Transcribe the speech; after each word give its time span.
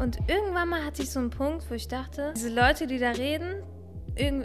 Und 0.00 0.18
irgendwann 0.28 0.70
mal 0.70 0.84
hatte 0.84 1.02
ich 1.02 1.10
so 1.10 1.20
einen 1.20 1.28
Punkt, 1.28 1.70
wo 1.70 1.74
ich 1.74 1.86
dachte, 1.86 2.32
diese 2.34 2.48
Leute, 2.48 2.86
die 2.86 2.98
da 2.98 3.10
reden, 3.10 3.62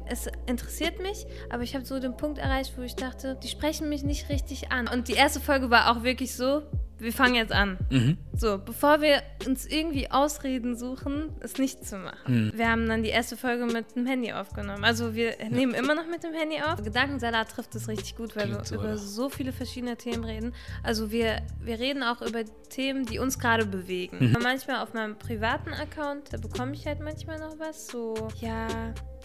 es 0.06 0.28
interessiert 0.48 1.02
mich, 1.02 1.26
aber 1.50 1.64
ich 1.64 1.76
habe 1.76 1.86
so 1.86 2.00
den 2.00 2.18
Punkt 2.18 2.38
erreicht, 2.38 2.74
wo 2.78 2.82
ich 2.82 2.96
dachte, 2.96 3.38
die 3.42 3.48
sprechen 3.48 3.88
mich 3.88 4.04
nicht 4.04 4.30
richtig 4.30 4.72
an. 4.72 4.88
Und 4.88 5.08
die 5.08 5.14
erste 5.14 5.40
Folge 5.40 5.70
war 5.70 5.92
auch 5.92 6.04
wirklich 6.04 6.36
so, 6.36 6.62
wir 6.98 7.14
fangen 7.14 7.36
jetzt 7.36 7.54
an. 7.54 7.78
Mhm. 7.90 8.18
So, 8.38 8.58
bevor 8.58 9.02
wir 9.02 9.22
uns 9.48 9.66
irgendwie 9.66 10.12
Ausreden 10.12 10.76
suchen, 10.76 11.30
es 11.40 11.58
nicht 11.58 11.86
zu 11.86 11.98
machen. 11.98 12.52
Wir 12.56 12.70
haben 12.70 12.88
dann 12.88 13.04
die 13.04 13.10
erste 13.10 13.38
Folge 13.38 13.66
mit 13.66 13.96
dem 13.96 14.06
Handy 14.06 14.32
aufgenommen. 14.34 14.84
Also 14.84 15.16
wir 15.16 15.36
nehmen 15.50 15.74
immer 15.74 15.96
noch 15.96 16.08
mit 16.08 16.24
dem 16.24 16.34
Handy 16.34 16.58
auf. 16.62 16.84
Gedankensalat 16.84 17.50
trifft 17.50 17.76
es 17.76 17.88
richtig 17.88 18.16
gut, 18.16 18.36
weil 18.36 18.44
Klingt 18.48 18.60
wir 18.60 18.66
so, 18.66 18.76
über 18.76 18.90
ja. 18.90 18.98
so 18.98 19.30
viele 19.30 19.52
verschiedene 19.52 19.96
Themen 19.98 20.24
reden. 20.24 20.54
Also 20.84 21.12
wir, 21.12 21.42
wir 21.62 21.80
reden 21.80 22.04
auch 22.04 22.22
über 22.22 22.44
Themen, 22.70 23.06
die 23.06 23.20
uns 23.20 23.40
gerade 23.40 23.66
bewegen. 23.66 24.30
Mhm. 24.30 24.38
Manchmal 24.42 24.82
auf 24.82 24.94
meinem 24.94 25.18
privaten 25.18 25.74
Account, 25.74 26.34
da 26.34 26.38
bekomme 26.38 26.74
ich 26.74 26.86
halt 26.86 27.00
manchmal 27.00 27.40
noch 27.40 27.58
was. 27.60 27.88
So, 27.88 28.28
ja, 28.42 28.68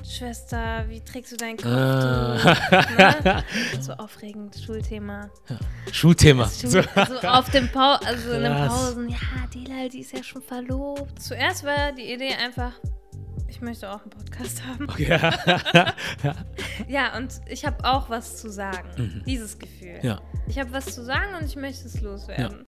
Schwester, 0.03 0.85
wie 0.89 1.01
trägst 1.01 1.33
du 1.33 1.37
dein 1.37 1.57
Kopftuch? 1.57 1.71
ne? 2.97 3.45
So 3.81 3.93
aufregend, 3.95 4.57
Schulthema. 4.65 5.31
Schulthema. 5.93 6.47
So, 6.47 6.69
So. 6.69 6.83
so 7.21 7.29
auf 7.29 7.51
dem 7.51 7.69
Pau 7.69 7.97
also 8.05 8.31
in 8.33 8.43
den 8.43 8.53
Krass. 8.53 8.95
Pausen, 9.01 9.09
ja, 9.09 9.47
Delal, 9.55 9.89
die 9.89 10.01
ist 10.01 10.13
ja 10.13 10.23
schon 10.23 10.43
verlobt. 10.43 11.21
Zuerst 11.21 11.65
war 11.65 11.93
die 11.93 12.13
Idee 12.13 12.35
einfach, 12.35 12.73
ich 13.49 13.61
möchte 13.61 13.91
auch 13.91 14.01
einen 14.03 14.11
Podcast 14.11 14.63
haben. 14.67 14.89
Ja. 14.99 15.95
Ja, 16.89 17.17
und 17.17 17.41
ich 17.49 17.65
habe 17.65 17.85
auch 17.85 18.11
was 18.11 18.39
zu 18.39 18.51
sagen. 18.51 19.23
Dieses 19.27 19.59
Gefühl. 19.59 19.99
Mhm. 20.03 20.07
ja. 20.07 20.21
Ich 20.49 20.59
habe 20.59 20.73
was 20.73 20.87
zu 20.87 21.05
sagen 21.05 21.35
und 21.39 21.45
ich 21.45 21.57
möchte 21.57 21.87
es 21.87 22.01
loswerden. 22.01 22.67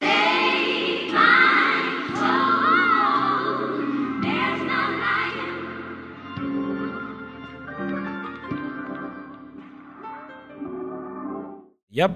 Ja, 11.91 12.08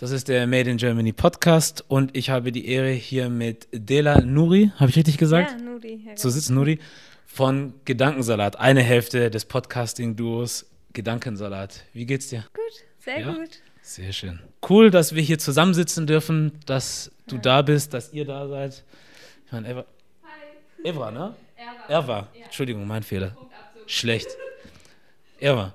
das 0.00 0.10
ist 0.10 0.28
der 0.28 0.46
Made 0.46 0.70
in 0.70 0.76
Germany 0.78 1.12
Podcast 1.12 1.84
und 1.88 2.16
ich 2.16 2.30
habe 2.30 2.52
die 2.52 2.66
Ehre 2.68 2.90
hier 2.90 3.28
mit 3.28 3.68
Dela 3.72 4.20
Nuri, 4.20 4.72
habe 4.76 4.90
ich 4.90 4.96
richtig 4.96 5.18
gesagt, 5.18 5.50
Ja, 5.52 5.58
Nudi. 5.58 6.02
Ja, 6.06 6.14
zu 6.16 6.30
sitzen, 6.30 6.54
Nuri, 6.54 6.78
von 7.26 7.74
Gedankensalat, 7.84 8.58
eine 8.58 8.82
Hälfte 8.82 9.30
des 9.30 9.44
Podcasting-Duos 9.44 10.66
Gedankensalat. 10.92 11.84
Wie 11.92 12.06
geht's 12.06 12.28
dir? 12.28 12.44
gut, 12.54 12.64
sehr 12.98 13.20
Ja? 13.20 13.32
gut. 13.32 13.60
Sehr 13.82 14.12
schön. 14.12 14.40
Cool, 14.68 14.90
dass 14.90 15.14
wir 15.14 15.22
hier 15.22 15.38
zusammensitzen 15.38 16.06
dürfen, 16.06 16.52
dass 16.66 17.10
du 17.26 17.38
da 17.38 17.62
bist, 17.62 17.94
dass 17.94 18.12
ihr 18.12 18.24
da 18.24 18.46
seid. 18.48 18.82
Ich 19.46 19.52
meine, 19.52 19.68
Eva. 19.70 19.84
Eva, 20.84 21.10
ne? 21.10 21.34
Eva. 21.88 22.28
Entschuldigung, 22.44 22.86
mein 22.86 23.02
Fehler. 23.02 23.36
Schlecht. 23.86 24.28
Eva. 25.40 25.74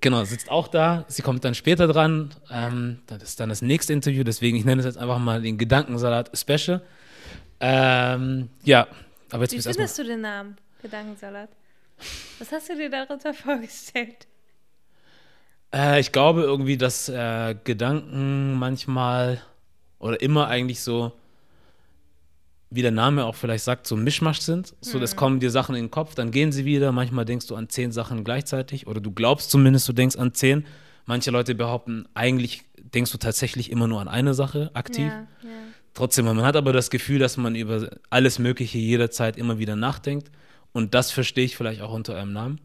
Genau, 0.00 0.22
sitzt 0.24 0.50
auch 0.50 0.68
da. 0.68 1.04
Sie 1.08 1.22
kommt 1.22 1.44
dann 1.44 1.54
später 1.54 1.88
dran. 1.88 2.30
Ähm, 2.50 3.00
das 3.06 3.22
ist 3.22 3.40
dann 3.40 3.48
das 3.48 3.62
nächste 3.62 3.92
Interview, 3.92 4.22
deswegen 4.22 4.56
ich 4.56 4.64
nenne 4.64 4.80
es 4.80 4.86
jetzt 4.86 4.98
einfach 4.98 5.18
mal 5.18 5.42
den 5.42 5.58
Gedankensalat 5.58 6.30
Special. 6.38 6.82
Ähm, 7.60 8.48
ja, 8.62 8.86
aber 9.30 9.42
jetzt 9.44 9.54
Wie 9.54 9.60
findest 9.60 9.98
du 9.98 10.04
den 10.04 10.20
Namen? 10.20 10.56
Gedankensalat. 10.82 11.50
Was 12.38 12.52
hast 12.52 12.68
du 12.68 12.76
dir 12.76 12.90
darunter 12.90 13.34
vorgestellt? 13.34 14.26
Äh, 15.74 16.00
ich 16.00 16.12
glaube 16.12 16.42
irgendwie, 16.42 16.76
dass 16.76 17.08
äh, 17.08 17.56
Gedanken 17.64 18.54
manchmal 18.54 19.42
oder 19.98 20.20
immer 20.20 20.46
eigentlich 20.46 20.80
so, 20.80 21.12
wie 22.70 22.82
der 22.82 22.90
Name 22.90 23.24
auch 23.24 23.34
vielleicht 23.34 23.64
sagt, 23.64 23.86
so 23.86 23.96
Mischmasch 23.96 24.40
sind. 24.40 24.74
So, 24.80 24.98
das 24.98 25.16
kommen 25.16 25.40
dir 25.40 25.50
Sachen 25.50 25.74
in 25.74 25.84
den 25.84 25.90
Kopf, 25.90 26.14
dann 26.14 26.30
gehen 26.30 26.52
sie 26.52 26.64
wieder. 26.64 26.92
Manchmal 26.92 27.24
denkst 27.24 27.46
du 27.46 27.56
an 27.56 27.68
zehn 27.68 27.92
Sachen 27.92 28.24
gleichzeitig 28.24 28.86
oder 28.86 29.00
du 29.00 29.10
glaubst 29.10 29.50
zumindest, 29.50 29.88
du 29.88 29.92
denkst 29.92 30.16
an 30.16 30.34
zehn. 30.34 30.66
Manche 31.06 31.30
Leute 31.30 31.54
behaupten, 31.54 32.06
eigentlich 32.12 32.64
denkst 32.76 33.12
du 33.12 33.18
tatsächlich 33.18 33.70
immer 33.70 33.86
nur 33.86 34.00
an 34.00 34.08
eine 34.08 34.34
Sache 34.34 34.70
aktiv. 34.74 35.06
Ja, 35.06 35.26
ja. 35.42 35.48
Trotzdem, 35.94 36.26
man 36.26 36.42
hat 36.42 36.56
aber 36.56 36.72
das 36.72 36.90
Gefühl, 36.90 37.18
dass 37.18 37.38
man 37.38 37.54
über 37.54 37.88
alles 38.10 38.38
Mögliche 38.38 38.78
jederzeit 38.78 39.36
immer 39.36 39.58
wieder 39.58 39.74
nachdenkt. 39.74 40.30
Und 40.72 40.94
das 40.94 41.10
verstehe 41.10 41.46
ich 41.46 41.56
vielleicht 41.56 41.80
auch 41.80 41.92
unter 41.92 42.14
eurem 42.14 42.32
Namen. 42.32 42.60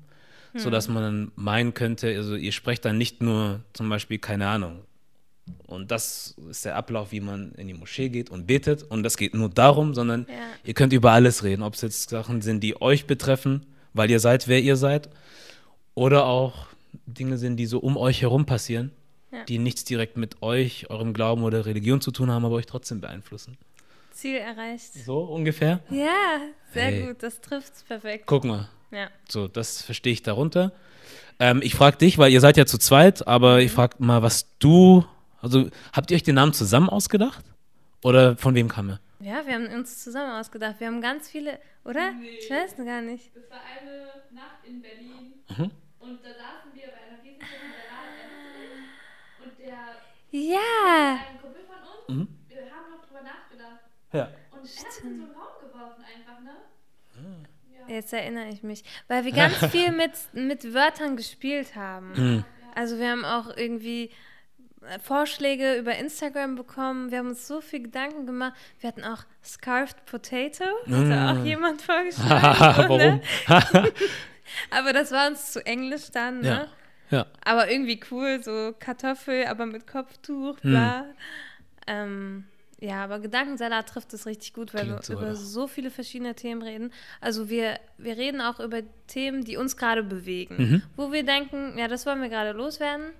So 0.56 0.70
dass 0.70 0.88
man 0.88 1.02
dann 1.02 1.32
meinen 1.36 1.74
könnte, 1.74 2.16
also 2.16 2.36
ihr 2.36 2.52
sprecht 2.52 2.86
dann 2.86 2.96
nicht 2.98 3.24
nur 3.24 3.62
zum 3.74 3.90
Beispiel, 3.90 4.20
keine 4.20 4.48
Ahnung. 4.48 4.82
Und 5.68 5.92
das 5.92 6.36
ist 6.50 6.64
der 6.66 6.76
Ablauf, 6.76 7.12
wie 7.12 7.20
man 7.20 7.52
in 7.56 7.68
die 7.68 7.74
Moschee 7.74 8.10
geht 8.10 8.30
und 8.30 8.48
betet. 8.48 8.84
Und 8.84 9.04
das 9.04 9.18
geht 9.18 9.34
nur 9.34 9.50
darum, 9.50 9.94
sondern 9.94 10.26
Ja. 10.30 10.36
ihr 10.64 10.74
könnt 10.74 10.94
über 10.94 11.12
alles 11.12 11.44
reden. 11.44 11.64
Ob 11.64 11.74
es 11.74 11.82
jetzt 11.82 12.10
Sachen 12.10 12.42
sind, 12.42 12.62
die 12.62 12.82
euch 12.82 13.06
betreffen, 13.08 13.66
weil 13.94 14.10
ihr 14.10 14.20
seid, 14.20 14.48
wer 14.48 14.62
ihr 14.62 14.76
seid. 14.78 15.10
Oder 15.96 16.26
auch 16.26 16.68
Dinge 17.06 17.38
sind, 17.38 17.58
die 17.58 17.66
so 17.66 17.80
um 17.80 17.98
euch 17.98 18.22
herum 18.22 18.46
passieren, 18.46 18.92
Ja. 19.32 19.44
die 19.46 19.58
nichts 19.60 19.84
direkt 19.84 20.16
mit 20.16 20.42
euch, 20.42 20.90
eurem 20.90 21.14
Glauben 21.14 21.44
oder 21.44 21.66
Religion 21.66 22.00
zu 22.02 22.12
tun 22.12 22.32
haben, 22.32 22.46
aber 22.46 22.56
euch 22.56 22.66
trotzdem 22.68 23.02
beeinflussen. 23.02 23.58
Ziel 24.14 24.36
erreicht. 24.38 24.94
So 25.06 25.20
ungefähr? 25.24 25.80
Ja, 25.90 26.40
sehr 26.74 26.84
Hey. 26.86 27.08
gut. 27.08 27.22
Das 27.24 27.42
trifft's 27.42 27.84
perfekt. 27.84 28.26
Guck 28.28 28.44
mal. 28.46 28.70
Ja. 28.92 29.08
So, 29.28 29.48
das 29.48 29.82
verstehe 29.82 30.14
ich 30.14 30.22
darunter. 30.22 30.72
Ähm, 31.40 31.62
ich 31.64 31.74
frage 31.74 31.98
dich, 31.98 32.20
weil 32.20 32.32
ihr 32.32 32.40
seid 32.42 32.58
ja 32.58 32.66
zu 32.68 32.78
zweit, 32.78 33.28
aber 33.28 33.60
ich 33.62 33.72
frage 33.72 33.96
mal, 33.98 34.22
was 34.22 34.48
du, 34.60 35.04
also 35.44 35.70
habt 35.94 36.10
ihr 36.10 36.16
euch 36.16 36.24
den 36.24 36.36
Namen 36.36 36.54
zusammen 36.54 36.90
ausgedacht? 36.90 37.46
Oder 38.04 38.36
von 38.38 38.56
wem 38.56 38.68
kam 38.68 38.90
er? 38.90 39.00
Ja, 39.20 39.46
wir 39.46 39.54
haben 39.54 39.68
uns 39.68 40.04
zusammen 40.04 40.32
ausgedacht. 40.40 40.76
Wir 40.80 40.88
haben 40.88 41.00
ganz 41.02 41.30
viele, 41.30 41.60
oder? 41.86 42.12
Ich 42.40 42.50
weiß 42.50 42.76
gar 42.78 43.02
nicht. 43.02 43.34
Das 43.36 43.50
war 43.50 43.60
eine 43.80 44.06
Nacht 44.34 44.66
in 44.66 44.82
Berlin 44.82 45.34
Mhm. 45.50 45.72
und 46.00 46.24
da 46.24 46.30
saßen 46.30 46.72
wir 46.74 46.84
bei 46.88 47.00
einer 47.08 47.24
riesengroßen 47.24 47.74
Salate 47.78 49.44
und 49.44 49.60
der 49.60 49.78
Ja. 50.32 51.20
ein 51.30 51.42
Kumpel 51.42 51.62
von 51.64 52.16
uns, 52.18 52.30
Mhm. 52.30 52.36
wir 52.50 52.58
haben 52.64 52.92
noch 52.92 53.06
drüber 53.06 53.22
nachgedacht 53.22 53.80
Ja. 54.12 54.28
und 54.52 54.60
er 54.66 54.80
hat 54.80 54.86
in 54.86 54.92
so 55.02 55.08
einen 55.08 55.32
Raum 55.32 55.62
geworfen 55.62 56.04
einfach, 56.04 56.40
ne? 56.42 56.56
Jetzt 57.88 58.14
erinnere 58.14 58.48
ich 58.48 58.64
mich. 58.64 58.84
Weil 59.10 59.26
wir 59.26 59.32
ganz 59.34 59.56
viel 59.72 59.92
mit, 59.92 60.12
mit 60.34 60.74
Wörtern 60.74 61.18
gespielt 61.18 61.76
haben. 61.76 62.14
Mhm. 62.16 62.46
Also 62.76 62.98
wir 62.98 63.10
haben 63.12 63.26
auch 63.26 63.56
irgendwie 63.56 64.10
Vorschläge 65.02 65.76
über 65.76 65.96
Instagram 65.96 66.56
bekommen. 66.56 67.12
Wir 67.12 67.20
haben 67.20 67.30
uns 67.30 67.48
so 67.48 67.62
viel 67.62 67.84
Gedanken 67.84 68.26
gemacht. 68.26 68.54
Wir 68.80 68.88
hatten 68.90 69.04
auch 69.04 69.24
Scarfed 69.44 70.06
Potato. 70.06 70.64
Hatte 70.90 71.40
auch 71.40 71.46
jemand 71.46 71.82
vorgeschlagen. 71.82 73.22
Warum? 73.50 73.88
Aber 74.70 74.94
das 74.94 75.12
war 75.12 75.28
uns 75.30 75.52
zu 75.52 75.66
englisch 75.66 76.12
dann, 76.12 76.42
ne? 76.42 76.48
ja. 76.48 76.68
Ja. 77.10 77.28
Aber 77.46 77.70
irgendwie 77.70 78.00
cool, 78.12 78.42
so 78.44 78.74
Kartoffel, 78.80 79.46
aber 79.46 79.68
mit 79.68 79.86
Kopftuch, 79.86 80.58
Hm. 80.64 80.72
bla. 80.72 81.06
Ähm, 81.86 82.46
ja, 82.80 83.04
aber 83.04 83.20
Gedankensalat 83.20 83.88
trifft 83.88 84.14
es 84.14 84.26
richtig 84.26 84.54
gut, 84.54 84.74
weil 84.74 84.82
Klingt 84.82 85.00
wir 85.00 85.04
so, 85.04 85.14
über 85.14 85.28
ja. 85.28 85.36
so 85.36 85.68
viele 85.68 85.92
verschiedene 85.92 86.34
Themen 86.34 86.62
reden. 86.64 86.92
Also 87.22 87.50
wir, 87.50 87.80
wir 87.98 88.18
reden 88.18 88.42
auch 88.42 88.60
über 88.60 88.82
Themen, 89.08 89.44
die 89.44 89.58
uns 89.58 89.78
gerade 89.78 90.02
bewegen. 90.04 90.56
Mhm. 90.58 90.82
Wo 90.96 91.12
wir 91.12 91.24
denken, 91.24 91.78
ja, 91.78 91.88
das 91.88 92.06
wollen 92.06 92.22
wir 92.22 92.30
gerade 92.30 92.52
loswerden. 92.52 93.12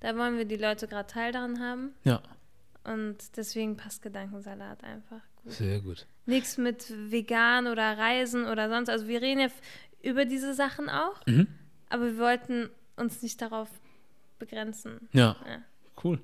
Da 0.00 0.16
wollen 0.16 0.36
wir 0.38 0.44
die 0.44 0.56
Leute 0.56 0.86
gerade 0.88 1.06
Teil 1.08 1.32
daran 1.32 1.60
haben. 1.60 1.94
Ja. 2.04 2.20
Und 2.84 3.16
deswegen 3.36 3.76
passt 3.76 4.02
Gedankensalat 4.02 4.84
einfach 4.84 5.20
gut. 5.42 5.52
Sehr 5.52 5.80
gut. 5.80 6.06
Nichts 6.26 6.56
mit 6.58 6.92
vegan 7.10 7.66
oder 7.66 7.98
Reisen 7.98 8.46
oder 8.46 8.68
sonst. 8.68 8.88
Also 8.90 9.08
wir 9.08 9.20
reden 9.22 9.40
ja 9.40 9.48
über 10.02 10.24
diese 10.24 10.54
Sachen 10.54 10.88
auch, 10.88 11.20
Mhm. 11.26 11.48
aber 11.88 12.04
wir 12.06 12.18
wollten 12.18 12.68
uns 12.96 13.22
nicht 13.22 13.40
darauf 13.42 13.68
begrenzen. 14.38 15.08
Ja. 15.12 15.36
Ja. 15.48 15.58
Cool. 16.04 16.20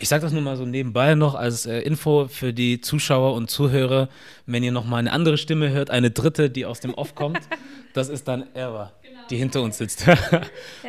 Ich 0.00 0.08
sage 0.10 0.22
das 0.22 0.32
nur 0.32 0.42
mal 0.42 0.56
so 0.56 0.66
nebenbei 0.66 1.14
noch 1.14 1.34
als 1.34 1.64
äh, 1.64 1.80
Info 1.80 2.28
für 2.28 2.52
die 2.52 2.80
Zuschauer 2.82 3.32
und 3.34 3.48
Zuhörer, 3.48 4.10
wenn 4.44 4.62
ihr 4.62 4.72
noch 4.72 4.84
mal 4.84 4.98
eine 4.98 5.12
andere 5.12 5.38
Stimme 5.38 5.70
hört, 5.70 5.88
eine 5.90 6.10
dritte, 6.10 6.50
die 6.50 6.66
aus 6.66 6.80
dem 6.80 6.92
Off 6.92 7.14
kommt, 7.14 7.40
das 7.94 8.10
ist 8.10 8.28
dann 8.28 8.44
Eva, 8.54 8.92
die 9.30 9.36
hinter 9.36 9.62
uns 9.62 9.78
sitzt. 9.78 10.06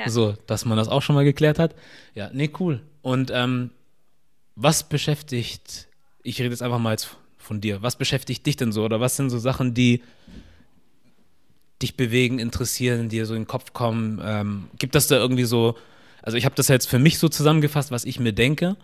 So, 0.07 0.35
dass 0.47 0.65
man 0.65 0.77
das 0.77 0.87
auch 0.87 1.01
schon 1.01 1.15
mal 1.15 1.25
geklärt 1.25 1.59
hat. 1.59 1.75
Ja, 2.15 2.29
nee, 2.33 2.49
cool. 2.59 2.81
Und 3.01 3.31
ähm, 3.33 3.71
was 4.55 4.87
beschäftigt, 4.87 5.87
ich 6.23 6.39
rede 6.39 6.49
jetzt 6.49 6.61
einfach 6.61 6.79
mal 6.79 6.91
jetzt 6.91 7.17
von 7.37 7.61
dir, 7.61 7.81
was 7.81 7.95
beschäftigt 7.97 8.45
dich 8.45 8.57
denn 8.57 8.71
so 8.71 8.83
oder 8.83 8.99
was 8.99 9.15
sind 9.15 9.29
so 9.29 9.39
Sachen, 9.39 9.73
die 9.73 10.01
dich 11.81 11.95
bewegen, 11.95 12.39
interessieren, 12.39 13.09
dir 13.09 13.25
so 13.25 13.33
in 13.33 13.43
den 13.43 13.47
Kopf 13.47 13.73
kommen? 13.73 14.21
Ähm, 14.23 14.67
gibt 14.77 14.95
das 14.95 15.07
da 15.07 15.17
irgendwie 15.17 15.43
so, 15.43 15.75
also 16.21 16.37
ich 16.37 16.45
habe 16.45 16.55
das 16.55 16.67
jetzt 16.67 16.87
für 16.87 16.99
mich 16.99 17.19
so 17.19 17.29
zusammengefasst, 17.29 17.91
was 17.91 18.05
ich 18.05 18.19
mir 18.19 18.33
denke, 18.33 18.75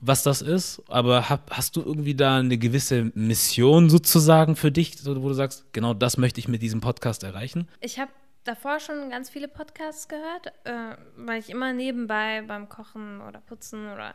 was 0.00 0.22
das 0.22 0.42
ist, 0.42 0.82
aber 0.88 1.28
hab, 1.28 1.50
hast 1.50 1.76
du 1.76 1.82
irgendwie 1.82 2.14
da 2.14 2.38
eine 2.38 2.56
gewisse 2.56 3.10
Mission 3.14 3.90
sozusagen 3.90 4.56
für 4.56 4.70
dich, 4.70 5.04
wo 5.04 5.14
du 5.14 5.34
sagst, 5.34 5.66
genau 5.72 5.94
das 5.94 6.16
möchte 6.16 6.40
ich 6.40 6.48
mit 6.48 6.62
diesem 6.62 6.80
Podcast 6.80 7.22
erreichen? 7.22 7.68
Ich 7.80 7.98
habe 7.98 8.10
davor 8.48 8.80
schon 8.80 9.10
ganz 9.10 9.30
viele 9.30 9.46
Podcasts 9.48 10.08
gehört, 10.08 10.48
äh, 10.64 10.96
weil 11.16 11.38
ich 11.38 11.50
immer 11.50 11.72
nebenbei 11.72 12.42
beim 12.42 12.68
Kochen 12.68 13.20
oder 13.20 13.40
Putzen 13.40 13.92
oder 13.92 14.14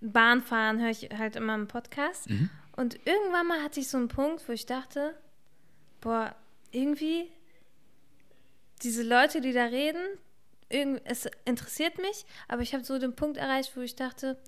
Bahnfahren 0.00 0.80
höre 0.80 0.90
ich 0.90 1.10
halt 1.16 1.36
immer 1.36 1.54
einen 1.54 1.68
Podcast. 1.68 2.28
Und 2.76 2.98
irgendwann 3.06 3.46
mal 3.46 3.62
hatte 3.62 3.80
ich 3.80 3.88
so 3.88 3.98
einen 3.98 4.08
Punkt, 4.08 4.48
wo 4.48 4.52
ich 4.52 4.66
dachte, 4.66 5.14
boah, 6.00 6.34
irgendwie 6.70 7.30
diese 8.82 9.02
Leute, 9.02 9.40
die 9.40 9.52
da 9.52 9.66
reden, 9.66 10.02
es 11.04 11.28
interessiert 11.44 11.98
mich, 11.98 12.24
aber 12.48 12.62
ich 12.62 12.72
habe 12.72 12.84
so 12.84 12.98
den 12.98 13.14
Punkt 13.14 13.36
erreicht, 13.36 13.76
wo 13.76 13.82
ich 13.82 13.94
dachte, 13.94 14.38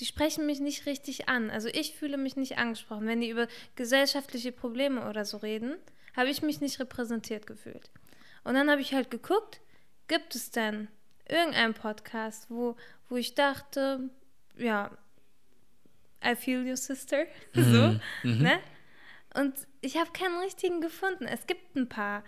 die 0.00 0.06
sprechen 0.06 0.46
mich 0.46 0.60
nicht 0.60 0.86
richtig 0.86 1.28
an. 1.28 1.50
Also 1.50 1.68
ich 1.68 1.94
fühle 1.94 2.16
mich 2.16 2.36
nicht 2.36 2.58
angesprochen. 2.58 3.06
Wenn 3.06 3.20
die 3.20 3.28
über 3.28 3.48
gesellschaftliche 3.74 4.52
Probleme 4.52 5.08
oder 5.08 5.24
so 5.24 5.36
reden, 5.36 5.76
habe 6.16 6.30
ich 6.30 6.42
mich 6.42 6.60
nicht 6.60 6.80
repräsentiert 6.80 7.46
gefühlt. 7.46 7.90
Und 8.44 8.54
dann 8.54 8.70
habe 8.70 8.80
ich 8.80 8.94
halt 8.94 9.10
geguckt, 9.10 9.60
gibt 10.08 10.34
es 10.34 10.50
denn 10.50 10.88
irgendeinen 11.28 11.74
Podcast, 11.74 12.50
wo, 12.50 12.76
wo 13.08 13.16
ich 13.16 13.34
dachte, 13.34 14.10
ja, 14.56 14.90
I 16.24 16.34
feel 16.36 16.66
you, 16.66 16.76
sister. 16.76 17.24
so, 17.54 17.60
Mhm. 17.62 18.00
Mhm. 18.22 18.42
ne? 18.42 18.58
Und 19.34 19.54
ich 19.80 19.96
habe 19.96 20.10
keinen 20.12 20.38
richtigen 20.38 20.80
gefunden. 20.80 21.26
Es 21.26 21.46
gibt 21.46 21.74
ein 21.76 21.88
paar 21.88 22.22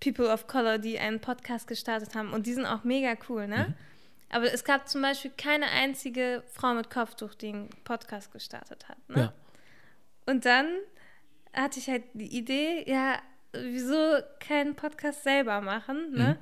People 0.00 0.28
of 0.28 0.46
Color, 0.48 0.78
die 0.78 0.98
einen 0.98 1.20
Podcast 1.20 1.66
gestartet 1.68 2.14
haben 2.14 2.32
und 2.32 2.46
die 2.46 2.52
sind 2.52 2.66
auch 2.66 2.82
mega 2.84 3.14
cool, 3.28 3.46
ne? 3.46 3.66
Mhm. 3.68 3.74
Aber 4.28 4.52
es 4.52 4.64
gab 4.64 4.88
zum 4.88 5.02
Beispiel 5.02 5.30
keine 5.36 5.66
einzige 5.66 6.42
Frau 6.52 6.74
mit 6.74 6.90
Kopftuch, 6.90 7.34
die 7.34 7.50
einen 7.50 7.70
Podcast 7.84 8.32
gestartet 8.32 8.88
hat. 8.88 8.98
Ne? 9.08 9.20
Ja. 9.20 9.32
Und 10.26 10.44
dann 10.44 10.66
hatte 11.54 11.78
ich 11.78 11.88
halt 11.88 12.02
die 12.12 12.36
Idee, 12.36 12.84
ja, 12.90 13.22
wieso 13.62 14.18
keinen 14.40 14.74
Podcast 14.74 15.24
selber 15.24 15.60
machen, 15.60 16.12
ne? 16.12 16.36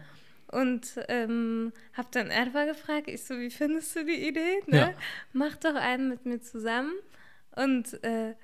Und 0.49 1.01
ähm, 1.09 1.73
habe 1.95 2.09
dann 2.13 2.31
Erwa 2.31 2.65
gefragt, 2.65 3.09
ich 3.09 3.25
so, 3.25 3.37
wie 3.39 3.51
findest 3.51 3.97
du 3.97 4.05
die 4.05 4.29
Idee? 4.29 4.63
Ne? 4.67 4.79
Ja. 4.79 4.95
Mach 5.33 5.57
doch 5.57 5.75
einen 5.75 6.09
mit 6.09 6.27
mir 6.27 6.41
zusammen. 6.41 6.93
Und 7.57 8.05
äh, 8.05 8.35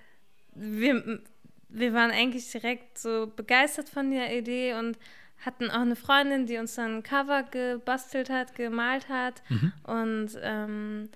wir, 0.55 1.21
wir 1.69 1.95
waren 1.95 2.11
eigentlich 2.11 2.51
direkt 2.51 2.99
so 2.99 3.33
begeistert 3.37 3.89
von 3.89 4.11
der 4.11 4.37
Idee 4.37 4.75
und 4.75 4.99
hatten 5.45 5.71
auch 5.71 5.83
eine 5.83 5.95
Freundin, 5.95 6.47
die 6.47 6.59
uns 6.59 6.75
dann 6.75 6.97
ein 6.97 7.03
Cover 7.05 7.45
gebastelt 7.45 8.29
hat, 8.29 8.57
gemalt 8.57 9.09
hat. 9.09 9.43
Und 9.85 10.31
ähm, 10.43 11.11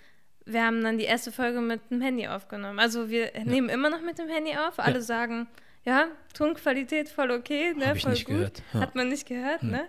wir 0.46 0.64
haben 0.64 0.82
dann 0.82 0.98
die 0.98 1.04
erste 1.04 1.32
Folge 1.32 1.60
mit 1.60 1.90
dem 1.90 2.00
Handy 2.00 2.28
aufgenommen. 2.28 2.78
Also 2.78 3.10
wir 3.10 3.32
nehmen 3.44 3.68
immer 3.68 3.90
noch 3.90 4.02
mit 4.02 4.18
dem 4.18 4.28
Handy 4.28 4.56
auf. 4.56 4.78
Alle 4.78 5.02
sagen, 5.02 5.48
ja, 5.84 6.08
Tonqualität 6.32 7.08
voll 7.08 7.30
okay, 7.30 7.74
ne? 7.74 7.88
Hab 7.88 8.00
voll 8.00 8.12
nicht 8.12 8.26
gut. 8.26 8.34
gehört, 8.34 8.62
ja. 8.72 8.80
Hat 8.80 8.94
man 8.94 9.08
nicht 9.08 9.26
gehört, 9.26 9.62
ne? 9.62 9.86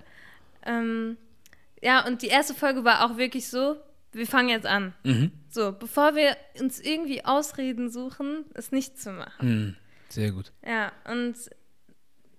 Ähm, 0.65 1.17
ja, 1.81 2.05
und 2.05 2.21
die 2.21 2.27
erste 2.27 2.53
Folge 2.53 2.83
war 2.83 3.05
auch 3.05 3.17
wirklich 3.17 3.49
so, 3.49 3.77
wir 4.11 4.27
fangen 4.27 4.49
jetzt 4.49 4.65
an. 4.65 4.93
Mhm. 5.03 5.31
So, 5.49 5.71
bevor 5.71 6.15
wir 6.15 6.35
uns 6.59 6.79
irgendwie 6.79 7.23
Ausreden 7.25 7.89
suchen, 7.89 8.45
es 8.53 8.71
nicht 8.71 8.99
zu 8.99 9.11
machen. 9.11 9.47
Mhm. 9.47 9.75
Sehr 10.09 10.31
gut. 10.31 10.51
Ja, 10.65 10.91
und 11.09 11.35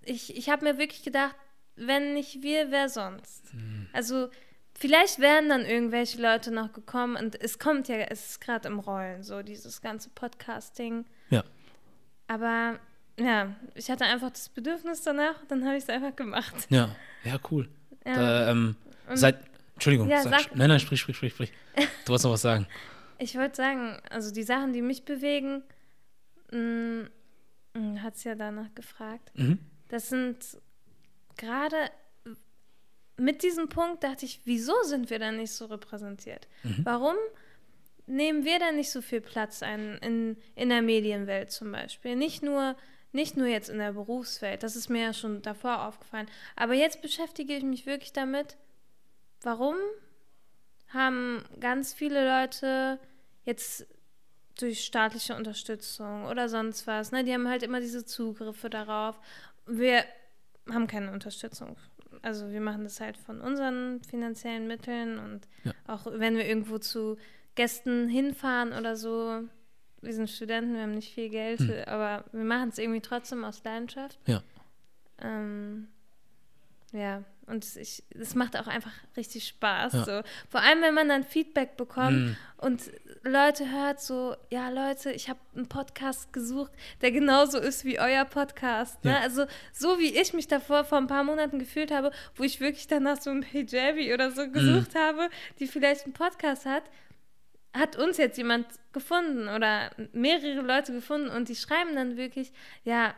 ich, 0.03 0.35
ich 0.35 0.49
habe 0.49 0.65
mir 0.65 0.77
wirklich 0.77 1.03
gedacht, 1.03 1.35
wenn 1.75 2.13
nicht 2.13 2.41
wir, 2.41 2.71
wer 2.71 2.89
sonst? 2.89 3.53
Mhm. 3.53 3.87
Also 3.93 4.29
vielleicht 4.73 5.19
wären 5.19 5.49
dann 5.49 5.65
irgendwelche 5.65 6.21
Leute 6.21 6.51
noch 6.51 6.73
gekommen 6.73 7.15
und 7.15 7.39
es 7.39 7.59
kommt 7.59 7.87
ja, 7.87 7.97
es 7.97 8.31
ist 8.31 8.41
gerade 8.41 8.67
im 8.67 8.79
Rollen, 8.79 9.23
so 9.23 9.41
dieses 9.41 9.81
ganze 9.81 10.09
Podcasting. 10.09 11.05
Ja. 11.29 11.43
Aber 12.27 12.79
ja, 13.19 13.55
ich 13.75 13.89
hatte 13.89 14.05
einfach 14.05 14.29
das 14.31 14.49
Bedürfnis 14.49 15.01
danach, 15.01 15.35
dann 15.47 15.65
habe 15.65 15.77
ich 15.77 15.83
es 15.83 15.89
einfach 15.89 16.15
gemacht. 16.15 16.53
Ja, 16.69 16.95
ja, 17.23 17.37
cool. 17.51 17.67
Ja. 18.05 18.15
Da, 18.15 18.51
ähm, 18.51 18.75
seit, 19.13 19.37
Entschuldigung, 19.73 20.09
Ja, 20.09 20.21
sag, 20.23 20.41
sag- 20.41 20.55
nein, 20.55 20.69
nein, 20.69 20.79
sprich, 20.79 20.99
sprich, 21.01 21.17
sprich, 21.17 21.33
sprich. 21.33 21.51
Du 22.05 22.09
wolltest 22.09 22.25
noch 22.25 22.31
was 22.33 22.41
sagen. 22.41 22.67
Ich 23.19 23.35
wollte 23.35 23.55
sagen, 23.55 23.99
also 24.11 24.31
die 24.31 24.43
Sachen, 24.43 24.73
die 24.73 24.83
mich 24.83 25.03
bewegen, 25.03 25.63
hat 26.51 28.15
es 28.15 28.23
ja 28.23 28.35
danach 28.35 28.73
gefragt. 28.75 29.31
Mhm. 29.33 29.57
Das 29.87 30.09
sind 30.09 30.37
gerade 31.35 31.75
mit 33.17 33.41
diesem 33.41 33.69
Punkt 33.69 34.03
dachte 34.03 34.25
ich, 34.25 34.41
wieso 34.45 34.73
sind 34.83 35.09
wir 35.09 35.17
dann 35.17 35.37
nicht 35.37 35.51
so 35.51 35.65
repräsentiert? 35.65 36.47
Warum 36.83 37.15
nehmen 38.05 38.45
wir 38.45 38.59
dann 38.59 38.75
nicht 38.75 38.91
so 38.91 39.01
viel 39.01 39.21
Platz 39.21 39.63
ein 39.63 39.97
in, 40.03 40.37
in 40.55 40.69
der 40.69 40.83
Medienwelt 40.83 41.51
zum 41.51 41.71
Beispiel? 41.71 42.15
Nicht 42.15 42.43
nur, 42.43 42.75
nicht 43.11 43.37
nur 43.37 43.47
jetzt 43.47 43.69
in 43.69 43.77
der 43.77 43.93
Berufswelt, 43.93 44.63
das 44.63 44.75
ist 44.75 44.89
mir 44.89 45.01
ja 45.01 45.13
schon 45.13 45.41
davor 45.41 45.85
aufgefallen. 45.87 46.27
Aber 46.55 46.73
jetzt 46.73 47.01
beschäftige 47.01 47.55
ich 47.55 47.63
mich 47.63 47.85
wirklich 47.85 48.13
damit, 48.13 48.57
warum 49.41 49.75
haben 50.89 51.43
ganz 51.59 51.93
viele 51.93 52.25
Leute 52.25 52.99
jetzt 53.43 53.87
durch 54.59 54.83
staatliche 54.83 55.35
Unterstützung 55.35 56.25
oder 56.25 56.49
sonst 56.49 56.87
was, 56.87 57.11
ne, 57.11 57.23
die 57.23 57.33
haben 57.33 57.47
halt 57.47 57.63
immer 57.63 57.79
diese 57.79 58.05
Zugriffe 58.05 58.69
darauf. 58.69 59.19
Wir 59.65 60.03
haben 60.69 60.87
keine 60.87 61.11
Unterstützung. 61.11 61.77
Also 62.23 62.49
wir 62.49 62.61
machen 62.61 62.83
das 62.83 62.99
halt 62.99 63.17
von 63.17 63.41
unseren 63.41 64.01
finanziellen 64.03 64.67
Mitteln 64.67 65.19
und 65.19 65.47
Ja. 65.63 65.73
auch 65.85 66.07
wenn 66.09 66.35
wir 66.35 66.47
irgendwo 66.47 66.79
zu 66.79 67.17
Gästen 67.55 68.07
hinfahren 68.07 68.73
oder 68.73 68.95
so, 68.95 69.43
wir 70.01 70.13
sind 70.13 70.29
Studenten, 70.29 70.73
wir 70.75 70.83
haben 70.83 70.95
nicht 70.95 71.13
viel 71.13 71.29
Geld, 71.29 71.59
aber 71.87 72.23
wir 72.31 72.43
machen 72.43 72.69
es 72.69 72.77
irgendwie 72.77 73.01
trotzdem 73.01 73.43
aus 73.43 73.63
Leidenschaft. 73.63 74.19
Ja. 74.27 74.41
Ähm, 75.21 75.87
ja, 76.93 77.23
und 77.47 77.63
es 77.65 78.03
es 78.09 78.35
macht 78.35 78.57
auch 78.57 78.67
einfach 78.67 78.91
richtig 79.17 79.45
Spaß. 79.47 79.93
Ja. 79.93 80.03
So. 80.05 80.21
Vor 80.49 80.61
allem, 80.61 80.81
wenn 80.81 80.93
man 80.93 81.09
dann 81.09 81.23
Feedback 81.23 81.75
bekommt 81.77 82.17
Mm. 82.17 82.35
und 82.57 82.91
Leute 83.23 83.69
hört 83.71 83.99
so, 84.01 84.35
ja 84.51 84.69
Leute, 84.69 85.11
ich 85.11 85.29
habe 85.29 85.39
einen 85.55 85.67
Podcast 85.67 86.31
gesucht, 86.33 86.71
der 87.01 87.11
genauso 87.11 87.57
ist 87.57 87.83
wie 87.83 87.99
euer 87.99 88.23
Podcast. 88.25 89.03
Ne? 89.03 89.11
Ja. 89.11 89.19
Also 89.19 89.45
so 89.73 89.99
wie 89.99 90.17
ich 90.17 90.33
mich 90.33 90.47
davor 90.47 90.85
vor 90.85 90.97
ein 90.97 91.07
paar 91.07 91.23
Monaten 91.23 91.59
gefühlt 91.59 91.91
habe, 91.91 92.11
wo 92.35 92.43
ich 92.43 92.59
wirklich 92.61 92.87
danach 92.87 93.19
so 93.21 93.31
ein 93.31 93.43
Hijabi 93.43 94.13
oder 94.13 94.29
Mm. 94.29 94.35
so 94.35 94.49
gesucht 94.49 94.95
habe, 94.95 95.29
die 95.59 95.67
vielleicht 95.67 96.05
einen 96.05 96.13
Podcast 96.13 96.65
hat, 96.65 96.83
hat 97.77 97.95
uns 97.95 98.17
jetzt 98.17 98.37
jemand 98.37 98.65
gefunden 98.93 99.47
oder 99.47 99.91
mehrere 100.13 100.61
Leute 100.61 100.93
gefunden 100.93 101.29
und 101.29 101.49
die 101.49 101.55
schreiben 101.55 101.95
dann 101.95 102.17
wirklich, 102.17 102.51
ja, 102.83 103.13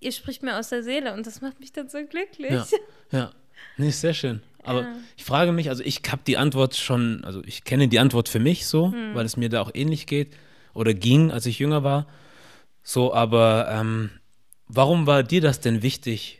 ihr 0.00 0.12
spricht 0.12 0.42
mir 0.42 0.56
aus 0.58 0.68
der 0.68 0.82
Seele 0.82 1.12
und 1.14 1.26
das 1.26 1.40
macht 1.40 1.60
mich 1.60 1.72
dann 1.72 1.88
so 1.88 1.98
glücklich. 2.04 2.50
Ja, 2.50 2.66
ja. 3.10 3.30
Nee, 3.76 3.88
ist 3.88 4.00
sehr 4.00 4.14
schön. 4.14 4.42
Aber 4.62 4.82
Ja. 4.82 4.96
ich 5.16 5.24
frage 5.24 5.52
mich, 5.52 5.68
also 5.68 5.82
ich 5.82 6.02
habe 6.10 6.22
die 6.26 6.36
Antwort 6.36 6.76
schon, 6.76 7.24
also 7.24 7.42
ich 7.44 7.64
kenne 7.64 7.88
die 7.88 7.98
Antwort 7.98 8.28
für 8.28 8.38
mich 8.38 8.66
so, 8.66 8.92
Hm. 8.92 9.14
weil 9.14 9.24
es 9.26 9.36
mir 9.36 9.48
da 9.48 9.60
auch 9.62 9.70
ähnlich 9.74 10.06
geht 10.06 10.36
oder 10.74 10.94
ging, 10.94 11.30
als 11.32 11.46
ich 11.46 11.58
jünger 11.58 11.82
war. 11.84 12.06
So, 12.82 13.12
aber 13.12 13.68
ähm, 13.70 14.10
warum 14.66 15.06
war 15.06 15.22
dir 15.22 15.40
das 15.40 15.60
denn 15.60 15.82
wichtig, 15.82 16.37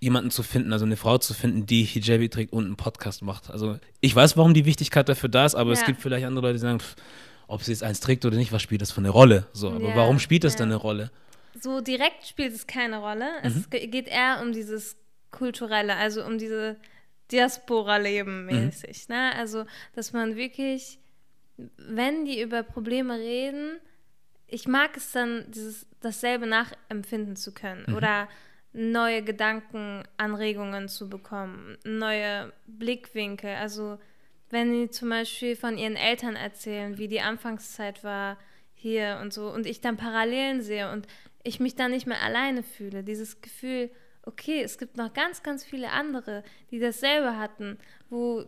jemanden 0.00 0.30
zu 0.30 0.42
finden, 0.42 0.72
also 0.72 0.84
eine 0.84 0.96
Frau 0.96 1.18
zu 1.18 1.34
finden, 1.34 1.66
die 1.66 1.82
Hijabi 1.84 2.28
trägt 2.28 2.52
und 2.52 2.64
einen 2.66 2.76
Podcast 2.76 3.22
macht? 3.22 3.50
Also 3.50 3.78
ich 4.00 4.14
weiß, 4.14 4.36
warum 4.36 4.54
die 4.54 4.64
Wichtigkeit 4.64 5.08
dafür 5.08 5.28
da 5.28 5.44
ist, 5.46 5.54
aber 5.54 5.72
es 5.72 5.80
Ja. 5.80 5.86
gibt 5.86 6.00
vielleicht 6.00 6.26
andere 6.26 6.46
Leute, 6.46 6.54
die 6.54 6.60
sagen, 6.60 6.80
pff, 6.80 6.94
ob 7.48 7.62
sie 7.62 7.72
jetzt 7.72 7.82
eins 7.82 8.00
trägt 8.00 8.24
oder 8.24 8.36
nicht, 8.36 8.52
was 8.52 8.62
spielt 8.62 8.82
das 8.82 8.92
für 8.92 9.00
eine 9.00 9.08
Rolle? 9.10 9.46
So, 9.52 9.70
aber 9.70 9.88
Ja, 9.88 9.96
warum 9.96 10.18
spielt 10.18 10.44
das 10.44 10.52
ja. 10.54 10.58
dann 10.60 10.68
eine 10.68 10.76
Rolle? 10.76 11.10
So 11.60 11.80
direkt 11.80 12.26
spielt 12.26 12.54
es 12.54 12.66
keine 12.66 12.98
Rolle. 12.98 13.26
Mhm. 13.42 13.46
Es 13.48 13.70
ge- 13.70 13.86
geht 13.88 14.06
eher 14.06 14.40
um 14.42 14.52
dieses 14.52 14.96
Kulturelle, 15.30 15.96
also 15.96 16.24
um 16.24 16.38
diese 16.38 16.76
Diaspora-Leben 17.32 18.40
Mhm. 18.46 18.46
mäßig. 18.66 19.08
Ne? 19.08 19.32
Also, 19.36 19.64
dass 19.94 20.12
man 20.12 20.36
wirklich, 20.36 20.98
wenn 21.76 22.24
die 22.24 22.40
über 22.40 22.62
Probleme 22.62 23.18
reden, 23.18 23.78
ich 24.46 24.66
mag 24.66 24.96
es 24.96 25.12
dann, 25.12 25.44
dieses, 25.50 25.86
dasselbe 26.00 26.46
nachempfinden 26.46 27.36
zu 27.36 27.52
können 27.52 27.84
Mhm. 27.88 27.94
oder 27.96 28.28
neue 28.72 29.22
Gedanken, 29.22 30.04
Anregungen 30.16 30.88
zu 30.88 31.08
bekommen, 31.08 31.78
neue 31.84 32.52
Blickwinkel. 32.66 33.54
Also, 33.54 33.98
wenn 34.50 34.72
die 34.72 34.90
zum 34.90 35.10
Beispiel 35.10 35.56
von 35.56 35.76
ihren 35.76 35.96
Eltern 35.96 36.36
erzählen, 36.36 36.98
wie 36.98 37.08
die 37.08 37.20
Anfangszeit 37.20 38.04
war 38.04 38.38
hier 38.74 39.18
und 39.22 39.32
so, 39.32 39.50
und 39.50 39.66
ich 39.66 39.80
dann 39.80 39.96
Parallelen 39.96 40.62
sehe 40.62 40.90
und 40.92 41.06
ich 41.42 41.60
mich 41.60 41.74
dann 41.74 41.90
nicht 41.90 42.06
mehr 42.06 42.22
alleine 42.22 42.62
fühle, 42.62 43.02
dieses 43.02 43.40
Gefühl, 43.40 43.90
okay, 44.22 44.62
es 44.62 44.78
gibt 44.78 44.96
noch 44.96 45.12
ganz, 45.12 45.42
ganz 45.42 45.64
viele 45.64 45.90
andere, 45.90 46.44
die 46.70 46.78
dasselbe 46.78 47.38
hatten, 47.38 47.78
wo 48.10 48.44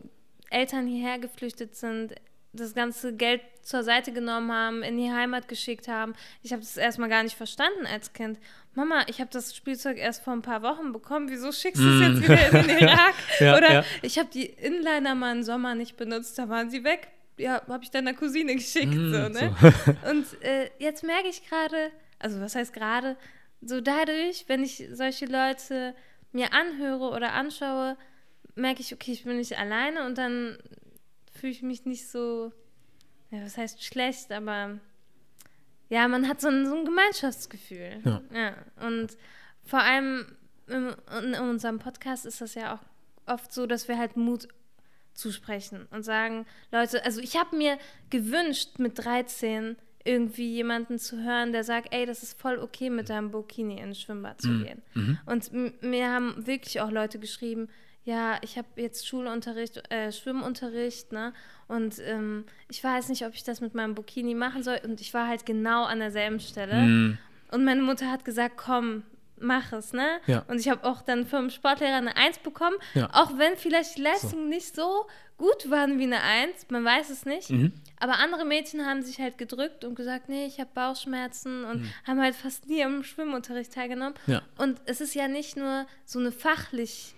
Eltern 0.50 0.86
hierher 0.86 1.18
geflüchtet 1.18 1.74
sind, 1.74 2.14
das 2.52 2.74
ganze 2.74 3.14
Geld 3.14 3.40
zur 3.62 3.84
Seite 3.84 4.12
genommen 4.12 4.50
haben, 4.50 4.82
in 4.82 4.96
die 4.96 5.10
Heimat 5.10 5.46
geschickt 5.46 5.86
haben. 5.86 6.14
Ich 6.42 6.52
habe 6.52 6.62
das 6.62 6.76
erstmal 6.76 7.08
gar 7.08 7.22
nicht 7.22 7.36
verstanden 7.36 7.86
als 7.86 8.12
Kind. 8.12 8.38
Mama, 8.74 9.04
ich 9.08 9.20
habe 9.20 9.30
das 9.32 9.54
Spielzeug 9.54 9.98
erst 9.98 10.22
vor 10.22 10.32
ein 10.32 10.42
paar 10.42 10.62
Wochen 10.62 10.92
bekommen. 10.92 11.28
Wieso 11.28 11.52
schickst 11.52 11.80
du 11.80 11.88
es 11.88 12.00
jetzt 12.00 12.22
wieder 12.22 12.60
in 12.60 12.68
den 12.68 12.78
Irak? 12.88 13.14
Ja, 13.38 13.56
Oder 13.56 13.72
ja. 13.72 13.84
ich 14.02 14.18
habe 14.18 14.28
die 14.32 14.46
Inliner 14.46 15.14
mal 15.14 15.36
im 15.36 15.42
Sommer 15.42 15.74
nicht 15.74 15.96
benutzt, 15.96 16.38
da 16.38 16.48
waren 16.48 16.70
sie 16.70 16.84
weg. 16.84 17.08
Ja, 17.36 17.62
habe 17.68 17.84
ich 17.84 17.90
deiner 17.90 18.14
Cousine 18.14 18.54
geschickt. 18.54 18.92
Mm, 18.92 19.12
so, 19.12 19.28
ne? 19.28 19.54
Und 20.10 20.42
äh, 20.42 20.70
jetzt 20.78 21.04
merke 21.04 21.28
ich 21.28 21.48
gerade, 21.48 21.90
also 22.18 22.40
was 22.40 22.54
heißt 22.54 22.72
gerade, 22.72 23.16
so 23.62 23.80
dadurch, 23.80 24.44
wenn 24.48 24.62
ich 24.62 24.88
solche 24.92 25.26
Leute 25.26 25.94
mir 26.32 26.52
anhöre 26.52 27.10
oder 27.10 27.32
anschaue, 27.32 27.96
merke 28.54 28.80
ich, 28.80 28.92
okay, 28.92 29.12
ich 29.12 29.24
bin 29.24 29.36
nicht 29.36 29.58
alleine 29.58 30.06
und 30.06 30.18
dann 30.18 30.58
fühle 31.40 31.52
ich 31.52 31.62
mich 31.62 31.84
nicht 31.86 32.08
so, 32.08 32.52
ja, 33.30 33.42
was 33.42 33.56
heißt 33.56 33.82
schlecht, 33.82 34.30
aber 34.30 34.78
ja, 35.88 36.06
man 36.06 36.28
hat 36.28 36.40
so 36.40 36.48
ein, 36.48 36.66
so 36.66 36.74
ein 36.76 36.84
Gemeinschaftsgefühl. 36.84 38.00
Ja. 38.04 38.20
ja. 38.32 38.54
Und 38.86 39.16
vor 39.64 39.80
allem 39.80 40.36
in, 40.68 40.94
in 41.24 41.34
unserem 41.40 41.78
Podcast 41.78 42.26
ist 42.26 42.40
das 42.40 42.54
ja 42.54 42.74
auch 42.74 43.32
oft 43.32 43.52
so, 43.52 43.66
dass 43.66 43.88
wir 43.88 43.98
halt 43.98 44.16
Mut 44.16 44.48
zusprechen 45.14 45.86
und 45.90 46.02
sagen, 46.04 46.46
Leute, 46.70 47.04
also 47.04 47.20
ich 47.20 47.36
habe 47.36 47.56
mir 47.56 47.78
gewünscht, 48.10 48.78
mit 48.78 48.98
13 49.04 49.76
irgendwie 50.04 50.54
jemanden 50.54 50.98
zu 50.98 51.22
hören, 51.22 51.52
der 51.52 51.64
sagt, 51.64 51.92
ey, 51.92 52.06
das 52.06 52.22
ist 52.22 52.40
voll 52.40 52.58
okay, 52.58 52.88
mit 52.88 53.10
deinem 53.10 53.30
Bikini 53.32 53.80
ins 53.80 54.00
Schwimmbad 54.00 54.40
zu 54.40 54.48
Mhm. 54.48 54.64
gehen. 54.64 54.82
Mhm. 54.94 55.18
Und 55.26 55.82
mir 55.82 56.08
haben 56.10 56.46
wirklich 56.46 56.80
auch 56.80 56.90
Leute 56.90 57.18
geschrieben, 57.18 57.68
ja, 58.04 58.38
ich 58.42 58.56
habe 58.56 58.68
jetzt 58.76 59.06
Schulunterricht, 59.06 59.82
äh, 59.92 60.10
Schwimmunterricht, 60.10 61.12
ne? 61.12 61.32
Und 61.68 61.98
ähm, 62.00 62.44
ich 62.70 62.82
weiß 62.82 63.08
nicht, 63.10 63.24
ob 63.26 63.34
ich 63.34 63.44
das 63.44 63.60
mit 63.60 63.74
meinem 63.74 63.94
Bikini 63.94 64.34
machen 64.34 64.62
soll. 64.62 64.80
Und 64.84 65.00
ich 65.00 65.12
war 65.14 65.28
halt 65.28 65.46
genau 65.46 65.84
an 65.84 66.00
derselben 66.00 66.40
Stelle. 66.40 66.74
Mhm. 66.74 67.18
Und 67.52 67.64
meine 67.64 67.82
Mutter 67.82 68.10
hat 68.10 68.24
gesagt, 68.24 68.56
komm, 68.56 69.02
mach 69.38 69.72
es, 69.72 69.92
ne? 69.92 70.20
Ja. 70.26 70.44
Und 70.48 70.58
ich 70.60 70.68
habe 70.68 70.84
auch 70.84 71.02
dann 71.02 71.26
vom 71.26 71.50
Sportlehrer 71.50 71.96
eine 71.96 72.16
Eins 72.16 72.38
bekommen. 72.38 72.76
Ja. 72.94 73.08
Auch 73.12 73.36
wenn 73.38 73.56
vielleicht 73.56 73.96
die 73.98 74.02
Leistungen 74.02 74.48
nicht 74.48 74.74
so 74.74 75.06
gut 75.36 75.70
waren 75.70 75.98
wie 75.98 76.04
eine 76.04 76.20
Eins, 76.22 76.66
man 76.70 76.84
weiß 76.84 77.10
es 77.10 77.24
nicht. 77.24 77.50
Mhm. 77.50 77.72
Aber 77.98 78.18
andere 78.18 78.44
Mädchen 78.44 78.84
haben 78.86 79.02
sich 79.02 79.18
halt 79.20 79.38
gedrückt 79.38 79.84
und 79.84 79.94
gesagt, 79.94 80.28
nee, 80.28 80.46
ich 80.46 80.58
habe 80.58 80.70
Bauchschmerzen 80.74 81.64
und 81.64 81.82
Mhm. 81.82 81.90
haben 82.06 82.20
halt 82.20 82.34
fast 82.34 82.66
nie 82.66 82.82
am 82.84 83.02
Schwimmunterricht 83.02 83.72
teilgenommen. 83.72 84.14
Ja. 84.26 84.42
Und 84.58 84.80
es 84.86 85.00
ist 85.00 85.14
ja 85.14 85.28
nicht 85.28 85.56
nur 85.56 85.86
so 86.04 86.18
eine 86.18 86.32
fachlich, 86.32 87.14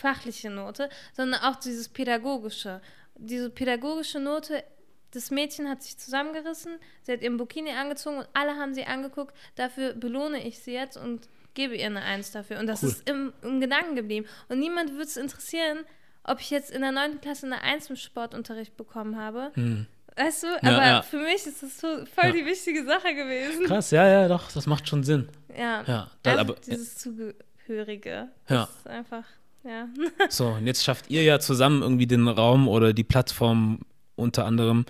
fachliche 0.00 0.50
Note, 0.50 0.88
sondern 1.14 1.40
auch 1.42 1.56
dieses 1.56 1.88
pädagogische. 1.88 2.80
Diese 3.16 3.50
pädagogische 3.50 4.20
Note, 4.20 4.62
das 5.10 5.30
Mädchen 5.30 5.68
hat 5.68 5.82
sich 5.82 5.98
zusammengerissen, 5.98 6.78
sie 7.02 7.12
hat 7.12 7.22
ihren 7.22 7.36
Bikini 7.36 7.70
angezogen 7.72 8.18
und 8.18 8.28
alle 8.34 8.56
haben 8.56 8.74
sie 8.74 8.84
angeguckt, 8.84 9.34
dafür 9.56 9.94
belohne 9.94 10.46
ich 10.46 10.58
sie 10.60 10.72
jetzt 10.72 10.96
und 10.96 11.28
gebe 11.54 11.74
ihr 11.76 11.86
eine 11.86 12.02
Eins 12.02 12.30
dafür. 12.30 12.58
Und 12.60 12.66
das 12.68 12.82
Cool. 12.82 12.90
ist 12.90 13.08
im, 13.08 13.32
im 13.42 13.60
Gedanken 13.60 13.96
geblieben. 13.96 14.26
Und 14.48 14.60
niemand 14.60 14.90
würde 14.92 15.04
es 15.04 15.16
interessieren, 15.16 15.84
ob 16.22 16.40
ich 16.40 16.50
jetzt 16.50 16.70
in 16.70 16.82
der 16.82 16.92
9. 16.92 17.20
Klasse 17.20 17.46
eine 17.46 17.62
Eins 17.62 17.90
im 17.90 17.96
Sportunterricht 17.96 18.76
bekommen 18.76 19.16
habe. 19.16 19.50
Mhm. 19.56 19.86
Weißt 20.16 20.42
du? 20.42 20.46
Ja, 20.48 20.58
Aber 20.62 20.86
ja. 20.86 21.02
für 21.02 21.18
mich 21.18 21.46
ist 21.46 21.62
das 21.62 21.80
so 21.80 21.88
voll 22.06 22.26
Ja. 22.26 22.32
die 22.32 22.44
wichtige 22.44 22.84
Sache 22.84 23.14
gewesen. 23.14 23.64
Krass, 23.66 23.90
ja, 23.90 24.06
ja, 24.06 24.28
doch, 24.28 24.52
das 24.52 24.66
macht 24.66 24.86
schon 24.88 25.02
Sinn. 25.04 25.28
Ja. 25.56 25.82
Ja, 25.86 26.10
da, 26.22 26.30
Einfach 26.32 26.40
aber 26.40 26.54
dieses 26.66 26.98
Zugehörige. 26.98 28.28
Ja. 28.48 28.66
Das 28.66 28.70
ist 28.76 28.86
einfach, 28.86 29.24
ja. 29.68 29.86
so, 30.30 30.48
und 30.48 30.66
jetzt 30.66 30.82
schafft 30.82 31.10
ihr 31.10 31.22
ja 31.22 31.38
zusammen 31.38 31.82
irgendwie 31.82 32.06
den 32.06 32.26
Raum 32.26 32.66
oder 32.68 32.92
die 32.92 33.04
Plattform 33.04 33.80
unter 34.16 34.44
anderem, 34.46 34.84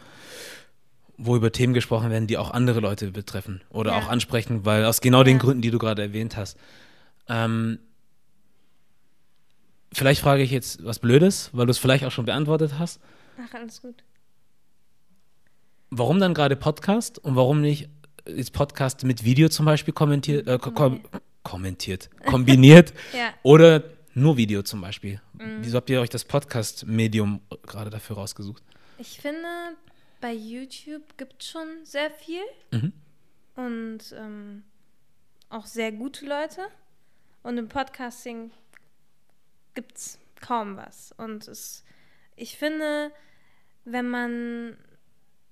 wo 1.16 1.34
über 1.36 1.50
Themen 1.52 1.74
gesprochen 1.74 2.10
werden, 2.10 2.26
die 2.28 2.38
auch 2.38 2.52
andere 2.52 2.80
Leute 2.80 3.10
betreffen 3.10 3.60
oder 3.70 3.90
Ja. 3.90 3.98
auch 3.98 4.08
ansprechen, 4.08 4.64
weil 4.64 4.84
aus 4.84 5.00
genau 5.00 5.22
den 5.24 5.36
Ja. 5.38 5.42
Gründen, 5.42 5.62
die 5.62 5.70
du 5.70 5.78
gerade 5.78 6.00
erwähnt 6.02 6.36
hast. 6.36 6.56
Ähm, 7.28 7.78
vielleicht 9.92 10.20
frage 10.20 10.42
ich 10.42 10.50
jetzt 10.50 10.84
was 10.84 10.98
Blödes, 10.98 11.50
weil 11.52 11.66
du 11.66 11.70
es 11.70 11.78
vielleicht 11.78 12.04
auch 12.04 12.12
schon 12.12 12.24
beantwortet 12.24 12.78
hast. 12.78 13.00
Ach, 13.38 13.54
alles 13.54 13.82
gut. 13.82 13.96
Warum 15.90 16.18
dann 16.20 16.34
gerade 16.34 16.54
Podcast 16.56 17.18
und 17.18 17.34
warum 17.36 17.60
nicht 17.60 17.88
ist 18.24 18.52
Podcast 18.52 19.04
mit 19.04 19.24
Video 19.24 19.48
zum 19.48 19.64
Beispiel 19.64 19.94
kommentiert, 19.94 20.46
äh, 20.46 20.58
ko 20.58 20.70
kom 20.70 21.00
kommentiert, 21.42 22.10
kombiniert 22.26 22.92
Ja. 23.16 23.30
oder 23.42 23.82
nur 24.18 24.36
Video 24.36 24.62
zum 24.62 24.80
Beispiel? 24.80 25.20
Mhm. 25.34 25.58
Wieso 25.62 25.76
habt 25.76 25.90
ihr 25.90 26.00
euch 26.00 26.10
das 26.10 26.24
Podcast-Medium 26.24 27.40
gerade 27.62 27.90
dafür 27.90 28.16
rausgesucht? 28.16 28.62
Ich 28.98 29.20
finde, 29.20 29.46
bei 30.20 30.32
YouTube 30.32 31.16
gibt 31.16 31.42
es 31.42 31.48
schon 31.50 31.84
sehr 31.84 32.10
viel 32.10 32.42
Mhm. 32.72 32.92
und 33.56 33.98
ähm, 34.16 34.64
auch 35.50 35.66
sehr 35.66 35.92
gute 35.92 36.26
Leute. 36.26 36.66
Und 37.42 37.56
im 37.56 37.68
Podcasting 37.68 38.50
gibt 39.74 39.96
es 39.96 40.18
kaum 40.40 40.76
was. 40.76 41.12
Und 41.16 41.46
es, 41.48 41.84
ich 42.36 42.58
finde, 42.58 43.12
wenn 43.84 44.08
man, 44.08 44.76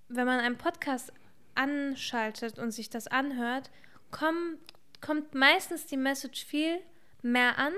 wenn 0.09 0.27
man 0.27 0.41
einen 0.41 0.59
Podcast 0.59 1.13
anschaltet 1.55 2.59
und 2.59 2.73
sich 2.73 2.91
das 2.91 3.07
anhört, 3.07 3.71
komm, 4.11 4.57
kommt 5.01 5.35
meistens 5.35 5.87
die 5.87 5.97
Message 5.97 6.45
viel 6.45 6.79
mehr 7.23 7.59
an, 7.59 7.73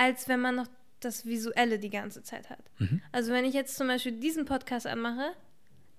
als 0.00 0.28
wenn 0.28 0.40
man 0.40 0.56
noch 0.56 0.66
das 1.00 1.26
Visuelle 1.26 1.78
die 1.78 1.90
ganze 1.90 2.22
Zeit 2.22 2.50
hat. 2.50 2.58
Also 3.12 3.32
wenn 3.32 3.44
ich 3.44 3.54
jetzt 3.54 3.76
zum 3.76 3.86
Beispiel 3.86 4.12
diesen 4.12 4.44
Podcast 4.46 4.86
anmache, 4.86 5.32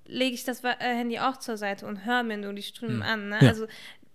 lege 0.05 0.33
ich 0.33 0.43
das 0.43 0.63
äh, 0.63 0.75
Handy 0.79 1.19
auch 1.19 1.37
zur 1.37 1.57
Seite 1.57 1.85
und 1.85 2.05
höre 2.05 2.23
mir 2.23 2.37
nur 2.37 2.53
die 2.53 2.63
Stimmen 2.63 3.01
an. 3.03 3.29
Ne? 3.29 3.37
Ja. 3.41 3.47
Also 3.49 3.67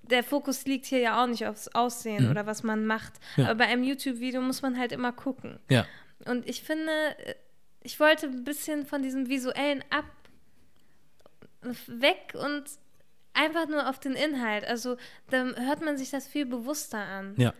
der 0.03 0.23
Fokus 0.23 0.65
liegt 0.65 0.87
hier 0.87 0.99
ja 0.99 1.23
auch 1.23 1.27
nicht 1.27 1.47
aufs 1.47 1.69
Aussehen 1.69 2.31
oder 2.31 2.47
was 2.47 2.63
man 2.63 2.87
macht. 2.87 3.15
Ja. 3.37 3.47
Aber 3.47 3.57
bei 3.57 3.67
einem 3.67 3.85
YouTube-Video 3.85 4.41
muss 4.41 4.63
man 4.63 4.79
halt 4.79 4.93
immer 4.93 5.13
gucken. 5.13 5.59
Ja, 5.69 5.87
Und 6.25 6.49
ich 6.49 6.63
finde, 6.63 6.93
äh, 7.25 7.35
ich 7.83 7.99
wollte 8.01 8.27
ein 8.27 8.45
bisschen 8.45 8.87
von 8.87 9.03
diesem 9.03 9.29
visuellen 9.29 9.85
ab 9.91 10.05
weg 11.87 12.35
und 12.35 12.65
einfach 13.33 13.69
nur 13.69 13.89
auf 13.89 13.99
den 13.99 14.15
Inhalt. 14.15 14.65
Also 14.65 14.97
da 15.31 15.45
hört 15.45 15.81
man 15.85 15.97
sich 15.97 16.11
das 16.11 16.27
viel 16.27 16.47
bewusster 16.47 16.99
an. 16.99 17.35
ja. 17.37 17.53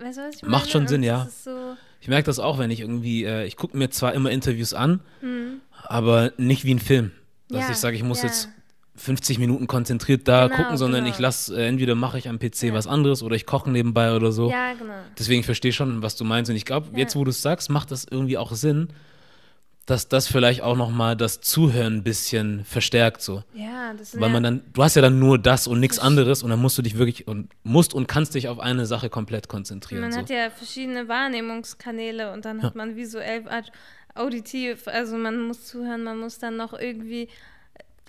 Weißt 0.00 0.18
du, 0.18 0.22
was 0.22 0.36
ich 0.36 0.42
Macht 0.42 0.52
meine? 0.62 0.70
schon 0.70 0.80
Und 0.82 0.88
Sinn, 0.88 1.02
ja. 1.02 1.28
So, 1.44 1.74
Ich 2.00 2.08
merke 2.08 2.26
das 2.26 2.38
auch, 2.38 2.58
wenn 2.58 2.70
ich 2.70 2.80
irgendwie, 2.80 3.24
äh, 3.24 3.44
ich 3.46 3.56
gucke 3.56 3.76
mir 3.76 3.90
zwar 3.90 4.14
immer 4.14 4.30
Interviews 4.30 4.74
an, 4.74 5.00
hm. 5.20 5.60
aber 5.84 6.32
nicht 6.36 6.64
wie 6.64 6.74
ein 6.74 6.78
Film. 6.78 7.12
Dass 7.48 7.64
Ja, 7.64 7.70
ich 7.70 7.76
sage, 7.76 7.96
ich 7.96 8.02
muss 8.02 8.22
ja. 8.22 8.28
jetzt 8.28 8.48
50 8.96 9.38
Minuten 9.38 9.66
konzentriert 9.68 10.26
da 10.26 10.46
Genau, 10.48 10.56
gucken, 10.56 10.76
sondern 10.76 11.04
genau. 11.04 11.14
ich 11.14 11.20
lasse, 11.20 11.56
äh, 11.56 11.66
entweder 11.68 11.94
mache 11.94 12.18
ich 12.18 12.28
am 12.28 12.38
PC 12.38 12.64
Ja. 12.64 12.74
was 12.74 12.86
anderes 12.86 13.22
oder 13.22 13.36
ich 13.36 13.46
koche 13.46 13.70
nebenbei 13.70 14.14
oder 14.14 14.32
so. 14.32 14.50
Ja, 14.50 14.72
genau. 14.74 14.92
Deswegen 15.18 15.44
verstehe 15.44 15.70
ich 15.70 15.76
schon, 15.76 16.02
was 16.02 16.16
du 16.16 16.24
meinst. 16.24 16.50
Und 16.50 16.56
ich 16.56 16.64
glaube, 16.64 16.88
jetzt, 16.96 17.14
wo 17.16 17.24
du 17.24 17.30
es 17.30 17.40
sagst, 17.42 17.70
macht 17.70 17.90
das 17.90 18.06
irgendwie 18.10 18.36
auch 18.38 18.52
Sinn, 18.52 18.88
dass 19.90 20.08
das 20.08 20.26
vielleicht 20.28 20.60
auch 20.62 20.76
nochmal 20.76 21.16
das 21.16 21.40
Zuhören 21.40 21.96
ein 21.98 22.02
bisschen 22.02 22.64
verstärkt 22.64 23.22
so. 23.22 23.42
Ja, 23.54 23.94
das 23.94 24.18
Weil 24.20 24.28
man 24.28 24.42
dann, 24.42 24.62
du 24.72 24.82
hast 24.82 24.96
ja 24.96 25.02
dann 25.02 25.18
nur 25.18 25.38
das 25.38 25.66
und 25.66 25.80
nichts 25.80 25.98
anderes 25.98 26.42
und 26.42 26.50
dann 26.50 26.60
musst 26.60 26.76
du 26.76 26.82
dich 26.82 26.98
wirklich 26.98 27.26
und 27.26 27.48
musst 27.62 27.94
und 27.94 28.06
kannst 28.06 28.34
dich 28.34 28.48
auf 28.48 28.58
eine 28.60 28.84
Sache 28.86 29.08
komplett 29.08 29.48
konzentrieren. 29.48 30.02
Man 30.02 30.12
so. 30.12 30.18
hat 30.18 30.30
ja 30.30 30.50
verschiedene 30.50 31.08
Wahrnehmungskanäle 31.08 32.32
und 32.32 32.44
dann 32.44 32.58
Ja. 32.58 32.64
hat 32.64 32.74
man 32.74 32.96
visuell, 32.96 33.48
aud- 33.48 33.72
auditiv, 34.14 34.88
also 34.88 35.16
man 35.16 35.40
muss 35.40 35.64
zuhören, 35.66 36.02
man 36.04 36.18
muss 36.18 36.38
dann 36.38 36.56
noch 36.56 36.74
irgendwie, 36.74 37.28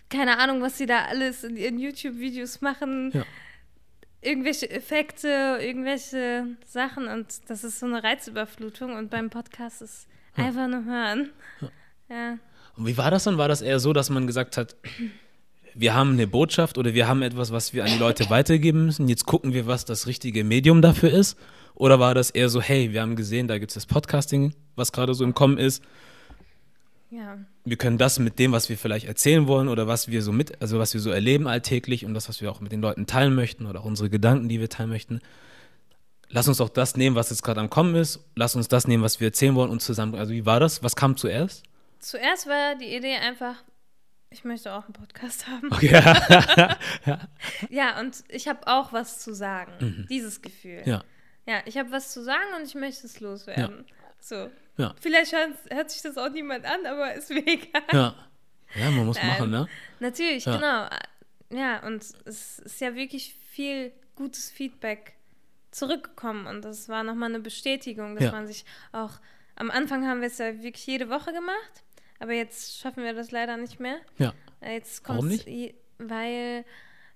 keine 0.10 0.38
Ahnung, 0.40 0.62
was 0.62 0.78
sie 0.78 0.86
da 0.86 1.06
alles 1.06 1.44
in 1.44 1.56
ihren 1.56 1.80
YouTube-Videos 1.80 2.62
machen, 2.62 3.12
Ja. 3.14 3.24
irgendwelche 4.22 4.70
Effekte, 4.70 5.60
irgendwelche 5.62 6.46
Sachen 6.66 7.08
und 7.08 7.28
das 7.48 7.64
ist 7.64 7.80
so 7.80 7.86
eine 7.86 8.04
Reizüberflutung 8.04 8.96
und 8.98 9.10
beim 9.10 9.30
Podcast 9.30 9.82
ist 9.82 10.08
einfach 10.39 10.67
nur 10.67 10.86
hören. 10.86 11.29
Ja. 12.10 12.38
Und 12.75 12.86
wie 12.86 12.98
war 12.98 13.12
das 13.12 13.25
dann? 13.25 13.38
War 13.38 13.48
das 13.48 13.62
eher 13.62 13.79
so, 13.79 13.93
dass 13.93 14.10
man 14.10 14.25
gesagt 14.25 14.58
hat, 14.58 14.75
wir 15.75 15.93
haben 15.93 16.13
eine 16.13 16.27
Botschaft 16.27 16.77
oder 16.77 16.93
wir 16.93 17.08
haben 17.08 17.22
etwas, 17.22 17.51
was 17.51 17.74
wir 17.74 17.84
an 17.84 17.91
die 17.91 17.98
Leute 17.98 18.29
weitergeben 18.29 18.86
müssen, 18.86 19.08
jetzt 19.08 19.25
gucken 19.25 19.53
wir, 19.53 19.67
was 19.67 19.86
das 19.86 20.08
richtige 20.08 20.43
Medium 20.43 20.81
dafür 20.81 21.12
ist? 21.12 21.38
Oder 21.75 22.00
war 22.00 22.13
das 22.13 22.29
eher 22.29 22.50
so, 22.50 22.62
hey, 22.62 22.91
wir 22.91 23.01
haben 23.01 23.15
gesehen, 23.15 23.48
da 23.48 23.58
gibt 23.58 23.72
es 23.72 23.75
das 23.75 23.86
Podcasting, 23.86 24.53
was 24.75 24.91
gerade 24.91 25.13
so 25.13 25.24
im 25.24 25.34
Kommen 25.34 25.58
ist, 25.58 25.81
ja. 27.12 27.38
wir 27.63 27.77
können 27.77 27.98
das 27.98 28.19
mit 28.19 28.38
dem, 28.39 28.51
was 28.51 28.69
wir 28.69 28.77
vielleicht 28.77 29.08
erzählen 29.08 29.48
wollen 29.48 29.67
oder 29.67 29.88
was 29.88 30.10
wir 30.10 30.22
so 30.22 30.31
mit, 30.31 30.62
also 30.62 30.79
was 30.79 30.93
wir 30.93 31.01
so 31.01 31.10
erleben 31.10 31.48
alltäglich 31.48 32.05
und 32.05 32.13
das, 32.13 32.29
was 32.29 32.41
wir 32.41 32.51
auch 32.51 32.60
mit 32.60 32.72
den 32.72 32.81
Leuten 32.81 33.08
teilen 33.08 33.34
möchten 33.34 33.65
oder 33.65 33.81
auch 33.81 33.86
unsere 33.86 34.10
Gedanken, 34.10 34.50
die 34.50 34.60
wir 34.60 34.69
teilen 34.69 34.89
möchten. 34.89 35.19
Lass 36.30 36.48
uns 36.48 36.58
doch 36.58 36.70
das 36.70 36.96
nehmen, 36.96 37.16
was 37.16 37.30
jetzt 37.32 37.44
gerade 37.44 37.60
am 37.60 37.70
Kommen 37.70 37.96
ist. 37.96 38.20
Lass 38.36 38.56
uns 38.56 38.68
das 38.68 38.88
nehmen, 38.88 39.04
was 39.04 39.20
wir 39.20 39.28
erzählen 39.28 39.56
wollen 39.56 39.72
und 39.72 39.82
zusammen. 39.82 40.16
Also 40.16 40.32
wie 40.32 40.46
war 40.46 40.60
das? 40.60 40.84
Was 40.84 40.96
kam 40.96 41.18
zuerst? 41.18 41.64
Zuerst 42.00 42.48
war 42.48 42.76
die 42.76 42.96
Idee 42.96 43.16
einfach, 43.16 43.56
ich 44.30 44.44
möchte 44.44 44.72
auch 44.74 44.84
einen 44.86 44.94
Podcast 44.94 45.48
haben. 45.48 45.70
Okay. 45.74 45.88
ja. 45.92 47.20
Ja, 47.70 48.00
und 48.00 48.24
ich 48.30 48.48
habe 48.48 48.60
auch 48.68 48.94
was 48.94 49.20
zu 49.20 49.34
sagen. 49.34 50.06
Dieses 50.10 50.42
Gefühl. 50.42 50.84
ja. 50.86 51.04
Ja, 51.48 51.62
ich 51.66 51.78
habe 51.80 51.92
was 51.92 52.12
zu 52.12 52.24
sagen 52.24 52.46
und 52.60 52.68
ich 52.68 52.76
möchte 52.76 53.08
es 53.08 53.20
loswerden. 53.22 53.84
So. 54.20 54.52
Ja. 54.78 54.94
Vielleicht 55.02 55.32
hört, 55.34 55.54
hört 55.72 55.90
sich 55.90 56.04
das 56.04 56.16
auch 56.16 56.30
niemand 56.30 56.64
an, 56.64 56.86
aber 56.86 57.16
ist 57.16 57.32
mir 57.32 57.40
egal. 57.48 57.82
Ja. 57.92 58.16
Ja, 58.76 58.92
man 58.92 59.08
muss 59.08 59.18
Nein. 59.18 59.28
machen, 59.30 59.50
ne? 59.50 59.68
Natürlich, 60.00 60.46
Ja. 60.46 60.56
genau. 61.50 61.60
Ja, 61.60 61.80
und 61.88 62.04
es 62.26 62.60
ist 62.60 62.80
ja 62.82 62.94
wirklich 62.94 63.36
viel 63.50 63.92
gutes 64.16 64.52
Feedback 64.52 65.14
zurückgekommen 65.72 66.48
und 66.48 66.64
das 66.66 66.90
war 66.90 67.04
nochmal 67.04 67.30
eine 67.30 67.40
Bestätigung, 67.40 68.16
dass 68.16 68.26
Ja. 68.26 68.32
man 68.32 68.48
sich 68.48 68.66
auch. 68.92 69.20
Am 69.56 69.70
Anfang 69.72 70.08
haben 70.08 70.22
wir 70.22 70.28
es 70.28 70.38
ja 70.38 70.62
wirklich 70.62 70.86
jede 70.88 71.10
Woche 71.10 71.34
gemacht, 71.34 71.84
aber 72.20 72.34
jetzt 72.34 72.80
schaffen 72.80 73.04
wir 73.04 73.14
das 73.14 73.32
leider 73.32 73.58
nicht 73.58 73.80
mehr. 73.80 73.98
Ja. 74.18 74.34
Äh, 74.62 74.74
Jetzt 74.76 75.08
Warum 75.08 75.30
i- 75.32 75.76
Weil 75.98 76.64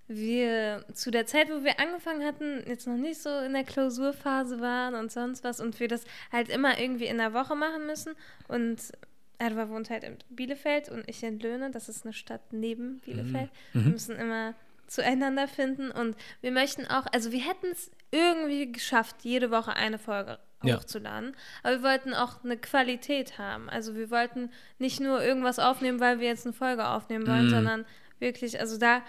wir 0.08 0.86
zu 0.94 1.10
der 1.12 1.26
Zeit, 1.26 1.50
wo 1.50 1.64
wir 1.64 1.80
angefangen 1.80 2.24
hatten, 2.26 2.62
jetzt 2.68 2.86
noch 2.88 2.98
nicht 2.98 3.22
so 3.22 3.30
in 3.40 3.54
der 3.54 3.64
Klausurphase 3.64 4.60
waren 4.60 4.96
und 4.96 5.12
sonst 5.12 5.44
was 5.46 5.60
und 5.62 5.80
wir 5.80 5.88
das 5.88 6.04
halt 6.32 6.50
immer 6.50 6.78
irgendwie 6.80 7.06
in 7.06 7.18
der 7.18 7.34
Woche 7.34 7.56
machen 7.56 7.88
müssen. 7.88 8.14
Und 8.50 8.92
Erwa 9.40 9.70
wohnt 9.70 9.90
halt 9.90 10.04
in 10.04 10.18
Bielefeld 10.30 10.90
und 10.90 11.08
ich 11.10 11.24
in 11.24 11.40
Löhne, 11.40 11.72
das 11.72 11.88
ist 11.90 12.04
eine 12.06 12.14
Stadt 12.14 12.42
neben 12.52 13.00
Bielefeld. 13.00 13.50
Wir 13.72 13.82
müssen 13.84 14.16
immer 14.18 14.54
zueinander 14.94 15.48
finden 15.48 15.92
und 15.92 16.16
wir 16.42 16.52
möchten 16.52 16.86
auch, 16.88 17.06
also 17.14 17.32
wir 17.32 17.42
hätten 17.42 17.68
es 17.72 17.92
irgendwie 18.12 18.72
geschafft, 18.72 19.18
jede 19.24 19.52
Woche 19.52 19.74
eine 19.76 19.98
Folge 20.00 20.40
Ja. 20.64 20.78
hochzuladen, 20.78 21.36
aber 21.64 21.76
wir 21.78 21.84
wollten 21.84 22.14
auch 22.14 22.44
eine 22.44 22.58
Qualität 22.58 23.38
haben. 23.38 23.70
Also 23.70 23.96
wir 23.96 24.10
wollten 24.12 24.50
nicht 24.80 25.00
nur 25.02 25.22
irgendwas 25.24 25.60
aufnehmen, 25.60 26.00
weil 26.00 26.20
wir 26.20 26.28
jetzt 26.28 26.46
eine 26.46 26.54
Folge 26.54 26.88
aufnehmen 26.88 27.28
wollen, 27.28 27.46
Mhm. 27.48 27.50
sondern 27.50 27.86
wirklich, 28.20 28.60
also 28.60 28.78
da 28.78 29.02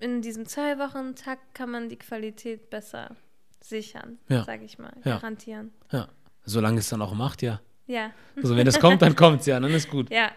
in 0.00 0.22
diesem 0.22 0.46
zwei 0.46 0.78
Wochen 0.78 1.14
Takt 1.14 1.54
kann 1.54 1.70
man 1.70 1.88
die 1.88 1.96
Qualität 1.98 2.70
besser 2.70 3.14
sichern, 3.60 4.18
Ja. 4.28 4.42
sage 4.44 4.64
ich 4.64 4.78
mal, 4.78 4.92
Ja. 5.04 5.16
garantieren. 5.18 5.72
Ja. 5.92 6.08
Solange 6.44 6.78
es 6.80 6.88
dann 6.88 7.02
auch 7.02 7.14
macht, 7.14 7.42
ja. 7.42 7.60
Ja, 7.86 8.10
Also 8.36 8.56
wenn 8.56 8.66
es 8.66 8.80
kommt, 8.80 9.00
dann 9.02 9.14
kommt 9.16 9.40
es 9.40 9.46
ja, 9.46 9.60
dann 9.60 9.70
ist 9.70 9.88
gut. 9.90 10.10
ja, 10.10 10.30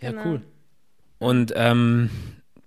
Ja, 0.00 0.10
genau. 0.10 0.24
cool. 0.26 0.42
Und 1.18 1.52
ähm, 1.56 2.10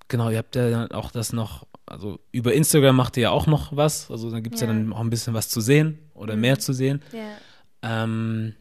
genau, 0.08 0.30
ihr 0.30 0.38
habt 0.38 0.56
ja 0.56 0.70
dann 0.70 0.92
auch 0.92 1.12
das 1.12 1.34
noch, 1.34 1.66
also 1.86 2.20
über 2.32 2.54
Instagram 2.54 2.96
macht 2.96 3.18
ihr 3.18 3.24
ja 3.24 3.30
auch 3.32 3.48
noch 3.48 3.76
was. 3.76 4.10
Also 4.12 4.32
da 4.32 4.40
gibt 4.40 4.56
es 4.56 4.62
ja. 4.62 4.68
Ja. 4.68 4.74
dann 4.74 4.92
auch 4.94 5.00
ein 5.02 5.10
bisschen 5.10 5.34
was 5.34 5.50
zu 5.50 5.62
sehen 5.62 6.00
oder 6.14 6.36
Mhm. 6.36 6.42
mehr 6.42 6.60
zu 6.60 6.74
sehen. 6.74 7.02
ja. 7.12 8.04
Ähm, 8.04 8.54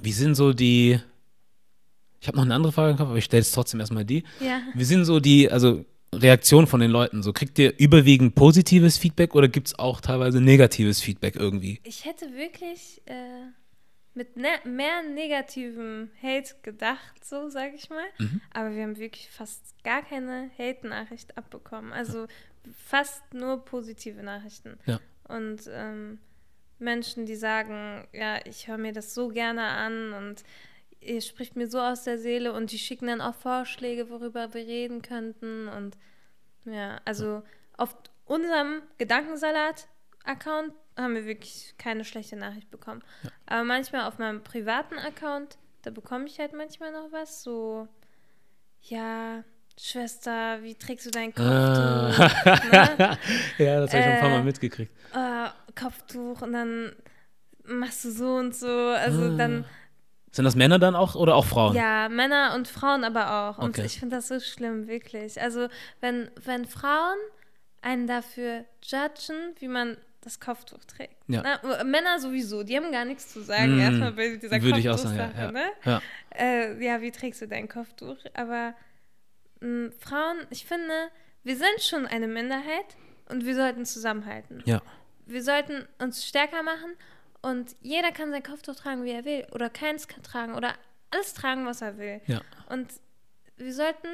wie 0.00 0.12
sind 0.12 0.34
so 0.34 0.52
die, 0.52 0.98
ich 2.20 2.26
habe 2.28 2.36
noch 2.36 2.44
eine 2.44 2.54
andere 2.54 2.72
Frage 2.72 2.92
im 2.92 2.96
Kopf, 2.96 3.08
aber 3.08 3.16
ich 3.18 3.24
stelle 3.24 3.42
jetzt 3.42 3.52
trotzdem 3.54 3.80
erstmal 3.80 4.04
die. 4.04 4.24
Ja. 4.40 4.60
Wie 4.74 4.84
sind 4.84 5.04
so 5.04 5.20
die, 5.20 5.50
also 5.50 5.84
Reaktionen 6.14 6.66
von 6.66 6.80
den 6.80 6.90
Leuten? 6.90 7.22
So 7.22 7.32
kriegt 7.32 7.58
ihr 7.58 7.78
überwiegend 7.78 8.34
positives 8.34 8.98
Feedback 8.98 9.34
oder 9.36 9.46
gibt 9.48 9.68
es 9.68 9.78
auch 9.78 10.00
teilweise 10.00 10.40
negatives 10.40 11.00
Feedback 11.00 11.36
irgendwie? 11.36 11.80
Ich 11.84 12.04
hätte 12.04 12.26
wirklich 12.34 13.00
äh, 13.06 13.14
mit 14.14 14.36
ne 14.36 14.48
mehr 14.64 15.02
negativem 15.02 16.10
Hate 16.22 16.54
gedacht, 16.62 17.24
so 17.24 17.48
sage 17.48 17.74
ich 17.74 17.88
mal. 17.90 18.06
Mhm. 18.18 18.40
Aber 18.52 18.74
wir 18.74 18.82
haben 18.82 18.98
wirklich 18.98 19.30
fast 19.30 19.82
gar 19.84 20.02
keine 20.02 20.50
Hate-Nachricht 20.58 21.38
abbekommen. 21.38 21.92
Also 21.92 22.26
fast 22.86 23.22
nur 23.32 23.64
positive 23.64 24.22
Nachrichten. 24.22 24.78
Ja. 24.86 25.00
Und 25.28 25.62
ähm, 25.68 26.18
Menschen, 26.78 27.26
die 27.26 27.36
sagen, 27.36 28.08
ja, 28.12 28.38
ich 28.44 28.66
höre 28.66 28.78
mir 28.78 28.92
das 28.92 29.14
so 29.14 29.28
gerne 29.28 29.62
an 29.62 30.12
und 30.12 30.42
ihr 31.00 31.20
spricht 31.20 31.56
mir 31.56 31.68
so 31.68 31.78
aus 31.80 32.04
der 32.04 32.18
Seele 32.18 32.52
und 32.52 32.72
die 32.72 32.78
schicken 32.78 33.06
dann 33.06 33.20
auch 33.20 33.34
Vorschläge, 33.34 34.10
worüber 34.10 34.52
wir 34.54 34.66
reden 34.66 35.02
könnten. 35.02 35.68
Und 35.68 35.96
ja, 36.64 37.00
also 37.04 37.42
auf 37.76 37.96
unserem 38.24 38.82
Gedankensalat-Account 38.98 40.74
haben 41.00 41.14
wir 41.14 41.24
wirklich 41.26 41.74
keine 41.78 42.04
schlechte 42.04 42.36
Nachricht 42.36 42.70
bekommen. 42.70 43.02
Aber 43.46 43.64
manchmal 43.64 44.06
auf 44.06 44.18
meinem 44.18 44.42
privaten 44.42 44.98
Account, 44.98 45.58
da 45.82 45.90
bekomme 45.90 46.26
ich 46.26 46.38
halt 46.38 46.52
manchmal 46.52 46.92
noch 46.92 47.10
was, 47.12 47.42
so, 47.42 47.88
ja, 48.82 49.42
Schwester, 49.78 50.62
wie 50.62 50.74
trägst 50.74 51.06
du 51.06 51.10
dein 51.10 51.34
Kopftuch? 51.34 51.44
Ah. 51.44 53.16
ja, 53.58 53.80
das 53.80 53.90
habe 53.92 54.00
ich 54.00 54.04
schon 54.04 54.14
ein 54.14 54.20
paar 54.20 54.28
Mal 54.30 54.40
Äh, 54.40 54.44
mitgekriegt. 54.44 54.92
äh, 55.14 55.48
Kopftuch 55.80 56.42
und 56.42 56.52
dann 56.52 56.92
machst 57.64 58.04
du 58.04 58.10
so 58.10 58.34
und 58.36 58.54
so. 58.54 58.66
Also 58.68 59.22
Ah. 59.22 59.36
dann, 59.36 59.64
Sind 60.32 60.44
das 60.44 60.54
Männer 60.54 60.78
dann 60.78 60.94
auch 60.94 61.14
oder 61.14 61.34
auch 61.34 61.44
Frauen? 61.46 61.74
ja, 61.74 62.08
Männer 62.08 62.52
und 62.54 62.68
Frauen 62.68 63.04
aber 63.04 63.32
auch. 63.50 63.58
Und 63.58 63.70
Okay. 63.70 63.86
ich 63.86 63.98
finde 63.98 64.16
das 64.16 64.28
so 64.28 64.38
schlimm, 64.40 64.86
wirklich. 64.86 65.40
Also 65.40 65.68
wenn, 66.00 66.30
wenn 66.44 66.66
Frauen 66.66 67.16
einen 67.82 68.06
dafür 68.06 68.64
judgen, 68.82 69.54
wie 69.60 69.68
man 69.68 69.96
das 70.22 70.38
Kopftuch 70.40 70.84
trägt. 70.84 71.16
Ja. 71.28 71.42
Na, 71.62 71.84
Männer 71.84 72.18
sowieso, 72.20 72.62
die 72.62 72.76
haben 72.76 72.92
gar 72.92 73.04
nichts 73.04 73.32
zu 73.32 73.40
sagen. 73.42 73.76
Mm, 73.76 73.80
Erstmal 73.80 74.12
bei 74.12 74.36
dieser 74.36 74.60
würde 74.62 74.78
ich 74.78 74.88
auch 74.90 74.98
sagen, 74.98 75.16
ja, 75.16 75.32
ja. 75.44 75.52
ne? 75.52 75.64
Ja. 75.84 76.02
Äh, 76.36 76.84
ja, 76.84 77.00
wie 77.00 77.10
trägst 77.10 77.40
du 77.40 77.48
dein 77.48 77.68
Kopftuch? 77.68 78.16
Aber 78.34 78.74
mh, 79.60 79.92
Frauen, 79.98 80.46
ich 80.50 80.66
finde, 80.66 81.08
wir 81.42 81.56
sind 81.56 81.80
schon 81.80 82.06
eine 82.06 82.28
Minderheit 82.28 82.96
und 83.30 83.46
wir 83.46 83.54
sollten 83.54 83.84
zusammenhalten. 83.86 84.62
Ja. 84.66 84.82
Wir 85.26 85.42
sollten 85.42 85.86
uns 85.98 86.26
stärker 86.26 86.62
machen 86.62 86.92
und 87.42 87.74
jeder 87.80 88.12
kann 88.12 88.30
sein 88.30 88.42
Kopftuch 88.42 88.74
tragen, 88.76 89.04
wie 89.04 89.12
er 89.12 89.24
will. 89.24 89.46
Oder 89.52 89.70
keins 89.70 90.06
kann 90.08 90.22
tragen 90.22 90.54
oder 90.54 90.74
alles 91.10 91.32
tragen, 91.34 91.64
was 91.64 91.80
er 91.80 91.96
will. 91.98 92.20
Ja. 92.26 92.40
Und 92.68 92.88
wir 93.56 93.72
sollten 93.72 94.08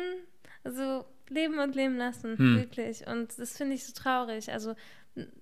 also 0.63 1.05
leben 1.29 1.59
und 1.59 1.75
leben 1.75 1.97
lassen, 1.97 2.39
Hm. 2.39 2.57
wirklich. 2.59 3.07
Und 3.07 3.37
das 3.39 3.57
finde 3.57 3.75
ich 3.75 3.85
so 3.85 3.93
traurig. 3.93 4.53
Also 4.53 4.75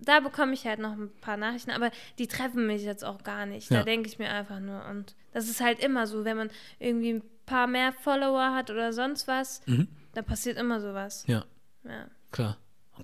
da 0.00 0.20
bekomme 0.20 0.52
ich 0.54 0.66
halt 0.66 0.78
noch 0.78 0.92
ein 0.92 1.10
paar 1.20 1.37
Nachrichten, 1.37 1.70
aber 1.70 1.90
die 2.18 2.26
treffen 2.26 2.66
mich 2.66 2.82
jetzt 2.82 3.04
auch 3.04 3.22
gar 3.24 3.44
nicht. 3.46 3.70
Da 3.70 3.76
Ja. 3.76 3.82
denke 3.82 4.08
ich 4.08 4.18
mir 4.18 4.30
einfach 4.30 4.60
nur. 4.60 4.84
Und 4.87 5.14
das 5.32 5.48
ist 5.48 5.60
halt 5.60 5.80
immer 5.80 6.06
so, 6.06 6.24
wenn 6.24 6.37
man 6.37 6.50
irgendwie 6.78 7.14
ein 7.14 7.22
paar 7.46 7.66
mehr 7.66 7.92
Follower 7.92 8.54
hat 8.54 8.70
oder 8.70 8.92
sonst 8.92 9.26
was, 9.28 9.60
Mhm. 9.66 9.88
da 10.12 10.22
passiert 10.22 10.56
immer 10.58 10.80
sowas. 10.80 11.24
Ja. 11.26 11.44
Ja. 11.84 12.06
Klar. 12.30 12.56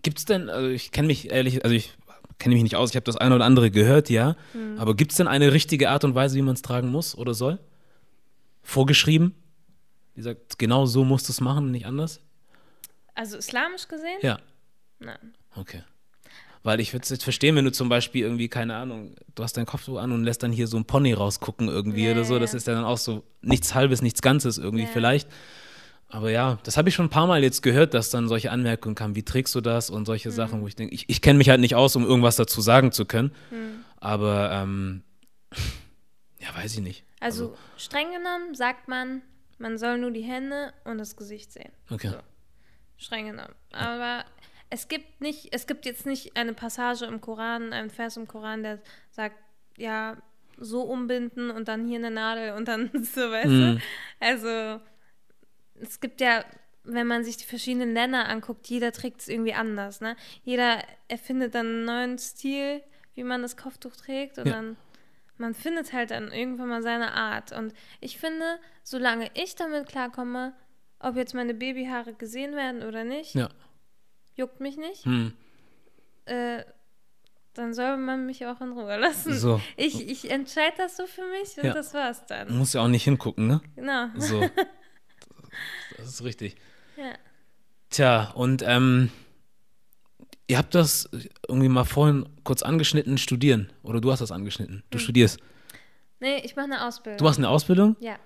Gibt 0.03 0.19
es 0.19 0.25
denn, 0.25 0.49
also 0.49 0.69
ich 0.69 0.93
kenne 0.93 1.09
mich 1.09 1.31
ehrlich, 1.33 1.65
also 1.65 1.75
ich 1.75 1.97
kenne 2.39 2.55
mich 2.55 2.63
nicht 2.63 2.77
aus, 2.77 2.91
ich 2.91 2.97
habe 2.97 3.05
das 3.05 3.17
eine 3.17 3.35
oder 3.35 3.45
andere 3.45 3.71
gehört, 3.73 4.09
ja. 4.09 4.37
Hm. 4.53 4.79
Aber 4.79 4.95
gibt 4.95 5.11
es 5.11 5.17
denn 5.19 5.27
eine 5.29 5.53
richtige 5.53 5.91
Art 5.91 6.05
und 6.05 6.15
Weise, 6.15 6.37
wie 6.37 6.43
man 6.43 6.55
es 6.55 6.63
tragen 6.63 6.89
muss 6.91 7.17
oder 7.19 7.35
soll? 7.35 7.59
Vorgeschrieben? 8.63 9.35
Die 10.17 10.23
sagt, 10.23 10.59
genau 10.59 10.87
so 10.87 11.05
musst 11.05 11.29
du 11.29 11.33
es 11.33 11.41
machen, 11.41 11.71
nicht 11.71 11.87
anders? 11.87 12.21
Also 13.15 13.37
islamisch 13.37 13.89
gesehen? 13.89 14.19
Ja, 14.23 14.39
Nein. 15.01 15.35
okay. 15.57 15.83
Weil 16.63 16.79
ich 16.81 16.93
würde 16.93 17.05
es 17.05 17.09
jetzt 17.09 17.25
verstehen, 17.25 17.57
wenn 17.57 17.65
du 17.65 17.73
zum 17.73 17.89
Beispiel 17.89 18.23
irgendwie, 18.23 18.49
keine 18.49 18.77
Ahnung, 18.77 19.15
du 19.35 19.43
hast 19.43 19.57
dein 19.57 19.65
Kopftuch 19.65 19.99
an 19.99 20.13
und 20.13 20.25
lässt 20.25 20.43
dann 20.43 20.53
hier 20.53 20.67
so 20.67 20.77
ein 20.77 20.85
Pony 20.85 21.15
rausgucken 21.15 21.69
irgendwie 21.69 22.05
Ja, 22.05 22.13
oder 22.13 22.25
so. 22.25 22.39
Das 22.39 22.53
ist 22.53 22.67
ja 22.67 22.75
dann 22.75 22.85
auch 22.85 22.99
so 22.99 23.23
nichts 23.41 23.75
Halbes, 23.75 24.03
nichts 24.03 24.21
Ganzes 24.21 24.59
irgendwie 24.59 24.87
vielleicht. 24.87 25.29
Aber 26.09 26.31
ja, 26.31 26.59
das 26.65 26.77
habe 26.77 26.89
ich 26.89 26.95
schon 26.95 27.07
ein 27.07 27.11
paar 27.11 27.27
Mal 27.27 27.43
jetzt 27.43 27.63
gehört, 27.63 27.95
dass 27.95 28.11
dann 28.11 28.29
solche 28.29 28.51
Anmerkungen 28.51 28.95
kamen, 28.97 29.15
wie 29.15 29.23
trägst 29.23 29.55
du 29.55 29.61
das 29.61 29.91
und 29.91 30.05
solche 30.07 30.29
Mhm. 30.31 30.35
Sachen, 30.35 30.61
wo 30.61 30.67
ich 30.67 30.75
denke, 30.77 30.93
ich, 30.95 31.05
ich 31.09 31.23
kenne 31.23 31.39
mich 31.39 31.49
halt 31.49 31.61
nicht 31.61 31.77
aus, 31.77 31.95
um 31.97 32.05
irgendwas 32.05 32.37
dazu 32.37 32.61
sagen 32.61 32.93
zu 32.93 33.05
können. 33.07 33.31
Hm. 33.51 33.85
Aber 33.99 34.51
ähm, 34.53 35.03
ja, 36.41 36.49
weiß 36.55 36.75
ich 36.75 36.81
nicht. 36.81 37.05
Also, 37.21 37.55
streng 37.77 38.09
genommen 38.13 38.55
sagt 38.55 38.89
man, 38.89 39.23
man 39.59 39.79
soll 39.79 39.99
nur 39.99 40.11
die 40.11 40.23
Hände 40.23 40.73
und 40.85 40.99
das 40.99 41.17
Gesicht 41.17 41.53
sehen. 41.53 41.71
Okay. 41.91 42.09
So. 42.09 42.17
Streng 42.97 43.27
genommen. 43.27 43.55
Aber 43.73 44.25
es 44.71 44.89
gibt 44.89 45.21
nicht, 45.21 45.49
es 45.53 45.67
gibt 45.67 45.85
jetzt 45.85 46.07
nicht 46.07 46.37
eine 46.37 46.55
Passage 46.55 47.05
im 47.05 47.21
Koran, 47.21 47.73
einen 47.73 47.91
Vers 47.91 48.17
im 48.17 48.27
Koran, 48.29 48.63
der 48.63 48.79
sagt, 49.11 49.37
ja, 49.77 50.17
so 50.57 50.83
umbinden 50.83 51.51
und 51.51 51.69
dann 51.69 51.87
hier 51.87 51.99
eine 51.99 52.11
Nadel 52.11 52.53
und 52.53 52.69
dann 52.69 52.91
so, 53.05 53.31
weißt 53.31 53.49
Mhm. 53.49 53.77
du? 53.79 53.81
Also, 54.21 54.81
es 55.81 56.01
gibt 56.01 56.21
ja, 56.21 56.45
wenn 56.85 57.07
man 57.07 57.25
sich 57.25 57.37
die 57.37 57.45
verschiedenen 57.45 57.95
Länder 57.95 58.29
anguckt, 58.29 58.67
jeder 58.69 58.93
trägt 58.93 59.21
es 59.23 59.29
irgendwie 59.29 59.55
anders, 59.55 60.01
ne? 60.01 60.17
Jeder 60.45 60.79
erfindet 61.09 61.55
dann 61.55 61.67
einen 61.67 61.85
neuen 61.85 62.19
Stil, 62.19 62.83
wie 63.15 63.25
man 63.25 63.43
das 63.43 63.57
Kopftuch 63.57 63.97
trägt 63.97 64.39
und 64.39 64.47
Ja. 64.47 64.55
dann 64.55 64.77
man 65.37 65.55
findet 65.55 65.95
halt 65.95 66.11
dann 66.11 66.31
irgendwann 66.33 66.69
mal 66.69 66.83
seine 66.83 67.13
Art. 67.15 67.53
Und 67.53 67.73
ich 68.01 68.19
finde, 68.19 68.59
solange 68.83 69.31
ich 69.33 69.55
damit 69.57 69.89
klarkomme, 69.89 70.53
ob 70.99 71.17
jetzt 71.17 71.35
meine 71.35 71.55
Babyhaare 71.55 72.13
gesehen 72.13 72.55
werden 72.55 72.83
oder 72.83 73.05
nicht, 73.05 73.35
Ja. 73.35 73.49
Juckt 74.37 74.61
mich 74.61 74.77
nicht, 74.77 75.05
Hm. 75.05 75.33
äh, 76.27 76.65
dann 77.55 77.75
soll 77.75 77.97
man 77.97 78.27
mich 78.27 78.47
auch 78.47 78.61
in 78.61 78.73
Ruhe 78.73 78.97
lassen. 78.97 79.35
So. 79.35 79.61
Ich, 79.77 80.09
ich 80.09 80.31
entscheide 80.31 80.75
das 80.79 80.97
so 80.97 81.07
für 81.07 81.25
mich 81.31 81.57
und 81.59 81.65
Ja. 81.65 81.75
das 81.75 81.93
war's 81.95 82.21
Du 82.27 82.35
dann. 82.35 82.57
musst 82.57 82.75
ja 82.75 82.81
auch 82.83 82.89
nicht 82.89 83.05
hingucken, 83.05 83.47
ne? 83.49 83.61
Genau. 83.75 84.07
So. 84.17 84.41
das 85.97 86.07
ist 86.07 86.25
richtig. 86.25 86.57
Ja. 86.97 87.13
Tja, 87.91 88.31
und 88.35 88.63
ähm, 88.65 89.11
ihr 90.47 90.59
habt 90.59 90.75
das 90.77 91.09
irgendwie 91.49 91.69
mal 91.69 91.85
vorhin 91.85 92.29
kurz 92.45 92.63
angeschnitten, 92.63 93.19
studieren. 93.19 93.73
Oder 93.83 94.01
du 94.01 94.13
hast 94.13 94.21
das 94.21 94.31
angeschnitten. 94.31 94.85
Du 94.91 94.99
studierst. 94.99 95.41
Nee, 96.21 96.37
ich 96.45 96.55
mache 96.55 96.67
eine 96.67 96.87
Ausbildung. 96.87 97.19
Du 97.19 97.25
machst 97.25 97.39
eine 97.39 97.49
Ausbildung? 97.49 97.97
Ja, 97.99 98.17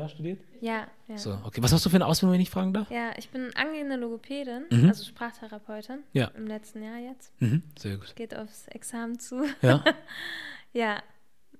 Was 0.00 0.12
studiert? 0.12 0.40
ja, 0.60 0.86
ja. 1.08 1.18
So, 1.18 1.38
okay. 1.44 1.62
Was 1.62 1.72
hast 1.72 1.84
du 1.84 1.90
für 1.90 1.96
eine 1.96 2.06
Ausbildung, 2.06 2.34
wenn 2.34 2.40
ich 2.40 2.50
fragen 2.50 2.72
darf? 2.72 2.90
Ja, 2.90 3.12
ich 3.18 3.28
bin 3.30 3.54
angehende 3.56 3.96
Logopädin, 3.96 4.64
Mhm. 4.70 4.88
also 4.88 5.04
Sprachtherapeutin. 5.04 6.00
Ja. 6.12 6.28
Im 6.36 6.46
letzten 6.46 6.82
Jahr 6.82 6.98
jetzt. 6.98 7.32
Mhm, 7.40 7.62
sehr 7.78 7.96
gut. 7.96 8.14
Geht 8.16 8.36
aufs 8.36 8.66
Examen 8.68 9.18
zu. 9.18 9.44
Ja, 9.62 9.84
Ja. 10.72 11.02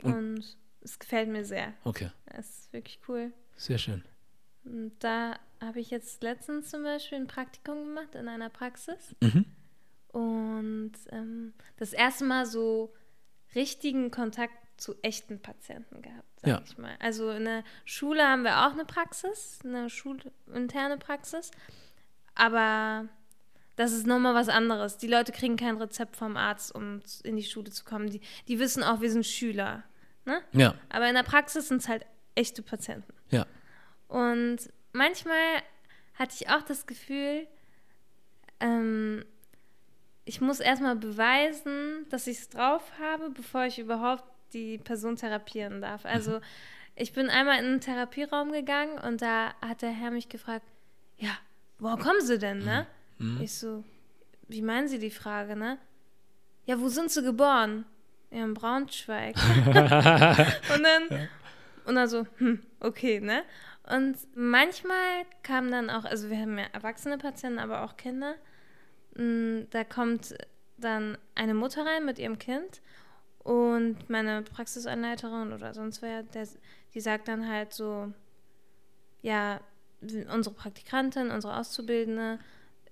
Und 0.02 0.42
es 0.80 0.98
gefällt 0.98 1.28
mir 1.28 1.44
sehr. 1.44 1.74
okay. 1.84 2.10
Es 2.26 2.48
ist 2.60 2.72
wirklich 2.72 2.98
cool. 3.08 3.32
Sehr 3.56 3.78
schön. 3.78 4.02
Und 4.64 4.92
da 5.00 5.38
habe 5.60 5.80
ich 5.80 5.90
jetzt 5.90 6.22
letztens 6.22 6.70
zum 6.70 6.82
Beispiel 6.82 7.18
ein 7.18 7.26
Praktikum 7.26 7.84
gemacht 7.84 8.14
in 8.14 8.26
einer 8.28 8.48
Praxis. 8.48 9.14
Mhm. 9.20 9.44
Und 10.08 10.92
ähm, 11.10 11.52
das 11.76 11.92
erste 11.92 12.24
Mal 12.24 12.46
so 12.46 12.92
richtigen 13.54 14.10
Kontakt 14.10 14.54
zu 14.82 14.94
echten 15.02 15.40
Patienten 15.40 16.02
gehabt, 16.02 16.28
sag 16.40 16.48
Ja. 16.48 16.62
ich 16.64 16.76
mal. 16.78 16.96
Also 17.00 17.30
in 17.30 17.44
der 17.44 17.64
Schule 17.84 18.22
haben 18.26 18.42
wir 18.44 18.66
auch 18.66 18.72
eine 18.72 18.84
Praxis, 18.84 19.60
eine 19.64 19.88
schulinterne 19.88 20.98
Praxis. 20.98 21.50
Aber 22.34 23.08
das 23.76 23.92
ist 23.92 24.06
nochmal 24.06 24.34
was 24.34 24.48
anderes. 24.48 24.98
Die 24.98 25.06
Leute 25.06 25.32
kriegen 25.32 25.56
kein 25.56 25.76
Rezept 25.76 26.16
vom 26.16 26.36
Arzt, 26.36 26.74
um 26.74 27.00
in 27.24 27.36
die 27.36 27.42
Schule 27.44 27.70
zu 27.70 27.84
kommen. 27.84 28.10
Die, 28.10 28.20
die 28.48 28.58
wissen 28.58 28.82
auch, 28.82 29.00
wir 29.00 29.10
sind 29.10 29.24
Schüler. 29.26 29.84
Ne? 30.24 30.40
Ja, 30.52 30.74
Aber 30.88 31.08
in 31.08 31.14
der 31.14 31.22
Praxis 31.24 31.68
sind 31.68 31.80
es 31.82 31.88
halt 31.88 32.04
echte 32.34 32.62
Patienten. 32.62 33.12
ja. 33.30 33.46
Und 34.08 34.58
manchmal 34.92 35.62
hatte 36.18 36.34
ich 36.38 36.50
auch 36.50 36.60
das 36.62 36.86
Gefühl, 36.86 37.46
ähm, 38.60 39.24
ich 40.24 40.40
muss 40.42 40.60
erstmal 40.60 40.96
beweisen, 40.96 42.06
dass 42.10 42.26
ich 42.26 42.38
es 42.38 42.48
drauf 42.50 42.82
habe, 43.00 43.30
bevor 43.30 43.64
ich 43.64 43.78
überhaupt 43.78 44.22
die 44.52 44.78
Person 44.78 45.16
therapieren 45.16 45.80
darf. 45.80 46.04
Also 46.04 46.40
ich 46.94 47.12
bin 47.12 47.30
einmal 47.30 47.58
in 47.58 47.64
einen 47.66 47.80
Therapieraum 47.80 48.52
gegangen 48.52 48.98
und 48.98 49.22
da 49.22 49.54
hat 49.60 49.82
der 49.82 49.90
Herr 49.90 50.10
mich 50.10 50.28
gefragt, 50.28 50.64
ja, 51.18 51.30
woher 51.78 51.96
kommen 51.96 52.20
Sie 52.20 52.38
denn, 52.38 52.58
ne? 52.58 52.86
Ich 53.40 53.54
so, 53.54 53.84
wie 54.48 54.62
meinen 54.62 54.88
Sie 54.88 54.98
die 54.98 55.10
Frage, 55.10 55.56
ne? 55.56 55.78
Ja, 56.66 56.80
wo 56.80 56.88
sind 56.88 57.10
Sie 57.10 57.22
geboren? 57.22 57.84
Ja, 58.30 58.44
in 58.44 58.54
Braunschweig. 58.54 59.36
und 59.66 59.74
dann, 59.74 61.28
und 61.84 61.94
dann 61.94 62.08
so, 62.08 62.26
hm, 62.38 62.62
okay, 62.80 63.20
ne? 63.20 63.42
Und 63.88 64.16
manchmal 64.34 65.24
kam 65.42 65.70
dann 65.70 65.90
auch, 65.90 66.04
also 66.04 66.30
wir 66.30 66.38
haben 66.38 66.58
ja 66.58 66.66
erwachsene 66.72 67.18
Patienten, 67.18 67.58
aber 67.58 67.82
auch 67.84 67.96
Kinder. 67.96 68.34
Mm, 69.16 69.62
Da 69.70 69.84
kommt 69.84 70.34
dann 70.78 71.18
eine 71.34 71.54
Mutter 71.54 71.84
rein 71.84 72.04
mit 72.04 72.18
ihrem 72.18 72.38
Kind 72.38 72.80
und 73.44 74.08
meine 74.08 74.42
Praxisanleiterin 74.42 75.52
oder 75.52 75.74
sonst 75.74 76.02
wer, 76.02 76.22
der, 76.22 76.46
die 76.94 77.00
sagt 77.00 77.28
dann 77.28 77.48
halt 77.48 77.72
so, 77.72 78.12
ja, 79.22 79.60
unsere 80.32 80.54
Praktikantin, 80.54 81.30
unsere 81.30 81.56
Auszubildende, 81.56 82.38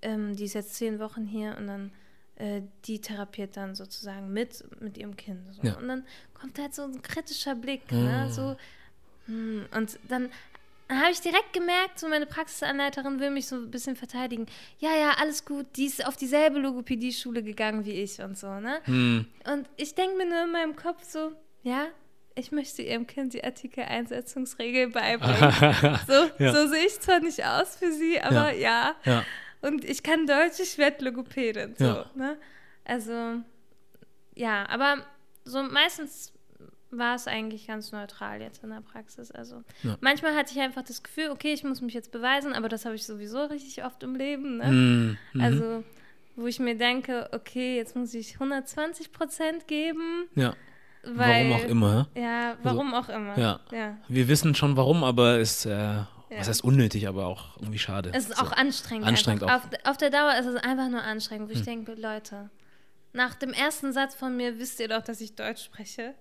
ähm, 0.02 0.34
die 0.36 0.44
ist 0.44 0.54
jetzt 0.54 0.74
zehn 0.74 0.98
Wochen 0.98 1.24
hier 1.24 1.56
und 1.58 1.66
dann 1.66 1.92
äh, 2.36 2.62
die 2.86 3.00
therapiert 3.00 3.56
dann 3.56 3.74
sozusagen 3.74 4.32
mit 4.32 4.64
mit 4.80 4.96
ihrem 4.96 5.16
Kind. 5.16 5.54
So. 5.54 5.62
Ja. 5.62 5.76
Und 5.76 5.88
dann 5.88 6.04
kommt 6.34 6.58
halt 6.58 6.74
so 6.74 6.84
ein 6.84 7.02
kritischer 7.02 7.54
Blick, 7.54 7.90
ne? 7.92 8.28
so 8.30 8.56
hm, 9.26 9.66
und 9.76 9.98
dann 10.08 10.30
habe 10.98 11.12
ich 11.12 11.20
direkt 11.20 11.52
gemerkt, 11.52 11.98
so 11.98 12.08
meine 12.08 12.26
Praxisanleiterin 12.26 13.20
will 13.20 13.30
mich 13.30 13.46
so 13.46 13.56
ein 13.56 13.70
bisschen 13.70 13.96
verteidigen. 13.96 14.46
Ja, 14.78 14.94
ja, 14.96 15.12
alles 15.20 15.44
gut, 15.44 15.66
die 15.76 15.86
ist 15.86 16.04
auf 16.06 16.16
dieselbe 16.16 16.58
Logopädie-Schule 16.58 17.42
gegangen 17.42 17.84
wie 17.84 17.92
ich 18.02 18.20
und 18.20 18.36
so, 18.38 18.58
ne? 18.60 18.80
Hm. 18.84 19.26
Und 19.52 19.68
ich 19.76 19.94
denke 19.94 20.16
mir 20.16 20.26
nur 20.26 20.44
in 20.44 20.50
meinem 20.52 20.76
Kopf 20.76 21.04
so, 21.04 21.32
ja, 21.62 21.86
ich 22.34 22.52
möchte 22.52 22.82
ihrem 22.82 23.06
Kind 23.06 23.34
die 23.34 23.44
Artikel-Einsetzungsregel 23.44 24.88
beibringen. 24.90 25.98
so, 26.06 26.30
Ja. 26.42 26.52
so 26.54 26.66
sehe 26.68 26.86
ich 26.86 26.98
zwar 27.00 27.20
nicht 27.20 27.44
aus 27.44 27.76
für 27.76 27.92
sie, 27.92 28.20
aber 28.20 28.52
ja. 28.54 28.94
Ja. 29.04 29.24
Und 29.62 29.84
ich 29.84 30.02
kann 30.02 30.26
Deutsch, 30.26 30.58
ich 30.60 30.78
werde 30.78 31.04
Logopädin. 31.04 31.74
So, 31.76 31.84
Ja. 31.84 32.10
ne? 32.14 32.38
Also, 32.84 33.42
ja, 34.34 34.66
aber 34.68 35.04
so 35.44 35.62
meistens 35.62 36.32
war 36.90 37.14
es 37.14 37.26
eigentlich 37.28 37.66
ganz 37.68 37.92
neutral 37.92 38.40
jetzt 38.40 38.64
in 38.64 38.70
der 38.70 38.80
Praxis. 38.80 39.30
Also 39.30 39.62
Ja. 39.82 39.96
manchmal 40.00 40.34
hatte 40.34 40.52
ich 40.52 40.60
einfach 40.60 40.82
das 40.82 41.02
Gefühl, 41.02 41.30
okay, 41.30 41.52
ich 41.52 41.62
muss 41.64 41.80
mich 41.80 41.94
jetzt 41.94 42.10
beweisen, 42.12 42.52
aber 42.52 42.68
das 42.68 42.84
habe 42.84 42.94
ich 42.96 43.04
sowieso 43.06 43.44
richtig 43.44 43.84
oft 43.84 44.02
im 44.02 44.16
Leben. 44.16 44.56
Ne? 44.58 44.64
Hm. 44.66 45.18
Mhm. 45.34 45.40
Also, 45.40 45.84
wo 46.36 46.46
ich 46.46 46.58
mir 46.58 46.76
denke, 46.76 47.28
okay, 47.32 47.76
jetzt 47.76 47.94
muss 47.96 48.12
ich 48.14 48.34
120 48.34 49.12
Prozent 49.12 49.68
geben. 49.68 50.28
ja. 50.34 50.54
Weil, 51.02 51.48
Warum 51.48 51.52
auch 51.54 51.64
immer. 51.70 52.08
Ja, 52.14 52.56
warum 52.62 52.92
auch 52.94 53.08
immer. 53.08 53.38
Ja. 53.38 53.60
ja. 53.72 53.96
Wir 54.08 54.28
wissen 54.28 54.54
schon 54.54 54.76
warum, 54.76 55.02
aber 55.02 55.38
ist, 55.38 55.64
äh, 55.64 55.70
Ja. 55.70 56.06
was 56.36 56.46
heißt 56.48 56.62
unnötig, 56.62 57.08
aber 57.08 57.24
auch 57.24 57.56
irgendwie 57.56 57.78
schade. 57.78 58.10
Es 58.12 58.28
ist 58.28 58.36
So. 58.36 58.44
auch 58.44 58.52
anstrengend. 58.52 59.06
Anstrengend 59.06 59.44
auch. 59.44 59.48
Hm. 59.48 59.54
Auf, 59.56 59.90
auf 59.92 59.96
der 59.96 60.10
Dauer 60.10 60.34
ist 60.38 60.44
es 60.44 60.56
einfach 60.56 60.90
nur 60.90 61.02
anstrengend, 61.02 61.48
wo 61.48 61.52
ich 61.54 61.62
denke, 61.62 61.94
Leute, 61.94 62.50
nach 63.14 63.34
dem 63.34 63.54
ersten 63.54 63.94
Satz 63.94 64.14
von 64.14 64.36
mir 64.36 64.58
wisst 64.58 64.78
ihr 64.78 64.88
doch, 64.88 65.00
dass 65.02 65.22
ich 65.22 65.34
Deutsch 65.36 65.64
spreche. 65.64 66.14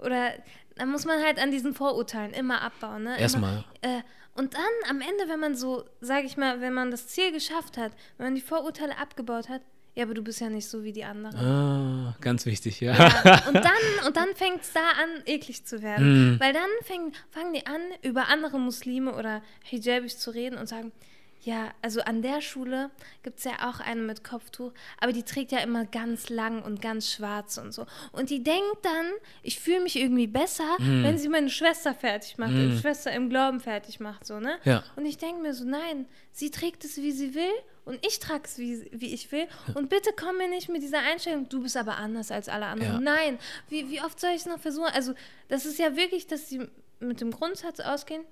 Oder 0.00 0.32
da 0.76 0.86
muss 0.86 1.04
man 1.04 1.22
halt 1.22 1.38
an 1.38 1.50
diesen 1.50 1.74
Vorurteilen 1.74 2.32
immer 2.32 2.62
abbauen. 2.62 3.04
Ne? 3.04 3.20
Erstmal. 3.20 3.64
Immer, 3.82 3.98
äh, 3.98 4.02
und 4.34 4.54
dann 4.54 4.62
am 4.88 5.00
Ende, 5.00 5.28
wenn 5.28 5.40
man 5.40 5.54
so, 5.54 5.84
sage 6.00 6.26
ich 6.26 6.36
mal, 6.36 6.60
wenn 6.60 6.72
man 6.72 6.90
das 6.90 7.08
Ziel 7.08 7.32
geschafft 7.32 7.76
hat, 7.76 7.92
wenn 8.16 8.26
man 8.26 8.34
die 8.34 8.40
Vorurteile 8.40 8.96
abgebaut 8.96 9.48
hat, 9.48 9.62
ja, 9.94 10.04
aber 10.04 10.14
du 10.14 10.22
bist 10.22 10.40
ja 10.40 10.48
nicht 10.48 10.68
so 10.68 10.84
wie 10.84 10.92
die 10.92 11.04
anderen. 11.04 11.36
Ah, 11.36 12.16
ganz 12.20 12.46
wichtig, 12.46 12.80
ja. 12.80 12.94
Ja, 12.94 13.42
und 13.48 13.56
dann, 13.56 14.06
und 14.06 14.16
dann 14.16 14.34
fängt 14.36 14.62
es 14.62 14.72
da 14.72 14.80
an, 14.80 15.22
eklig 15.26 15.66
zu 15.66 15.82
werden. 15.82 16.34
Mhm. 16.34 16.40
Weil 16.40 16.52
dann 16.52 16.70
fäng, 16.82 17.12
fangen 17.30 17.52
die 17.52 17.66
an, 17.66 17.80
über 18.02 18.28
andere 18.28 18.58
Muslime 18.60 19.14
oder 19.14 19.42
Hijabis 19.64 20.18
zu 20.18 20.30
reden 20.30 20.58
und 20.58 20.68
sagen, 20.68 20.92
ja, 21.42 21.70
also 21.80 22.02
an 22.02 22.20
der 22.20 22.40
Schule 22.42 22.90
gibt 23.22 23.38
es 23.38 23.44
ja 23.44 23.68
auch 23.70 23.80
eine 23.80 24.02
mit 24.02 24.22
Kopftuch, 24.24 24.72
aber 25.00 25.12
die 25.12 25.22
trägt 25.22 25.52
ja 25.52 25.60
immer 25.60 25.86
ganz 25.86 26.28
lang 26.28 26.62
und 26.62 26.82
ganz 26.82 27.10
schwarz 27.10 27.56
und 27.56 27.72
so. 27.72 27.86
Und 28.12 28.28
die 28.28 28.42
denkt 28.42 28.78
dann, 28.82 29.06
ich 29.42 29.58
fühle 29.58 29.80
mich 29.80 29.96
irgendwie 29.96 30.26
besser, 30.26 30.76
Mhm. 30.78 31.02
wenn 31.02 31.16
sie 31.18 31.28
meine 31.28 31.48
Schwester 31.48 31.94
fertig 31.94 32.36
macht, 32.36 32.50
die 32.52 32.76
Schwester 32.78 33.10
im 33.12 33.30
Glauben 33.30 33.60
fertig 33.60 34.00
macht, 34.00 34.26
so, 34.26 34.38
ne? 34.38 34.58
Ja. 34.64 34.82
Und 34.96 35.06
ich 35.06 35.16
denke 35.16 35.40
mir 35.40 35.54
so, 35.54 35.64
nein, 35.64 36.06
sie 36.30 36.50
trägt 36.50 36.84
es, 36.84 36.98
wie 36.98 37.12
sie 37.12 37.34
will 37.34 37.52
und 37.86 38.04
ich 38.06 38.18
trage 38.18 38.42
es, 38.44 38.58
wie, 38.58 38.88
wie 38.92 39.14
ich 39.14 39.32
will. 39.32 39.46
Und 39.74 39.88
bitte 39.88 40.10
komm 40.14 40.36
mir 40.36 40.48
nicht 40.48 40.68
mit 40.68 40.82
dieser 40.82 40.98
Einstellung, 41.00 41.48
du 41.48 41.62
bist 41.62 41.76
aber 41.76 41.96
anders 41.96 42.30
als 42.30 42.48
alle 42.50 42.66
anderen. 42.66 42.94
Ja. 43.04 43.14
Nein, 43.14 43.38
wie, 43.70 43.88
wie 43.88 44.02
oft 44.02 44.20
soll 44.20 44.30
ich 44.30 44.42
es 44.42 44.46
noch 44.46 44.58
versuchen? 44.60 44.90
Also, 44.92 45.14
das 45.48 45.64
ist 45.64 45.78
ja 45.78 45.96
wirklich, 45.96 46.26
dass 46.26 46.48
sie 46.50 46.68
mit 47.00 47.20
dem 47.22 47.30
Grundsatz 47.30 47.80
ausgehen, 47.80 48.24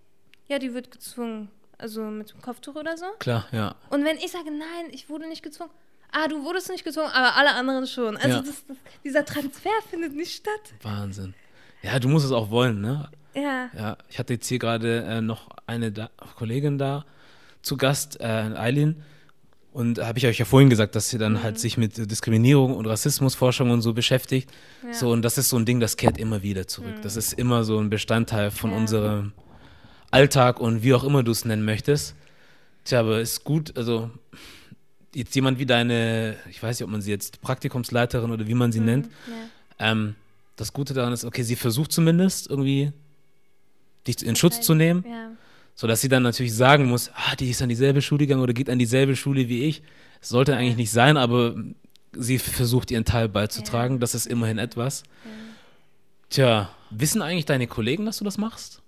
ja, 0.47 0.59
die 0.59 0.75
wird 0.75 0.91
gezwungen, 0.91 1.51
also 1.79 2.03
mit 2.03 2.33
dem 2.33 2.41
Kopftuch 2.43 2.75
oder 2.77 2.97
so. 2.97 3.07
Klar, 3.19 3.47
ja. 3.53 3.75
Und 3.91 4.05
wenn 4.05 4.17
ich 4.19 4.31
sage, 4.33 4.51
nein, 4.51 4.91
ich 4.93 5.09
wurde 5.09 5.29
nicht 5.29 5.43
gezwungen, 5.43 5.71
ah, 6.13 6.29
du 6.29 6.45
wurdest 6.45 6.69
nicht 6.71 6.85
gezwungen, 6.85 7.11
aber 7.13 7.37
alle 7.37 7.55
anderen 7.55 7.87
schon. 7.87 8.17
Also, 8.17 8.29
Ja. 8.29 8.41
das, 8.43 8.65
das, 8.67 8.77
dieser 9.05 9.25
Transfer 9.25 9.71
findet 9.91 10.15
nicht 10.15 10.35
statt. 10.35 10.75
Wahnsinn. 10.83 11.35
Ja, 11.83 11.99
du 11.99 12.09
musst 12.09 12.27
es 12.27 12.33
auch 12.33 12.51
wollen, 12.51 12.81
ne? 12.81 13.09
Ja. 13.35 13.71
Ja, 13.77 13.97
ich 14.09 14.19
hatte 14.19 14.33
jetzt 14.35 14.49
hier 14.49 14.59
gerade 14.59 15.05
äh, 15.05 15.21
noch 15.21 15.49
eine 15.67 15.93
da 15.93 16.11
Kollegin 16.37 16.77
da 16.79 17.05
zu 17.63 17.77
Gast, 17.77 18.21
äh, 18.21 18.25
Eileen. 18.25 19.03
Und 19.73 19.95
da 19.99 20.07
habe 20.09 20.19
ich 20.19 20.27
euch 20.27 20.39
ja 20.39 20.45
vorhin 20.45 20.71
gesagt, 20.71 20.97
dass 20.97 21.11
sie 21.11 21.19
dann 21.19 21.35
Mhm. 21.35 21.43
halt 21.45 21.59
sich 21.61 21.77
mit 21.77 22.11
Diskriminierung 22.11 22.75
und 22.75 22.87
Rassismusforschung 22.87 23.71
und 23.71 23.83
so 23.83 23.93
beschäftigt. 23.93 24.51
Ja. 24.83 24.89
Mhm. 24.89 24.93
So, 24.95 25.11
und 25.13 25.23
das 25.23 25.39
ist 25.39 25.51
so 25.51 25.57
ein 25.57 25.67
Ding, 25.67 25.79
das 25.79 25.97
kehrt 25.97 26.19
immer 26.19 26.43
wieder 26.43 26.67
zurück. 26.67 26.95
Das 27.03 27.15
ist 27.17 27.35
immer 27.35 27.63
so 27.63 27.79
ein 27.79 27.91
Bestandteil 27.91 28.51
von 28.51 28.71
Ja. 28.73 28.77
unserem 28.79 29.33
Alltag 30.11 30.61
und 30.61 30.83
wie 30.83 30.95
auch 30.95 31.05
immer 31.05 31.23
du 31.23 31.31
es 31.33 31.45
nennen 31.45 31.65
möchtest. 31.65 32.15
Tja, 32.85 33.01
aber 33.01 33.21
ist 33.21 33.45
gut, 33.45 33.77
also 33.77 34.11
jetzt 35.15 35.35
jemand 35.35 35.59
wie 35.59 35.67
deine, 35.67 36.37
ich 36.51 36.63
weiß 36.63 36.79
nicht, 36.79 36.85
ob 36.85 36.91
man 36.91 37.03
sie 37.03 37.11
jetzt 37.11 37.41
Praktikumsleiterin 37.41 38.31
oder 38.31 38.47
wie 38.47 38.55
man 38.55 38.73
sie 38.73 38.81
nennt, 38.81 39.07
ja. 39.79 39.91
ähm, 39.91 40.15
das 40.57 40.73
Gute 40.73 40.95
daran 40.95 41.13
ist, 41.13 41.25
okay, 41.25 41.43
sie 41.43 41.57
versucht 41.57 41.93
zumindest 41.93 42.49
irgendwie 42.49 42.93
dich 44.07 44.25
in 44.25 44.37
Schutz 44.37 44.61
zu 44.61 44.75
nehmen, 44.75 45.05
Ja. 45.09 45.31
sodass 45.75 46.01
sie 46.01 46.09
dann 46.09 46.23
natürlich 46.23 46.55
sagen 46.55 46.87
muss, 46.87 47.11
ah, 47.15 47.37
die 47.37 47.51
ist 47.51 47.63
an 47.63 47.69
dieselbe 47.69 48.01
Schule 48.03 48.27
gegangen 48.27 48.43
oder 48.43 48.53
geht 48.53 48.71
an 48.71 48.79
dieselbe 48.79 49.17
Schule 49.17 49.49
wie 49.49 49.65
ich. 49.65 49.83
Das 50.21 50.31
sollte 50.31 50.57
eigentlich 50.57 50.77
nicht 50.77 50.91
sein, 50.91 51.17
aber 51.17 51.55
sie 52.13 52.39
versucht 52.39 52.91
ihren 52.91 53.05
Teil 53.05 53.29
beizutragen. 53.29 54.01
Das 54.01 54.15
ist 54.15 54.27
immerhin 54.27 54.59
etwas. 54.59 55.05
Tja, 56.31 56.71
wissen 56.91 57.23
eigentlich 57.23 57.45
deine 57.47 57.67
Kollegen, 57.67 58.05
dass 58.07 58.19
du 58.19 58.25
das 58.25 58.39
machst? 58.39 58.83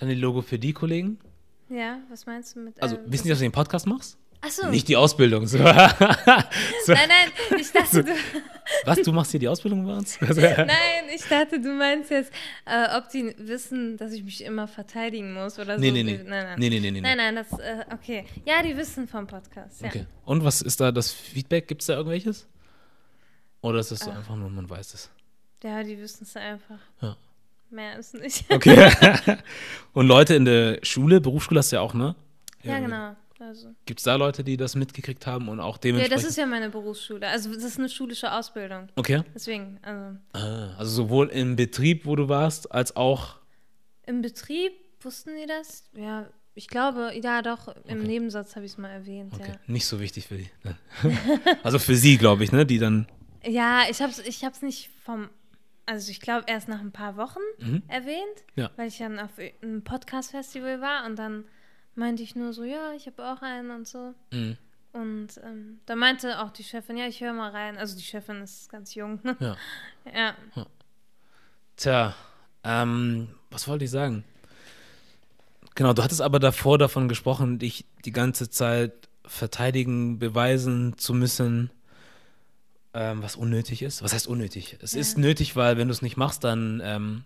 Deine 0.00 0.14
Logopädie-Kollegen? 0.14 1.18
ja, 1.68 1.98
was 2.10 2.26
meinst 2.26 2.56
du 2.56 2.60
mit. 2.60 2.82
Also, 2.82 2.96
äh, 2.96 3.00
wissen 3.06 3.24
die, 3.24 3.28
dass 3.30 3.38
du 3.38 3.44
den 3.44 3.52
Podcast 3.52 3.86
machst? 3.86 4.16
Achso. 4.42 4.68
Nicht 4.70 4.88
die 4.88 4.96
Ausbildung. 4.96 5.46
So. 5.46 5.58
so. 5.58 5.64
Nein, 5.64 5.76
nein, 6.86 7.60
ich 7.60 7.70
dachte, 7.70 8.02
du, 8.02 8.12
Was, 8.86 9.02
du 9.02 9.12
machst 9.12 9.30
hier 9.32 9.40
die 9.40 9.48
Ausbildung 9.48 9.84
bei 9.84 9.92
uns? 9.92 10.18
nein, 10.22 10.70
ich 11.14 11.22
dachte, 11.28 11.60
du 11.60 11.68
meinst 11.74 12.10
jetzt, 12.10 12.32
äh, 12.64 12.96
ob 12.96 13.10
die 13.10 13.34
wissen, 13.36 13.98
dass 13.98 14.12
ich 14.12 14.24
mich 14.24 14.42
immer 14.42 14.66
verteidigen 14.66 15.34
muss 15.34 15.58
oder 15.58 15.76
Nee, 15.76 15.88
so. 15.88 15.92
nee, 15.92 16.02
nee. 16.04 16.16
Nein, 16.24 16.44
nein. 16.44 16.58
Nee, 16.58 16.70
nee, 16.70 16.80
nee, 16.80 16.90
nee. 16.90 17.00
Nein, 17.02 17.18
nein, 17.18 17.36
das, 17.36 17.52
äh, 17.60 17.84
okay. 17.92 18.24
Ja, 18.46 18.62
die 18.62 18.74
wissen 18.78 19.06
vom 19.06 19.26
Podcast. 19.26 19.82
Ja. 19.82 19.88
Okay. 19.88 20.06
Und 20.24 20.42
was 20.42 20.62
ist 20.62 20.80
da 20.80 20.90
das 20.90 21.12
Feedback? 21.12 21.68
Gibt 21.68 21.82
es 21.82 21.88
da 21.88 21.92
irgendwelches? 21.94 22.48
Oder 23.60 23.80
ist 23.80 23.92
Ah. 23.92 23.96
so 23.96 24.10
einfach 24.10 24.36
nur, 24.36 24.48
man 24.48 24.70
weiß 24.70 24.94
es? 24.94 25.10
Ja, 25.62 25.82
die 25.82 25.98
wissen 25.98 26.22
es 26.24 26.34
einfach. 26.34 26.78
Ja. 27.02 27.14
Mehr 27.70 27.98
ist 27.98 28.14
nicht. 28.14 28.44
Okay. 28.50 28.90
Und 29.92 30.06
Leute 30.06 30.34
in 30.34 30.44
der 30.44 30.78
Schule, 30.82 31.20
Berufsschule 31.20 31.58
hast 31.58 31.72
du 31.72 31.76
ja 31.76 31.82
auch, 31.82 31.94
ne? 31.94 32.14
ja, 32.62 32.78
genau. 32.78 33.16
Also. 33.38 33.74
Gibt 33.86 34.00
es 34.00 34.04
da 34.04 34.16
Leute, 34.16 34.44
die 34.44 34.58
das 34.58 34.74
mitgekriegt 34.76 35.26
haben 35.26 35.48
und 35.48 35.60
auch 35.60 35.76
Ja, 35.76 35.80
dementsprechend? 35.84 36.24
das 36.24 36.30
ist 36.30 36.36
ja 36.36 36.44
meine 36.44 36.68
Berufsschule. 36.68 37.26
Also, 37.26 37.54
das 37.54 37.64
ist 37.64 37.78
eine 37.78 37.88
schulische 37.88 38.30
Ausbildung. 38.30 38.88
okay. 38.96 39.22
Deswegen, 39.34 39.78
also 39.80 40.18
Ah, 40.34 40.74
also 40.76 40.90
sowohl 41.04 41.28
im 41.28 41.56
Betrieb, 41.56 42.04
wo 42.04 42.16
du 42.16 42.28
warst, 42.28 42.70
als 42.70 42.96
auch. 42.96 43.36
im 44.04 44.20
Betrieb 44.20 44.72
wussten 45.00 45.30
die 45.40 45.46
das? 45.46 45.84
Ja, 45.96 46.26
ich 46.54 46.68
glaube, 46.68 47.12
ja, 47.22 47.40
doch, 47.40 47.68
im 47.86 48.00
Okay. 48.00 48.06
Nebensatz 48.08 48.56
habe 48.56 48.66
ich 48.66 48.72
es 48.72 48.78
mal 48.78 48.90
erwähnt, 48.90 49.32
Okay. 49.34 49.52
Nicht 49.66 49.86
so 49.86 50.00
wichtig 50.00 50.26
für 50.26 50.36
die. 50.36 50.50
Ne? 50.62 50.76
also 51.62 51.78
für 51.78 51.96
sie, 51.96 52.18
glaube 52.18 52.44
ich, 52.44 52.52
ne? 52.52 52.66
Die 52.66 52.78
dann. 52.78 53.06
ja. 53.42 53.50
Ja, 53.50 53.82
ich 53.90 54.02
habe 54.02 54.12
es 54.12 54.18
ich 54.18 54.44
hab's 54.44 54.60
nicht 54.60 54.90
vom, 55.02 55.30
also 55.90 56.10
ich 56.10 56.20
glaube 56.20 56.44
erst 56.46 56.68
nach 56.68 56.80
ein 56.80 56.92
paar 56.92 57.16
Wochen 57.16 57.40
Mhm. 57.58 57.82
erwähnt, 57.88 58.44
Ja. 58.56 58.70
weil 58.76 58.88
ich 58.88 58.98
dann 58.98 59.18
auf 59.18 59.30
einem 59.62 59.82
Podcast-Festival 59.84 60.80
war 60.80 61.04
und 61.06 61.16
dann 61.18 61.44
meinte 61.94 62.22
ich 62.22 62.36
nur 62.36 62.52
so, 62.52 62.64
ja, 62.64 62.92
ich 62.92 63.06
habe 63.06 63.24
auch 63.30 63.42
einen 63.42 63.70
und 63.70 63.86
so. 63.88 64.14
Mhm. 64.32 64.56
Und 64.92 65.28
ähm, 65.44 65.80
da 65.86 65.94
meinte 65.96 66.40
auch 66.40 66.50
die 66.50 66.64
Chefin, 66.64 66.96
ja, 66.96 67.06
ich 67.06 67.20
höre 67.20 67.32
mal 67.32 67.50
rein. 67.50 67.76
Also 67.78 67.96
die 67.96 68.02
Chefin 68.02 68.40
ist 68.42 68.68
ganz 68.70 68.94
jung. 68.94 69.20
Ja. 69.40 69.56
ja. 70.14 70.66
Tja, 71.76 72.14
ähm, 72.64 73.28
was 73.50 73.68
wollte 73.68 73.84
ich 73.84 73.90
sagen? 73.90 74.24
Genau, 75.74 75.92
du 75.92 76.02
hattest 76.02 76.20
aber 76.20 76.38
davor 76.38 76.76
davon 76.78 77.08
gesprochen, 77.08 77.58
dich 77.58 77.86
die 78.04 78.12
ganze 78.12 78.50
Zeit 78.50 79.08
verteidigen, 79.24 80.18
beweisen 80.18 80.98
zu 80.98 81.14
müssen, 81.14 81.70
ähm, 82.94 83.22
was 83.22 83.36
unnötig 83.36 83.82
ist. 83.82 84.02
Was 84.02 84.12
heißt 84.12 84.26
unnötig? 84.26 84.76
Es 84.82 84.92
Ja. 84.94 85.00
ist 85.00 85.18
nötig, 85.18 85.54
weil 85.56 85.76
wenn 85.76 85.88
du 85.88 85.92
es 85.92 86.02
nicht 86.02 86.16
machst, 86.16 86.42
dann 86.44 86.80
ähm, 86.84 87.24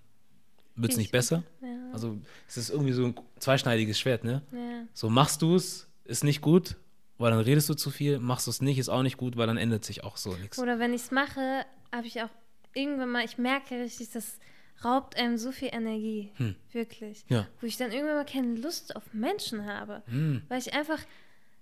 wird 0.77 0.92
es 0.92 0.96
Ich- 0.98 1.03
nicht 1.05 1.12
besser. 1.12 1.42
Ja. 1.62 1.68
Also 1.92 2.18
es 2.48 2.57
ist 2.57 2.70
irgendwie 2.70 2.92
so 2.92 3.07
ein 3.07 3.14
zweischneidiges 3.38 3.98
Schwert, 3.98 4.24
ne? 4.24 4.42
ja. 4.53 4.85
So 4.92 5.09
machst 5.09 5.42
du 5.42 5.55
es, 5.57 5.88
ist 6.05 6.24
nicht 6.24 6.40
gut, 6.40 6.77
weil 7.18 7.31
dann 7.31 7.40
redest 7.40 7.68
du 7.68 7.74
zu 7.74 7.90
viel. 7.90 8.18
Machst 8.18 8.46
du 8.46 8.50
es 8.50 8.61
nicht, 8.61 8.79
ist 8.79 8.88
auch 8.88 9.03
nicht 9.03 9.16
gut, 9.16 9.37
weil 9.37 9.46
dann 9.46 9.57
ändert 9.57 9.85
sich 9.85 10.03
auch 10.05 10.16
so 10.16 10.35
nichts. 10.37 10.59
Oder 10.59 10.79
wenn 10.79 10.92
ich 10.92 11.03
es 11.03 11.11
mache, 11.11 11.64
habe 11.92 12.07
ich 12.07 12.20
auch 12.22 12.29
irgendwann 12.74 13.11
mal, 13.11 13.24
ich 13.24 13.38
merke 13.38 13.77
richtig, 13.81 14.11
das 14.11 14.38
raubt 14.85 15.16
einem 15.16 15.38
so 15.38 15.53
viel 15.53 15.68
Energie. 15.72 16.33
Hm. 16.35 16.57
Wirklich. 16.72 17.24
Ja. 17.29 17.46
Wo 17.61 17.66
ich 17.66 17.77
dann 17.77 17.92
irgendwann 17.92 18.16
mal 18.16 18.27
keine 18.27 18.57
Lust 18.57 18.96
auf 18.96 19.05
Menschen 19.14 19.64
habe. 19.66 20.03
Hm. 20.07 20.42
Weil 20.48 20.59
ich 20.59 20.74
einfach 20.74 20.98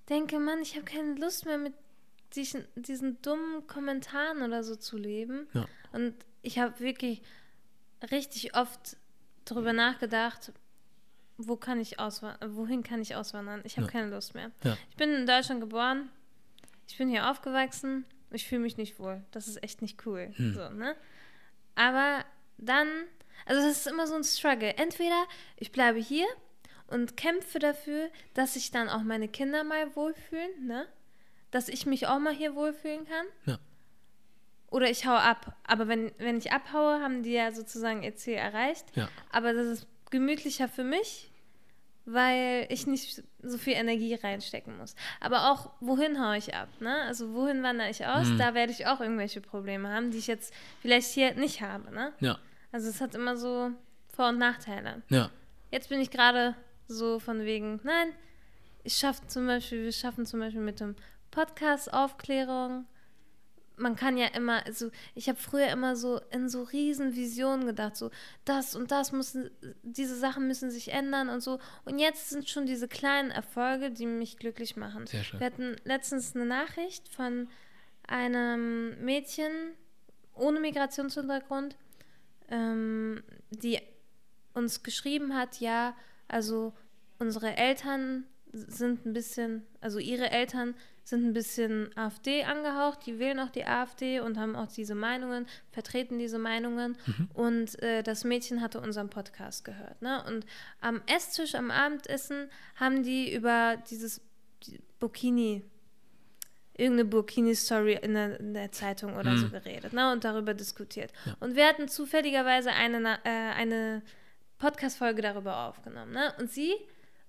denke, 0.08 0.38
Mann, 0.40 0.60
ich 0.62 0.74
habe 0.74 0.86
keine 0.86 1.14
Lust 1.16 1.44
mehr 1.44 1.58
mit 1.58 1.74
diesen, 2.34 2.66
diesen 2.74 3.20
dummen 3.22 3.66
Kommentaren 3.66 4.42
oder 4.42 4.62
so 4.64 4.76
zu 4.76 4.96
leben. 4.96 5.48
Ja. 5.54 5.66
Und 5.92 6.14
ich 6.42 6.58
habe 6.58 6.78
wirklich 6.80 7.22
richtig 8.10 8.56
oft 8.56 8.96
darüber 9.44 9.72
nachgedacht, 9.72 10.52
wo 11.38 11.56
kann 11.56 11.80
ich 11.80 11.98
auswandern, 11.98 12.56
wohin 12.56 12.82
kann 12.82 13.00
ich 13.00 13.14
auswandern? 13.16 13.62
Ich 13.64 13.76
habe 13.76 13.86
Ja. 13.86 13.92
keine 13.92 14.10
Lust 14.10 14.34
mehr. 14.34 14.50
Ja. 14.64 14.76
Ich 14.90 14.96
bin 14.96 15.12
in 15.12 15.26
Deutschland 15.26 15.60
geboren, 15.60 16.10
ich 16.88 16.96
bin 16.98 17.08
hier 17.08 17.30
aufgewachsen, 17.30 18.04
ich 18.30 18.46
fühle 18.46 18.60
mich 18.62 18.76
nicht 18.76 18.98
wohl. 18.98 19.22
Das 19.30 19.48
ist 19.48 19.62
echt 19.62 19.82
nicht 19.82 20.06
cool. 20.06 20.32
Hm. 20.36 20.54
So, 20.54 20.68
ne? 20.70 20.94
Aber 21.74 22.24
dann, 22.58 22.88
also 23.46 23.60
das 23.66 23.78
ist 23.78 23.86
immer 23.86 24.06
so 24.06 24.14
ein 24.14 24.24
Struggle. 24.24 24.74
Entweder 24.76 25.26
ich 25.56 25.72
bleibe 25.72 25.98
hier 25.98 26.26
und 26.86 27.16
kämpfe 27.16 27.58
dafür, 27.58 28.10
dass 28.34 28.54
sich 28.54 28.70
dann 28.70 28.88
auch 28.88 29.02
meine 29.02 29.28
Kinder 29.28 29.64
mal 29.64 29.94
wohlfühlen, 29.96 30.66
ne? 30.66 30.86
Dass 31.52 31.68
ich 31.68 31.86
mich 31.86 32.08
auch 32.08 32.18
mal 32.18 32.34
hier 32.34 32.56
wohlfühlen 32.56 33.06
kann. 33.06 33.26
Ja. 33.46 33.58
Oder 34.72 34.90
ich 34.90 35.06
hau 35.06 35.14
ab. 35.14 35.54
Aber 35.64 35.86
wenn, 35.86 36.10
wenn 36.18 36.38
ich 36.38 36.50
abhaue, 36.50 37.00
haben 37.00 37.22
die 37.22 37.32
ja 37.32 37.52
sozusagen 37.52 38.02
ihr 38.02 38.16
Ziel 38.16 38.34
erreicht. 38.34 38.86
Ja. 38.96 39.08
Aber 39.30 39.52
das 39.52 39.66
ist 39.66 39.86
gemütlicher 40.10 40.66
für 40.66 40.82
mich, 40.82 41.30
weil 42.06 42.66
ich 42.70 42.86
nicht 42.86 43.22
so 43.42 43.58
viel 43.58 43.74
Energie 43.74 44.14
reinstecken 44.14 44.76
muss. 44.78 44.96
Aber 45.20 45.52
auch, 45.52 45.70
wohin 45.80 46.24
haue 46.24 46.38
ich 46.38 46.54
ab? 46.54 46.68
Ne? 46.80 47.02
Also 47.02 47.34
wohin 47.34 47.62
wandere 47.62 47.90
ich 47.90 48.06
aus? 48.06 48.26
Mhm. 48.28 48.38
Da 48.38 48.54
werde 48.54 48.72
ich 48.72 48.86
auch 48.86 49.00
irgendwelche 49.00 49.42
Probleme 49.42 49.90
haben, 49.90 50.10
die 50.10 50.18
ich 50.18 50.26
jetzt 50.26 50.54
vielleicht 50.80 51.10
hier 51.10 51.34
nicht 51.34 51.60
habe. 51.60 51.92
Ne? 51.94 52.12
Ja. 52.20 52.38
Also 52.72 52.88
es 52.88 53.02
hat 53.02 53.14
immer 53.14 53.36
so 53.36 53.70
Vor- 54.16 54.30
und 54.30 54.38
Nachteile. 54.38 55.02
Ja. 55.10 55.30
Jetzt 55.70 55.90
bin 55.90 56.00
ich 56.00 56.10
gerade 56.10 56.54
so 56.88 57.18
von 57.18 57.44
wegen, 57.44 57.78
nein, 57.84 58.08
ich 58.84 58.94
schaffe 58.94 59.26
zum 59.26 59.46
Beispiel, 59.46 59.84
wir 59.84 59.92
schaffen 59.92 60.26
zum 60.26 60.40
Beispiel 60.40 60.62
mit 60.62 60.80
dem 60.80 60.96
Podcast 61.32 61.92
Aufklärung. 61.92 62.86
Man 63.76 63.96
kann 63.96 64.16
ja 64.16 64.26
immer, 64.28 64.64
also 64.64 64.90
ich 65.16 65.28
habe 65.28 65.38
früher 65.38 65.68
immer 65.68 65.96
so 65.96 66.20
in 66.30 66.48
so 66.48 66.62
riesen 66.62 67.16
Visionen 67.16 67.66
gedacht, 67.66 67.96
so 67.96 68.10
das 68.44 68.76
und 68.76 68.92
das 68.92 69.10
müssen, 69.10 69.50
diese 69.82 70.14
Sachen 70.14 70.46
müssen 70.46 70.70
sich 70.70 70.92
ändern 70.92 71.28
und 71.28 71.40
so. 71.40 71.58
Und 71.84 71.98
jetzt 71.98 72.30
sind 72.30 72.48
schon 72.48 72.66
diese 72.66 72.86
kleinen 72.86 73.32
Erfolge, 73.32 73.90
die 73.90 74.06
mich 74.06 74.36
glücklich 74.36 74.76
machen. 74.76 75.06
Sehr 75.06 75.24
schön. 75.24 75.40
Wir 75.40 75.46
hatten 75.46 75.76
letztens 75.84 76.36
eine 76.36 76.46
Nachricht 76.46 77.08
von 77.08 77.48
einem 78.06 79.02
Mädchen 79.04 79.50
ohne 80.34 80.60
Migrationshintergrund, 80.60 81.76
ähm, 82.50 83.22
die 83.50 83.80
uns 84.54 84.82
geschrieben 84.82 85.34
hat, 85.34 85.60
ja, 85.60 85.96
also 86.28 86.72
unsere 87.18 87.56
Eltern 87.56 88.24
sind 88.52 89.06
ein 89.06 89.12
bisschen, 89.12 89.64
also 89.80 89.98
ihre 89.98 90.30
Eltern 90.30 90.74
sind 91.04 91.24
ein 91.24 91.32
bisschen 91.32 91.90
AfD 91.96 92.44
angehaucht, 92.44 93.04
die 93.06 93.18
wählen 93.18 93.40
auch 93.40 93.50
die 93.50 93.64
AfD 93.64 94.20
und 94.20 94.38
haben 94.38 94.54
auch 94.54 94.68
diese 94.68 94.94
Meinungen, 94.94 95.46
vertreten 95.70 96.18
diese 96.18 96.38
Meinungen. 96.38 96.96
Und 97.34 97.80
äh, 97.82 98.02
das 98.02 98.24
Mädchen 98.24 98.60
hatte 98.60 98.80
unseren 98.80 99.10
Podcast 99.10 99.64
gehört. 99.64 100.00
Ne? 100.00 100.22
Und 100.26 100.46
am 100.80 101.02
Esstisch, 101.06 101.54
am 101.54 101.70
Abendessen, 101.70 102.48
haben 102.76 103.02
die 103.02 103.34
über 103.34 103.76
dieses 103.90 104.20
die 104.64 104.80
Burkini, 105.00 105.62
irgendeine 106.74 107.08
Burkini-Story 107.08 107.98
in 108.00 108.14
der, 108.14 108.40
in 108.40 108.54
der 108.54 108.72
Zeitung 108.72 109.16
oder 109.16 109.36
so 109.36 109.48
geredet 109.50 109.92
ne? 109.92 110.12
und 110.12 110.24
darüber 110.24 110.54
diskutiert. 110.54 111.12
Und 111.40 111.56
wir 111.56 111.66
hatten 111.66 111.88
zufälligerweise 111.88 112.70
eine, 112.70 113.18
äh, 113.24 113.28
eine 113.28 114.02
Podcast-Folge 114.58 115.20
darüber 115.20 115.68
aufgenommen. 115.68 116.12
Ne? 116.12 116.32
Und 116.38 116.50
sie 116.50 116.72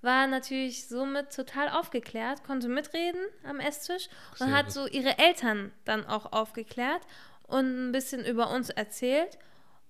war 0.03 0.27
natürlich 0.27 0.87
somit 0.87 1.33
total 1.33 1.69
aufgeklärt, 1.69 2.43
konnte 2.43 2.67
mitreden 2.67 3.21
am 3.43 3.59
Esstisch 3.59 4.09
und 4.39 4.47
Sehr 4.47 4.51
hat 4.51 4.71
so 4.71 4.87
ihre 4.87 5.17
Eltern 5.17 5.71
dann 5.85 6.05
auch 6.05 6.31
aufgeklärt 6.31 7.01
und 7.43 7.89
ein 7.89 7.91
bisschen 7.91 8.25
über 8.25 8.49
uns 8.51 8.69
erzählt. 8.69 9.37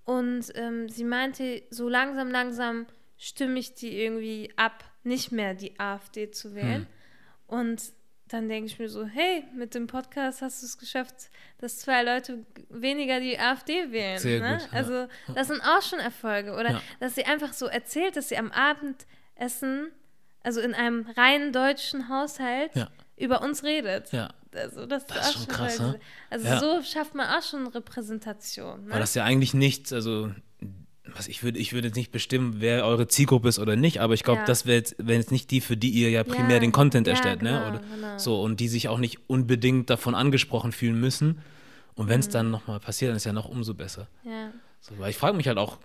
Und 0.06 0.52
ähm, 0.56 0.90
sie 0.90 1.06
meinte, 1.06 1.64
so 1.70 1.88
langsam, 1.88 2.30
langsam 2.30 2.86
stimme 3.18 3.58
ich 3.60 3.74
die 3.74 3.98
irgendwie 4.02 4.52
ab, 4.58 4.84
nicht 5.04 5.32
mehr 5.32 5.54
die 5.54 5.80
AfD 5.80 6.30
zu 6.32 6.56
wählen. 6.56 6.82
Hm. 6.82 6.88
Und 7.48 7.82
dann 8.28 8.50
denke 8.50 8.68
ich 8.68 8.80
mir 8.80 8.90
so, 8.90 9.06
hey, 9.06 9.46
mit 9.56 9.76
dem 9.76 9.88
Podcast 9.88 10.42
hast 10.42 10.62
du 10.62 10.66
es 10.66 10.78
geschafft, 10.78 11.14
dass 11.60 11.80
zwei 11.80 12.04
Leute 12.04 12.46
weniger 12.70 13.20
die 13.20 13.38
AfD 13.38 13.92
wählen. 13.92 14.18
Sehr 14.18 14.42
ne? 14.42 14.58
gut, 14.58 14.68
ja. 14.72 14.78
Also 14.78 15.08
das 15.36 15.48
sind 15.48 15.62
auch 15.62 15.82
schon 15.82 16.00
Erfolge. 16.00 16.54
Oder 16.54 16.72
Ja. 16.72 16.82
dass 17.00 17.16
sie 17.16 17.26
einfach 17.26 17.54
so 17.54 17.68
erzählt, 17.68 18.16
dass 18.16 18.30
sie 18.30 18.38
am 18.38 18.52
Abendessen, 18.52 19.92
also 20.44 20.60
in 20.62 20.74
einem 20.74 21.06
rein 21.18 21.52
deutschen 21.54 22.10
Haushalt, 22.10 22.72
Ja. 22.76 22.90
über 23.18 23.42
uns 23.42 23.64
redet. 23.64 24.12
Ja. 24.12 24.30
Also 24.56 24.86
das, 24.86 25.06
Das 25.08 25.30
ist 25.30 25.34
schon 25.34 25.48
krass, 25.48 25.80
ne? 25.80 26.00
Also 26.30 26.46
Ja. 26.48 26.60
so 26.60 26.82
schafft 26.84 27.16
man 27.16 27.28
auch 27.28 27.42
schon 27.42 27.66
Repräsentation. 27.68 28.86
Ne? 28.86 28.92
Weil 28.94 29.00
das 29.00 29.16
ja 29.16 29.24
eigentlich 29.24 29.54
nichts, 29.54 29.92
also 29.94 30.32
was 31.06 31.28
ich 31.28 31.44
würde, 31.44 31.60
ich 31.60 31.74
würde 31.74 31.88
jetzt 31.90 31.96
nicht 31.98 32.12
bestimmen, 32.12 32.56
wer 32.60 32.86
eure 32.86 33.08
Zielgruppe 33.08 33.48
ist 33.50 33.60
oder 33.60 33.76
nicht, 33.76 34.00
aber 34.00 34.14
ich 34.14 34.24
glaube, 34.24 34.40
Ja. 34.42 34.46
das 34.46 34.66
wäre 34.66 34.78
jetzt, 34.78 34.96
wären 35.00 35.20
jetzt 35.20 35.32
nicht 35.32 35.52
die, 35.52 35.60
für 35.62 35.76
die 35.78 35.90
ihr 35.90 36.10
ja 36.10 36.24
primär 36.24 36.56
Ja, 36.56 36.60
den 36.60 36.72
Content 36.72 37.08
erstellt, 37.08 37.42
ne? 37.42 37.50
genau, 37.52 37.68
Oder 37.70 37.80
genau. 37.96 38.18
so, 38.18 38.42
und 38.42 38.60
die 38.60 38.68
sich 38.68 38.88
auch 38.88 39.00
nicht 39.00 39.20
unbedingt 39.28 39.90
davon 39.90 40.16
angesprochen 40.16 40.72
fühlen 40.72 41.00
müssen. 41.00 41.42
Und 41.96 42.10
wenn 42.10 42.20
es 42.22 42.28
Mhm. 42.28 42.32
dann 42.32 42.52
nochmal 42.52 42.80
passiert, 42.80 43.10
dann 43.10 43.18
ist 43.18 43.26
ja 43.26 43.34
noch 43.34 43.48
umso 43.50 43.74
besser. 43.74 44.08
ja. 44.24 44.52
So, 44.80 45.00
weil 45.00 45.12
ich 45.12 45.18
frage 45.18 45.38
mich 45.38 45.48
halt 45.48 45.58
auch, 45.58 45.78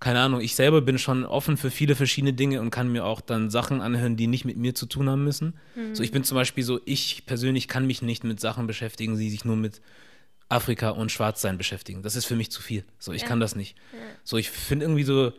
keine 0.00 0.20
Ahnung, 0.20 0.40
ich 0.40 0.54
selber 0.54 0.80
bin 0.80 0.96
schon 0.98 1.24
offen 1.24 1.56
für 1.56 1.70
viele 1.70 1.96
verschiedene 1.96 2.32
Dinge 2.32 2.60
und 2.60 2.70
kann 2.70 2.90
mir 2.92 3.04
auch 3.04 3.20
dann 3.20 3.50
Sachen 3.50 3.80
anhören, 3.80 4.16
die 4.16 4.26
nicht 4.28 4.44
mit 4.44 4.56
mir 4.56 4.74
zu 4.74 4.86
tun 4.86 5.08
haben 5.10 5.24
müssen. 5.24 5.54
So, 5.92 6.02
ich 6.02 6.12
bin 6.12 6.22
zum 6.24 6.36
Beispiel 6.36 6.62
so, 6.62 6.80
ich 6.84 7.24
persönlich 7.26 7.66
kann 7.66 7.86
mich 7.86 8.00
nicht 8.02 8.22
mit 8.22 8.38
Sachen 8.40 8.66
beschäftigen, 8.66 9.18
die 9.18 9.30
sich 9.30 9.44
nur 9.44 9.56
mit 9.56 9.80
Afrika 10.48 10.90
und 10.90 11.10
Schwarzsein 11.12 11.58
beschäftigen. 11.58 12.02
Das 12.02 12.16
ist 12.16 12.24
für 12.26 12.36
mich 12.36 12.50
zu 12.50 12.62
viel. 12.62 12.84
So, 12.98 13.12
ich 13.12 13.22
Ja. 13.22 13.28
kann 13.28 13.40
das 13.40 13.56
nicht. 13.56 13.76
So, 14.24 14.36
ich 14.36 14.50
finde 14.50 14.84
irgendwie 14.86 15.04
so 15.04 15.32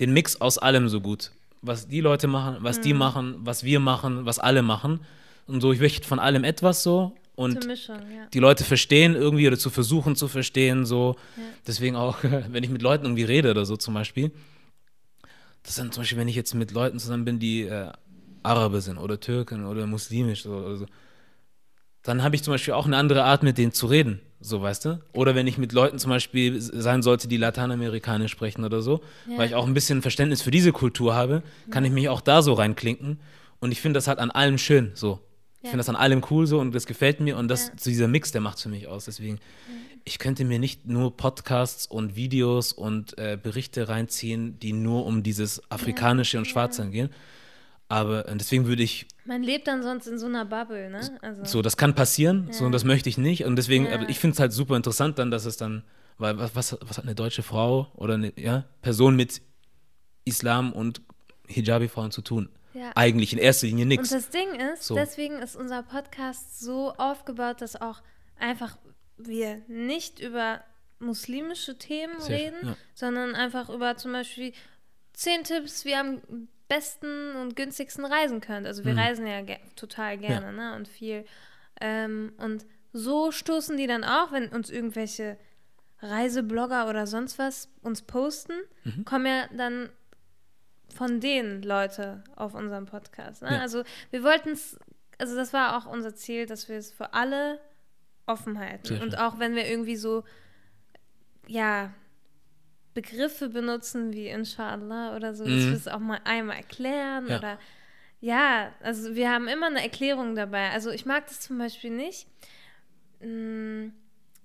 den 0.00 0.12
Mix 0.12 0.40
aus 0.40 0.58
allem 0.58 0.88
so 0.88 1.00
gut. 1.00 1.30
Was 1.62 1.88
die 1.88 2.00
Leute 2.00 2.26
machen, 2.26 2.56
was 2.60 2.80
die 2.80 2.94
machen, 2.94 3.36
was 3.40 3.64
wir 3.64 3.80
machen, 3.80 4.24
was 4.24 4.38
alle 4.38 4.62
machen. 4.62 5.00
Und 5.46 5.60
so, 5.60 5.72
ich 5.72 5.80
möchte 5.80 6.06
von 6.08 6.18
allem 6.18 6.42
etwas 6.44 6.82
so. 6.82 7.14
Und 7.36 7.66
Mischung, 7.66 7.96
ja. 7.96 8.26
die 8.32 8.38
Leute 8.38 8.64
verstehen 8.64 9.14
irgendwie 9.14 9.46
oder 9.46 9.58
zu 9.58 9.70
versuchen 9.70 10.16
zu 10.16 10.26
verstehen, 10.26 10.86
so. 10.86 11.16
Ja. 11.36 11.42
Deswegen 11.66 11.94
auch, 11.94 12.16
wenn 12.48 12.64
ich 12.64 12.70
mit 12.70 12.82
Leuten 12.82 13.04
irgendwie 13.04 13.24
rede 13.24 13.50
oder 13.50 13.64
so 13.66 13.76
zum 13.76 13.94
Beispiel, 13.94 14.32
das 15.62 15.76
dann 15.76 15.92
zum 15.92 16.02
Beispiel, 16.02 16.18
wenn 16.18 16.28
ich 16.28 16.36
jetzt 16.36 16.54
mit 16.54 16.72
Leuten 16.72 16.98
zusammen 16.98 17.24
bin, 17.24 17.38
die 17.38 17.62
äh, 17.62 17.92
Araber 18.42 18.80
sind 18.80 18.98
oder 18.98 19.20
Türken 19.20 19.66
oder 19.66 19.86
muslimisch 19.86 20.46
oder, 20.46 20.66
oder 20.66 20.76
so, 20.76 20.86
dann 22.02 22.22
habe 22.22 22.36
ich 22.36 22.42
zum 22.42 22.54
Beispiel 22.54 22.72
auch 22.74 22.86
eine 22.86 22.96
andere 22.96 23.24
Art, 23.24 23.42
mit 23.42 23.58
denen 23.58 23.72
zu 23.72 23.86
reden, 23.86 24.20
so 24.40 24.62
weißt 24.62 24.84
du. 24.84 25.00
Oder 25.12 25.34
wenn 25.34 25.48
ich 25.48 25.58
mit 25.58 25.72
Leuten 25.72 25.98
zum 25.98 26.10
Beispiel 26.10 26.60
sein 26.60 27.02
sollte, 27.02 27.26
die 27.26 27.36
Lateinamerikanisch 27.36 28.30
sprechen 28.30 28.64
oder 28.64 28.80
so, 28.80 29.00
Ja. 29.28 29.38
weil 29.38 29.48
ich 29.48 29.56
auch 29.56 29.66
ein 29.66 29.74
bisschen 29.74 30.02
Verständnis 30.02 30.40
für 30.40 30.52
diese 30.52 30.70
Kultur 30.72 31.14
habe, 31.16 31.42
kann 31.70 31.84
ich 31.84 31.90
mich 31.90 32.08
auch 32.08 32.20
da 32.20 32.42
so 32.42 32.52
reinklinken. 32.52 33.18
Und 33.58 33.72
ich 33.72 33.80
finde 33.80 33.98
das 33.98 34.06
halt 34.06 34.20
an 34.20 34.30
allem 34.30 34.56
schön, 34.58 34.92
so. 34.94 35.18
Ich 35.66 35.70
finde 35.70 35.80
das 35.80 35.88
an 35.88 35.96
allem 35.96 36.22
cool 36.30 36.46
so 36.46 36.60
und 36.60 36.72
das 36.72 36.86
gefällt 36.86 37.18
mir 37.20 37.36
und 37.36 37.48
das, 37.48 37.72
so 37.76 37.90
dieser 37.90 38.06
Mix, 38.06 38.30
der 38.30 38.40
macht 38.40 38.60
für 38.60 38.68
mich 38.68 38.86
aus. 38.86 39.06
Deswegen, 39.06 39.40
ich 40.04 40.20
könnte 40.20 40.44
mir 40.44 40.60
nicht 40.60 40.86
nur 40.86 41.16
Podcasts 41.16 41.86
und 41.86 42.14
Videos 42.14 42.72
und 42.72 43.18
äh, 43.18 43.36
Berichte 43.42 43.88
reinziehen, 43.88 44.60
die 44.60 44.72
nur 44.72 45.04
um 45.04 45.24
dieses 45.24 45.68
Afrikanische 45.68 46.38
und 46.38 46.46
Schwarze 46.46 46.88
gehen. 46.88 47.10
Aber 47.88 48.22
deswegen 48.24 48.66
würde 48.66 48.84
ich 48.84 49.06
Man 49.24 49.42
lebt 49.42 49.66
dann 49.66 49.82
sonst 49.82 50.06
in 50.06 50.18
so 50.18 50.26
einer 50.26 50.44
Bubble, 50.44 50.88
ne? 50.88 51.18
Also, 51.22 51.44
so, 51.44 51.62
das 51.62 51.76
kann 51.76 51.94
passieren, 51.96 52.48
so 52.52 52.60
Ja. 52.60 52.66
und 52.66 52.72
das 52.72 52.84
möchte 52.84 53.08
ich 53.08 53.18
nicht. 53.18 53.44
Und 53.44 53.56
deswegen, 53.56 53.86
Ja. 53.86 54.08
ich 54.08 54.20
finde 54.20 54.34
es 54.34 54.40
halt 54.40 54.52
super 54.52 54.76
interessant 54.76 55.18
dann, 55.18 55.30
dass 55.32 55.44
es 55.46 55.56
dann, 55.56 55.82
weil 56.18 56.38
was, 56.38 56.54
was, 56.54 56.78
was 56.80 56.96
hat 56.98 57.04
eine 57.04 57.14
deutsche 57.16 57.42
Frau 57.42 57.90
oder 57.94 58.14
eine 58.14 58.32
ja, 58.36 58.64
Person 58.82 59.16
mit 59.16 59.42
Islam 60.24 60.72
und 60.72 61.00
Hijabi-Frauen 61.48 62.10
zu 62.12 62.22
tun? 62.22 62.48
Ja. 62.76 62.92
Eigentlich 62.94 63.32
in 63.32 63.38
erster 63.38 63.66
Linie 63.66 63.82
Und 63.84 63.88
nichts. 63.88 64.10
das 64.10 64.28
Ding 64.28 64.54
ist, 64.54 64.84
So. 64.84 64.94
deswegen 64.94 65.38
ist 65.38 65.56
unser 65.56 65.82
Podcast 65.82 66.60
so 66.60 66.92
aufgebaut, 66.98 67.60
dass 67.62 67.80
auch 67.80 68.02
einfach 68.38 68.76
wir 69.16 69.62
nicht 69.66 70.20
über 70.20 70.62
muslimische 70.98 71.78
Themen 71.78 72.20
Sehr 72.20 72.36
reden, 72.38 72.58
ja. 72.68 72.76
sondern 72.94 73.34
einfach 73.34 73.68
über 73.70 73.96
zum 73.96 74.12
Beispiel 74.12 74.52
zehn 75.14 75.44
Tipps, 75.44 75.84
wie 75.84 75.94
am 75.94 76.20
besten 76.68 77.34
und 77.36 77.56
günstigsten 77.56 78.04
reisen 78.04 78.40
könnt. 78.40 78.66
Also 78.66 78.84
wir 78.84 78.92
Mhm. 78.92 78.98
reisen 78.98 79.26
ja 79.26 79.40
ge 79.40 79.56
total 79.76 80.18
gerne, 80.18 80.52
ne? 80.52 80.74
Und 80.74 80.88
viel. 80.88 81.24
Ähm, 81.80 82.32
und 82.38 82.66
so 82.92 83.30
stoßen 83.30 83.76
die 83.76 83.86
dann 83.86 84.04
auch, 84.04 84.32
wenn 84.32 84.48
uns 84.48 84.68
irgendwelche 84.70 85.38
Reiseblogger 86.00 86.88
oder 86.88 87.06
sonst 87.06 87.38
was 87.38 87.68
uns 87.82 88.02
posten, 88.02 88.54
Mhm. 88.84 89.04
kommen 89.04 89.26
ja 89.26 89.48
dann 89.56 89.88
von 90.94 91.20
denen 91.20 91.62
Leute 91.62 92.22
auf 92.36 92.54
unserem 92.54 92.86
Podcast. 92.86 93.42
Ne? 93.42 93.50
Ja. 93.52 93.60
Also 93.60 93.82
wir 94.10 94.22
wollten 94.22 94.50
es, 94.50 94.78
also 95.18 95.34
das 95.36 95.52
war 95.52 95.76
auch 95.76 95.86
unser 95.90 96.14
Ziel, 96.14 96.46
dass 96.46 96.68
wir 96.68 96.76
es 96.76 96.90
für 96.92 97.12
alle 97.12 97.60
offen 98.26 98.58
halten. 98.58 98.86
Schön. 98.86 99.02
Und 99.02 99.18
auch 99.18 99.38
wenn 99.38 99.54
wir 99.54 99.66
irgendwie 99.68 99.96
so, 99.96 100.24
ja, 101.46 101.92
Begriffe 102.94 103.48
benutzen 103.50 104.12
wie 104.14 104.28
Inshallah 104.28 105.14
oder 105.16 105.34
so, 105.34 105.44
dass 105.44 105.52
Mhm. 105.52 105.66
wir 105.70 105.76
es 105.76 105.86
auch 105.88 105.98
mal 105.98 106.20
einmal 106.24 106.56
erklären 106.56 107.26
Ja. 107.28 107.38
oder 107.38 107.58
ja, 108.20 108.72
also 108.82 109.14
wir 109.14 109.30
haben 109.30 109.46
immer 109.48 109.66
eine 109.66 109.82
Erklärung 109.82 110.34
dabei. 110.34 110.70
Also 110.70 110.90
ich 110.90 111.04
mag 111.04 111.26
das 111.26 111.40
zum 111.40 111.58
Beispiel 111.58 111.90
nicht. 111.90 112.26
Mm, 113.20 113.88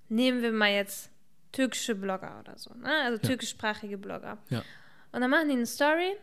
nehmen 0.10 0.42
wir 0.42 0.52
mal 0.52 0.72
jetzt 0.72 1.10
türkische 1.54 1.96
Blogger 1.96 2.40
oder 2.42 2.58
so, 2.58 2.74
ne? 2.74 2.94
also 3.04 3.22
Ja. 3.22 3.28
türkischsprachige 3.30 3.98
Blogger. 3.98 4.38
Ja. 4.50 4.64
Und 5.14 5.22
dann 5.22 5.30
machen 5.30 5.48
die 5.48 5.56
eine 5.56 5.66
Story 5.66 6.16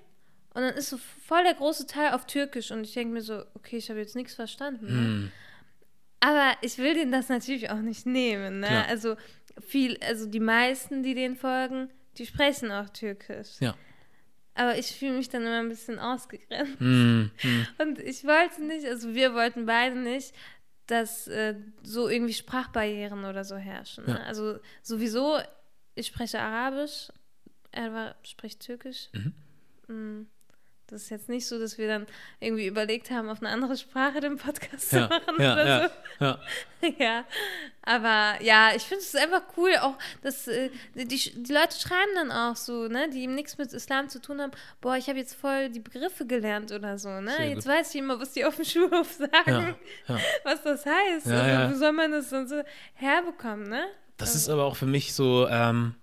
und 0.58 0.64
dann 0.64 0.74
ist 0.74 0.90
so 0.90 0.98
voll 1.24 1.44
der 1.44 1.54
große 1.54 1.86
Teil 1.86 2.14
auf 2.14 2.26
Türkisch 2.26 2.72
und 2.72 2.82
ich 2.82 2.92
denke 2.92 3.14
mir 3.14 3.20
so, 3.20 3.44
okay, 3.54 3.76
ich 3.76 3.90
habe 3.90 4.00
jetzt 4.00 4.16
nichts 4.16 4.34
verstanden. 4.34 4.86
Ne? 4.86 4.92
Hm. 4.92 5.32
Aber 6.18 6.50
ich 6.62 6.78
will 6.78 6.94
denen 6.94 7.12
das 7.12 7.28
natürlich 7.28 7.70
auch 7.70 7.78
nicht 7.78 8.06
nehmen. 8.06 8.58
Ne? 8.58 8.66
Klar. 8.66 8.86
Also 8.88 9.16
viel, 9.64 9.96
also 10.02 10.26
die 10.26 10.40
meisten, 10.40 11.04
die 11.04 11.14
denen 11.14 11.36
folgen, 11.36 11.90
die 12.16 12.26
sprechen 12.26 12.72
auch 12.72 12.88
Türkisch. 12.88 13.50
Ja. 13.60 13.76
Aber 14.54 14.76
ich 14.76 14.88
fühle 14.96 15.12
mich 15.12 15.28
dann 15.28 15.42
immer 15.42 15.60
ein 15.60 15.68
bisschen 15.68 16.00
ausgegrenzt. 16.00 16.80
Hm. 16.80 17.30
Hm. 17.36 17.66
Und 17.78 18.00
ich 18.00 18.24
wollte 18.24 18.64
nicht, 18.64 18.84
also 18.84 19.14
wir 19.14 19.34
wollten 19.34 19.64
beide 19.64 19.94
nicht, 19.94 20.34
dass 20.88 21.28
äh, 21.28 21.54
so 21.84 22.08
irgendwie 22.08 22.34
Sprachbarrieren 22.34 23.24
oder 23.24 23.44
so 23.44 23.54
herrschen. 23.54 24.06
Ne? 24.06 24.14
Ja. 24.14 24.24
Also 24.24 24.58
sowieso, 24.82 25.38
ich 25.94 26.08
spreche 26.08 26.40
Arabisch, 26.40 27.12
er 27.70 28.16
spricht 28.24 28.58
Türkisch. 28.58 29.08
Mhm. 29.86 30.26
Das 30.90 31.02
ist 31.02 31.10
jetzt 31.10 31.28
nicht 31.28 31.46
so, 31.46 31.58
dass 31.58 31.76
wir 31.76 31.86
dann 31.86 32.06
irgendwie 32.40 32.66
überlegt 32.66 33.10
haben, 33.10 33.28
auf 33.28 33.40
eine 33.40 33.50
andere 33.50 33.76
Sprache 33.76 34.20
den 34.20 34.36
Podcast 34.38 34.90
Ja, 34.92 35.08
zu 35.08 35.14
machen 35.14 35.42
ja, 35.42 35.52
oder 35.52 35.66
ja, 35.66 35.88
so. 36.18 36.24
ja. 36.24 36.38
Ja, 36.98 37.24
aber 37.82 38.40
ja, 38.42 38.70
ich 38.74 38.84
finde 38.84 39.02
es 39.02 39.14
einfach 39.14 39.42
cool, 39.56 39.76
auch 39.80 39.94
dass 40.22 40.46
äh, 40.48 40.70
die, 40.94 41.04
die 41.06 41.52
Leute 41.52 41.76
schreiben 41.78 42.12
dann 42.14 42.30
auch 42.32 42.56
so, 42.56 42.88
ne, 42.88 43.10
die 43.10 43.26
nichts 43.26 43.58
mit 43.58 43.72
Islam 43.72 44.08
zu 44.08 44.20
tun 44.20 44.40
haben, 44.40 44.52
boah, 44.80 44.96
ich 44.96 45.08
habe 45.08 45.18
jetzt 45.18 45.34
voll 45.34 45.68
die 45.70 45.80
Begriffe 45.80 46.24
gelernt 46.24 46.70
oder 46.72 46.96
so, 46.98 47.08
ne? 47.20 47.32
Sehr 47.36 47.48
Jetzt 47.50 47.64
gut. 47.66 47.74
weiß 47.74 47.90
ich 47.94 48.00
immer, 48.00 48.18
was 48.20 48.32
die 48.32 48.44
auf 48.44 48.56
dem 48.56 48.64
Schulhof 48.64 49.12
sagen, 49.18 49.74
was 50.44 50.62
das 50.62 50.86
heißt. 50.86 51.26
Also. 51.26 51.74
Wie 51.74 51.78
soll 51.78 51.92
man 51.92 52.12
das 52.12 52.30
dann 52.30 52.46
so 52.48 52.62
herbekommen, 52.94 53.68
ne? 53.68 53.84
Das 54.16 54.34
ist 54.34 54.48
aber 54.48 54.64
auch 54.64 54.76
für 54.76 54.86
mich 54.86 55.12
so, 55.14 55.46
ähm, 55.48 55.94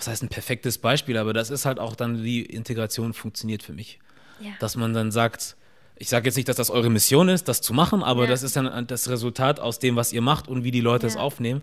was 0.00 0.08
heißt 0.08 0.22
ein 0.22 0.28
perfektes 0.28 0.78
Beispiel, 0.78 1.16
aber 1.18 1.32
das 1.32 1.50
ist 1.50 1.64
halt 1.66 1.78
auch 1.78 1.94
dann, 1.94 2.22
wie 2.24 2.40
Integration 2.42 3.12
funktioniert 3.12 3.62
für 3.62 3.72
mich. 3.72 3.98
Ja. 4.40 4.50
Dass 4.58 4.74
man 4.76 4.92
dann 4.94 5.10
sagt, 5.12 5.56
ich 5.96 6.08
sage 6.08 6.26
jetzt 6.26 6.36
nicht, 6.36 6.48
dass 6.48 6.56
das 6.56 6.70
eure 6.70 6.88
Mission 6.90 7.28
ist, 7.28 7.46
das 7.48 7.60
zu 7.60 7.74
machen, 7.74 8.02
aber 8.02 8.24
Ja. 8.24 8.30
das 8.30 8.42
ist 8.42 8.56
dann 8.56 8.86
das 8.86 9.08
Resultat 9.10 9.60
aus 9.60 9.78
dem, 9.78 9.96
was 9.96 10.12
ihr 10.12 10.22
macht 10.22 10.48
und 10.48 10.64
wie 10.64 10.70
die 10.70 10.80
Leute 10.80 11.06
es 11.06 11.14
Ja. 11.14 11.20
aufnehmen. 11.20 11.60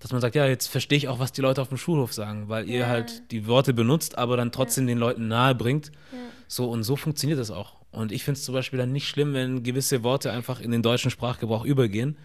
Dass 0.00 0.12
man 0.12 0.20
sagt, 0.20 0.34
ja, 0.34 0.46
jetzt 0.46 0.66
verstehe 0.66 0.98
ich 0.98 1.08
auch, 1.08 1.20
was 1.20 1.32
die 1.32 1.40
Leute 1.40 1.62
auf 1.62 1.68
dem 1.68 1.78
Schulhof 1.78 2.12
sagen, 2.12 2.48
weil 2.48 2.68
ihr 2.68 2.80
Ja. 2.80 2.86
halt 2.88 3.30
die 3.30 3.46
Worte 3.46 3.72
benutzt, 3.72 4.18
aber 4.18 4.36
dann 4.36 4.52
trotzdem 4.52 4.86
den 4.86 4.98
Leuten 4.98 5.28
nahe 5.28 5.54
bringt. 5.54 5.86
Ja. 6.12 6.18
So 6.48 6.68
und 6.68 6.82
so 6.82 6.96
funktioniert 6.96 7.38
das 7.38 7.50
auch. 7.50 7.76
Und 7.92 8.12
ich 8.12 8.24
finde 8.24 8.38
es 8.38 8.44
zum 8.44 8.54
Beispiel 8.54 8.78
dann 8.78 8.92
nicht 8.92 9.08
schlimm, 9.08 9.32
wenn 9.32 9.62
gewisse 9.62 10.02
Worte 10.02 10.30
einfach 10.32 10.60
in 10.60 10.70
den 10.70 10.82
deutschen 10.82 11.10
Sprachgebrauch 11.10 11.64
übergehen. 11.64 12.16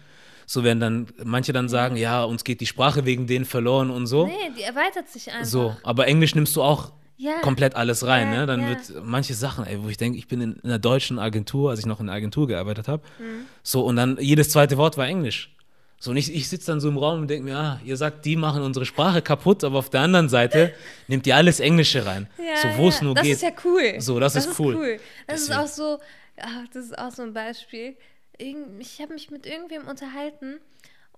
So 0.52 0.64
werden 0.64 0.80
dann 0.80 1.06
manche 1.24 1.54
dann 1.54 1.70
sagen, 1.70 1.96
ja, 1.96 2.24
uns 2.24 2.44
geht 2.44 2.60
die 2.60 2.66
Sprache 2.66 3.06
wegen 3.06 3.26
denen 3.26 3.46
verloren 3.46 3.88
und 3.88 4.06
so. 4.06 4.26
Nee, 4.26 4.32
die 4.58 4.62
erweitert 4.62 5.08
sich 5.08 5.30
einfach. 5.32 5.46
So, 5.46 5.74
aber 5.82 6.06
Englisch 6.06 6.34
nimmst 6.34 6.54
du 6.56 6.62
auch 6.62 6.92
Ja. 7.16 7.40
komplett 7.40 7.74
alles 7.74 8.06
rein, 8.06 8.30
Ja, 8.34 8.40
ne? 8.40 8.46
Dann 8.46 8.60
ja. 8.60 8.68
wird 8.68 9.02
manche 9.02 9.32
Sachen, 9.32 9.64
ey, 9.66 9.82
wo 9.82 9.88
ich 9.88 9.96
denke, 9.96 10.18
ich 10.18 10.28
bin 10.28 10.42
in, 10.42 10.52
in 10.56 10.64
einer 10.64 10.78
deutschen 10.78 11.18
Agentur, 11.18 11.70
als 11.70 11.78
ich 11.80 11.86
noch 11.86 12.00
in 12.00 12.08
einer 12.10 12.16
Agentur 12.18 12.46
gearbeitet 12.48 12.86
habe. 12.86 13.02
Mhm. 13.18 13.46
So, 13.62 13.80
und 13.86 13.96
dann 13.96 14.18
jedes 14.20 14.50
zweite 14.50 14.76
Wort 14.76 14.98
war 14.98 15.06
Englisch. 15.06 15.56
So, 15.98 16.10
und 16.10 16.18
ich, 16.18 16.34
ich 16.34 16.50
sitze 16.50 16.66
dann 16.70 16.80
so 16.80 16.88
im 16.90 16.98
Raum 16.98 17.20
und 17.22 17.28
denke 17.28 17.44
mir, 17.44 17.56
ah, 17.56 17.80
ihr 17.82 17.96
sagt, 17.96 18.26
die 18.26 18.36
machen 18.36 18.60
unsere 18.62 18.84
Sprache 18.84 19.22
kaputt, 19.22 19.64
aber 19.64 19.78
auf 19.78 19.88
der 19.88 20.02
anderen 20.02 20.28
Seite 20.28 20.74
nehmt 21.08 21.26
ihr 21.26 21.34
alles 21.34 21.60
Englische 21.60 22.04
rein. 22.04 22.28
Ja, 22.36 22.60
so, 22.60 22.76
wo 22.76 22.88
es 22.88 23.00
nur 23.00 23.14
das 23.14 23.22
geht. 23.24 23.34
ist 23.36 23.42
ja 23.42 23.52
cool. 23.64 23.94
So, 24.00 24.20
das 24.20 24.36
ist 24.36 24.58
cool. 24.58 24.74
Das 24.74 25.46
Deswegen. 25.46 25.52
ist 25.52 25.58
auch 25.58 25.66
so, 25.74 25.98
ach, 26.38 26.66
das 26.74 26.84
ist 26.86 26.98
auch 26.98 27.10
so 27.10 27.22
ein 27.22 27.32
Beispiel. 27.32 27.96
Irgend, 28.42 28.80
ich 28.80 29.00
habe 29.00 29.14
mich 29.14 29.30
mit 29.30 29.46
irgendwem 29.46 29.86
unterhalten 29.88 30.58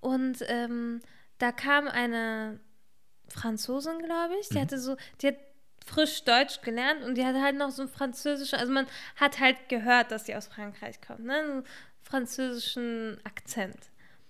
und 0.01 0.39
ähm, 0.49 1.01
da 1.39 1.51
kam 1.53 1.89
eine 1.89 2.61
Franzosin, 3.29 3.99
glaube 4.01 4.35
ich, 4.41 4.49
die 4.51 4.57
Mhm. 4.57 4.61
hatte 4.63 4.79
so, 4.79 4.97
die 5.21 5.29
hat 5.29 5.37
frisch 5.87 6.25
Deutsch 6.25 6.61
gelernt 6.63 7.03
und 7.05 7.17
die 7.17 7.25
hatte 7.25 7.43
halt 7.43 7.57
noch 7.57 7.71
so 7.71 7.83
ein 7.83 7.89
französischen, 7.89 8.59
also 8.59 8.73
man 8.73 8.87
hat 9.17 9.41
halt 9.41 9.69
gehört, 9.69 10.11
dass 10.11 10.25
die 10.25 10.35
aus 10.35 10.47
Frankreich 10.47 11.01
kommt, 11.01 11.25
ne? 11.25 11.35
Einen 11.35 11.65
französischen 12.03 13.19
Akzent. 13.25 13.77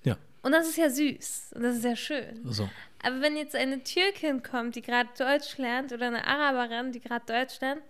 Ja, 0.04 0.16
Und 0.42 0.52
das 0.52 0.68
ist 0.68 0.76
ja 0.76 0.90
süß 0.90 1.52
und 1.54 1.62
das 1.62 1.76
ist 1.76 1.84
ja 1.84 1.96
schön. 1.96 2.40
so. 2.50 2.68
Aber 3.02 3.20
wenn 3.20 3.36
jetzt 3.36 3.54
eine 3.54 3.82
Türkin 3.84 4.42
kommt, 4.42 4.76
die 4.76 4.82
gerade 4.82 5.08
Deutsch 5.18 5.58
lernt, 5.58 5.92
oder 5.92 6.06
eine 6.06 6.26
Araberin, 6.26 6.92
die 6.92 7.00
gerade 7.00 7.24
Deutsch 7.26 7.60
lernt, 7.60 7.82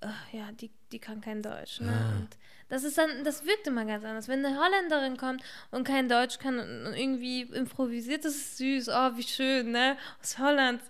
ach 0.00 0.32
ja, 0.32 0.50
die, 0.52 0.70
die 0.92 0.98
kann 0.98 1.20
kein 1.20 1.42
Deutsch. 1.42 1.80
Ne? 1.80 1.90
Ah. 1.90 2.16
Und 2.18 2.28
das 2.68 2.84
ist 2.84 2.98
dann, 2.98 3.24
das 3.24 3.44
wirkt 3.46 3.66
immer 3.66 3.84
ganz 3.84 4.04
anders. 4.04 4.28
Wenn 4.28 4.44
eine 4.44 4.58
Holländerin 4.58 5.16
kommt 5.16 5.42
und 5.70 5.84
kein 5.86 6.08
Deutsch 6.08 6.38
kann 6.38 6.58
und 6.58 6.94
irgendwie 6.94 7.42
improvisiert, 7.42 8.24
das 8.24 8.34
ist 8.34 8.58
süß, 8.58 8.88
oh, 8.88 9.16
wie 9.16 9.22
schön, 9.22 9.72
ne? 9.72 9.96
Aus 10.22 10.38
Holland. 10.38 10.80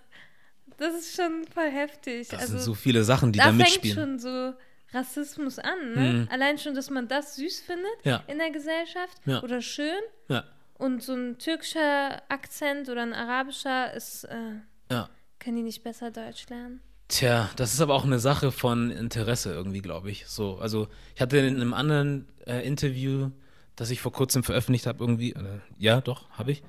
Das 0.77 0.93
ist 0.95 1.15
schon 1.15 1.45
voll 1.53 1.69
heftig. 1.69 2.29
Das 2.29 2.41
also, 2.41 2.53
sind 2.53 2.61
so 2.63 2.73
viele 2.73 3.03
Sachen, 3.03 3.31
die 3.33 3.39
da 3.39 3.45
da 3.45 3.49
fängt 3.51 3.59
mitspielen. 3.83 3.95
schon 3.97 4.19
so 4.19 4.53
Rassismus 4.93 5.59
an, 5.59 5.93
ne? 5.93 6.01
Mhm. 6.13 6.27
Allein 6.31 6.57
schon, 6.57 6.73
dass 6.75 6.89
man 6.89 7.07
das 7.07 7.35
süß 7.35 7.61
findet 7.61 8.05
Ja. 8.05 8.23
in 8.27 8.37
der 8.39 8.49
Gesellschaft 8.51 9.17
Ja. 9.25 9.41
oder 9.43 9.61
schön. 9.61 9.99
Ja, 10.29 10.43
Und 10.77 11.03
so 11.03 11.13
ein 11.13 11.37
türkischer 11.37 12.21
Akzent 12.29 12.87
oder 12.89 13.01
ein 13.03 13.13
arabischer 13.13 13.93
ist, 13.93 14.23
äh, 14.25 14.61
ja. 14.91 15.09
können 15.39 15.57
die 15.57 15.63
nicht 15.63 15.83
besser 15.83 16.11
Deutsch 16.11 16.47
lernen? 16.49 16.81
Tja, 17.09 17.49
das 17.55 17.73
ist 17.73 17.81
aber 17.81 17.95
auch 17.95 18.05
eine 18.05 18.19
Sache 18.19 18.51
von 18.51 18.91
Interesse 18.91 19.51
irgendwie, 19.51 19.81
glaube 19.81 20.11
ich. 20.11 20.27
So, 20.27 20.59
also 20.59 20.87
ich 21.15 21.21
hatte 21.21 21.37
in 21.37 21.55
einem 21.55 21.73
anderen 21.73 22.27
äh, 22.45 22.65
Interview, 22.65 23.31
das 23.75 23.89
ich 23.89 23.99
vor 23.99 24.11
kurzem 24.11 24.43
veröffentlicht 24.43 24.85
habe, 24.85 25.03
irgendwie, 25.03 25.31
äh, 25.31 25.59
ja, 25.79 26.01
doch, 26.01 26.29
habe 26.31 26.51
ich, 26.51 26.61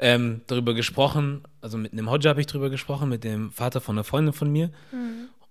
ähm, 0.00 0.40
darüber 0.48 0.74
gesprochen, 0.74 1.42
also 1.60 1.78
mit 1.78 1.92
einem 1.92 2.10
Hodja 2.10 2.30
habe 2.30 2.40
ich 2.40 2.48
darüber 2.48 2.70
gesprochen, 2.70 3.08
mit 3.08 3.22
dem 3.22 3.52
Vater 3.52 3.80
von 3.80 3.94
einer 3.94 4.02
Freundin 4.02 4.32
von 4.32 4.50
mir, 4.50 4.70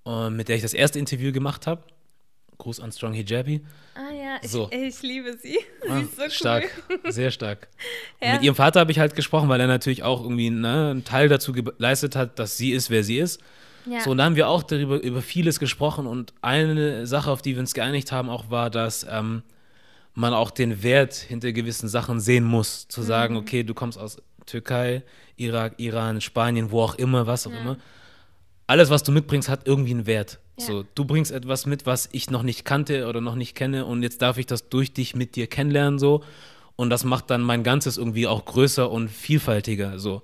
äh, 0.05 0.29
mit 0.29 0.49
der 0.49 0.57
ich 0.57 0.61
das 0.61 0.73
erste 0.73 0.99
Interview 0.99 1.31
gemacht 1.31 1.65
habe. 1.65 1.83
Gruß 2.57 2.81
an 2.81 2.91
Strong 2.91 3.13
Hijabi. 3.13 3.61
Ah 3.95 4.13
ja, 4.13 4.37
ich, 4.41 4.51
So. 4.51 4.69
ich 4.71 5.01
liebe 5.01 5.37
sie. 5.37 5.57
Ah, 5.89 5.99
sie 5.99 6.03
ist 6.03 6.15
so 6.17 6.29
stark, 6.29 6.69
cool. 6.89 7.11
sehr 7.11 7.31
stark. 7.31 7.69
Und 8.19 8.27
Ja. 8.27 8.33
Mit 8.33 8.43
ihrem 8.43 8.55
Vater 8.55 8.81
habe 8.81 8.91
ich 8.91 8.99
halt 8.99 9.15
gesprochen, 9.15 9.47
weil 9.47 9.61
er 9.61 9.67
natürlich 9.67 10.03
auch 10.03 10.21
irgendwie 10.21 10.49
ne, 10.49 10.89
einen 10.91 11.03
Teil 11.05 11.29
dazu 11.29 11.53
geleistet 11.53 12.15
hat, 12.17 12.39
dass 12.39 12.57
sie 12.57 12.71
ist, 12.71 12.89
wer 12.89 13.03
sie 13.05 13.19
ist. 13.19 13.41
Ja. 13.85 14.01
So, 14.01 14.11
und 14.11 14.17
da 14.17 14.25
haben 14.25 14.35
wir 14.35 14.47
auch 14.47 14.63
darüber 14.63 15.01
über 15.01 15.21
vieles 15.21 15.59
gesprochen 15.59 16.07
und 16.07 16.33
eine 16.41 17.05
Sache, 17.07 17.29
auf 17.31 17.41
die 17.41 17.53
wir 17.55 17.59
uns 17.59 17.73
geeinigt 17.73 18.11
haben, 18.11 18.29
auch 18.29 18.49
war, 18.49 18.69
dass 18.69 19.05
ähm, 19.09 19.43
man 20.15 20.33
auch 20.33 20.51
den 20.51 20.83
Wert 20.83 21.13
hinter 21.15 21.51
gewissen 21.51 21.87
Sachen 21.89 22.19
sehen 22.19 22.43
muss. 22.43 22.87
Zu 22.87 23.01
Mhm. 23.01 23.05
sagen, 23.05 23.35
okay, 23.37 23.63
du 23.63 23.73
kommst 23.73 23.97
aus 23.97 24.17
Türkei, 24.45 25.03
Irak, 25.37 25.73
Iran, 25.77 26.21
Spanien, 26.21 26.71
wo 26.71 26.81
auch 26.81 26.95
immer, 26.95 27.27
was 27.27 27.47
auch 27.47 27.51
immer. 27.51 27.77
Alles, 28.67 28.89
was 28.89 29.03
du 29.03 29.11
mitbringst, 29.11 29.49
hat 29.49 29.67
irgendwie 29.67 29.91
einen 29.91 30.05
Wert. 30.05 30.39
Ja. 30.59 30.65
So, 30.65 30.85
du 30.95 31.05
bringst 31.05 31.31
etwas 31.31 31.65
mit, 31.65 31.85
was 31.85 32.07
ich 32.11 32.29
noch 32.29 32.43
nicht 32.43 32.63
kannte 32.63 33.07
oder 33.07 33.21
noch 33.21 33.35
nicht 33.35 33.55
kenne 33.55 33.85
und 33.85 34.03
jetzt 34.03 34.21
darf 34.21 34.37
ich 34.37 34.45
das 34.45 34.69
durch 34.69 34.93
dich 34.93 35.15
mit 35.15 35.35
dir 35.35 35.47
kennenlernen 35.47 35.97
so 35.97 36.23
und 36.75 36.89
das 36.91 37.03
macht 37.03 37.29
dann 37.31 37.41
mein 37.41 37.63
Ganzes 37.63 37.97
irgendwie 37.97 38.27
auch 38.27 38.45
größer 38.45 38.89
und 38.91 39.09
vielfältiger 39.09 39.97
so. 39.99 40.21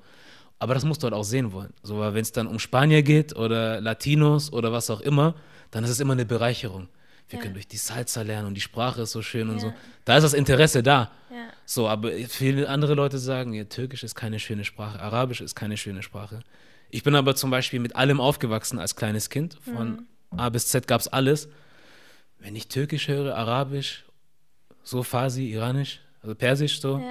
Aber 0.59 0.73
das 0.73 0.83
musst 0.83 1.01
du 1.01 1.05
halt 1.05 1.13
auch 1.13 1.23
sehen 1.23 1.53
wollen. 1.53 1.73
So, 1.83 1.99
wenn 1.99 2.15
es 2.21 2.31
dann 2.33 2.45
um 2.47 2.59
Spanier 2.59 3.01
geht 3.01 3.35
oder 3.35 3.79
Latinos 3.81 4.51
oder 4.51 4.71
was 4.71 4.89
auch 4.89 4.99
immer, 5.01 5.35
dann 5.71 5.83
ist 5.85 5.89
es 5.89 5.99
immer 6.01 6.13
eine 6.13 6.25
Bereicherung. 6.25 6.89
Wir 7.29 7.37
Ja. 7.37 7.43
können 7.43 7.53
durch 7.53 7.67
die 7.67 7.77
Salsa 7.77 8.23
lernen 8.23 8.47
und 8.47 8.55
die 8.55 8.61
Sprache 8.61 9.03
ist 9.03 9.11
so 9.11 9.21
schön 9.21 9.47
und 9.49 9.55
Ja. 9.55 9.59
so. 9.61 9.73
Da 10.03 10.17
ist 10.17 10.23
das 10.23 10.33
Interesse 10.33 10.83
da. 10.83 11.11
Ja. 11.31 11.37
So, 11.65 11.87
aber 11.87 12.11
viele 12.27 12.67
andere 12.67 12.95
Leute 12.95 13.19
sagen, 13.19 13.53
ja, 13.53 13.63
Türkisch 13.65 14.03
ist 14.03 14.15
keine 14.15 14.39
schöne 14.39 14.65
Sprache, 14.65 14.99
Arabisch 14.99 15.39
ist 15.39 15.55
keine 15.55 15.77
schöne 15.77 16.01
Sprache. 16.03 16.39
Ich 16.89 17.03
bin 17.03 17.15
aber 17.15 17.35
zum 17.35 17.51
Beispiel 17.51 17.79
mit 17.79 17.95
allem 17.95 18.19
aufgewachsen 18.19 18.79
als 18.79 18.95
kleines 18.95 19.29
Kind. 19.29 19.57
Von 19.61 20.07
A 20.35 20.49
bis 20.49 20.67
Z 20.67 20.87
gab 20.87 20.99
es 21.01 21.07
alles. 21.07 21.47
Wenn 22.39 22.55
ich 22.55 22.67
Türkisch 22.67 23.07
höre, 23.07 23.35
Arabisch, 23.35 24.05
so 24.83 25.03
Farsi, 25.03 25.45
Iranisch, 25.51 25.99
also 26.23 26.33
Persisch, 26.35 26.81
so, 26.81 27.01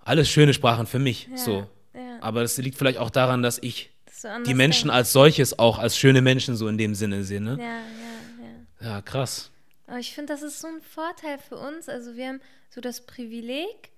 alles 0.00 0.28
schöne 0.30 0.54
Sprachen 0.54 0.86
für 0.86 0.98
mich. 0.98 1.28
So. 1.36 1.68
Ja. 2.16 2.22
Aber 2.22 2.42
das 2.42 2.56
liegt 2.58 2.76
vielleicht 2.78 2.98
auch 2.98 3.10
daran, 3.10 3.42
dass 3.42 3.58
ich 3.58 3.90
Das 4.04 4.14
ist 4.14 4.22
so 4.22 4.28
anders 4.28 4.48
die 4.48 4.54
Menschen 4.54 4.88
denken. 4.88 4.96
als 4.96 5.12
solches 5.12 5.58
auch 5.58 5.78
als 5.78 5.96
schöne 5.96 6.22
Menschen 6.22 6.56
so 6.56 6.68
in 6.68 6.78
dem 6.78 6.94
Sinne 6.94 7.24
sehe. 7.24 7.40
Ne? 7.40 7.56
Ja, 7.60 7.64
ja, 7.66 8.86
ja. 8.88 8.94
Ja, 8.96 9.02
krass. 9.02 9.50
Aber 9.86 9.98
ich 9.98 10.14
finde, 10.14 10.32
das 10.32 10.42
ist 10.42 10.60
so 10.60 10.66
ein 10.68 10.80
Vorteil 10.82 11.38
für 11.38 11.56
uns. 11.56 11.88
Also 11.88 12.16
wir 12.16 12.28
haben 12.28 12.40
so 12.70 12.80
das 12.80 13.06
Privileg, 13.06 13.90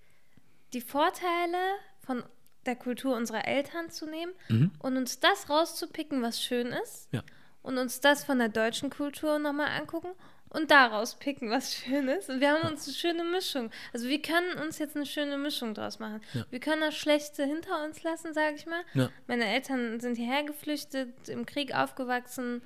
die 0.73 0.81
Vorteile 0.81 1.57
von 2.05 2.23
der 2.66 2.77
Kultur 2.77 3.16
unserer 3.16 3.47
Eltern 3.47 3.91
zu 3.91 4.07
nehmen 4.07 4.33
und 4.79 4.97
uns 4.97 5.21
das 5.21 5.49
rauszupicken, 5.49 6.21
was 6.23 6.43
schön 6.43 6.66
ist. 6.69 7.09
Ja. 7.12 7.23
Und 7.62 7.79
uns 7.79 8.01
das 8.01 8.25
von 8.25 8.39
der 8.39 8.49
deutschen 8.51 8.91
Kultur 8.91 9.39
nochmal 9.39 9.69
angucken 9.79 10.09
und 10.51 10.70
daraus 10.70 11.16
picken, 11.16 11.51
was 11.51 11.74
schön 11.74 12.09
ist. 12.09 12.30
Und 12.30 12.40
wir 12.40 12.53
haben 12.53 12.68
uns 12.68 12.86
eine 12.86 12.94
schöne 12.94 13.24
Mischung. 13.24 13.70
Also 13.92 14.09
wir 14.09 14.20
können 14.22 14.59
uns 14.62 14.78
jetzt 14.78 14.96
eine 14.96 15.07
schöne 15.07 15.38
Mischung 15.38 15.74
draus 15.74 15.99
machen. 15.99 16.20
Ja. 16.32 16.46
Wir 16.51 16.61
können 16.61 16.80
das 16.80 16.94
Schlechte 16.94 17.44
hinter 17.44 17.84
uns 17.84 18.03
lassen, 18.03 18.32
sage 18.32 18.57
ich 18.57 18.66
mal. 18.66 18.82
Ja. 18.94 19.11
Meine 19.26 19.46
Eltern 19.46 20.01
sind 20.01 20.16
hierher 20.16 20.44
geflüchtet, 20.44 21.28
im 21.28 21.46
Krieg 21.46 21.74
aufgewachsen 21.74 22.62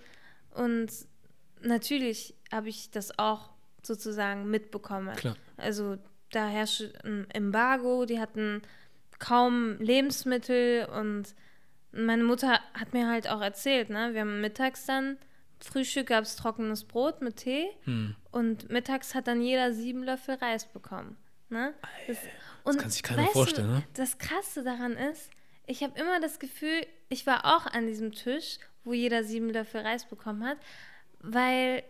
und 0.54 0.90
natürlich 1.60 2.34
habe 2.52 2.68
ich 2.68 2.90
das 2.90 3.18
auch 3.18 3.50
sozusagen 3.82 4.50
mitbekommen. 4.50 5.14
Klar. 5.16 5.36
Also 5.56 5.98
da 6.30 6.48
herrscht 6.48 6.82
ein 7.04 7.26
Embargo, 7.30 8.04
die 8.04 8.20
hatten 8.20 8.62
kaum 9.18 9.78
Lebensmittel 9.78 10.86
und 10.86 11.34
meine 11.92 12.24
Mutter 12.24 12.60
hat 12.74 12.92
mir 12.92 13.08
halt 13.08 13.28
auch 13.28 13.40
erzählt, 13.40 13.90
ne? 13.90 14.14
Wir 14.14 14.22
haben 14.22 14.40
mittags 14.40 14.86
dann, 14.86 15.18
Frühstück 15.64 16.08
gab 16.08 16.24
es 16.24 16.36
trockenes 16.36 16.84
Brot 16.84 17.20
mit 17.22 17.36
Tee 17.36 17.68
Hm. 17.84 18.16
und 18.30 18.70
mittags 18.70 19.14
hat 19.14 19.26
dann 19.26 19.40
jeder 19.42 19.72
sieben 19.72 20.02
Löffel 20.02 20.34
Reis 20.36 20.66
bekommen. 20.66 21.16
Ne? 21.48 21.74
Das, 22.06 22.16
und 22.64 22.78
kann 22.78 22.90
sich 22.90 23.02
keiner 23.02 23.26
vorstellen, 23.28 23.68
du, 23.68 23.74
ne? 23.74 23.82
Das 23.94 24.18
Krasse 24.18 24.62
daran 24.64 24.92
ist, 24.96 25.30
ich 25.66 25.82
habe 25.82 25.98
immer 25.98 26.18
das 26.20 26.38
Gefühl, 26.38 26.86
ich 27.08 27.26
war 27.26 27.44
auch 27.44 27.66
an 27.66 27.86
diesem 27.86 28.12
Tisch, 28.12 28.58
wo 28.84 28.92
jeder 28.92 29.22
sieben 29.22 29.50
Löffel 29.50 29.82
Reis 29.82 30.06
bekommen 30.06 30.44
hat, 30.44 30.56
weil 31.20 31.82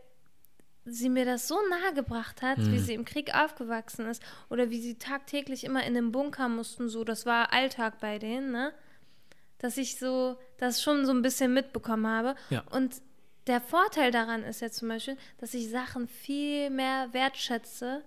sie 0.85 1.09
mir 1.09 1.25
das 1.25 1.47
so 1.47 1.57
nahe 1.70 1.95
gebracht 1.95 2.43
hat, 2.43 2.59
Hm. 2.59 2.73
wie 2.73 2.79
sie 2.81 2.95
im 2.95 3.05
Krieg 3.05 3.35
aufgewachsen 3.35 4.07
ist 4.07 4.23
oder 4.51 4.68
wie 4.70 4.81
sie 4.81 4.99
tagtäglich 4.99 5.62
immer 5.64 5.85
in 5.85 5.95
den 5.95 6.11
Bunker 6.12 6.49
mussten, 6.49 6.89
so 6.89 7.05
das 7.05 7.25
war 7.25 7.53
Alltag 7.53 8.01
bei 8.01 8.18
denen, 8.18 8.51
ne? 8.51 8.73
Dass 9.59 9.77
ich 9.77 9.97
so 9.97 10.37
das 10.59 10.83
schon 10.83 11.07
so 11.07 11.12
ein 11.12 11.23
bisschen 11.23 11.55
mitbekommen 11.55 12.09
habe. 12.09 12.35
Ja. 12.51 12.64
Und 12.73 13.01
der 13.47 13.61
Vorteil 13.61 14.11
daran 14.11 14.43
ist 14.45 14.61
ja 14.61 14.70
zum 14.70 14.88
Beispiel, 14.88 15.16
dass 15.38 15.55
ich 15.55 15.68
Sachen 15.68 16.09
viel 16.09 16.70
mehr 16.70 17.09
wertschätze, 17.12 18.05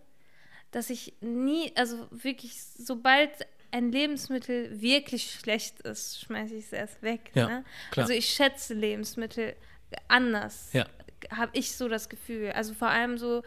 dass 0.71 0.89
ich 0.89 1.13
nie, 1.21 1.71
also 1.75 2.07
wirklich, 2.11 2.61
sobald 2.61 3.31
ein 3.71 3.91
Lebensmittel 3.91 4.81
wirklich 4.81 5.31
schlecht 5.31 5.81
ist, 5.81 6.21
schmeiße 6.21 6.55
ich 6.55 6.65
es 6.65 6.73
erst 6.73 7.01
weg. 7.01 7.31
Ja, 7.33 7.47
ne? 7.47 7.65
Also 7.95 8.13
ich 8.13 8.27
schätze 8.29 8.73
Lebensmittel 8.73 9.55
anders, 10.07 10.71
Ja. 10.73 10.85
habe 11.31 11.51
ich 11.53 11.75
so 11.75 11.87
das 11.89 12.07
Gefühl. 12.09 12.51
Also 12.51 12.73
vor 12.73 12.87
allem 12.89 13.17
so, 13.17 13.43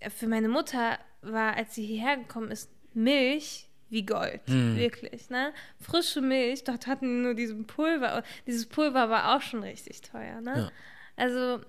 äh, 0.00 0.10
für 0.10 0.26
meine 0.26 0.48
Mutter 0.48 0.98
war, 1.22 1.54
als 1.56 1.74
sie 1.74 1.84
hierher 1.84 2.16
gekommen 2.16 2.50
ist, 2.50 2.70
Milch 2.94 3.65
wie 3.88 4.04
Gold, 4.04 4.40
Hm. 4.48 4.76
wirklich. 4.76 5.30
Ne? 5.30 5.52
Frische 5.80 6.20
Milch, 6.20 6.64
dort 6.64 6.86
hatten 6.86 7.06
die 7.06 7.22
nur 7.22 7.34
diesen 7.34 7.66
Pulver. 7.66 8.22
Dieses 8.46 8.66
Pulver 8.66 9.08
war 9.10 9.36
auch 9.36 9.42
schon 9.42 9.62
richtig 9.62 10.00
teuer. 10.00 10.40
Ne? 10.40 10.54
Ja. 10.56 10.70
Also 11.16 11.60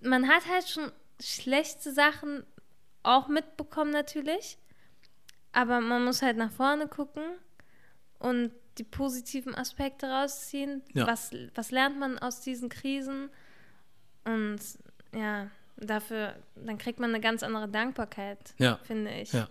man 0.00 0.28
hat 0.28 0.46
halt 0.48 0.68
schon 0.68 0.90
schlechte 1.20 1.92
Sachen 1.92 2.44
auch 3.02 3.28
mitbekommen 3.28 3.90
natürlich, 3.90 4.58
aber 5.52 5.80
man 5.80 6.04
muss 6.04 6.22
halt 6.22 6.36
nach 6.36 6.52
vorne 6.52 6.86
gucken 6.86 7.24
und 8.18 8.52
die 8.78 8.84
positiven 8.84 9.54
Aspekte 9.54 10.06
rausziehen. 10.06 10.82
Ja. 10.94 11.06
Was, 11.06 11.32
was 11.54 11.70
lernt 11.70 11.98
man 11.98 12.18
aus 12.18 12.40
diesen 12.40 12.68
Krisen? 12.68 13.28
Und 14.24 14.60
ja, 15.14 15.50
dafür, 15.76 16.36
dann 16.54 16.78
kriegt 16.78 17.00
man 17.00 17.10
eine 17.10 17.20
ganz 17.20 17.42
andere 17.42 17.68
Dankbarkeit, 17.68 18.54
Ja. 18.58 18.78
finde 18.84 19.10
ich. 19.12 19.32
Ja. 19.32 19.48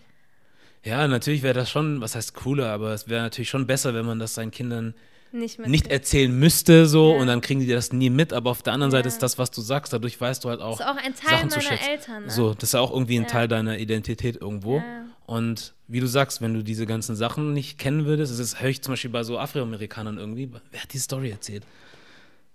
Ja, 0.84 1.08
natürlich 1.08 1.44
wäre 1.44 1.54
das 1.54 1.70
schon, 1.70 2.00
was 2.02 2.16
heißt 2.16 2.34
cooler, 2.36 2.72
aber 2.72 2.94
es 2.94 3.10
wäre 3.10 3.22
natürlich 3.22 3.50
schon 3.50 3.68
besser, 3.68 3.94
wenn 3.94 4.06
man 4.06 4.20
das 4.20 4.34
seinen 4.36 4.52
Kindern 4.52 4.94
Nicht, 5.32 5.60
nicht 5.60 5.88
erzählen 5.88 6.32
müsste 6.38 6.86
so 6.88 7.14
Ja. 7.14 7.20
und 7.22 7.28
dann 7.28 7.42
kriegen 7.42 7.60
die 7.60 7.68
das 7.68 7.92
nie 7.94 8.10
mit, 8.10 8.34
aber 8.34 8.50
auf 8.50 8.64
der 8.64 8.74
anderen 8.74 8.90
Seite 8.92 9.10
Ja. 9.10 9.14
ist 9.14 9.22
das, 9.22 9.38
was 9.38 9.52
du 9.52 9.62
sagst, 9.62 9.92
dadurch 9.94 10.20
weißt 10.20 10.44
du 10.44 10.50
halt 10.50 10.62
auch, 10.62 10.78
Das 10.80 10.88
ist 10.88 10.94
auch 10.94 11.04
ein 11.06 11.14
Teil 11.16 11.38
Sachen 11.38 11.50
zu 11.52 11.60
meiner 11.60 11.70
schätzen. 11.70 11.90
Eltern. 11.90 12.24
Ne? 12.26 12.32
So, 12.32 12.54
das 12.54 12.64
ist 12.64 12.74
ja 12.74 12.80
auch 12.80 12.92
irgendwie 12.92 13.18
ein 13.18 13.24
Ja. 13.24 13.28
Teil 13.28 13.48
deiner 13.48 13.78
Identität 13.78 14.38
irgendwo. 14.42 14.82
Und 15.28 15.76
wie 15.88 16.00
du 16.00 16.08
sagst, 16.08 16.42
wenn 16.42 16.54
du 16.56 16.64
diese 16.64 16.86
ganzen 16.88 17.16
Sachen 17.16 17.54
nicht 17.54 17.78
kennen 17.78 18.06
würdest, 18.06 18.32
das 18.32 18.40
ist, 18.40 18.60
höre 18.62 18.70
ich 18.70 18.82
zum 18.82 18.94
Beispiel 18.94 19.12
bei 19.12 19.24
so 19.24 19.38
Afroamerikanern 19.38 20.18
irgendwie, 20.18 20.50
wer 20.72 20.82
hat 20.82 20.94
die 20.94 20.98
Story 20.98 21.30
erzählt? 21.30 21.64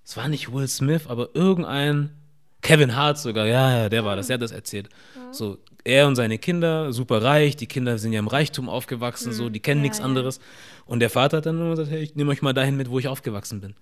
Es 0.05 0.17
war 0.17 0.29
nicht 0.29 0.53
Will 0.53 0.67
Smith, 0.67 1.07
aber 1.07 1.29
irgendein 1.35 2.11
Kevin 2.65 2.97
Hart 2.97 3.19
sogar, 3.19 3.47
ja, 3.47 3.79
ja, 3.79 3.89
der 3.91 4.05
war 4.07 4.17
das, 4.17 4.29
der 4.29 4.35
hat 4.35 4.43
das 4.43 4.51
erzählt. 4.51 4.89
So, 5.33 5.59
er 5.85 6.07
und 6.09 6.17
seine 6.17 6.39
Kinder, 6.39 6.93
super 6.95 7.23
reich, 7.23 7.57
die 7.57 7.67
Kinder 7.67 7.99
sind 7.99 8.15
ja 8.15 8.19
im 8.19 8.27
Reichtum 8.27 8.71
aufgewachsen, 8.71 9.33
so, 9.35 9.51
die 9.51 9.61
kennen 9.61 9.81
Ja, 9.81 9.83
nichts 9.83 9.99
ja. 9.99 10.05
anderes. 10.05 10.41
Und 10.87 11.01
der 11.01 11.11
Vater 11.11 11.37
hat 11.37 11.47
dann 11.47 11.61
immer 11.61 11.71
gesagt, 11.71 11.91
hey, 11.91 12.03
ich 12.03 12.15
nehme 12.15 12.33
euch 12.33 12.41
mal 12.41 12.55
dahin 12.55 12.77
mit, 12.77 12.89
wo 12.91 12.99
ich 12.99 13.07
aufgewachsen 13.07 13.61
bin. 13.61 13.75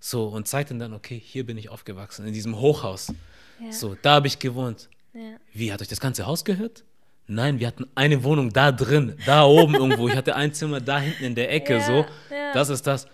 So, 0.00 0.24
und 0.26 0.48
zeigt 0.48 0.70
ihnen 0.72 0.80
dann, 0.80 0.94
okay, 0.94 1.20
hier 1.24 1.46
bin 1.46 1.56
ich 1.56 1.68
aufgewachsen, 1.68 2.26
in 2.26 2.34
diesem 2.34 2.58
Hochhaus. 2.58 3.14
Ja. 3.62 3.70
So, 3.70 3.96
da 4.02 4.14
habe 4.14 4.26
ich 4.26 4.40
gewohnt. 4.40 4.88
Wie, 5.52 5.72
hat 5.72 5.80
euch 5.80 5.88
das 5.88 6.00
ganze 6.00 6.26
Haus 6.26 6.44
gehört? 6.44 6.82
Nein, 7.28 7.60
wir 7.60 7.68
hatten 7.68 7.86
eine 7.94 8.24
Wohnung 8.24 8.52
da 8.52 8.72
drin, 8.72 9.14
da 9.24 9.44
oben 9.44 9.76
irgendwo. 9.76 10.08
Ich 10.08 10.16
hatte 10.16 10.34
ein 10.34 10.52
Zimmer 10.52 10.80
da 10.80 10.98
hinten 10.98 11.22
in 11.22 11.34
der 11.36 11.52
Ecke, 11.52 11.80
so. 11.80 12.04
Das 12.52 12.68
ist 12.68 12.84
das. 12.86 13.06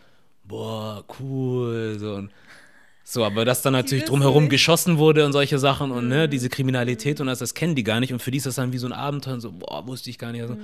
Boah, 0.45 1.05
cool. 1.21 1.97
So, 1.99 2.15
und 2.15 2.31
so 3.13 3.25
aber 3.25 3.45
dass 3.45 3.61
dann 3.63 3.73
natürlich 3.73 4.05
drumherum 4.05 4.45
nicht. 4.45 4.51
geschossen 4.53 4.99
wurde 4.99 5.27
und 5.27 5.33
solche 5.33 5.59
Sachen 5.59 5.91
und 5.91 6.05
Mhm. 6.05 6.11
ne, 6.11 6.29
diese 6.29 6.49
Kriminalität 6.49 7.21
und 7.21 7.27
das, 7.27 7.41
das 7.41 7.55
kennen 7.55 7.75
die 7.75 7.83
gar 7.83 7.99
nicht. 8.01 8.13
Und 8.13 8.21
für 8.21 8.31
die 8.31 8.39
ist 8.39 8.47
das 8.47 8.55
dann 8.55 8.73
wie 8.73 8.79
so 8.79 8.87
ein 8.87 8.93
Abenteuer 8.93 9.35
und 9.35 9.41
so, 9.41 9.51
boah, 9.53 9.87
wusste 9.87 10.11
ich 10.11 10.19
gar 10.19 10.33
nicht. 10.33 10.43
Also, 10.43 10.55
Mhm. 10.55 10.61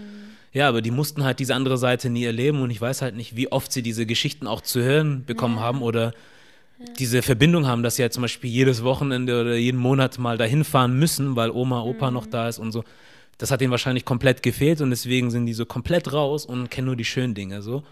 Ja, 0.53 0.69
aber 0.69 0.81
die 0.81 0.91
mussten 0.91 1.25
halt 1.25 1.39
diese 1.41 1.55
andere 1.55 1.77
Seite 1.77 2.09
nie 2.09 2.25
erleben 2.25 2.63
und 2.63 2.71
ich 2.71 2.81
weiß 2.81 3.03
halt 3.03 3.15
nicht, 3.17 3.37
wie 3.37 3.51
oft 3.53 3.71
sie 3.73 3.83
diese 3.83 4.07
Geschichten 4.07 4.47
auch 4.47 4.61
zu 4.63 4.81
hören 4.83 5.25
bekommen 5.27 5.61
haben 5.61 5.83
oder 5.83 6.13
diese 6.99 7.21
Verbindung 7.23 7.67
haben, 7.67 7.83
dass 7.83 7.97
sie 7.97 8.03
halt 8.03 8.13
zum 8.13 8.23
Beispiel 8.23 8.51
jedes 8.51 8.83
Wochenende 8.85 9.41
oder 9.41 9.57
jeden 9.57 9.79
Monat 9.81 10.19
mal 10.19 10.39
dahin 10.39 10.63
fahren 10.65 10.99
müssen, 10.99 11.35
weil 11.37 11.51
Oma, 11.51 11.83
Opa 11.83 12.11
noch 12.11 12.27
da 12.27 12.49
ist 12.49 12.59
und 12.59 12.73
so. 12.73 12.85
Das 13.39 13.51
hat 13.51 13.61
ihnen 13.61 13.71
wahrscheinlich 13.71 14.05
komplett 14.07 14.43
gefehlt 14.43 14.81
und 14.81 14.91
deswegen 14.91 15.31
sind 15.31 15.47
die 15.47 15.53
so 15.55 15.67
komplett 15.67 16.13
raus 16.13 16.47
und 16.47 16.71
kennen 16.71 16.87
nur 16.87 16.97
die 16.97 17.05
schönen 17.05 17.35
Dinge. 17.35 17.61
So 17.61 17.83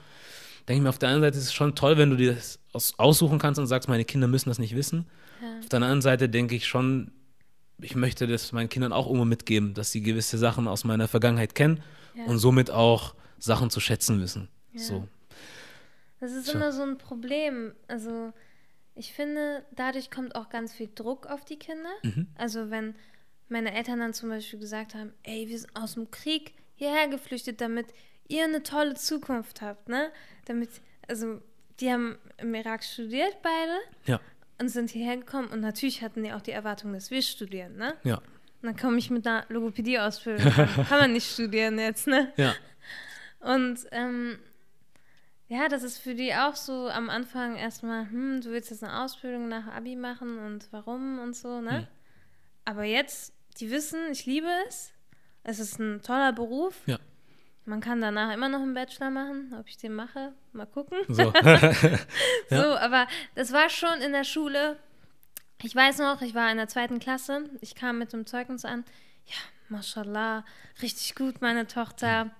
denke 0.69 0.79
ich 0.79 0.83
mir, 0.83 0.89
auf 0.89 0.99
der 0.99 1.11
einen 1.11 1.21
Seite 1.21 1.37
ist 1.39 1.45
es 1.45 1.53
schon 1.55 1.75
toll, 1.75 1.99
wenn 1.99 2.11
du 2.11 2.17
dir 2.17 2.35
das 2.35 2.59
aus, 2.73 2.99
aussuchen 2.99 3.39
kannst 3.39 3.59
und 3.59 3.67
sagst, 3.67 3.89
meine 3.89 4.05
Kinder 4.05 4.27
müssen 4.29 4.49
das 4.49 4.59
nicht 4.59 4.75
wissen. 4.75 5.07
Auf 5.61 5.69
der 5.69 5.79
anderen 5.79 6.01
Seite 6.03 6.29
denke 6.29 6.55
ich 6.55 6.67
schon, 6.67 7.11
ich 7.79 7.95
möchte 7.97 8.27
das 8.27 8.53
meinen 8.53 8.69
Kindern 8.69 8.93
auch 8.93 9.07
irgendwo 9.07 9.25
mitgeben, 9.27 9.75
dass 9.75 9.93
sie 9.93 10.01
gewisse 10.03 10.39
Sachen 10.39 10.67
aus 10.69 10.85
meiner 10.85 11.09
Vergangenheit 11.09 11.55
kennen 11.55 11.83
Ja. 12.15 12.25
und 12.27 12.39
somit 12.39 12.71
auch 12.71 13.15
Sachen 13.39 13.69
zu 13.69 13.81
schätzen 13.81 14.21
wissen. 14.23 14.49
So. 14.75 15.07
Das 16.21 16.33
ist 16.33 16.45
Tja. 16.47 16.55
immer 16.55 16.73
so 16.73 16.83
ein 16.83 16.97
Problem. 16.99 17.73
Also 17.89 18.33
ich 18.95 19.12
finde, 19.12 19.65
dadurch 19.77 20.11
kommt 20.11 20.35
auch 20.35 20.49
ganz 20.49 20.73
viel 20.73 20.89
Druck 20.95 21.27
auf 21.27 21.45
die 21.45 21.59
Kinder. 21.59 21.91
Mhm. 22.03 22.29
Also 22.37 22.71
wenn 22.71 22.95
meine 23.49 23.75
Eltern 23.75 23.99
dann 24.01 24.15
zum 24.15 24.31
Beispiel 24.31 24.59
gesagt 24.59 24.95
haben, 24.95 25.12
ey, 25.25 25.49
wir 25.49 25.59
sind 25.59 25.75
aus 25.77 25.95
dem 25.95 26.11
Krieg 26.11 26.55
hierher 26.77 27.09
geflüchtet, 27.09 27.61
damit 27.61 27.87
ihr 28.29 28.45
eine 28.45 28.62
tolle 28.62 28.95
Zukunft 28.95 29.62
habt, 29.62 29.89
ne? 29.89 30.11
Damit, 30.47 30.70
also 31.09 31.41
die 31.81 31.91
haben 31.93 32.18
im 32.39 32.55
Irak 32.55 32.85
studiert 32.85 33.37
beide 33.43 33.79
Ja, 34.07 34.20
und 34.61 34.68
sind 34.68 34.91
hierher 34.91 35.16
gekommen 35.16 35.49
und 35.49 35.61
natürlich 35.61 36.03
hatten 36.03 36.22
die 36.22 36.33
auch 36.33 36.41
die 36.41 36.53
Erwartung, 36.53 36.93
dass 36.93 37.11
wir 37.11 37.22
studieren, 37.22 37.77
ne? 37.77 37.95
ja, 38.05 38.16
Und 38.16 38.22
dann 38.62 38.77
komme 38.77 38.99
ich 38.99 39.11
mit 39.11 39.27
einer 39.27 39.45
Logopädie-Ausbildung 39.49 40.47
an. 40.47 40.87
Kann 40.89 40.99
man 41.01 41.12
nicht 41.12 41.31
studieren 41.31 41.79
jetzt, 41.79 42.07
ne? 42.07 42.33
ja, 42.37 42.55
Und 43.41 43.81
ähm, 43.91 44.39
ja, 45.49 45.68
das 45.68 45.83
ist 45.83 45.99
für 45.99 46.14
die 46.14 46.35
auch 46.35 46.57
so 46.57 46.89
am 46.89 47.11
Anfang 47.11 47.57
erstmal, 47.57 48.09
hm, 48.09 48.41
du 48.41 48.51
willst 48.51 48.70
jetzt 48.70 48.83
eine 48.85 49.03
Ausbildung 49.03 49.49
nach 49.49 49.66
Abi 49.68 49.97
machen 49.97 50.39
und 50.39 50.68
warum 50.70 51.18
und 51.18 51.35
so, 51.35 51.61
ne? 51.61 51.79
Hm. 51.79 51.87
Aber 52.64 52.85
jetzt, 52.85 53.35
die 53.61 53.70
wissen, 53.70 54.01
ich 54.11 54.25
liebe 54.25 54.49
es. 54.68 54.93
Es 55.43 55.59
ist 55.59 55.79
ein 55.79 56.01
toller 56.01 56.33
Beruf. 56.33 56.81
ja. 56.87 56.99
Man 57.67 57.81
kann 57.81 58.01
danach 58.01 58.33
immer 58.33 58.49
noch 58.49 58.61
einen 58.61 58.75
Bachelor 58.75 59.11
machen. 59.11 59.55
Ob 59.59 59.67
ich 59.69 59.77
den 59.79 59.95
mache, 59.95 60.33
mal 60.53 60.67
gucken. 60.67 60.99
So. 61.09 61.33
So, 62.51 62.77
aber 62.77 63.07
das 63.35 63.53
war 63.53 63.71
schon 63.71 64.01
in 64.03 64.12
der 64.12 64.25
Schule. 64.25 64.79
Ich 65.62 65.75
weiß 65.75 65.99
noch, 65.99 66.21
ich 66.21 66.35
war 66.35 66.51
in 66.51 66.59
der 66.59 66.69
zweiten 66.69 66.99
Klasse. 66.99 67.49
Ich 67.61 67.75
kam 67.75 67.99
mit 67.99 68.12
dem 68.12 68.27
Zeugnis 68.27 68.65
an. 68.67 68.85
Ja, 69.27 69.37
mashallah, 69.71 70.45
richtig 70.83 71.15
gut, 71.15 71.41
meine 71.41 71.67
Tochter. 71.67 72.31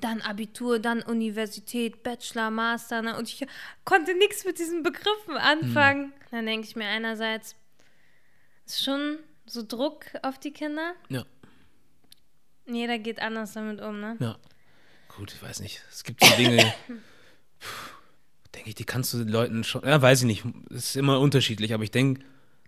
Dann 0.00 0.20
Abitur, 0.20 0.78
dann 0.78 1.02
Universität, 1.02 2.02
Bachelor, 2.02 2.50
Master. 2.50 3.02
Ne? 3.02 3.16
Und 3.16 3.28
ich 3.28 3.46
konnte 3.84 4.14
nichts 4.16 4.44
mit 4.44 4.58
diesen 4.58 4.82
Begriffen 4.82 5.36
anfangen. 5.36 6.12
Dann 6.30 6.46
denke 6.46 6.66
ich 6.66 6.74
mir 6.74 6.86
einerseits, 6.88 7.54
ist 8.66 8.82
schon 8.84 9.18
so 9.46 9.62
Druck 9.66 10.06
auf 10.22 10.38
die 10.38 10.52
Kinder. 10.52 10.94
ja. 11.08 11.24
Jeder 12.74 12.98
geht 12.98 13.20
anders 13.20 13.52
damit 13.52 13.80
um, 13.80 14.00
ne? 14.00 14.16
Ja. 14.20 14.36
Gut, 15.16 15.32
ich 15.34 15.42
weiß 15.42 15.60
nicht. 15.60 15.82
Es 15.90 16.04
gibt 16.04 16.24
so 16.24 16.34
Dinge, 16.36 16.56
denke 18.54 18.68
ich, 18.68 18.74
die 18.74 18.84
kannst 18.84 19.12
du 19.12 19.18
den 19.18 19.28
Leuten 19.28 19.64
schon, 19.64 19.82
ja, 19.84 20.00
weiß 20.00 20.20
ich 20.20 20.26
nicht, 20.26 20.44
es 20.70 20.90
ist 20.90 20.96
immer 20.96 21.20
unterschiedlich, 21.20 21.74
aber 21.74 21.82
ich 21.82 21.90
denke, 21.90 22.22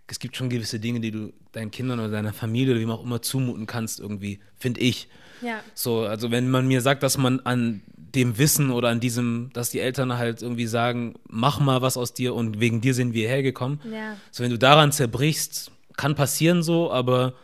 es 0.09 0.19
gibt 0.19 0.37
schon 0.37 0.51
gewisse 0.51 0.81
Dinge, 0.81 1.01
die 1.01 1.11
du 1.11 1.33
deinen 1.53 1.71
Kindern 1.71 2.01
oder 2.01 2.11
deiner 2.11 2.33
Familie 2.33 2.75
oder 2.75 2.81
wem 2.81 2.91
auch 2.91 3.03
immer 3.03 3.23
zumuten 3.23 3.67
kannst, 3.67 4.01
irgendwie, 4.01 4.41
finde 4.57 4.81
ich. 4.81 5.09
Ja. 5.41 5.61
So, 5.75 6.01
also 6.01 6.31
wenn 6.31 6.51
man 6.51 6.67
mir 6.67 6.81
sagt, 6.81 7.03
dass 7.03 7.17
man 7.17 7.41
an 7.41 7.83
dem 7.97 8.37
Wissen 8.39 8.71
oder 8.71 8.89
an 8.91 9.01
diesem, 9.01 9.51
dass 9.55 9.71
die 9.71 9.81
Eltern 9.81 10.19
halt 10.19 10.43
irgendwie 10.43 10.67
sagen, 10.67 11.15
mach 11.29 11.61
mal 11.61 11.81
was 11.83 11.97
aus 11.97 12.13
dir 12.13 12.35
und 12.35 12.61
wegen 12.61 12.81
dir 12.81 12.95
sind 12.95 13.15
wir 13.15 13.29
hergekommen. 13.29 13.81
Ja. 13.91 14.17
So, 14.31 14.43
wenn 14.43 14.51
du 14.51 14.59
daran 14.59 14.93
zerbrichst, 14.93 15.71
kann 15.97 16.15
passieren 16.15 16.63
so, 16.63 16.93
aber 16.93 17.35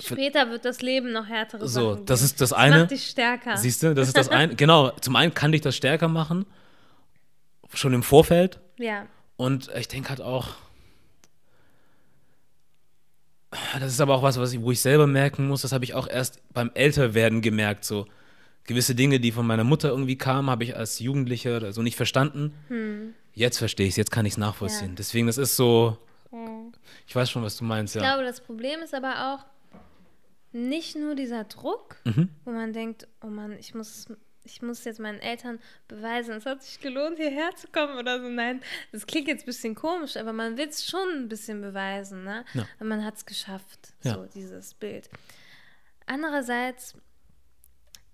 Später 0.00 0.50
wird 0.50 0.64
das 0.64 0.80
Leben 0.80 1.12
noch 1.12 1.26
härtere 1.26 1.66
so, 1.66 1.94
Sachen 1.94 2.06
das 2.06 2.22
ist 2.22 2.40
das 2.40 2.50
Das 2.50 2.58
eine. 2.58 2.78
macht 2.80 2.90
dich 2.92 3.06
stärker. 3.08 3.56
Siehst 3.56 3.82
du, 3.82 3.94
das 3.94 4.08
ist 4.08 4.16
das 4.16 4.28
eine. 4.28 4.54
genau, 4.54 4.90
zum 5.00 5.16
einen 5.16 5.34
kann 5.34 5.50
dich 5.52 5.60
das 5.60 5.74
stärker 5.76 6.06
machen, 6.08 6.46
schon 7.74 7.92
im 7.94 8.02
Vorfeld. 8.02 8.60
ja. 8.78 9.06
Und 9.36 9.70
ich 9.76 9.86
denke 9.86 10.08
halt 10.08 10.20
auch, 10.20 10.48
das 13.80 13.92
ist 13.92 14.00
aber 14.00 14.14
auch 14.16 14.22
was, 14.22 14.38
was 14.38 14.52
ich, 14.52 14.60
wo 14.60 14.72
ich 14.72 14.80
selber 14.80 15.06
merken 15.06 15.46
muss, 15.46 15.62
das 15.62 15.72
habe 15.72 15.84
ich 15.84 15.94
auch 15.94 16.08
erst 16.08 16.40
beim 16.52 16.70
Älterwerden 16.74 17.40
gemerkt, 17.40 17.84
so 17.84 18.06
gewisse 18.64 18.94
Dinge, 18.94 19.20
die 19.20 19.32
von 19.32 19.46
meiner 19.46 19.64
Mutter 19.64 19.88
irgendwie 19.88 20.18
kamen, 20.18 20.50
habe 20.50 20.64
ich 20.64 20.76
als 20.76 20.98
Jugendlicher 20.98 21.56
oder 21.56 21.72
so 21.72 21.82
nicht 21.82 21.96
verstanden. 21.96 23.14
Jetzt 23.32 23.58
verstehe 23.58 23.86
ich 23.86 23.92
es, 23.92 23.96
jetzt 23.96 24.10
kann 24.10 24.26
ich 24.26 24.32
es 24.34 24.38
nachvollziehen. 24.38 24.80
Hm. 24.88 24.90
Ja. 24.90 24.96
Deswegen, 24.96 25.26
das 25.28 25.38
ist 25.38 25.56
so, 25.56 25.96
ich 27.06 27.14
weiß 27.16 27.30
schon, 27.30 27.42
was 27.42 27.56
du 27.56 27.64
meinst, 27.64 27.96
Ich 27.96 28.02
ja. 28.02 28.08
glaube, 28.14 28.24
das 28.26 28.40
Problem 28.40 28.80
ist 28.80 28.92
aber 28.92 29.34
auch 29.34 29.46
nicht 30.52 30.96
nur 30.96 31.14
dieser 31.14 31.44
Druck, 31.44 31.96
Mhm. 32.04 32.28
wo 32.44 32.50
man 32.50 32.72
denkt, 32.72 33.06
oh 33.22 33.26
Mann, 33.26 33.52
ich 33.58 33.74
muss, 33.74 34.06
ich 34.44 34.62
muss 34.62 34.84
jetzt 34.84 34.98
meinen 35.00 35.20
Eltern 35.20 35.58
beweisen, 35.88 36.34
es 36.36 36.46
hat 36.46 36.62
sich 36.62 36.80
gelohnt, 36.80 37.18
hierher 37.18 37.54
zu 37.56 37.68
kommen 37.68 37.98
oder 37.98 38.20
so. 38.20 38.28
Nein, 38.28 38.62
das 38.92 39.06
klingt 39.06 39.28
jetzt 39.28 39.42
ein 39.42 39.46
bisschen 39.46 39.74
komisch, 39.74 40.16
aber 40.16 40.32
man 40.32 40.56
will 40.56 40.68
es 40.68 40.86
schon 40.86 41.08
ein 41.24 41.28
bisschen 41.28 41.60
beweisen, 41.60 42.24
ne? 42.24 42.44
Ja. 42.54 42.66
Und 42.80 42.88
man 42.88 43.04
hat 43.04 43.16
es 43.16 43.26
geschafft, 43.26 43.92
Ja. 44.02 44.14
so 44.14 44.24
dieses 44.26 44.74
Bild. 44.74 45.10
Andererseits, 46.06 46.94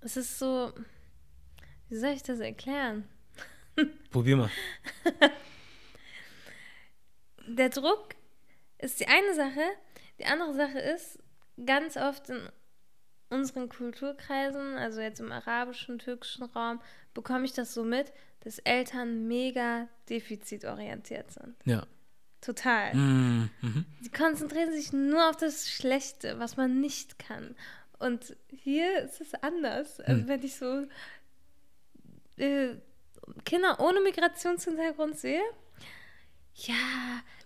es 0.01 0.17
ist 0.17 0.39
so, 0.39 0.73
wie 1.89 1.97
soll 1.97 2.11
ich 2.11 2.23
das 2.25 2.41
erklären? 2.41 3.09
Probier 4.11 4.37
mal. 4.37 4.51
der 7.47 7.69
Druck 7.71 8.15
ist 8.79 9.01
die 9.01 9.07
eine 9.07 9.35
Sache. 9.35 9.63
Die 10.19 10.25
andere 10.27 10.55
Sache 10.55 10.79
ist, 10.79 11.19
ganz 11.65 11.97
oft 11.97 12.31
in 12.31 12.49
unseren 13.31 13.69
Kulturkreisen, 13.69 14.77
also 14.77 15.01
jetzt 15.01 15.21
im 15.21 15.33
arabischen, 15.33 15.99
türkischen 15.99 16.45
Raum, 16.45 16.81
bekomme 17.15 17.45
ich 17.45 17.53
das 17.53 17.75
so 17.75 17.85
mit, 17.85 18.13
dass 18.41 18.59
Eltern 18.61 19.27
mega 19.27 19.89
defizitorientiert 20.09 21.31
sind. 21.33 21.57
Ja. 21.65 21.87
Total. 22.41 22.95
Mm, 22.95 23.51
mhm. 23.63 23.87
Sie 24.03 24.11
konzentrieren 24.11 24.71
sich 24.73 24.93
nur 24.93 25.31
auf 25.31 25.37
das 25.37 25.71
Schlechte, 25.71 26.39
was 26.39 26.59
man 26.59 26.81
nicht 26.81 27.19
kann. 27.19 27.57
Und 27.99 28.37
hier 28.51 28.99
ist 28.99 29.23
es 29.23 29.33
anders. 29.35 29.99
Also 30.01 30.21
Hm. 30.21 30.29
wenn 30.29 30.43
ich 30.43 30.57
so 30.57 30.87
äh, 32.37 32.75
Kinder 33.47 33.81
ohne 33.81 34.01
Migrationshintergrund 34.01 35.19
sehe, 35.19 35.41
ja, 36.55 36.75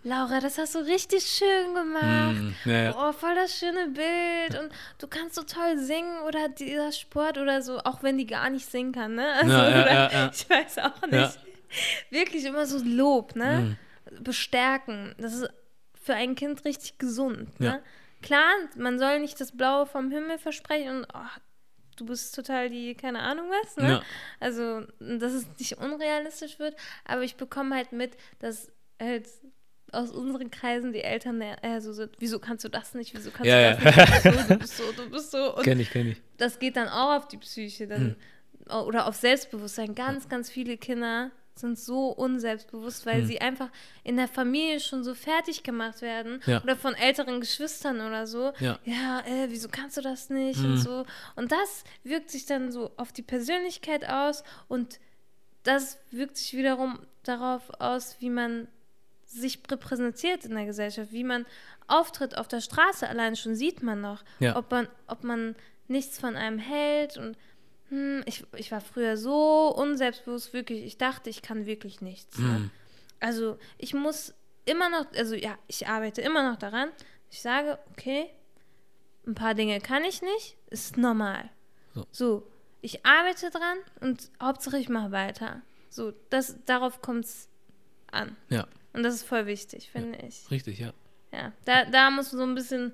Laura, 0.02 0.40
das 0.40 0.59
hast 0.59 0.74
du 0.74 0.78
richtig 0.80 1.24
schön 1.26 1.74
gemacht. 1.74 2.34
Mm, 2.36 2.54
ja, 2.64 2.82
ja. 2.84 2.94
Oh, 2.96 3.12
voll 3.12 3.34
das 3.34 3.59
schöne 3.59 3.88
Bild 3.88 4.61
und 4.61 4.70
du 4.98 5.09
kannst 5.09 5.34
so 5.34 5.42
toll 5.42 5.78
singen 5.78 6.20
oder 6.22 6.48
dieser 6.48 6.92
Sport 6.92 7.38
oder 7.38 7.62
so, 7.62 7.78
auch 7.80 8.02
wenn 8.02 8.18
die 8.18 8.26
gar 8.26 8.48
nicht 8.50 8.70
singen 8.70 8.92
kann, 8.92 9.14
ne? 9.14 9.32
Also, 9.34 9.52
Ja. 9.52 10.30
Ich 10.32 10.48
weiß 10.48 10.78
auch 10.78 11.02
nicht. 11.02 11.38
Wirklich 12.11 12.44
immer 12.44 12.66
so 12.66 12.78
Lob, 12.84 13.34
ne? 13.34 13.76
Mhm. 14.11 14.22
Bestärken. 14.24 15.14
Das 15.18 15.34
ist 15.34 15.48
für 16.00 16.14
ein 16.14 16.34
Kind 16.34 16.64
richtig 16.64 16.98
gesund, 16.98 17.59
ne? 17.61 17.82
Klar, 18.22 18.52
man 18.76 18.98
soll 18.98 19.20
nicht 19.20 19.40
das 19.40 19.56
Blaue 19.56 19.86
vom 19.86 20.11
Himmel 20.11 20.38
versprechen 20.38 20.98
und 20.98 21.06
oh, 21.14 21.40
du 21.96 22.06
bist 22.06 22.34
total 22.34 22.70
die, 22.70 22.94
keine 22.94 23.20
Ahnung 23.20 23.46
was, 23.50 23.76
ne? 23.76 24.00
Also, 24.40 24.86
dass 25.00 25.32
es 25.32 25.46
nicht 25.59 25.78
unrealistisch 25.78 26.59
wird, 26.59 26.76
aber 27.04 27.22
ich 27.22 27.36
bekomme 27.36 27.74
halt 27.74 27.92
mit, 27.92 28.16
dass 28.38 28.70
halt 29.01 29.26
aus 29.92 30.11
unseren 30.11 30.51
Kreisen 30.51 30.92
die 30.92 31.03
Eltern 31.03 31.40
eher 31.40 31.80
so 31.80 31.92
sind, 31.92 32.12
wieso 32.18 32.38
kannst 32.38 32.64
du 32.64 32.68
das 32.68 32.94
nicht, 32.94 33.14
wieso 33.14 33.30
kannst 33.30 33.46
Ja, 33.46 33.72
du 33.74 33.84
ja. 33.84 33.90
das 34.07 34.24
nicht, 34.24 34.51
du 34.51 34.59
bist 34.59 34.76
so, 34.76 34.92
du 34.92 34.99
bist 34.99 35.01
so, 35.01 35.03
du 35.05 35.11
bist 35.11 35.30
so. 35.30 35.57
Und 35.57 35.62
Kenn 35.64 35.80
ich, 35.80 35.90
kenn 35.90 36.09
ich. 36.09 36.20
das 36.36 36.59
geht 36.59 36.76
dann 36.76 36.88
auch 36.88 37.16
auf 37.16 37.28
die 37.28 37.38
Psyche 37.38 37.86
dann, 37.86 38.16
Hm. 38.68 38.86
oder 38.86 39.07
auf 39.07 39.14
Selbstbewusstsein. 39.16 39.94
Ganz, 39.94 40.28
ganz 40.28 40.51
viele 40.51 40.76
Kinder 40.76 41.30
sind 41.55 41.78
so 41.78 42.09
unselbstbewusst, 42.11 43.07
weil 43.07 43.20
Hm. 43.22 43.26
sie 43.26 43.40
einfach 43.40 43.70
in 44.05 44.16
der 44.18 44.28
Familie 44.28 44.78
schon 44.78 45.03
so 45.05 45.14
fertig 45.14 45.62
gemacht 45.62 46.03
werden 46.03 46.40
Ja. 46.46 46.62
oder 46.62 46.76
von 46.76 46.94
älteren 46.94 47.40
Geschwistern 47.40 48.01
oder 48.03 48.26
so. 48.26 48.53
Ja. 48.61 48.78
äh, 48.84 49.46
wieso 49.49 49.68
kannst 49.68 49.96
du 49.96 50.03
das 50.03 50.28
nicht 50.28 50.61
Hm. 50.61 50.72
und 50.72 50.76
so. 50.76 51.07
Und 51.34 51.51
das 51.51 51.84
wirkt 52.05 52.30
sich 52.30 52.44
dann 52.44 52.70
so 52.70 52.90
auf 52.99 53.11
die 53.12 53.22
Persönlichkeit 53.22 54.07
aus 54.09 54.44
und 54.68 55.01
das 55.62 55.99
wirkt 56.11 56.36
sich 56.36 56.53
wiederum 56.55 56.99
darauf 57.24 57.70
aus, 57.80 58.16
wie 58.20 58.30
man 58.30 58.68
sich 59.28 59.60
repräsentiert 59.70 60.44
in 60.44 60.54
der 60.54 60.64
Gesellschaft, 60.64 61.12
wie 61.12 61.24
man 61.24 61.46
auftritt 61.86 62.36
auf 62.36 62.48
der 62.48 62.60
Straße. 62.60 63.08
Allein 63.08 63.36
schon 63.36 63.54
sieht 63.54 63.82
man 63.82 64.00
noch, 64.00 64.24
Ja. 64.40 64.56
ob, 64.56 64.70
man, 64.70 64.88
ob 65.06 65.22
man 65.22 65.54
nichts 65.86 66.18
von 66.18 66.34
einem 66.36 66.58
hält. 66.58 67.16
Und 67.18 67.36
hm, 67.90 68.22
ich, 68.26 68.44
ich 68.56 68.72
war 68.72 68.80
früher 68.80 69.16
so 69.16 69.74
unselbstbewusst, 69.76 70.52
wirklich. 70.52 70.82
Ich 70.84 70.98
dachte, 70.98 71.30
ich 71.30 71.42
kann 71.42 71.66
wirklich 71.66 72.00
nichts. 72.00 72.38
Ne? 72.38 72.46
Mm. 72.46 72.70
Also 73.20 73.58
ich 73.76 73.94
muss 73.94 74.34
immer 74.64 74.88
noch, 74.88 75.06
also 75.14 75.34
ja, 75.34 75.56
ich 75.66 75.86
arbeite 75.88 76.22
immer 76.22 76.48
noch 76.50 76.58
daran. 76.58 76.90
Ich 77.30 77.42
sage, 77.42 77.78
okay, 77.90 78.30
ein 79.26 79.34
paar 79.34 79.54
Dinge 79.54 79.80
kann 79.80 80.04
ich 80.04 80.22
nicht, 80.22 80.56
ist 80.70 80.96
normal. 80.96 81.50
So. 81.94 82.06
So, 82.12 82.50
ich 82.80 83.04
arbeite 83.04 83.50
dran 83.50 83.78
und 84.00 84.30
Hauptsache 84.42 84.78
ich 84.78 84.88
mache 84.88 85.10
weiter. 85.10 85.60
So, 85.90 86.12
das, 86.30 86.56
darauf 86.64 87.02
kommt 87.02 87.24
es 87.26 87.48
an. 88.10 88.36
Ja, 88.48 88.66
Und 88.93 89.03
das 89.03 89.14
ist 89.14 89.22
voll 89.24 89.47
wichtig, 89.47 89.91
finde 89.91 90.18
ich. 90.26 90.51
richtig, 90.51 90.78
ja. 90.78 90.93
Ja, 91.32 91.53
da, 91.64 91.84
da 91.84 92.11
muss 92.11 92.30
so 92.30 92.43
ein 92.43 92.55
bisschen 92.55 92.93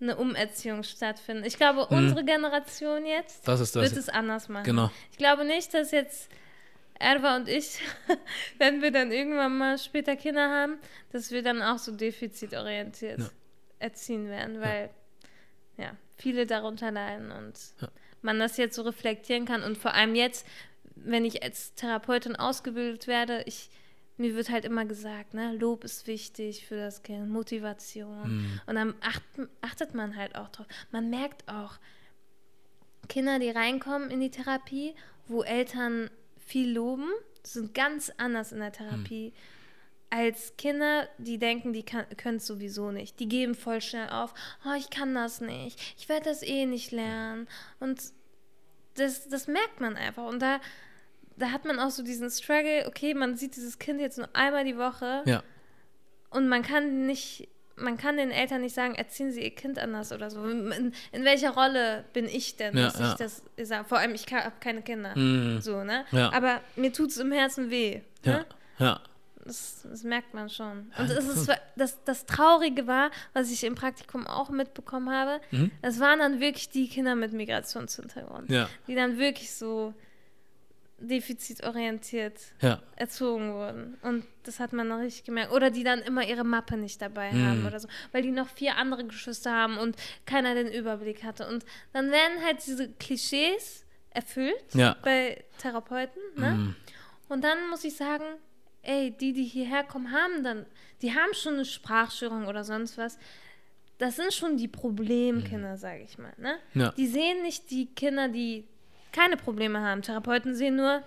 eine 0.00 0.16
Umerziehung 0.16 0.82
stattfinden. 0.82 1.44
Ich 1.44 1.56
glaube, 1.56 1.86
unsere 1.86 2.24
Generation 2.24 3.04
jetzt. 3.06 3.46
Das 3.46 3.60
ist 3.60 3.76
das. 3.76 3.82
wird 3.84 3.96
es 3.96 4.08
anders 4.08 4.48
machen. 4.48 4.64
Genau. 4.64 4.90
Ich 5.10 5.18
glaube 5.18 5.44
nicht, 5.44 5.72
dass 5.74 5.90
jetzt 5.90 6.30
Erwa 6.98 7.36
und 7.36 7.48
ich, 7.48 7.80
wenn 8.58 8.80
wir 8.82 8.90
dann 8.90 9.12
irgendwann 9.12 9.56
mal 9.58 9.78
später 9.78 10.16
Kinder 10.16 10.48
haben, 10.50 10.78
dass 11.12 11.30
wir 11.30 11.42
dann 11.42 11.60
auch 11.62 11.78
so 11.78 11.92
defizitorientiert 11.92 13.20
Ja. 13.20 13.28
erziehen 13.78 14.28
werden, 14.28 14.60
weil 14.60 14.90
ja. 15.76 15.96
viele 16.16 16.46
darunter 16.46 16.90
leiden 16.90 17.30
und 17.32 17.58
Ja. 17.80 17.88
man 18.22 18.38
das 18.38 18.56
jetzt 18.56 18.76
so 18.76 18.82
reflektieren 18.82 19.44
kann 19.44 19.62
und 19.62 19.76
vor 19.76 19.92
allem 19.94 20.14
jetzt, 20.14 20.46
wenn 20.96 21.24
ich 21.24 21.42
als 21.42 21.74
Therapeutin 21.74 22.36
ausgebildet 22.36 23.06
werde, 23.06 23.42
ich 23.46 23.70
mir 24.16 24.34
wird 24.34 24.50
halt 24.50 24.64
immer 24.64 24.84
gesagt, 24.84 25.34
ne, 25.34 25.56
Lob 25.56 25.84
ist 25.84 26.06
wichtig 26.06 26.66
für 26.66 26.76
das 26.76 27.02
Kind, 27.02 27.28
Motivation. 27.28 28.36
Mhm. 28.36 28.60
Und 28.66 28.74
dann 28.76 28.94
acht, 29.00 29.22
achtet 29.60 29.94
man 29.94 30.16
halt 30.16 30.36
auch 30.36 30.48
drauf. 30.48 30.66
Man 30.90 31.10
merkt 31.10 31.48
auch, 31.48 31.78
Kinder, 33.08 33.38
die 33.38 33.50
reinkommen 33.50 34.10
in 34.10 34.20
die 34.20 34.30
Therapie, 34.30 34.94
wo 35.26 35.42
Eltern 35.42 36.10
viel 36.38 36.72
loben, 36.72 37.08
sind 37.42 37.74
ganz 37.74 38.12
anders 38.16 38.52
in 38.52 38.60
der 38.60 38.72
Therapie 38.72 39.32
als 40.14 40.56
Kinder, 40.56 41.08
die 41.18 41.38
denken, 41.38 41.72
die 41.72 41.82
können 41.82 42.36
es 42.36 42.46
sowieso 42.46 42.92
nicht. 42.92 43.18
Die 43.18 43.28
geben 43.28 43.56
voll 43.56 43.80
schnell 43.80 44.08
auf, 44.10 44.32
oh, 44.64 44.74
ich 44.78 44.88
kann 44.88 45.12
das 45.12 45.40
nicht, 45.40 45.80
ich 45.98 46.08
werde 46.08 46.26
das 46.26 46.42
eh 46.42 46.66
nicht 46.66 46.92
lernen. 46.92 47.48
Und 47.80 48.00
das, 48.94 49.28
das 49.28 49.48
merkt 49.48 49.80
man 49.80 49.96
einfach. 49.96 50.26
Und 50.26 50.40
da, 50.40 50.60
da 51.36 51.50
hat 51.50 51.64
man 51.64 51.78
auch 51.78 51.90
so 51.90 52.02
diesen 52.02 52.30
Struggle, 52.30 52.86
okay, 52.86 53.14
man 53.14 53.36
sieht 53.36 53.56
dieses 53.56 53.78
Kind 53.78 54.00
jetzt 54.00 54.18
nur 54.18 54.28
einmal 54.34 54.64
die 54.64 54.76
Woche 54.76 55.22
Ja, 55.26 55.42
und 56.30 56.48
man 56.48 56.62
kann 56.62 57.06
nicht, 57.06 57.48
man 57.76 57.96
kann 57.96 58.16
den 58.16 58.30
Eltern 58.30 58.60
nicht 58.60 58.74
sagen, 58.74 58.94
erziehen 58.94 59.30
sie 59.32 59.42
ihr 59.42 59.54
Kind 59.54 59.78
anders 59.78 60.12
oder 60.12 60.30
so. 60.30 60.44
In, 60.44 60.92
in 61.12 61.24
welcher 61.24 61.50
Rolle 61.50 62.04
bin 62.12 62.26
ich 62.26 62.56
denn, 62.56 62.76
Ja, 62.76 62.84
dass 62.86 62.98
ja. 62.98 63.10
ich 63.12 63.14
das 63.16 63.42
sage? 63.68 63.84
Vor 63.84 63.98
allem, 63.98 64.14
ich 64.14 64.26
habe 64.32 64.52
keine 64.60 64.82
Kinder. 64.82 65.16
Mm. 65.18 65.60
So, 65.60 65.82
ne? 65.84 66.04
Ja. 66.12 66.32
Aber 66.32 66.60
mir 66.76 66.92
tut 66.92 67.10
es 67.10 67.18
im 67.18 67.32
Herzen 67.32 67.70
weh. 67.70 68.00
ja, 68.24 68.32
Ne? 68.38 68.46
ja. 68.78 69.00
Das, 69.46 69.82
das 69.82 70.02
merkt 70.04 70.32
man 70.32 70.48
schon. 70.48 70.90
Und 70.96 71.10
es 71.10 71.28
ist, 71.36 71.50
das, 71.76 72.02
das 72.04 72.24
Traurige 72.26 72.86
war, 72.86 73.10
was 73.34 73.50
ich 73.52 73.62
im 73.64 73.74
Praktikum 73.74 74.26
auch 74.26 74.48
mitbekommen 74.50 75.10
habe, 75.10 75.40
Mhm. 75.50 75.70
das 75.82 76.00
waren 76.00 76.18
dann 76.20 76.40
wirklich 76.40 76.70
die 76.70 76.88
Kinder 76.88 77.14
mit 77.14 77.32
Migrationshintergrund, 77.32 78.50
Ja, 78.50 78.68
die 78.86 78.94
dann 78.94 79.18
wirklich 79.18 79.52
so 79.52 79.92
defizitorientiert 80.98 82.38
ja, 82.60 82.80
erzogen 82.96 83.52
wurden. 83.54 83.96
Und 84.02 84.24
das 84.44 84.60
hat 84.60 84.72
man 84.72 84.88
noch 84.88 84.98
richtig 84.98 85.24
gemerkt. 85.24 85.52
Oder 85.52 85.70
die 85.70 85.84
dann 85.84 86.00
immer 86.00 86.26
ihre 86.26 86.44
Mappe 86.44 86.76
nicht 86.76 87.00
dabei 87.02 87.30
haben 87.30 87.60
Mhm. 87.60 87.66
oder 87.66 87.80
so, 87.80 87.88
weil 88.12 88.22
die 88.22 88.30
noch 88.30 88.48
vier 88.48 88.76
andere 88.76 89.04
Geschwister 89.04 89.52
haben 89.52 89.78
und 89.78 89.96
keiner 90.26 90.54
den 90.54 90.68
Überblick 90.72 91.22
hatte. 91.24 91.46
Und 91.48 91.64
dann 91.92 92.10
werden 92.10 92.42
halt 92.44 92.64
diese 92.66 92.90
Klischees 92.92 93.84
erfüllt 94.10 94.74
Ja. 94.74 94.96
bei 95.02 95.44
Therapeuten. 95.58 96.22
Ne? 96.36 96.50
Mm. 96.52 96.76
Und 97.28 97.42
dann 97.42 97.68
muss 97.70 97.82
ich 97.84 97.96
sagen, 97.96 98.24
ey, 98.82 99.10
die, 99.10 99.32
die 99.32 99.44
hierher 99.44 99.82
kommen, 99.82 100.12
haben 100.12 100.44
dann, 100.44 100.66
die 101.02 101.12
haben 101.14 101.34
schon 101.34 101.54
eine 101.54 101.64
Sprachstörung 101.64 102.46
oder 102.46 102.62
sonst 102.64 102.96
was. 102.96 103.18
Das 103.98 104.16
sind 104.16 104.32
schon 104.32 104.56
die 104.56 104.68
Problemkinder, 104.68 105.76
sage 105.76 106.02
ich 106.02 106.18
mal. 106.18 106.32
Ne? 106.36 106.58
Ja. 106.74 106.92
Die 106.92 107.06
sehen 107.06 107.42
nicht 107.42 107.70
die 107.70 107.86
Kinder, 107.86 108.28
die 108.28 108.68
keine 109.14 109.36
Probleme 109.36 109.80
haben. 109.80 110.02
Therapeuten 110.02 110.54
sehen 110.54 110.76
nur 110.76 111.02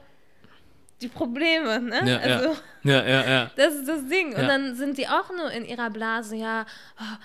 die 1.02 1.08
Probleme. 1.10 1.80
Ne? 1.80 2.02
Ja, 2.10 2.18
also, 2.18 2.56
ja, 2.84 3.04
ja, 3.04 3.06
ja, 3.06 3.30
ja. 3.30 3.52
das 3.56 3.76
ist 3.76 3.88
das 3.88 4.08
Ding. 4.08 4.34
Und 4.34 4.42
Ja. 4.42 4.48
dann 4.48 4.76
sind 4.76 4.98
die 4.98 5.08
auch 5.08 5.30
nur 5.30 5.52
in 5.52 5.66
ihrer 5.66 5.90
Blase, 5.92 6.36
ja, 6.36 6.66
oh, 7.00 7.18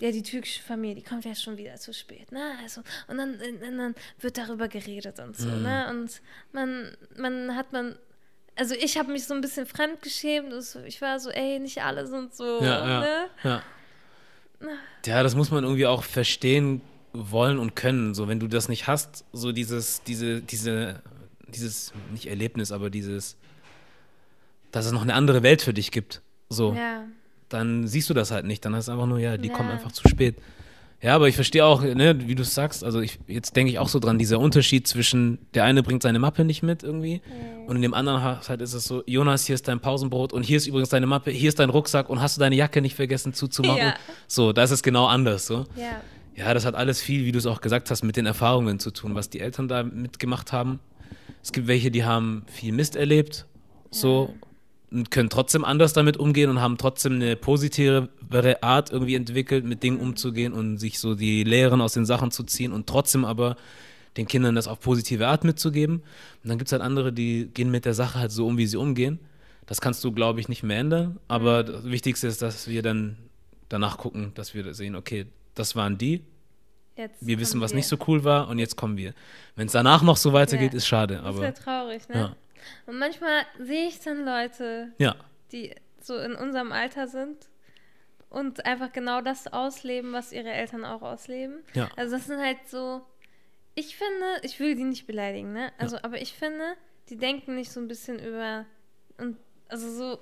ja, 0.00 0.10
die 0.10 0.22
türkische 0.22 0.62
Familie, 0.62 0.96
die 0.96 1.02
kommt 1.02 1.24
ja 1.26 1.34
schon 1.34 1.56
wieder 1.58 1.76
zu 1.76 1.92
spät, 1.92 2.32
ne? 2.32 2.40
Also, 2.62 2.80
und 3.06 3.18
dann, 3.18 3.34
und 3.34 3.78
dann 3.78 3.94
wird 4.18 4.38
darüber 4.38 4.66
geredet 4.66 5.18
und 5.20 5.36
so, 5.36 5.46
Mhm. 5.48 5.62
ne? 5.62 5.88
Und 5.90 6.22
man, 6.52 6.96
man 7.16 7.54
hat 7.54 7.72
man, 7.72 7.96
also 8.56 8.74
ich 8.74 8.96
habe 8.98 9.12
mich 9.12 9.26
so 9.26 9.34
ein 9.34 9.42
bisschen 9.42 9.66
fremdgeschämt. 9.66 10.52
Ich 10.86 11.00
war 11.02 11.20
so, 11.20 11.30
ey, 11.30 11.58
nicht 11.58 11.82
alle 11.84 12.06
sind 12.06 12.34
so, 12.34 12.60
Ja, 12.62 12.88
ja. 12.88 13.00
ne? 13.00 13.26
Ja. 13.44 13.62
ja, 15.06 15.22
das 15.22 15.34
muss 15.34 15.50
man 15.50 15.64
irgendwie 15.64 15.86
auch 15.86 16.02
verstehen 16.02 16.80
wollen 17.12 17.58
und 17.58 17.76
können. 17.76 18.14
So, 18.14 18.28
wenn 18.28 18.40
du 18.40 18.46
das 18.48 18.68
nicht 18.68 18.86
hast, 18.86 19.24
so 19.32 19.52
dieses, 19.52 20.02
diese, 20.04 20.40
diese, 20.40 21.02
dieses, 21.48 21.92
nicht 22.12 22.26
Erlebnis, 22.26 22.72
aber 22.72 22.90
dieses, 22.90 23.36
dass 24.72 24.86
es 24.86 24.92
noch 24.92 25.02
eine 25.02 25.14
andere 25.14 25.42
Welt 25.42 25.62
für 25.62 25.74
dich 25.74 25.90
gibt. 25.90 26.22
So, 26.48 26.74
Ja, 26.74 27.04
dann 27.48 27.86
siehst 27.88 28.08
du 28.10 28.14
das 28.14 28.30
halt 28.30 28.44
nicht. 28.46 28.64
Dann 28.64 28.74
hast 28.76 28.88
du 28.88 28.92
einfach 28.92 29.06
nur, 29.06 29.18
ja, 29.18 29.36
die 29.36 29.48
Ja. 29.48 29.54
kommen 29.54 29.70
einfach 29.70 29.92
zu 29.92 30.08
spät. 30.08 30.36
Ja, 31.02 31.14
aber 31.14 31.28
ich 31.28 31.34
verstehe 31.34 31.64
auch, 31.64 31.80
ne, 31.82 32.28
wie 32.28 32.34
du 32.34 32.42
es 32.42 32.54
sagst, 32.54 32.84
also 32.84 33.00
ich, 33.00 33.18
jetzt 33.26 33.56
denke 33.56 33.72
ich 33.72 33.78
auch 33.78 33.88
so 33.88 34.00
dran, 34.00 34.18
dieser 34.18 34.38
Unterschied 34.38 34.86
zwischen, 34.86 35.38
der 35.54 35.64
eine 35.64 35.82
bringt 35.82 36.02
seine 36.02 36.18
Mappe 36.18 36.44
nicht 36.44 36.62
mit 36.62 36.82
irgendwie 36.82 37.22
und 37.66 37.76
in 37.76 37.80
dem 37.80 37.94
anderen 37.94 38.22
Haushalt 38.22 38.60
ist 38.60 38.74
es 38.74 38.84
so, 38.84 39.02
Jonas, 39.06 39.46
hier 39.46 39.54
ist 39.54 39.66
dein 39.66 39.80
Pausenbrot 39.80 40.34
und 40.34 40.42
hier 40.42 40.58
ist 40.58 40.66
übrigens 40.66 40.90
deine 40.90 41.06
Mappe, 41.06 41.30
hier 41.30 41.48
ist 41.48 41.58
dein 41.58 41.70
Rucksack 41.70 42.10
und 42.10 42.20
hast 42.20 42.36
du 42.36 42.40
deine 42.40 42.54
Jacke 42.54 42.82
nicht 42.82 42.96
vergessen 42.96 43.32
zuzumachen? 43.32 43.78
Ja. 43.78 43.94
So, 44.28 44.52
da 44.52 44.62
ist 44.62 44.72
es 44.72 44.82
genau 44.82 45.06
anders, 45.06 45.46
so. 45.46 45.64
ja, 45.74 46.02
Ja, 46.34 46.54
das 46.54 46.64
hat 46.64 46.74
alles 46.74 47.00
viel, 47.02 47.24
wie 47.24 47.32
du 47.32 47.38
es 47.38 47.46
auch 47.46 47.60
gesagt 47.60 47.90
hast, 47.90 48.02
mit 48.02 48.16
den 48.16 48.26
Erfahrungen 48.26 48.78
zu 48.78 48.90
tun, 48.90 49.14
was 49.14 49.30
die 49.30 49.40
Eltern 49.40 49.68
da 49.68 49.82
mitgemacht 49.82 50.52
haben. 50.52 50.80
Es 51.42 51.52
gibt 51.52 51.66
welche, 51.66 51.90
die 51.90 52.04
haben 52.04 52.44
viel 52.46 52.72
Mist 52.72 52.96
erlebt, 52.96 53.46
so, 53.90 54.34
und 54.90 55.10
können 55.10 55.30
trotzdem 55.30 55.64
anders 55.64 55.92
damit 55.92 56.16
umgehen 56.16 56.50
und 56.50 56.60
haben 56.60 56.76
trotzdem 56.76 57.14
eine 57.14 57.36
positivere 57.36 58.62
Art 58.62 58.90
irgendwie 58.90 59.14
entwickelt, 59.14 59.64
mit 59.64 59.82
Dingen 59.82 60.00
umzugehen 60.00 60.52
und 60.52 60.78
sich 60.78 60.98
so 60.98 61.14
die 61.14 61.44
Lehren 61.44 61.80
aus 61.80 61.92
den 61.92 62.04
Sachen 62.04 62.30
zu 62.30 62.42
ziehen 62.42 62.72
und 62.72 62.86
trotzdem 62.86 63.24
aber 63.24 63.56
den 64.16 64.26
Kindern 64.26 64.56
das 64.56 64.66
auf 64.66 64.80
positive 64.80 65.28
Art 65.28 65.44
mitzugeben. 65.44 65.96
Und 66.42 66.48
dann 66.48 66.58
gibt 66.58 66.68
es 66.68 66.72
halt 66.72 66.82
andere, 66.82 67.12
die 67.12 67.48
gehen 67.54 67.70
mit 67.70 67.84
der 67.84 67.94
Sache 67.94 68.18
halt 68.18 68.32
so 68.32 68.46
um, 68.46 68.58
wie 68.58 68.66
sie 68.66 68.76
umgehen. 68.76 69.20
Das 69.66 69.80
kannst 69.80 70.02
du, 70.02 70.10
glaube 70.10 70.40
ich, 70.40 70.48
nicht 70.48 70.64
mehr 70.64 70.78
ändern. 70.78 71.20
Aber 71.28 71.62
das 71.62 71.84
Wichtigste 71.84 72.26
ist, 72.26 72.42
dass 72.42 72.66
wir 72.66 72.82
dann 72.82 73.16
danach 73.68 73.98
gucken, 73.98 74.32
dass 74.34 74.54
wir 74.54 74.74
sehen, 74.74 74.96
okay, 74.96 75.26
das 75.60 75.76
waren 75.76 75.96
die, 75.98 76.24
jetzt. 76.96 77.24
wir 77.24 77.38
wissen, 77.38 77.60
was 77.60 77.70
wir. 77.72 77.76
nicht 77.76 77.86
so 77.88 77.96
cool 78.08 78.24
war 78.24 78.48
und 78.48 78.58
jetzt 78.58 78.76
kommen 78.76 78.96
wir. 78.96 79.14
Wenn 79.56 79.66
es 79.66 79.72
danach 79.72 80.02
noch 80.02 80.16
so 80.16 80.32
weitergeht, 80.32 80.72
Ja. 80.72 80.76
ist 80.78 80.86
schade. 80.88 81.16
Das 81.16 81.24
Aber 81.26 81.40
wäre 81.42 81.54
traurig, 81.54 82.08
ne? 82.08 82.14
ja, 82.16 82.36
Und 82.86 82.98
manchmal 82.98 83.42
sehe 83.58 83.86
ich 83.88 84.00
dann 84.00 84.24
Leute, 84.24 84.92
ja, 84.98 85.14
die 85.52 85.74
so 86.00 86.16
in 86.16 86.34
unserem 86.34 86.72
Alter 86.72 87.06
sind 87.06 87.48
und 88.28 88.64
einfach 88.64 88.92
genau 88.92 89.20
das 89.20 89.46
ausleben, 89.52 90.12
was 90.12 90.32
ihre 90.32 90.50
Eltern 90.50 90.84
auch 90.84 91.02
ausleben. 91.02 91.58
Ja. 91.74 91.88
Also 91.96 92.16
das 92.16 92.26
sind 92.26 92.38
halt 92.40 92.58
so, 92.68 93.02
ich 93.74 93.96
finde, 93.96 94.24
ich 94.42 94.58
will 94.60 94.74
die 94.76 94.84
nicht 94.84 95.06
beleidigen, 95.06 95.52
ne? 95.52 95.72
Also, 95.78 95.98
aber 96.02 96.20
ich 96.22 96.32
finde, 96.32 96.64
die 97.08 97.16
denken 97.16 97.54
nicht 97.54 97.70
so 97.70 97.80
ein 97.80 97.88
bisschen 97.88 98.18
über 98.18 98.64
und 99.18 99.36
also 99.68 99.90
so 99.92 100.18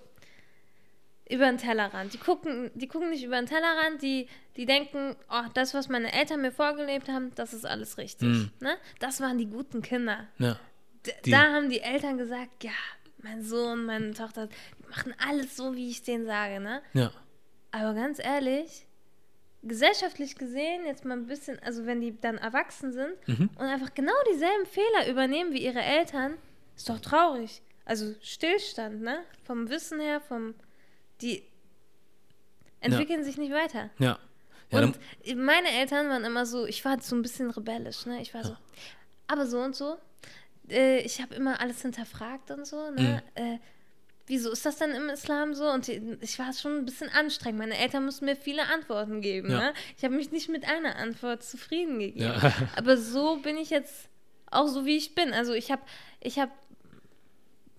über 1.31 1.47
den 1.47 1.59
Tellerrand. 1.59 2.13
Die 2.15 2.19
gucken, 2.19 2.71
die 2.75 2.89
gucken 2.89 3.11
nicht 3.11 3.23
über 3.25 3.37
den 3.37 3.47
Tellerrand, 3.47 4.01
die, 4.03 4.29
die 4.57 4.65
denken, 4.67 5.15
oh, 5.31 5.43
das, 5.55 5.75
was 5.75 5.89
meine 5.89 6.13
Eltern 6.13 6.41
mir 6.41 6.53
vorgelebt 6.53 7.09
haben, 7.09 7.35
das 7.35 7.53
ist 7.53 7.65
alles 7.67 7.99
richtig. 7.99 8.29
Mhm. 8.29 8.51
Ne? 8.61 8.77
Das 8.99 9.21
waren 9.21 9.39
die 9.39 9.47
guten 9.47 9.83
Kinder. 9.83 10.27
ja, 10.39 10.59
Die- 11.25 11.31
da 11.31 11.53
haben 11.53 11.69
die 11.71 11.81
Eltern 11.81 12.17
gesagt, 12.19 12.65
ja, 12.65 12.71
mein 13.19 13.43
Sohn, 13.43 13.85
meine 13.85 14.15
Tochter, 14.15 14.47
die 14.49 14.89
machen 14.89 15.15
alles 15.29 15.57
so, 15.57 15.75
wie 15.75 15.91
ich 15.91 16.03
denen 16.03 16.25
sage, 16.25 16.61
ne? 16.61 16.81
ja, 16.95 17.11
Aber 17.73 17.95
ganz 17.95 18.19
ehrlich, 18.19 18.87
gesellschaftlich 19.63 20.37
gesehen, 20.37 20.87
jetzt 20.87 21.05
mal 21.05 21.17
ein 21.17 21.27
bisschen, 21.27 21.59
also 21.63 21.85
wenn 21.85 22.01
die 22.01 22.19
dann 22.21 22.39
erwachsen 22.39 22.93
sind 22.93 23.13
Mhm. 23.27 23.51
und 23.57 23.67
einfach 23.67 23.93
genau 23.95 24.13
dieselben 24.33 24.67
Fehler 24.67 25.11
übernehmen 25.11 25.53
wie 25.53 25.65
ihre 25.65 25.81
Eltern, 25.83 26.35
ist 26.77 26.89
doch 26.89 27.01
traurig. 27.01 27.61
Also 27.85 28.15
Stillstand, 28.21 29.01
ne? 29.03 29.21
Vom 29.45 29.69
Wissen 29.69 29.99
her, 29.99 30.21
vom, 30.21 30.55
die 31.21 31.43
entwickeln 32.81 33.25
sich 33.25 33.39
nicht 33.39 33.53
weiter. 33.53 33.91
ja. 33.99 34.19
ja 34.71 34.79
Und 34.81 34.99
meine 35.37 35.69
Eltern 35.71 36.09
waren 36.09 36.25
immer 36.25 36.47
so, 36.47 36.67
ich 36.67 36.85
war 36.85 37.01
so 37.01 37.17
ein 37.17 37.23
bisschen 37.23 37.51
rebellisch, 37.51 38.07
ne? 38.07 38.21
Ich 38.21 38.35
war 38.35 38.45
so, 38.45 38.57
aber 39.27 39.47
so 39.47 39.59
und 39.61 39.75
so. 39.75 39.97
Äh, 40.69 41.01
ich 41.01 41.21
habe 41.21 41.35
immer 41.35 41.61
alles 41.61 41.83
hinterfragt 41.83 42.51
und 42.51 42.67
so, 42.67 42.91
ne? 42.91 43.23
Mhm. 43.37 43.43
Äh, 43.43 43.59
wieso 44.27 44.53
ist 44.53 44.65
das 44.67 44.77
denn 44.77 44.91
im 44.91 45.09
Islam 45.09 45.55
so? 45.55 45.69
Und 45.71 45.89
ich 45.89 46.39
war 46.39 46.53
schon 46.53 46.77
ein 46.79 46.85
bisschen 46.85 47.09
anstrengend. 47.09 47.59
Meine 47.59 47.79
Eltern 47.79 48.05
mussten 48.05 48.27
mir 48.27 48.37
viele 48.37 48.67
Antworten 48.67 49.21
geben, 49.23 49.51
Ja. 49.51 49.59
ne? 49.59 49.75
Ich 49.97 50.05
habe 50.05 50.15
mich 50.15 50.31
nicht 50.31 50.49
mit 50.49 50.69
einer 50.69 50.97
Antwort 50.97 51.43
zufrieden 51.43 51.99
gegeben. 51.99 52.21
Ja. 52.21 52.53
Aber 52.77 52.97
so 52.97 53.39
bin 53.39 53.57
ich 53.57 53.71
jetzt 53.71 54.09
auch 54.51 54.67
so, 54.67 54.85
wie 54.85 54.97
ich 54.97 55.15
bin. 55.15 55.33
Also 55.33 55.53
ich 55.55 55.71
habe 55.71 55.83
ich 56.21 56.39
hab 56.39 56.51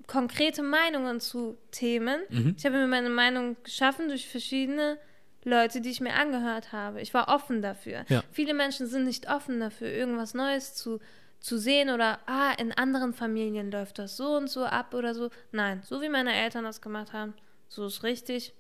konkrete 0.10 0.64
Meinungen 0.64 1.20
zu 1.20 1.57
Themen. 1.70 2.22
Mhm. 2.30 2.55
Ich 2.57 2.66
habe 2.66 2.78
mir 2.78 2.88
meine 2.88 3.12
Meinung 3.12 3.55
geschaffen 3.64 4.07
durch 4.07 4.28
verschiedene 4.28 4.97
Leute, 5.43 5.82
die 5.82 5.89
ich 5.89 6.01
mir 6.01 6.16
angehört 6.16 6.72
habe. 6.72 6.99
Ich 6.99 7.14
war 7.14 7.28
offen 7.28 7.62
dafür. 7.62 8.05
Ja. 8.10 8.24
Viele 8.32 8.55
Menschen 8.55 8.88
sind 8.88 9.05
nicht 9.05 9.30
offen 9.30 9.60
dafür, 9.60 9.88
irgendwas 9.88 10.34
Neues 10.34 10.74
zu, 10.74 10.99
zu 11.39 11.60
sehen 11.60 11.91
oder, 11.91 12.20
ah, 12.26 12.51
in 12.57 12.72
anderen 12.72 13.14
Familien 13.14 13.72
läuft 13.72 13.99
das 13.99 14.18
so 14.18 14.36
und 14.36 14.49
so 14.49 14.66
ab 14.66 14.95
oder 14.95 15.14
so. 15.14 15.30
Nein, 15.51 15.84
so 15.86 16.01
wie 16.01 16.10
meine 16.10 16.34
Eltern 16.34 16.64
das 16.64 16.82
gemacht 16.82 17.14
haben, 17.14 17.36
so 17.68 17.86
ist 17.86 18.01
richtig, 18.01 18.55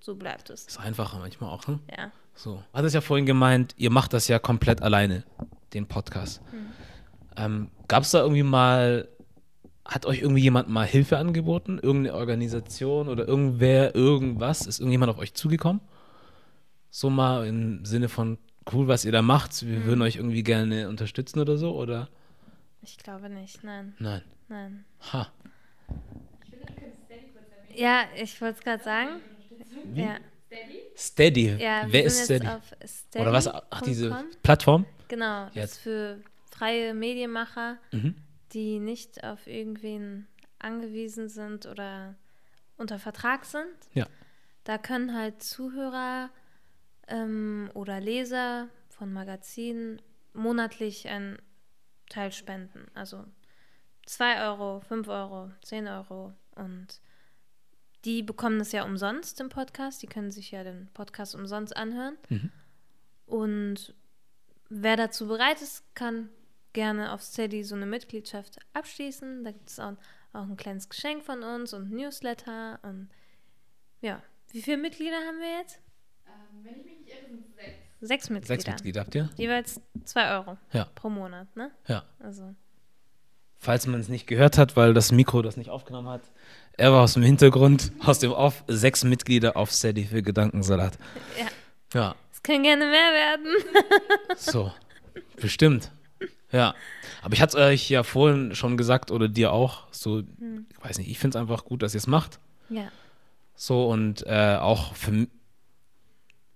so 0.00 0.14
bleibt 0.14 0.50
es. 0.50 0.66
ist 0.66 0.78
einfacher 0.78 1.18
manchmal 1.18 1.50
auch, 1.50 1.66
ne? 1.66 1.80
Ja. 1.98 2.12
So. 2.34 2.62
Du 2.72 2.78
hattest 2.78 2.94
ja 2.94 3.00
vorhin 3.00 3.26
gemeint, 3.26 3.74
ihr 3.76 3.90
macht 3.90 4.12
das 4.12 4.28
ja 4.28 4.38
komplett 4.38 4.82
alleine, 4.82 5.24
den 5.74 5.88
Podcast. 5.88 6.40
Hm. 6.52 6.66
Ähm, 7.36 7.70
Gab 7.88 8.04
es 8.04 8.12
da 8.12 8.20
irgendwie 8.20 8.44
mal, 8.44 9.08
hat 9.86 10.06
euch 10.06 10.20
irgendwie 10.20 10.42
jemand 10.42 10.68
mal 10.68 10.86
Hilfe 10.86 11.18
angeboten? 11.18 11.78
Irgendeine 11.82 12.16
Organisation 12.16 13.08
oder 13.08 13.26
irgendwer, 13.28 13.94
irgendwas? 13.94 14.66
Ist 14.66 14.80
irgendjemand 14.80 15.10
auf 15.10 15.18
euch 15.18 15.34
zugekommen? 15.34 15.80
So 16.90 17.10
mal 17.10 17.46
im 17.46 17.84
Sinne 17.84 18.08
von, 18.08 18.38
cool, 18.72 18.88
was 18.88 19.04
ihr 19.04 19.12
da 19.12 19.22
macht, 19.22 19.66
wir 19.66 19.76
Hm. 19.76 19.84
würden 19.86 20.02
euch 20.02 20.16
irgendwie 20.16 20.42
gerne 20.42 20.88
unterstützen 20.88 21.40
oder 21.40 21.56
so? 21.56 21.76
Oder? 21.76 22.08
Ich 22.82 22.96
glaube 22.98 23.28
nicht, 23.28 23.64
nein, 23.64 23.94
Nein. 23.98 24.22
nein. 24.48 24.84
Ha. 25.12 25.28
Ich 26.44 26.50
finde, 26.50 26.66
du 26.66 26.72
könntest 26.74 27.02
Steady 27.04 27.26
kurz 27.32 27.44
erwähnen. 27.50 27.78
Ja, 27.80 28.02
ich 28.22 28.40
wollte 28.40 28.58
es 28.58 28.64
gerade 28.64 28.82
sagen. 28.84 29.08
Ja, 29.94 30.16
Steady? 30.48 30.80
Steady. 30.96 31.62
ja 31.62 31.82
Wer 31.88 32.04
ist 32.04 32.24
Steady? 32.24 32.46
auf 32.46 32.62
steady. 32.84 33.22
Oder 33.22 33.32
was? 33.32 33.48
Ach, 33.48 33.82
diese. 33.82 34.16
Plattform? 34.42 34.86
Genau, 35.08 35.46
das 35.46 35.54
Jetzt. 35.54 35.72
ist 35.72 35.78
für 35.80 36.18
freie 36.50 36.94
Medienmacher, 36.94 37.78
Mhm. 37.92 38.14
Die 38.52 38.78
nicht 38.78 39.24
auf 39.24 39.46
irgendwen 39.46 40.26
angewiesen 40.58 41.28
sind 41.28 41.66
oder 41.66 42.16
unter 42.76 42.98
Vertrag 42.98 43.44
sind. 43.44 43.74
Ja. 43.92 44.06
Da 44.64 44.78
können 44.78 45.14
halt 45.14 45.42
Zuhörer 45.42 46.30
ähm, 47.08 47.70
oder 47.74 48.00
Leser 48.00 48.68
von 48.88 49.12
Magazinen 49.12 50.02
monatlich 50.32 51.08
einen 51.08 51.38
Teil 52.08 52.32
spenden. 52.32 52.86
Also 52.94 53.24
2 54.06 54.42
Euro, 54.48 54.80
5 54.80 55.08
Euro, 55.08 55.50
10 55.62 55.88
Euro. 55.88 56.34
Und 56.54 57.00
die 58.04 58.22
bekommen 58.22 58.58
das 58.58 58.72
ja 58.72 58.84
umsonst 58.84 59.40
im 59.40 59.48
Podcast. 59.48 60.02
Die 60.02 60.06
können 60.06 60.30
sich 60.30 60.50
ja 60.50 60.64
den 60.64 60.88
Podcast 60.94 61.34
umsonst 61.34 61.76
anhören. 61.76 62.16
Mhm. 62.28 62.52
Und 63.26 63.94
wer 64.68 64.96
dazu 64.96 65.26
bereit 65.26 65.60
ist, 65.60 65.94
kann 65.94 66.28
gerne 66.76 67.12
auf 67.12 67.22
Steady 67.22 67.64
so 67.64 67.74
eine 67.74 67.86
Mitgliedschaft 67.86 68.58
abschließen. 68.74 69.42
Da 69.42 69.50
gibt 69.50 69.68
es 69.68 69.80
auch, 69.80 69.94
auch 70.32 70.42
ein 70.44 70.56
kleines 70.56 70.88
Geschenk 70.88 71.24
von 71.24 71.42
uns 71.42 71.72
und 71.72 71.90
ein 71.90 71.96
Newsletter. 71.96 72.78
Und 72.84 73.08
ja, 74.00 74.22
wie 74.52 74.62
viele 74.62 74.76
Mitglieder 74.76 75.16
haben 75.16 75.40
wir 75.40 75.58
jetzt? 75.58 75.80
Ähm, 76.26 76.64
wenn 76.64 76.76
ich 76.78 76.84
mich 76.84 76.98
nicht 77.00 77.08
irre, 77.08 77.28
sind 77.28 77.46
sechs. 77.56 77.72
Sechs 78.00 78.30
Mitglieder. 78.30 78.60
Sechs 78.62 78.66
Mitglieder 78.74 79.00
habt 79.00 79.14
ihr? 79.14 79.30
Jeweils 79.36 79.80
zwei 80.04 80.30
Euro 80.36 80.58
Ja. 80.72 80.86
pro 80.94 81.08
Monat, 81.08 81.54
ne? 81.56 81.70
Ja. 81.88 82.04
Also, 82.20 82.54
Falls 83.58 83.86
man 83.86 83.98
es 84.00 84.08
nicht 84.08 84.26
gehört 84.26 84.58
hat, 84.58 84.76
weil 84.76 84.92
das 84.92 85.10
Mikro 85.12 85.40
das 85.40 85.56
nicht 85.56 85.70
aufgenommen 85.70 86.08
hat, 86.08 86.20
er 86.76 86.92
war 86.92 87.02
aus 87.02 87.14
dem 87.14 87.22
Hintergrund, 87.22 87.90
aus 88.04 88.18
dem 88.18 88.30
Off, 88.32 88.62
sechs 88.68 89.02
Mitglieder 89.02 89.56
auf 89.56 89.72
Steady 89.72 90.04
für 90.04 90.20
Gedankensalat. 90.22 90.98
ja, 91.38 91.46
Ja, 91.98 92.14
es 92.32 92.42
können 92.42 92.62
gerne 92.64 92.84
mehr 92.84 93.12
werden. 93.12 93.46
so. 94.36 94.70
Bestimmt. 95.36 95.90
Ja. 96.52 96.74
Aber 97.22 97.34
ich 97.34 97.40
hatte 97.42 97.58
es 97.58 97.62
euch 97.62 97.90
ja 97.90 98.02
vorhin 98.02 98.54
schon 98.54 98.76
gesagt 98.76 99.10
oder 99.10 99.28
dir 99.28 99.52
auch, 99.52 99.84
so, 99.90 100.20
ich 100.20 100.84
weiß 100.84 100.98
nicht, 100.98 101.10
ich 101.10 101.18
finde 101.18 101.36
es 101.36 101.40
einfach 101.40 101.64
gut, 101.64 101.82
dass 101.82 101.94
ihr 101.94 101.98
es 101.98 102.06
macht. 102.06 102.38
Ja. 102.70 102.88
So 103.54 103.88
und 103.88 104.24
äh, 104.26 104.56
auch 104.60 104.94
für 104.94 105.26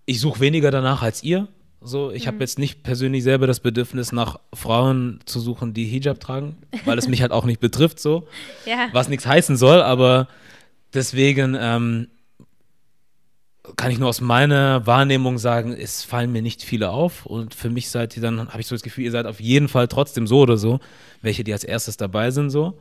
ich 0.06 0.20
suche 0.20 0.40
weniger 0.40 0.70
danach 0.70 1.02
als 1.02 1.22
ihr. 1.22 1.48
So, 1.82 2.10
ich 2.10 2.26
habe 2.26 2.38
jetzt 2.40 2.58
nicht 2.58 2.82
persönlich 2.82 3.22
selber 3.22 3.46
das 3.46 3.60
Bedürfnis, 3.60 4.12
nach 4.12 4.38
Frauen 4.52 5.20
zu 5.24 5.40
suchen, 5.40 5.72
die 5.72 5.86
Hijab 5.86 6.20
tragen, 6.20 6.58
weil 6.84 6.98
es 6.98 7.08
mich 7.08 7.22
halt 7.22 7.32
auch 7.32 7.46
nicht 7.46 7.60
betrifft, 7.60 8.00
so. 8.00 8.26
Ja. 8.66 8.88
Was 8.92 9.08
nichts 9.08 9.26
heißen 9.26 9.56
soll, 9.56 9.80
aber 9.80 10.28
deswegen 10.92 11.56
ähm, 11.58 12.08
kann 13.76 13.90
ich 13.90 13.98
nur 13.98 14.08
aus 14.08 14.20
meiner 14.20 14.86
Wahrnehmung 14.86 15.38
sagen, 15.38 15.72
es 15.72 16.02
fallen 16.04 16.32
mir 16.32 16.42
nicht 16.42 16.62
viele 16.62 16.90
auf 16.90 17.26
und 17.26 17.54
für 17.54 17.70
mich 17.70 17.90
seid 17.90 18.16
ihr 18.16 18.22
dann, 18.22 18.48
habe 18.48 18.60
ich 18.60 18.66
so 18.66 18.74
das 18.74 18.82
Gefühl, 18.82 19.04
ihr 19.04 19.10
seid 19.10 19.26
auf 19.26 19.40
jeden 19.40 19.68
Fall 19.68 19.88
trotzdem 19.88 20.26
so 20.26 20.40
oder 20.40 20.56
so, 20.56 20.80
welche, 21.22 21.44
die 21.44 21.52
als 21.52 21.64
erstes 21.64 21.96
dabei 21.96 22.30
sind, 22.30 22.50
so. 22.50 22.78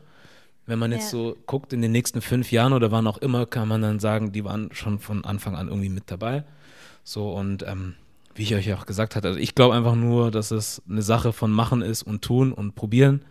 Wenn 0.65 0.77
man 0.79 0.91
jetzt 0.91 1.05
Ja. 1.05 1.19
so 1.19 1.37
guckt, 1.47 1.73
in 1.73 1.81
den 1.81 1.91
nächsten 1.91 2.21
fünf 2.21 2.51
Jahren 2.51 2.73
oder 2.73 2.91
wann 2.91 3.07
auch 3.07 3.17
immer, 3.17 3.45
kann 3.47 3.67
man 3.67 3.81
dann 3.81 3.99
sagen, 3.99 4.31
die 4.31 4.43
waren 4.43 4.69
schon 4.71 4.99
von 4.99 5.25
Anfang 5.25 5.55
an 5.55 5.67
irgendwie 5.67 5.89
mit 5.89 6.03
dabei. 6.11 6.43
So 7.03 7.31
und 7.31 7.63
ähm, 7.67 7.95
wie 8.35 8.43
ich 8.43 8.53
euch 8.53 8.71
auch 8.73 8.85
gesagt 8.85 9.15
hatte, 9.15 9.27
also 9.29 9.39
ich 9.39 9.55
glaube 9.55 9.73
einfach 9.75 9.95
nur, 9.95 10.29
dass 10.29 10.51
es 10.51 10.81
eine 10.87 11.01
Sache 11.01 11.33
von 11.33 11.51
machen 11.51 11.81
ist 11.81 12.03
und 12.03 12.21
tun 12.21 12.53
und 12.53 12.75
probieren. 12.75 13.21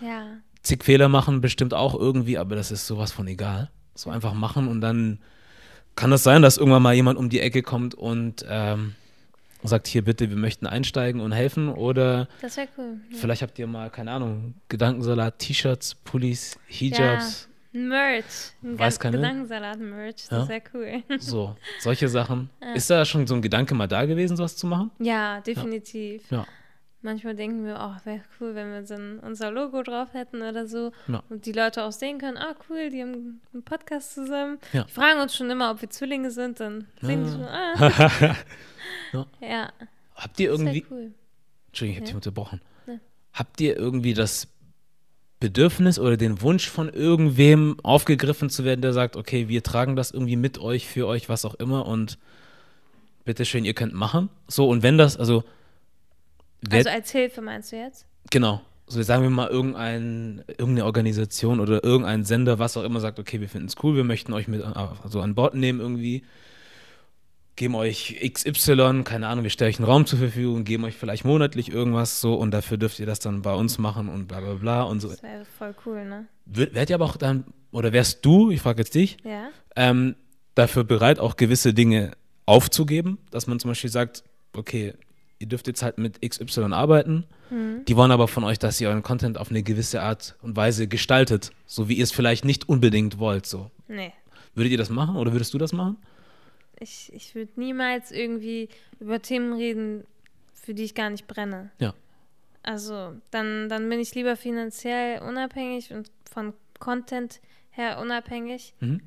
Ja. 0.00 0.24
Zig 0.62 0.82
Fehler 0.84 1.08
machen 1.08 1.40
bestimmt 1.40 1.72
auch 1.74 1.94
irgendwie, 1.94 2.36
aber 2.38 2.56
das 2.56 2.70
ist 2.72 2.86
sowas 2.86 3.12
von 3.12 3.28
egal. 3.28 3.70
So 3.94 4.10
einfach 4.10 4.34
machen 4.34 4.66
und 4.68 4.80
dann 4.80 5.18
kann 5.96 6.12
es 6.12 6.22
sein, 6.22 6.42
dass 6.42 6.56
irgendwann 6.56 6.82
mal 6.82 6.94
jemand 6.94 7.18
um 7.18 7.28
die 7.28 7.40
Ecke 7.40 7.62
kommt 7.62 7.94
und 7.94 8.44
ähm, 8.48 8.94
sagt, 9.62 9.86
hier 9.86 10.02
bitte, 10.02 10.28
wir 10.30 10.36
möchten 10.36 10.66
einsteigen 10.66 11.20
und 11.20 11.32
helfen 11.32 11.68
oder 11.68 12.28
Das 12.40 12.56
wäre 12.56 12.68
cool. 12.78 13.00
Ja. 13.10 13.18
vielleicht 13.18 13.42
habt 13.42 13.58
ihr 13.58 13.66
mal, 13.66 13.90
keine 13.90 14.10
Ahnung, 14.12 14.54
Gedankensalat, 14.68 15.38
T-Shirts, 15.38 15.94
Pullis, 15.96 16.58
Hijabs, 16.66 17.48
Ein 17.74 17.88
Merch. 17.88 18.24
Ein 18.62 18.78
Weiß 18.78 18.98
keine? 18.98 19.18
Gedankensalat-Merch. 19.18 20.26
Ja. 20.30 20.38
Das 20.38 20.48
wäre 20.48 20.62
cool. 20.74 21.02
so, 21.18 21.56
solche 21.80 22.08
Sachen. 22.08 22.50
Ist 22.74 22.90
da 22.90 23.04
schon 23.04 23.26
so 23.26 23.34
ein 23.34 23.42
Gedanke 23.42 23.74
mal 23.74 23.86
da 23.88 24.04
gewesen, 24.04 24.36
sowas 24.36 24.56
zu 24.56 24.66
machen? 24.66 24.90
Ja, 24.98 25.40
definitiv. 25.40 26.22
Ja. 26.30 26.46
Manchmal 27.04 27.34
denken 27.34 27.64
wir, 27.64 27.76
oh, 27.80 28.06
wäre 28.06 28.20
cool, 28.40 28.54
wenn 28.54 28.70
wir 28.70 28.86
so 28.86 28.94
ein, 28.94 29.18
unser 29.18 29.50
Logo 29.50 29.82
drauf 29.82 30.12
hätten 30.12 30.40
oder 30.40 30.68
so. 30.68 30.92
Ja. 31.08 31.22
Und 31.28 31.46
die 31.46 31.52
Leute 31.52 31.82
auch 31.84 31.90
sehen 31.92 32.18
können, 32.18 32.36
ah, 32.36 32.54
cool, 32.70 32.90
die 32.90 33.02
haben 33.02 33.40
einen 33.52 33.64
Podcast 33.64 34.14
zusammen. 34.14 34.58
Ja. 34.72 34.84
Die 34.84 34.92
fragen 34.92 35.20
uns 35.20 35.34
schon 35.34 35.50
immer, 35.50 35.72
ob 35.72 35.82
wir 35.82 35.90
Zwillinge 35.90 36.30
sind. 36.30 36.60
Dann 36.60 36.86
sehen 37.00 37.24
die 37.24 37.44
Ah. 37.44 37.90
schon, 37.90 38.08
ah. 38.28 38.36
Ja. 39.12 39.26
ja, 39.40 39.72
Habt 40.14 40.38
ihr 40.40 40.50
irgendwie, 40.50 40.84
cool. 40.90 41.12
Entschuldigung, 41.68 41.92
ich 41.92 41.96
habe 41.98 42.06
dich 42.06 42.14
unterbrochen. 42.14 42.60
Habt 43.32 43.60
ihr 43.60 43.76
irgendwie 43.76 44.14
das 44.14 44.48
Bedürfnis 45.40 45.98
oder 45.98 46.16
den 46.16 46.40
Wunsch 46.42 46.68
von 46.68 46.88
irgendwem 46.88 47.76
aufgegriffen 47.82 48.48
zu 48.50 48.64
werden, 48.64 48.80
der 48.82 48.92
sagt, 48.92 49.16
okay, 49.16 49.48
wir 49.48 49.62
tragen 49.62 49.96
das 49.96 50.10
irgendwie 50.12 50.36
mit 50.36 50.58
euch, 50.58 50.86
für 50.86 51.06
euch, 51.06 51.28
was 51.28 51.44
auch 51.44 51.54
immer 51.54 51.86
und 51.86 52.18
bitteschön, 53.24 53.64
ihr 53.64 53.74
könnt 53.74 53.94
machen? 53.94 54.28
So, 54.48 54.68
und 54.68 54.82
wenn 54.82 54.98
das, 54.98 55.16
also, 55.16 55.42
Also 56.70 56.88
als 56.90 57.10
Hilfe 57.10 57.40
meinst 57.40 57.72
du 57.72 57.76
jetzt? 57.76 58.06
genau, 58.30 58.60
so 58.86 59.00
sagen 59.02 59.22
wir 59.22 59.30
mal 59.30 59.48
irgendein, 59.48 60.44
irgendeine 60.48 60.84
Organisation 60.84 61.60
oder 61.60 61.82
irgendein 61.82 62.24
Sender, 62.24 62.58
was 62.58 62.76
auch 62.76 62.84
immer 62.84 63.00
sagt, 63.00 63.18
okay, 63.18 63.40
wir 63.40 63.48
finden 63.48 63.68
es 63.68 63.74
cool, 63.82 63.96
wir 63.96 64.04
möchten 64.04 64.32
euch 64.32 64.48
mit 64.48 64.62
also 64.62 65.20
an 65.20 65.34
Bord 65.34 65.54
nehmen 65.54 65.80
irgendwie, 65.80 66.24
geben 67.56 67.74
euch 67.74 68.18
XY, 68.32 69.02
keine 69.04 69.28
Ahnung, 69.28 69.44
wir 69.44 69.50
stellen 69.50 69.70
euch 69.70 69.78
einen 69.78 69.86
Raum 69.88 70.06
zur 70.06 70.18
Verfügung, 70.18 70.64
geben 70.64 70.84
euch 70.84 70.94
vielleicht 70.96 71.24
monatlich 71.24 71.70
irgendwas 71.70 72.20
so 72.20 72.34
und 72.34 72.50
dafür 72.50 72.78
dürft 72.78 72.98
ihr 72.98 73.06
das 73.06 73.18
dann 73.18 73.42
bei 73.42 73.54
uns 73.54 73.78
machen 73.78 74.08
und 74.08 74.26
bla 74.28 74.40
bla 74.40 74.54
bla 74.54 74.82
und 74.82 75.00
so. 75.00 75.08
Das 75.08 75.22
wäre 75.22 75.44
voll 75.44 75.74
cool, 75.86 76.04
ne? 76.04 76.26
Wär- 76.46 76.74
Wärt 76.74 76.90
ihr 76.90 76.96
aber 76.96 77.04
auch 77.04 77.16
dann, 77.16 77.44
oder 77.70 77.92
wärst 77.92 78.24
du, 78.24 78.50
ich 78.50 78.60
frage 78.60 78.78
jetzt 78.82 78.94
dich, 78.94 79.16
Ja. 79.24 79.48
ähm, 79.76 80.16
dafür 80.54 80.84
bereit, 80.84 81.18
auch 81.18 81.36
gewisse 81.36 81.72
Dinge 81.74 82.12
aufzugeben, 82.46 83.18
dass 83.30 83.46
man 83.46 83.60
zum 83.60 83.70
Beispiel 83.70 83.90
sagt, 83.90 84.24
okay, 84.54 84.94
ihr 85.42 85.48
dürft 85.48 85.66
jetzt 85.66 85.82
halt 85.82 85.98
mit 85.98 86.20
XY 86.22 86.72
arbeiten, 86.72 87.24
die 87.50 87.96
wollen 87.96 88.10
aber 88.12 88.28
von 88.28 88.44
euch, 88.44 88.58
dass 88.58 88.80
ihr 88.80 88.88
euren 88.88 89.02
Content 89.02 89.36
auf 89.36 89.50
eine 89.50 89.62
gewisse 89.62 90.00
Art 90.00 90.36
und 90.40 90.56
Weise 90.56 90.88
gestaltet, 90.88 91.50
so 91.66 91.88
wie 91.90 91.94
ihr 91.94 92.04
es 92.04 92.10
vielleicht 92.12 92.46
nicht 92.46 92.66
unbedingt 92.68 93.18
wollt, 93.18 93.44
so. 93.44 93.70
Nee. 93.88 94.12
Würdet 94.54 94.72
ihr 94.72 94.78
das 94.78 94.88
machen 94.88 95.16
oder 95.16 95.32
würdest 95.32 95.52
du 95.52 95.58
das 95.58 95.72
machen? 95.74 95.98
Ich, 96.80 97.12
ich 97.12 97.34
würde 97.34 97.52
niemals 97.56 98.10
irgendwie 98.10 98.70
über 99.00 99.20
Themen 99.20 99.52
reden, 99.52 100.04
für 100.54 100.72
die 100.72 100.84
ich 100.84 100.94
gar 100.94 101.10
nicht 101.10 101.26
brenne. 101.26 101.70
Ja. 101.78 101.92
Also, 102.62 103.12
dann, 103.30 103.68
dann 103.68 103.88
bin 103.90 104.00
ich 104.00 104.14
lieber 104.14 104.36
finanziell 104.36 105.20
unabhängig 105.20 105.92
und 105.92 106.10
von 106.30 106.54
Content 106.78 107.40
her 107.70 107.98
unabhängig 108.00 108.74
Mhm. 108.80 109.00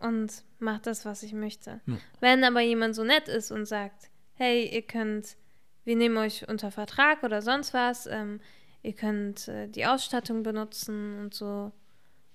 und 0.00 0.32
mache 0.58 0.80
das, 0.82 1.04
was 1.04 1.22
ich 1.22 1.32
möchte. 1.34 1.80
Ja. 1.86 1.98
Wenn 2.20 2.42
aber 2.42 2.60
jemand 2.62 2.94
so 2.96 3.04
nett 3.04 3.28
ist 3.28 3.50
und 3.52 3.66
sagt, 3.66 4.10
hey, 4.34 4.68
ihr 4.74 4.82
könnt, 4.82 5.36
wir 5.86 5.96
nehmen 5.96 6.18
euch 6.18 6.46
unter 6.48 6.70
Vertrag 6.70 7.22
oder 7.22 7.40
sonst 7.40 7.72
was, 7.72 8.06
ähm, 8.06 8.40
ihr 8.82 8.92
könnt 8.92 9.48
äh, 9.48 9.66
die 9.68 9.86
Ausstattung 9.86 10.42
benutzen 10.42 11.18
und 11.20 11.32
so 11.34 11.72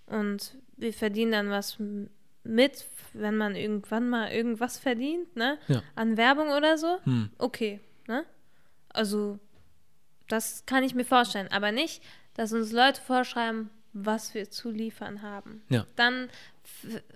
und 0.07 0.57
wir 0.77 0.93
verdienen 0.93 1.31
dann 1.31 1.49
was 1.51 1.77
mit, 2.43 2.85
wenn 3.13 3.37
man 3.37 3.55
irgendwann 3.55 4.09
mal 4.09 4.31
irgendwas 4.31 4.79
verdient, 4.79 5.35
ne? 5.35 5.59
Ja. 5.67 5.83
An 5.95 6.17
Werbung 6.17 6.49
oder 6.49 6.77
so, 6.77 6.97
Hm. 7.03 7.29
okay, 7.37 7.79
ne? 8.07 8.25
Also, 8.89 9.37
das 10.27 10.65
kann 10.65 10.83
ich 10.83 10.95
mir 10.95 11.05
vorstellen, 11.05 11.49
aber 11.51 11.71
nicht, 11.71 12.01
dass 12.33 12.51
uns 12.51 12.71
Leute 12.71 12.99
vorschreiben, 12.99 13.69
was 13.93 14.33
wir 14.33 14.49
zu 14.49 14.71
liefern 14.71 15.21
haben. 15.21 15.61
Ja. 15.69 15.85
Dann, 15.95 16.29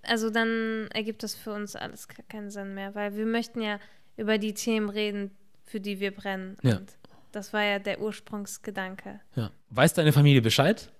also 0.03 0.29
dann 0.29 0.87
ergibt 0.93 1.23
das 1.23 1.33
für 1.33 1.53
uns 1.53 1.75
alles 1.75 2.07
ke- 2.07 2.23
keinen 2.29 2.51
Sinn 2.51 2.75
mehr, 2.75 2.93
weil 2.95 3.15
wir 3.15 3.25
möchten 3.25 3.61
ja 3.61 3.79
über 4.17 4.37
die 4.37 4.53
Themen 4.53 4.89
reden, 4.89 5.31
für 5.65 5.79
die 5.79 5.99
wir 5.99 6.11
brennen. 6.15 6.57
Ja. 6.63 6.77
Und 6.77 6.91
das 7.31 7.51
war 7.53 7.63
ja 7.63 7.79
der 7.79 7.99
Ursprungsgedanke. 8.01 9.19
Ja. 9.35 9.51
Weiß 9.69 9.93
deine 9.93 10.13
Familie 10.13 10.41
Bescheid, 10.41 10.91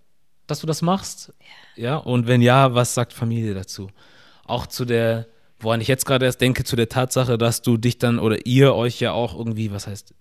dass 0.47 0.59
du 0.59 0.67
das 0.67 0.81
machst? 0.81 1.33
Ja. 1.75 1.97
Und 1.97 2.27
wenn 2.27 2.41
ja, 2.41 2.73
was 2.73 2.93
sagt 2.93 3.13
Familie 3.13 3.53
dazu? 3.53 3.89
Auch 4.45 4.67
zu 4.67 4.85
der, 4.85 5.27
woran 5.59 5.81
ich 5.81 5.87
jetzt 5.87 6.05
gerade 6.05 6.25
erst 6.25 6.41
denke, 6.41 6.63
zu 6.63 6.75
der 6.75 6.89
Tatsache, 6.89 7.37
dass 7.37 7.61
du 7.61 7.77
dich 7.77 7.97
dann 7.97 8.19
oder 8.19 8.45
ihr 8.45 8.75
euch 8.75 8.99
ja 8.99 9.11
auch 9.13 9.35
irgendwie, 9.37 9.71
was 9.71 9.87
heißt, 9.87 10.13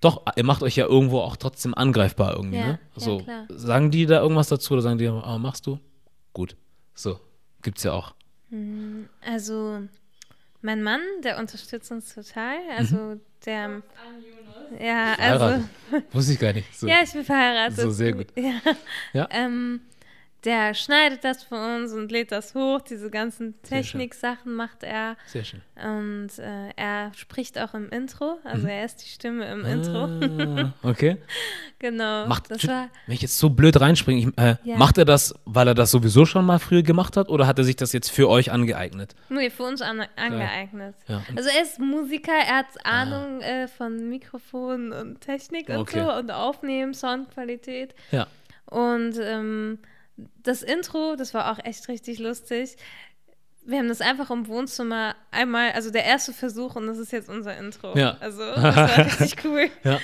doch, 0.00 0.24
ihr 0.34 0.44
macht 0.44 0.62
euch 0.64 0.74
ja 0.76 0.86
irgendwo 0.86 1.20
auch 1.20 1.36
trotzdem 1.36 1.74
angreifbar 1.74 2.34
irgendwie, 2.34 2.56
Ja, 2.58 2.66
ne? 2.66 2.78
ja, 2.96 3.00
So, 3.00 3.18
klar. 3.18 3.46
sagen 3.48 3.90
die 3.92 4.04
da 4.06 4.20
irgendwas 4.20 4.48
dazu 4.48 4.72
oder 4.74 4.82
sagen 4.82 4.98
die, 4.98 5.06
ah, 5.06 5.38
machst 5.38 5.66
du? 5.66 5.78
Gut. 6.32 6.56
So, 6.94 7.20
gibt's 7.62 7.84
ja 7.84 7.92
auch. 7.92 8.14
Also, 9.24 9.82
mein 10.62 10.82
Mann, 10.82 11.00
der 11.22 11.38
unterstützt 11.38 11.90
uns 11.90 12.14
total. 12.14 12.56
Also, 12.76 13.20
der, 13.44 13.64
An 13.64 13.82
Jonas. 14.70 14.80
ja, 14.80 15.14
also. 15.18 15.64
Wusste 16.12 16.32
ich 16.32 16.38
gar 16.38 16.52
nicht. 16.52 16.78
So. 16.78 16.86
ja, 16.86 16.96
ich 17.02 17.12
bin 17.12 17.24
verheiratet. 17.24 17.78
So, 17.78 17.90
sehr 17.90 18.12
gut. 18.12 18.28
Ja. 18.36 18.54
Ja. 19.12 19.28
Ähm, 19.30 19.80
der 20.44 20.74
schneidet 20.74 21.22
das 21.24 21.44
für 21.44 21.54
uns 21.54 21.92
und 21.92 22.10
lädt 22.10 22.32
das 22.32 22.54
hoch. 22.54 22.80
Diese 22.80 23.10
ganzen. 23.10 23.54
Techniksachen 23.62 24.54
macht 24.54 24.82
er. 24.82 25.16
Sehr 25.26 25.44
schön. 25.44 25.60
Und 25.76 26.30
äh, 26.38 26.70
er 26.76 27.12
spricht 27.14 27.58
auch 27.58 27.74
im 27.74 27.88
Intro. 27.90 28.38
Also 28.44 28.66
er 28.66 28.84
ist 28.84 28.96
die 29.04 29.08
Stimme 29.08 29.50
im 29.52 29.64
Intro. 29.64 30.04
Ah, 30.04 30.72
okay. 30.82 31.16
genau. 31.78 32.26
Macht, 32.26 32.50
das 32.50 32.66
war, 32.66 32.88
wenn 33.06 33.14
ich 33.14 33.22
jetzt 33.22 33.38
so 33.38 33.50
blöd 33.50 33.80
reinspringe, 33.80 34.20
ich, 34.20 34.38
äh, 34.38 34.56
Ja. 34.64 34.76
macht 34.76 34.98
er 34.98 35.04
das, 35.04 35.34
weil 35.44 35.68
er 35.68 35.74
das 35.74 35.90
sowieso 35.90 36.24
schon 36.26 36.44
mal 36.44 36.58
früher 36.58 36.82
gemacht 36.82 37.16
hat 37.16 37.28
oder 37.28 37.46
hat 37.46 37.58
er 37.58 37.64
sich 37.64 37.76
das 37.76 37.92
jetzt 37.92 38.10
für 38.10 38.28
euch 38.28 38.50
angeeignet? 38.52 39.14
nee, 39.28 39.50
für 39.50 39.62
uns 39.64 39.80
an, 39.80 40.04
angeeignet. 40.16 40.94
Ja. 41.08 41.22
Also 41.36 41.48
er 41.50 41.62
ist 41.62 41.78
Musiker, 41.78 42.32
er 42.32 42.58
hat 42.58 42.84
Ahnung 42.84 43.40
äh, 43.40 43.68
von 43.68 44.08
Mikrofon 44.08 44.92
und 44.92 45.20
Technik 45.20 45.68
und 45.68 45.76
Okay. 45.76 46.00
so 46.04 46.12
und 46.12 46.30
Aufnehmen, 46.30 46.94
Soundqualität. 46.94 47.94
Ja. 48.10 48.26
Und 48.66 49.18
ähm, 49.20 49.78
das 50.16 50.62
Intro, 50.62 51.16
das 51.16 51.34
war 51.34 51.50
auch 51.52 51.64
echt 51.64 51.88
richtig 51.88 52.18
lustig. 52.18 52.76
Wir 53.64 53.78
haben 53.78 53.88
das 53.88 54.00
einfach 54.00 54.30
im 54.30 54.48
Wohnzimmer 54.48 55.14
einmal, 55.30 55.70
also 55.72 55.90
der 55.90 56.04
erste 56.04 56.32
Versuch 56.32 56.74
und 56.76 56.86
das 56.88 56.98
ist 56.98 57.12
jetzt 57.12 57.28
unser 57.28 57.56
Intro. 57.56 57.96
Ja. 57.96 58.16
Also 58.20 58.40
das 58.44 58.76
war 58.76 58.98
richtig 59.20 59.44
cool. 59.44 59.70
Ja. 59.84 60.00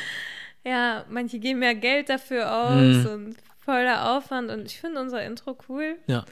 Ja, 0.65 1.05
manche 1.09 1.39
geben 1.39 1.63
ja 1.63 1.73
Geld 1.73 2.09
dafür 2.09 2.53
aus 2.53 2.73
Mhm. 2.97 3.07
und 3.07 3.37
voller 3.59 4.17
Aufwand 4.17 4.51
und 4.51 4.65
ich 4.67 4.81
finde 4.81 5.01
unser 5.01 5.25
Intro 5.25 5.57
cool. 5.69 5.97
Ja. 6.07 6.25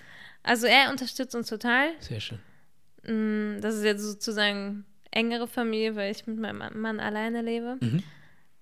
Also 0.42 0.66
er 0.66 0.90
unterstützt 0.90 1.34
uns 1.34 1.48
total. 1.48 1.88
Sehr 2.00 2.20
schön. 2.20 2.38
Mm, 3.04 3.60
Das 3.60 3.74
ist 3.74 3.84
jetzt 3.84 4.02
sozusagen 4.02 4.84
engere 5.10 5.48
Familie, 5.48 5.96
weil 5.96 6.12
ich 6.12 6.26
mit 6.26 6.38
meinem 6.38 6.80
Mann 6.80 7.00
alleine 7.00 7.42
lebe. 7.42 7.76
Mhm. 7.80 8.02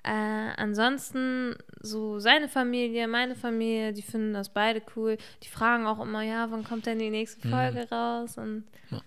Äh, 0.05 0.11
ansonsten 0.57 1.57
so 1.81 2.19
seine 2.19 2.49
Familie, 2.49 3.09
meine 3.09 3.35
Familie, 3.35 3.93
die 3.95 4.03
finden 4.03 4.35
das 4.35 4.51
beide 4.53 4.83
cool. 4.97 5.17
Die 5.43 5.49
fragen 5.49 5.87
auch 5.87 6.01
immer, 6.01 6.23
ja, 6.23 6.51
wann 6.51 6.63
kommt 6.65 6.85
denn 6.87 6.99
die 6.99 7.11
nächste 7.11 7.49
Folge 7.49 7.89
raus? 7.91 8.37
Und 8.37 8.57
Mhm. 8.57 8.65
Ja. 8.91 9.01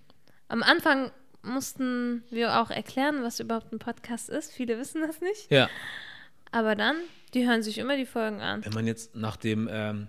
am 0.47 0.63
Anfang 0.63 1.11
mussten 1.43 2.23
wir 2.31 2.59
auch 2.59 2.71
erklären, 2.71 3.21
was 3.23 3.39
überhaupt 3.39 3.71
ein 3.71 3.79
Podcast 3.79 4.27
ist. 4.29 4.51
Viele 4.51 4.77
wissen 4.79 5.01
das 5.01 5.21
nicht. 5.21 5.51
Ja. 5.51 5.69
Aber 6.51 6.75
dann, 6.75 6.95
die 7.33 7.47
hören 7.47 7.61
sich 7.61 7.77
immer 7.77 7.95
die 7.95 8.05
Folgen 8.05 8.41
an. 8.41 8.65
Wenn 8.65 8.73
man 8.73 8.87
jetzt 8.87 9.15
nach 9.15 9.37
dem 9.37 9.69
ähm, 9.71 10.07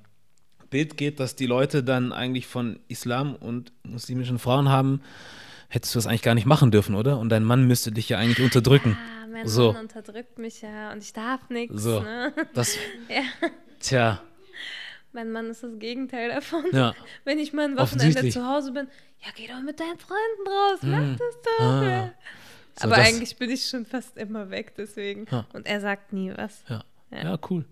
Bild 0.70 0.96
geht, 0.96 1.20
dass 1.20 1.36
die 1.36 1.46
Leute 1.46 1.82
dann 1.84 2.12
eigentlich 2.12 2.46
von 2.46 2.80
Islam 2.88 3.34
und 3.36 3.72
muslimischen 3.82 4.38
Frauen 4.38 4.68
haben, 4.68 5.02
hättest 5.68 5.94
du 5.94 5.98
das 5.98 6.06
eigentlich 6.06 6.22
gar 6.22 6.34
nicht 6.34 6.46
machen 6.46 6.70
dürfen, 6.70 6.94
oder? 6.94 7.18
Und 7.18 7.28
dein 7.30 7.44
Mann 7.44 7.64
müsste 7.66 7.92
dich 7.92 8.08
ja 8.08 8.18
eigentlich 8.18 8.40
unterdrücken. 8.44 8.96
Ah, 9.00 9.26
mein 9.26 9.46
So. 9.46 9.72
Mann 9.72 9.82
unterdrückt 9.82 10.38
mich 10.38 10.62
ja 10.62 10.92
und 10.92 11.02
ich 11.02 11.12
darf 11.12 11.48
nichts. 11.50 11.82
So. 11.82 12.00
Ne? 12.00 12.32
Das, 12.54 12.76
Ja. 13.08 13.22
tja, 13.80 14.22
Mein 15.12 15.30
Mann 15.30 15.50
ist 15.50 15.62
das 15.62 15.78
Gegenteil 15.78 16.30
davon. 16.30 16.64
ja. 16.72 16.94
Wenn 17.24 17.38
ich 17.38 17.52
mal 17.52 17.66
ein 17.66 17.76
Wochenende 17.78 18.28
zu 18.28 18.46
Hause 18.46 18.72
bin, 18.72 18.88
ja, 19.20 19.28
geh 19.34 19.46
doch 19.48 19.60
mit 19.62 19.80
deinen 19.80 19.98
Freunden 19.98 20.46
raus, 20.46 20.78
mach 20.82 21.16
das 21.18 21.40
doch. 21.58 21.64
Ah. 21.64 21.84
ja. 21.84 22.10
So, 22.80 22.84
Aber 22.84 22.96
das- 22.96 23.08
eigentlich 23.08 23.36
bin 23.36 23.50
ich 23.50 23.66
schon 23.68 23.84
fast 23.86 24.16
immer 24.16 24.50
weg, 24.50 24.74
deswegen. 24.76 25.26
Ja. 25.30 25.44
Und 25.52 25.66
er 25.66 25.80
sagt 25.80 26.12
nie 26.12 26.32
was. 26.36 26.62
Ja. 26.68 26.84
Ja. 27.10 27.22
ja, 27.24 27.38
cool. 27.50 27.64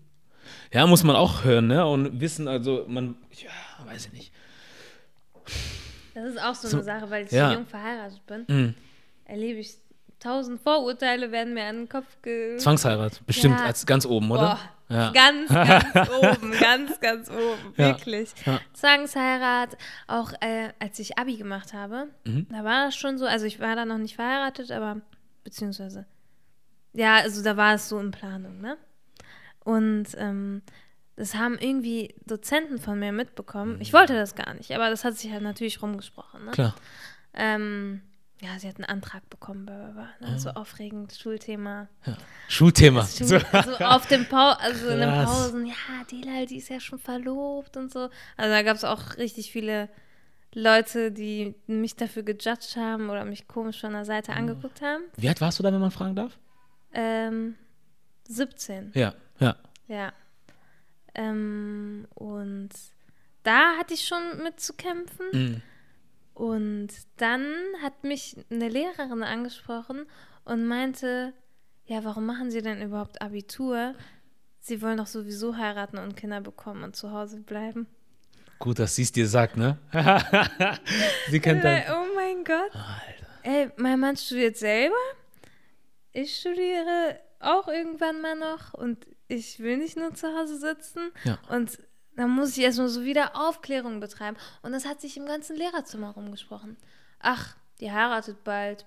Ja, 0.73 0.85
muss 0.87 1.03
man 1.03 1.15
auch 1.15 1.43
hören, 1.43 1.67
ne? 1.67 1.85
Und 1.85 2.19
wissen, 2.21 2.47
also 2.47 2.85
man, 2.87 3.15
ja, 3.33 3.49
weiß 3.85 4.07
ich 4.07 4.13
nicht. 4.13 4.31
Das 6.19 6.29
ist 6.33 6.41
auch 6.41 6.55
so, 6.55 6.67
So, 6.67 6.77
eine 6.77 6.83
Sache, 6.83 7.09
weil 7.09 7.25
ich 7.25 7.31
ja. 7.31 7.49
so 7.49 7.55
jung 7.55 7.65
verheiratet 7.67 8.25
bin. 8.25 8.45
Mhm. 8.47 8.73
Erlebe 9.25 9.59
ich 9.59 9.75
tausend 10.19 10.59
Vorurteile, 10.61 11.31
werden 11.31 11.53
mir 11.53 11.65
an 11.65 11.75
den 11.77 11.89
Kopf 11.89 12.07
ge... 12.23 12.57
Zwangsheirat, 12.57 13.23
bestimmt 13.27 13.59
Ja. 13.59 13.65
als 13.67 13.85
ganz 13.85 14.03
oben, 14.05 14.31
oder? 14.31 14.57
Boah, 14.89 14.95
Ja. 14.95 15.11
Ganz, 15.11 15.49
ganz 15.93 16.09
oben, 16.09 16.51
ganz, 16.59 16.99
ganz 16.99 17.29
oben, 17.29 17.77
wirklich. 17.77 18.31
Ja. 18.45 18.59
Zwangsheirat, 18.73 19.77
auch 20.07 20.31
äh, 20.41 20.69
als 20.79 20.97
ich 20.97 21.19
Abi 21.19 21.37
gemacht 21.37 21.73
habe, 21.73 22.07
Mhm. 22.25 22.47
da 22.49 22.63
war 22.63 22.85
das 22.85 22.95
schon 22.95 23.17
so, 23.19 23.25
also 23.27 23.45
ich 23.45 23.59
war 23.59 23.75
da 23.75 23.85
noch 23.85 23.99
nicht 23.99 24.15
verheiratet, 24.15 24.71
aber 24.71 25.01
beziehungsweise, 25.43 26.05
ja, 26.93 27.17
also 27.17 27.43
da 27.43 27.55
war 27.57 27.75
es 27.75 27.87
so 27.89 27.99
in 27.99 28.09
Planung, 28.11 28.59
ne? 28.59 28.75
Und 29.63 30.07
ähm, 30.17 30.61
das 31.17 31.35
haben 31.35 31.57
irgendwie 31.59 32.15
Dozenten 32.25 32.79
von 32.79 32.97
mir 32.99 33.11
mitbekommen. 33.11 33.81
Ich 33.81 33.91
wollte 33.91 34.13
das 34.13 34.35
gar 34.35 34.53
nicht, 34.53 34.71
aber 34.71 34.89
das 34.89 35.03
hat 35.03 35.15
sich 35.17 35.31
halt 35.31 35.43
natürlich 35.43 35.81
rumgesprochen, 35.81 36.45
ne? 36.45 36.51
Klar. 36.51 36.73
Ähm, 37.33 38.01
ja, 38.39 38.57
sie 38.59 38.67
hat 38.67 38.75
einen 38.77 38.85
Antrag 38.85 39.27
bekommen, 39.29 39.65
bla, 39.65 39.89
bla, 39.91 40.09
bla, 40.19 40.29
ne? 40.29 40.39
so 40.39 40.51
aufregend, 40.51 41.11
Schulthema. 41.19 41.87
Schulthema. 42.47 43.01
So, 43.03 43.25
So. 43.39 43.83
auf 43.83 44.05
dem 44.07 44.25
Pau 44.27 44.51
also 44.59 44.87
in 44.89 44.99
den. 44.99 45.09
Pausen, 45.25 45.65
ja, 45.65 45.73
Delal, 46.11 46.45
die 46.45 46.57
ist 46.57 46.69
ja 46.69 46.79
schon 46.79 46.99
verlobt 46.99 47.75
und 47.77 47.91
so. 47.91 48.09
Also 48.37 48.51
da 48.53 48.61
gab 48.61 48.75
es 48.77 48.83
auch 48.83 49.17
richtig 49.17 49.51
viele 49.51 49.89
Leute, 50.53 51.11
die 51.11 51.55
mich 51.67 51.95
dafür 51.95 52.23
gejudged 52.23 52.77
haben 52.77 53.09
oder 53.09 53.25
mich 53.25 53.47
komisch 53.47 53.81
von 53.81 53.93
der 53.93 54.05
Seite 54.05 54.31
Mhm. 54.31 54.37
angeguckt 54.37 54.81
haben. 54.81 55.03
Wie 55.17 55.27
alt 55.29 55.41
warst 55.41 55.57
du 55.59 55.63
da, 55.63 55.73
wenn 55.73 55.81
man 55.81 55.91
fragen 55.91 56.15
darf? 56.15 56.37
Ähm, 56.93 57.55
17, 58.27 58.91
Ja, 58.95 59.13
ja. 59.39 59.55
ja. 59.87 60.13
Ähm, 61.17 62.07
und 62.13 62.69
da 63.43 63.75
hatte 63.77 63.93
ich 63.93 64.05
schon 64.05 64.43
mit 64.43 64.59
zu 64.59 64.73
kämpfen. 64.73 65.25
Mhm. 65.33 65.61
Und 66.33 66.89
dann 67.17 67.43
hat 67.81 68.03
mich 68.03 68.37
eine 68.51 68.69
Lehrerin 68.69 69.23
angesprochen 69.23 70.05
und 70.45 70.65
meinte, 70.65 71.33
ja, 71.85 72.03
warum 72.03 72.25
machen 72.25 72.51
Sie 72.51 72.61
denn 72.61 72.81
überhaupt 72.81 73.21
Abitur? 73.21 73.95
Sie 74.59 74.81
wollen 74.81 74.97
doch 74.97 75.07
sowieso 75.07 75.57
heiraten 75.57 75.97
und 75.97 76.15
Kinder 76.15 76.41
bekommen 76.41 76.83
und 76.83 76.95
zu 76.95 77.11
Hause 77.11 77.39
bleiben. 77.39 77.87
Gut, 78.59 78.79
dass 78.79 78.95
sie 78.95 79.03
es 79.03 79.11
dir 79.11 79.27
sagt, 79.27 79.55
ne? 79.55 79.77
sie 81.29 81.39
kennt 81.39 81.63
dein. 81.63 81.83
oh 81.91 82.05
mein 82.15 82.43
Gott. 82.43 82.71
Ey, 83.43 83.69
mein 83.77 83.99
Mann 83.99 84.17
studiert 84.17 84.57
selber. 84.57 84.95
Ich 86.11 86.37
studiere 86.37 87.19
auch 87.39 87.67
irgendwann 87.67 88.19
mal 88.21 88.35
noch 88.35 88.73
und 88.73 89.05
ich 89.27 89.59
will 89.59 89.77
nicht 89.77 89.97
nur 89.97 90.13
zu 90.13 90.27
Hause 90.35 90.57
sitzen. 90.57 91.11
Ja. 91.23 91.37
Und 91.49 91.79
dann 92.15 92.31
muss 92.31 92.57
ich 92.57 92.63
erstmal 92.63 92.89
so 92.89 93.03
wieder 93.03 93.35
Aufklärung 93.35 93.99
betreiben. 93.99 94.37
Und 94.61 94.71
das 94.71 94.85
hat 94.85 95.01
sich 95.01 95.17
im 95.17 95.25
ganzen 95.25 95.55
Lehrerzimmer 95.55 96.11
rumgesprochen. 96.11 96.77
Ach, 97.19 97.55
die 97.79 97.91
heiratet 97.91 98.43
bald. 98.43 98.85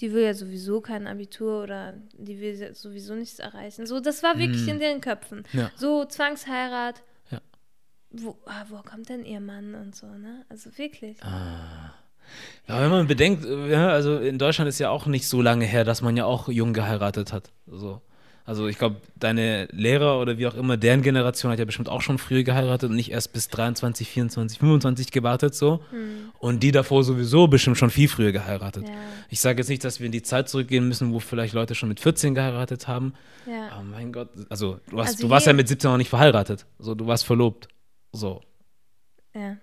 Die 0.00 0.12
will 0.12 0.22
ja 0.22 0.32
sowieso 0.32 0.80
kein 0.80 1.06
Abitur 1.06 1.62
oder 1.62 1.94
die 2.14 2.40
will 2.40 2.54
ja 2.54 2.72
sowieso 2.72 3.14
nichts 3.14 3.38
erreichen. 3.38 3.86
So, 3.86 4.00
das 4.00 4.22
war 4.22 4.38
wirklich 4.38 4.66
in 4.66 4.78
deren 4.78 5.02
Köpfen. 5.02 5.44
Ja. 5.52 5.70
So, 5.76 6.06
Zwangsheirat. 6.06 7.02
Ja. 7.30 7.40
Wo, 8.10 8.38
ah, 8.46 8.64
wo 8.70 8.76
kommt 8.76 9.10
denn 9.10 9.24
ihr 9.24 9.40
Mann 9.40 9.74
und 9.74 9.94
so, 9.94 10.06
ne? 10.06 10.46
Also 10.48 10.76
wirklich. 10.78 11.18
Ja, 12.66 12.80
wenn 12.80 12.90
man 12.90 13.06
bedenkt, 13.08 13.44
äh, 13.44 13.74
also 13.74 14.18
in 14.18 14.38
Deutschland 14.38 14.68
ist 14.68 14.78
ja 14.78 14.88
auch 14.88 15.04
nicht 15.04 15.28
so 15.28 15.42
lange 15.42 15.66
her, 15.66 15.84
dass 15.84 16.00
man 16.00 16.16
ja 16.16 16.24
auch 16.24 16.48
jung 16.48 16.72
geheiratet 16.72 17.32
hat. 17.34 17.50
So. 17.66 18.00
Also 18.46 18.66
ich 18.66 18.78
glaube, 18.78 18.96
deine 19.16 19.68
Lehrer 19.70 20.18
oder 20.20 20.36
wie 20.38 20.46
auch 20.48 20.54
immer, 20.54 20.76
deren 20.76 21.02
Generation 21.02 21.52
hat 21.52 21.58
ja 21.60 21.64
bestimmt 21.64 21.88
auch 21.88 22.00
schon 22.00 22.18
früh 22.18 22.42
geheiratet 22.42 22.90
und 22.90 22.96
nicht 22.96 23.12
erst 23.12 23.32
bis 23.32 23.48
23, 23.48 24.08
24, 24.08 24.58
25 24.58 25.12
gewartet 25.12 25.54
so. 25.54 25.80
Und 26.40 26.62
die 26.62 26.72
davor 26.72 27.04
sowieso 27.04 27.46
bestimmt 27.46 27.78
schon 27.78 27.90
viel 27.90 28.08
früher 28.08 28.32
geheiratet. 28.32 28.88
Ja. 28.88 28.94
Ich 29.28 29.40
sage 29.40 29.58
jetzt 29.58 29.68
nicht, 29.68 29.84
dass 29.84 30.00
wir 30.00 30.06
in 30.06 30.12
die 30.12 30.22
Zeit 30.22 30.48
zurückgehen 30.48 30.88
müssen, 30.88 31.12
wo 31.12 31.20
vielleicht 31.20 31.54
Leute 31.54 31.74
schon 31.76 31.88
mit 31.88 32.00
14 32.00 32.34
geheiratet 32.34 32.88
haben. 32.88 33.14
Ja. 33.46 33.68
Aber 33.72 33.84
mein 33.84 34.12
Gott, 34.12 34.30
also 34.48 34.80
du, 34.90 34.98
hast, 34.98 35.10
Also 35.10 35.22
du 35.26 35.30
warst 35.30 35.46
ja 35.46 35.52
mit 35.52 35.68
17 35.68 35.90
noch 35.90 35.98
nicht 35.98 36.10
verheiratet. 36.10 36.66
So, 36.78 36.94
du 36.96 37.06
warst 37.06 37.24
verlobt. 37.24 37.68
So. 38.12 38.40
Ja. 39.34 39.56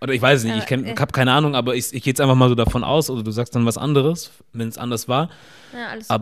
Oder 0.00 0.12
ich 0.12 0.20
weiß 0.22 0.40
es 0.40 0.44
nicht, 0.44 0.52
Aber, 0.54 0.62
ich, 0.62 0.68
kenn- 0.68 0.84
äh, 0.84 0.92
ich 0.92 1.00
habe 1.00 1.12
keine 1.12 1.32
Ahnung, 1.32 1.54
aber 1.56 1.74
ich, 1.74 1.92
ich 1.92 2.02
gehe 2.02 2.10
jetzt 2.12 2.20
einfach 2.20 2.34
mal 2.36 2.48
so 2.48 2.54
davon 2.54 2.84
aus, 2.84 3.10
oder 3.10 3.22
du 3.22 3.30
sagst 3.30 3.54
dann 3.56 3.64
was 3.66 3.78
anderes, 3.78 4.30
wenn 4.52 4.68
es 4.68 4.76
anders 4.78 5.08
war. 5.08 5.30
ja, 5.72 5.88
alles 5.88 6.08
gut. 6.08 6.14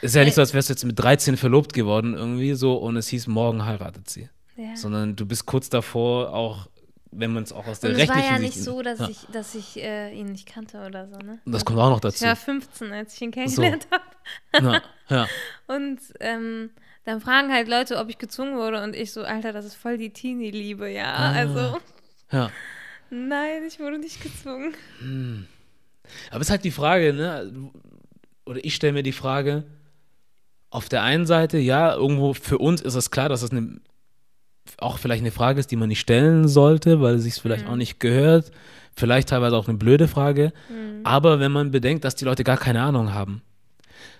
Ist 0.00 0.14
ja 0.14 0.22
nicht 0.22 0.32
Äh, 0.32 0.34
so, 0.36 0.40
als 0.42 0.54
wärst 0.54 0.68
du 0.68 0.72
jetzt 0.74 0.84
mit 0.84 0.98
13 0.98 1.36
verlobt 1.36 1.72
geworden 1.72 2.14
irgendwie 2.14 2.54
so 2.54 2.76
und 2.76 2.96
es 2.96 3.08
hieß, 3.08 3.26
morgen 3.26 3.64
heiratet 3.64 4.08
sie. 4.10 4.28
Ja. 4.56 4.76
Sondern 4.76 5.16
du 5.16 5.26
bist 5.26 5.46
kurz 5.46 5.68
davor 5.68 6.32
auch, 6.32 6.68
wenn 7.10 7.32
man 7.32 7.42
es 7.44 7.52
auch 7.52 7.66
aus 7.66 7.80
der 7.80 7.90
Und 7.90 7.96
es 8.00 8.08
war 8.08 8.16
rechtlichen 8.16 8.34
ja 8.34 8.40
nicht 8.40 8.54
Sicht- 8.54 8.64
so, 8.64 8.82
dass 8.82 8.98
Ja. 9.00 9.08
ich, 9.08 9.18
dass 9.32 9.54
ich 9.54 9.76
äh, 9.82 10.12
ihn 10.12 10.26
nicht 10.26 10.46
kannte 10.46 10.84
oder 10.84 11.06
so, 11.08 11.16
ne? 11.18 11.38
Das 11.46 11.64
kommt 11.64 11.78
auch 11.78 11.88
noch 11.90 11.96
Ich 11.98 12.02
dazu. 12.02 12.24
war 12.24 12.36
15, 12.36 12.92
als 12.92 13.14
ich 13.14 13.22
ihn 13.22 13.30
kennengelernt 13.30 13.86
habe. 13.90 14.04
Ja, 14.66 14.82
ja. 15.08 15.28
Und 15.74 15.98
ähm, 16.20 16.70
dann 17.04 17.20
fragen 17.20 17.52
halt 17.52 17.68
Leute, 17.68 17.98
ob 17.98 18.08
ich 18.08 18.18
gezwungen 18.18 18.56
wurde 18.56 18.82
und 18.82 18.96
ich 18.96 19.12
so, 19.12 19.22
Alter, 19.22 19.52
das 19.52 19.64
ist 19.66 19.74
voll 19.74 19.98
die 19.98 20.10
Teenie-Liebe, 20.10 20.88
ja. 20.90 21.12
Ah. 21.14 21.32
Also, 21.32 21.78
ja. 22.32 22.50
nein, 23.10 23.62
ich 23.66 23.78
wurde 23.78 23.98
nicht 23.98 24.22
gezwungen. 24.22 24.74
Aber 26.30 26.40
es 26.40 26.46
ist 26.46 26.50
halt 26.50 26.64
die 26.64 26.70
Frage, 26.70 27.12
ne? 27.12 27.70
Oder 28.46 28.64
ich 28.64 28.74
stelle 28.74 28.92
mir 28.94 29.02
die 29.02 29.12
Frage, 29.12 29.64
auf 30.74 30.88
der 30.88 31.02
einen 31.02 31.26
Seite, 31.26 31.58
ja, 31.58 31.94
irgendwo 31.94 32.34
für 32.34 32.58
uns 32.58 32.80
ist 32.80 32.94
es 32.94 33.10
klar, 33.10 33.28
dass 33.28 33.42
es 33.42 33.50
eine, 33.52 33.80
auch 34.78 34.98
vielleicht 34.98 35.22
eine 35.22 35.30
Frage 35.30 35.60
ist, 35.60 35.70
die 35.70 35.76
man 35.76 35.88
nicht 35.88 36.00
stellen 36.00 36.48
sollte, 36.48 37.00
weil 37.00 37.14
es 37.16 37.22
sich 37.22 37.34
vielleicht 37.34 37.66
auch 37.66 37.76
nicht 37.76 38.00
gehört. 38.00 38.50
Vielleicht 38.96 39.28
teilweise 39.28 39.56
auch 39.56 39.68
eine 39.68 39.76
blöde 39.78 40.08
Frage. 40.08 40.52
Aber 41.04 41.40
wenn 41.40 41.52
man 41.52 41.70
bedenkt, 41.70 42.04
dass 42.04 42.14
die 42.14 42.24
Leute 42.24 42.44
gar 42.44 42.56
keine 42.56 42.82
Ahnung 42.82 43.12
haben. 43.12 43.42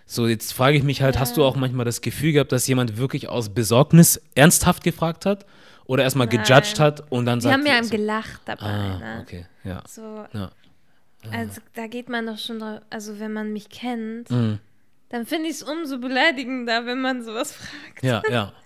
So, 0.07 0.26
jetzt 0.26 0.52
frage 0.52 0.76
ich 0.76 0.82
mich 0.82 1.00
halt, 1.02 1.18
hast 1.18 1.36
du 1.36 1.44
auch 1.44 1.57
manchmal 1.57 1.84
das 1.86 2.00
Gefühl 2.02 2.32
gehabt, 2.32 2.52
dass 2.52 2.66
jemand 2.66 2.98
wirklich 2.98 3.28
aus 3.28 3.48
Besorgnis 3.48 4.20
ernsthaft 4.34 4.84
gefragt 4.84 5.26
hat? 5.26 5.46
Oder 5.86 6.02
erstmal 6.02 6.28
gejudged 6.28 6.80
hat 6.80 7.11
und 7.11 7.26
dann 7.26 7.40
Die 7.40 7.44
sagt 7.44 7.55
haben 7.59 7.66
ja 7.66 7.82
so, 7.84 7.90
gelacht 7.90 8.40
dabei, 8.46 8.64
Ah, 8.64 8.98
ne? 8.98 9.18
okay, 9.22 9.46
ja. 9.64 9.82
So, 9.86 10.24
ja. 10.32 10.50
also 11.30 11.61
da 11.74 11.86
geht 11.88 12.09
man 12.09 12.26
doch 12.26 12.38
schon 12.38 12.59
drauf, 12.59 12.80
also 12.90 13.18
wenn 13.20 13.32
man 13.34 13.52
mich 13.52 13.68
kennt, 13.68 14.30
Mhm. 14.30 14.59
Dann 15.09 15.26
finde 15.26 15.48
ich 15.48 15.57
es 15.57 15.62
umso 15.62 15.98
beleidigender, 15.98 16.86
wenn 16.86 17.00
man 17.00 17.22
sowas 17.22 17.52
fragt. 17.52 18.02
Ja, 18.02 18.22
ja. 18.30 18.52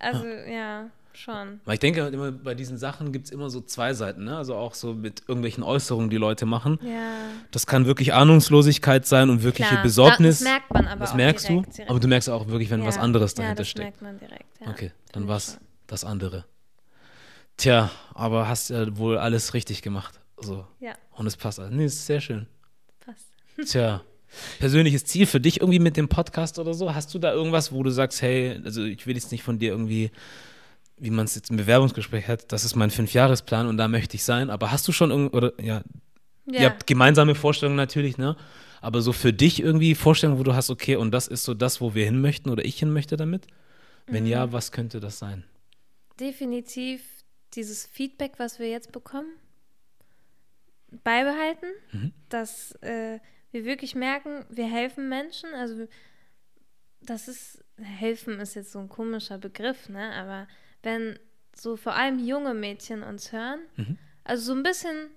Also, 0.00 0.26
ja, 0.26 0.90
schon. 1.16 1.60
Weil 1.64 1.74
ich 1.74 1.80
denke, 1.80 2.06
immer 2.08 2.30
bei 2.32 2.54
diesen 2.54 2.76
Sachen 2.76 3.12
gibt 3.12 3.26
es 3.26 3.30
immer 3.32 3.48
so 3.48 3.60
zwei 3.60 3.94
Seiten, 3.94 4.24
ne? 4.24 4.36
Also 4.36 4.54
auch 4.54 4.74
so 4.74 4.92
mit 4.92 5.22
irgendwelchen 5.26 5.62
Äußerungen, 5.62 6.10
die 6.10 6.16
Leute 6.16 6.44
machen. 6.46 6.78
Ja. 6.82 7.14
Das 7.50 7.66
kann 7.66 7.86
wirklich 7.86 8.12
Ahnungslosigkeit 8.12 9.06
sein 9.06 9.30
und 9.30 9.42
wirkliche 9.42 9.70
Klar, 9.70 9.82
Besorgnis. 9.82 10.40
Das 10.40 10.48
merkt 10.48 10.74
man 10.74 10.86
aber 10.86 11.00
das 11.00 11.12
auch 11.12 11.14
merkst 11.14 11.48
direkt, 11.48 11.66
du. 11.66 11.72
direkt. 11.72 11.90
Aber 11.90 12.00
du 12.00 12.08
merkst 12.08 12.28
auch 12.28 12.48
wirklich, 12.48 12.70
wenn 12.70 12.80
ja. 12.80 12.86
was 12.86 12.98
anderes 12.98 13.32
ja, 13.32 13.42
dahinter 13.42 13.62
das 13.62 13.68
steckt. 13.68 14.02
merkt 14.02 14.02
man 14.02 14.18
direkt, 14.18 14.60
ja. 14.60 14.68
Okay, 14.68 14.92
dann 15.12 15.28
war 15.28 15.36
es 15.36 15.58
das 15.86 16.04
andere. 16.04 16.44
Tja, 17.56 17.90
aber 18.14 18.48
hast 18.48 18.70
ja 18.70 18.96
wohl 18.96 19.16
alles 19.16 19.54
richtig 19.54 19.82
gemacht. 19.82 20.20
So. 20.38 20.66
Ja, 20.80 20.94
Und 21.12 21.26
es 21.26 21.36
passt. 21.36 21.60
alles. 21.60 21.72
Nee, 21.72 21.86
ist 21.86 22.04
sehr 22.04 22.20
schön. 22.20 22.46
passt. 23.00 23.70
Tja. 23.70 24.02
Persönliches 24.58 25.04
Ziel 25.04 25.26
für 25.26 25.40
dich 25.40 25.60
irgendwie 25.60 25.78
mit 25.78 25.96
dem 25.96 26.08
Podcast 26.08 26.58
oder 26.58 26.74
so? 26.74 26.94
Hast 26.94 27.12
du 27.14 27.18
da 27.18 27.32
irgendwas, 27.32 27.72
wo 27.72 27.82
du 27.82 27.90
sagst, 27.90 28.22
hey, 28.22 28.60
also 28.64 28.82
ich 28.84 29.06
will 29.06 29.14
jetzt 29.16 29.32
nicht 29.32 29.42
von 29.42 29.58
dir 29.58 29.70
irgendwie, 29.72 30.10
wie 30.98 31.10
man 31.10 31.24
es 31.24 31.34
jetzt 31.34 31.50
im 31.50 31.56
Bewerbungsgespräch 31.56 32.28
hat, 32.28 32.52
das 32.52 32.64
ist 32.64 32.74
mein 32.76 32.90
Fünfjahresplan 32.90 33.66
und 33.66 33.76
da 33.76 33.88
möchte 33.88 34.16
ich 34.16 34.24
sein, 34.24 34.50
aber 34.50 34.70
hast 34.70 34.86
du 34.88 34.92
schon 34.92 35.10
irgend 35.10 35.34
oder 35.34 35.52
ja, 35.60 35.82
Ja. 36.46 36.60
ihr 36.60 36.66
habt 36.66 36.86
gemeinsame 36.86 37.34
Vorstellungen 37.34 37.76
natürlich, 37.76 38.16
ne? 38.18 38.36
Aber 38.80 39.00
so 39.00 39.12
für 39.12 39.32
dich 39.32 39.60
irgendwie 39.60 39.94
Vorstellungen, 39.94 40.38
wo 40.38 40.42
du 40.44 40.54
hast, 40.54 40.68
okay, 40.70 40.96
und 40.96 41.10
das 41.10 41.26
ist 41.26 41.44
so 41.44 41.54
das, 41.54 41.80
wo 41.80 41.94
wir 41.94 42.04
hin 42.04 42.20
möchten 42.20 42.50
oder 42.50 42.64
ich 42.64 42.78
hin 42.78 42.92
möchte 42.92 43.16
damit? 43.16 43.46
Wenn 44.06 44.24
Mhm. 44.24 44.30
ja, 44.30 44.52
was 44.52 44.70
könnte 44.72 45.00
das 45.00 45.18
sein? 45.18 45.44
Definitiv 46.20 47.00
dieses 47.54 47.86
Feedback, 47.86 48.32
was 48.38 48.58
wir 48.58 48.68
jetzt 48.68 48.92
bekommen, 48.92 49.30
beibehalten, 51.02 51.66
Mhm. 51.92 52.12
dass 52.28 52.72
äh, 52.82 53.18
wir 53.54 53.64
wirklich 53.64 53.94
merken, 53.94 54.44
wir 54.50 54.66
helfen 54.66 55.08
Menschen. 55.08 55.54
Also 55.54 55.86
das 57.00 57.28
ist, 57.28 57.64
helfen 57.80 58.40
ist 58.40 58.54
jetzt 58.54 58.72
so 58.72 58.80
ein 58.80 58.88
komischer 58.88 59.38
Begriff, 59.38 59.88
ne? 59.88 60.12
Aber 60.12 60.48
wenn 60.82 61.18
so 61.54 61.76
vor 61.76 61.94
allem 61.94 62.18
junge 62.18 62.52
Mädchen 62.52 63.02
uns 63.02 63.32
hören. 63.32 63.60
Mhm. 63.76 63.96
Also 64.24 64.52
so 64.52 64.58
ein 64.58 64.64
bisschen 64.64 65.10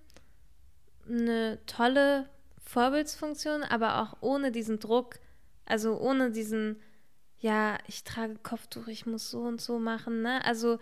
eine 1.09 1.57
tolle 1.65 2.29
Vorbildsfunktion, 2.63 3.63
aber 3.63 4.01
auch 4.01 4.17
ohne 4.21 4.51
diesen 4.51 4.79
Druck, 4.79 5.19
also 5.65 5.99
ohne 5.99 6.31
diesen, 6.31 6.79
ja, 7.39 7.77
ich 7.87 8.03
trage 8.03 8.35
Kopftuch, 8.35 8.87
ich 8.87 9.07
muss 9.07 9.31
so 9.31 9.41
und 9.41 9.61
so 9.61 9.79
machen, 9.79 10.21
ne? 10.21 10.45
Also 10.45 10.77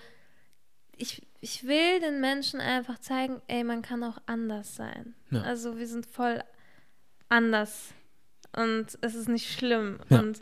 ich, 0.98 1.26
ich 1.40 1.66
will 1.66 2.00
den 2.02 2.20
Menschen 2.20 2.60
einfach 2.60 3.00
zeigen, 3.00 3.42
ey, 3.48 3.64
man 3.64 3.82
kann 3.82 4.04
auch 4.04 4.18
anders 4.26 4.76
sein. 4.76 5.16
Ja. 5.30 5.42
Also 5.42 5.78
wir 5.78 5.88
sind 5.88 6.06
voll 6.06 6.44
anders 7.30 7.94
und 8.56 8.98
es 9.02 9.16
ist 9.16 9.30
nicht 9.30 9.52
schlimm. 9.52 10.00
Ja. 10.10 10.20
Und 10.20 10.40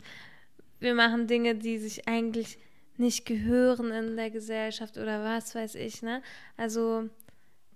wir 0.80 0.94
machen 0.94 1.26
Dinge, 1.26 1.54
die 1.54 1.78
sich 1.78 2.06
eigentlich 2.08 2.58
nicht 2.96 3.26
gehören 3.26 3.90
in 3.90 4.16
der 4.16 4.30
Gesellschaft 4.30 4.96
oder 4.98 5.24
was 5.24 5.54
weiß 5.54 5.74
ich, 5.76 6.02
ne? 6.02 6.22
Also 6.56 7.08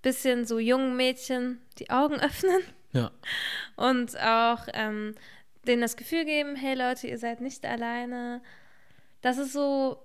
bisschen 0.02 0.44
so 0.46 0.59
jungen 0.59 0.96
Mädchen 0.96 1.61
die 1.78 1.90
Augen 1.90 2.14
öffnen 2.20 2.62
Ja. 2.92 3.11
und 3.76 4.16
auch 4.20 4.66
ähm, 4.74 5.14
denen 5.66 5.82
das 5.82 5.96
Gefühl 5.96 6.24
geben, 6.24 6.54
hey 6.54 6.74
Leute, 6.76 7.09
ihr 7.09 7.18
seid 7.18 7.40
nicht 7.40 7.64
alleine. 7.66 8.40
Das 9.20 9.38
ist 9.38 9.52
so 9.52 10.00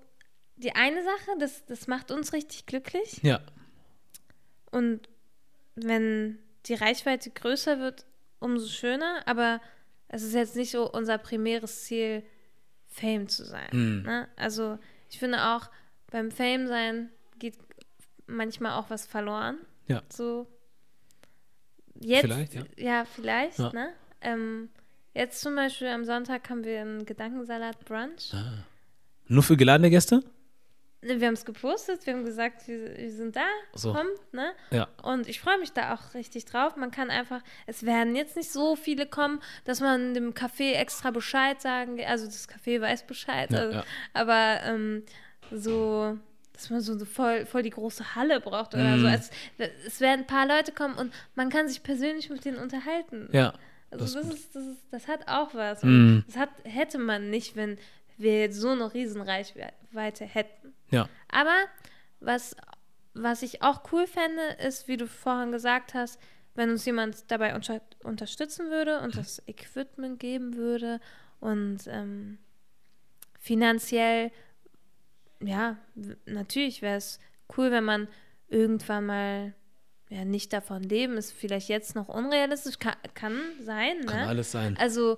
die 0.58 0.74
eine 0.74 1.04
Sache, 1.04 1.38
das, 1.40 1.66
das 1.66 1.88
macht 1.88 2.10
uns 2.12 2.34
richtig 2.34 2.66
glücklich. 2.66 3.20
Ja. 3.22 3.42
Und 4.72 5.08
wenn 5.76 6.40
die 6.66 6.74
Reichweite 6.74 7.30
größer 7.30 7.80
wird, 7.80 8.06
umso 8.44 8.68
schöner. 8.68 9.24
Aber 9.26 9.62
es 10.08 10.22
ist 10.24 10.34
jetzt 10.34 10.56
nicht 10.56 10.72
so 10.72 10.92
unser 10.92 11.18
primäres 11.18 11.84
Ziel, 11.86 12.24
Fame 12.88 13.28
zu 13.28 13.44
sein. 13.46 13.70
Mhm. 13.72 14.04
Ne? 14.04 14.28
Also 14.36 14.78
ich 15.10 15.18
finde 15.18 15.44
auch, 15.44 15.70
beim 16.12 16.30
Fame 16.30 16.68
sein 16.68 17.10
geht 17.40 17.56
manchmal 18.28 18.74
auch 18.80 18.90
was 18.92 19.06
verloren. 19.08 19.58
Ja. 19.88 20.04
So 20.12 20.48
jetzt, 22.00 22.22
Vielleicht, 22.22 22.54
ja. 22.54 22.64
ja, 22.78 23.06
vielleicht, 23.06 23.58
Ja. 23.60 23.72
ne? 23.74 23.90
Ähm, 24.22 24.70
jetzt 25.14 25.42
zum 25.42 25.56
Beispiel 25.56 25.88
am 25.88 26.06
Sonntag 26.06 26.50
haben 26.50 26.64
wir 26.64 26.82
einen 26.82 27.06
Gedankensalat-Brunch. 27.06 28.34
Ah. 28.34 28.64
Nur 29.28 29.44
für 29.44 29.58
geladene 29.58 29.90
Gäste? 29.90 30.24
Ne, 31.06 31.20
Wir 31.20 31.28
haben 31.28 31.34
es 31.34 31.46
gepostet, 31.46 32.06
wir 32.06 32.14
haben 32.14 32.26
gesagt, 32.26 32.68
wir, 32.68 32.98
wir 32.98 33.12
sind 33.12 33.36
da, 33.36 33.46
So. 33.76 33.94
kommt, 33.94 34.34
ne? 34.34 34.54
Ja. 34.72 34.88
Und 35.04 35.28
ich 35.28 35.40
freue 35.42 35.60
mich 35.60 35.72
da 35.74 35.94
auch 35.94 36.14
richtig 36.14 36.46
drauf. 36.46 36.76
Man 36.76 36.92
kann 36.92 37.10
einfach, 37.10 37.42
es 37.68 37.86
werden 37.86 38.16
jetzt 38.16 38.36
nicht 38.36 38.52
so 38.52 38.76
viele 38.76 39.06
kommen, 39.06 39.42
dass 39.66 39.80
man 39.82 40.14
dem 40.14 40.34
Café 40.34 40.74
extra 40.74 41.12
Bescheid 41.12 41.62
sagen, 41.62 42.00
also 42.06 42.26
das 42.26 42.48
Café 42.50 42.80
weiß 42.82 43.06
Bescheid, 43.06 43.52
Ja, 43.52 43.60
also, 43.60 43.78
ja. 43.78 43.84
aber 44.14 44.60
ähm, 44.66 45.04
so, 45.52 46.18
dass 46.54 46.70
man 46.70 46.82
so, 46.82 46.98
voll, 47.06 47.46
voll 47.46 47.64
die 47.64 47.70
große 47.72 48.16
Halle 48.16 48.40
braucht 48.40 48.74
oder 48.74 48.98
Mm. 48.98 49.02
so. 49.02 49.08
Es, 49.08 49.32
es 49.86 50.00
werden 50.02 50.22
ein 50.22 50.28
paar 50.28 50.48
Leute 50.48 50.72
kommen 50.72 50.96
und 50.96 51.14
man 51.36 51.50
kann 51.50 51.68
sich 51.68 51.84
persönlich 51.84 52.30
mit 52.30 52.46
denen 52.46 52.58
unterhalten. 52.58 53.30
Ja. 53.32 53.54
Also 53.92 54.06
das 54.20 54.28
das, 54.28 54.36
ist 54.36 54.56
das, 54.56 54.64
ist, 54.66 54.80
das 54.92 55.08
hat 55.08 55.28
auch 55.28 55.54
was. 55.54 55.84
Mm. 55.84 56.20
Das 56.28 56.38
hat, 56.38 56.50
hätte 56.64 56.98
man 56.98 57.30
nicht, 57.30 57.56
wenn 57.56 57.78
wir 58.18 58.40
jetzt 58.42 58.58
so 58.58 58.70
eine 58.70 58.94
Riesenreichweite 58.94 60.26
hätten. 60.26 60.74
Ja. 60.90 61.10
Aber 61.30 61.56
was, 62.20 62.56
was 63.14 63.42
ich 63.42 63.62
auch 63.62 63.92
cool 63.92 64.08
fände, 64.08 64.42
ist, 64.66 64.88
wie 64.88 64.98
du 64.98 65.08
vorhin 65.08 65.52
gesagt 65.52 65.94
hast, 65.94 66.20
wenn 66.56 66.70
uns 66.70 66.86
jemand 66.86 67.32
dabei 67.32 67.56
unter 67.56 67.82
unterstützen 68.04 68.70
würde 68.70 69.00
und 69.00 69.18
das 69.18 69.42
Equipment 69.48 70.20
geben 70.20 70.56
würde 70.56 71.00
und 71.40 71.88
ähm, 71.88 72.38
finanziell, 73.40 74.32
ja, 75.42 75.78
natürlich 76.26 76.82
wäre 76.82 76.98
es 76.98 77.20
cool, 77.58 77.72
wenn 77.72 77.84
man 77.84 78.08
irgendwann 78.48 79.06
mal 79.08 79.54
ja, 80.10 80.26
nicht 80.26 80.54
davon 80.54 80.84
leben, 80.84 81.18
ist 81.18 81.32
vielleicht 81.32 81.70
jetzt 81.70 81.96
noch 81.96 82.08
unrealistisch, 82.08 82.78
kann, 82.78 82.96
kann 83.16 83.40
sein, 83.62 84.00
ne? 84.00 84.06
Kann 84.06 84.28
alles 84.30 84.52
sein. 84.52 84.78
Also 84.78 85.18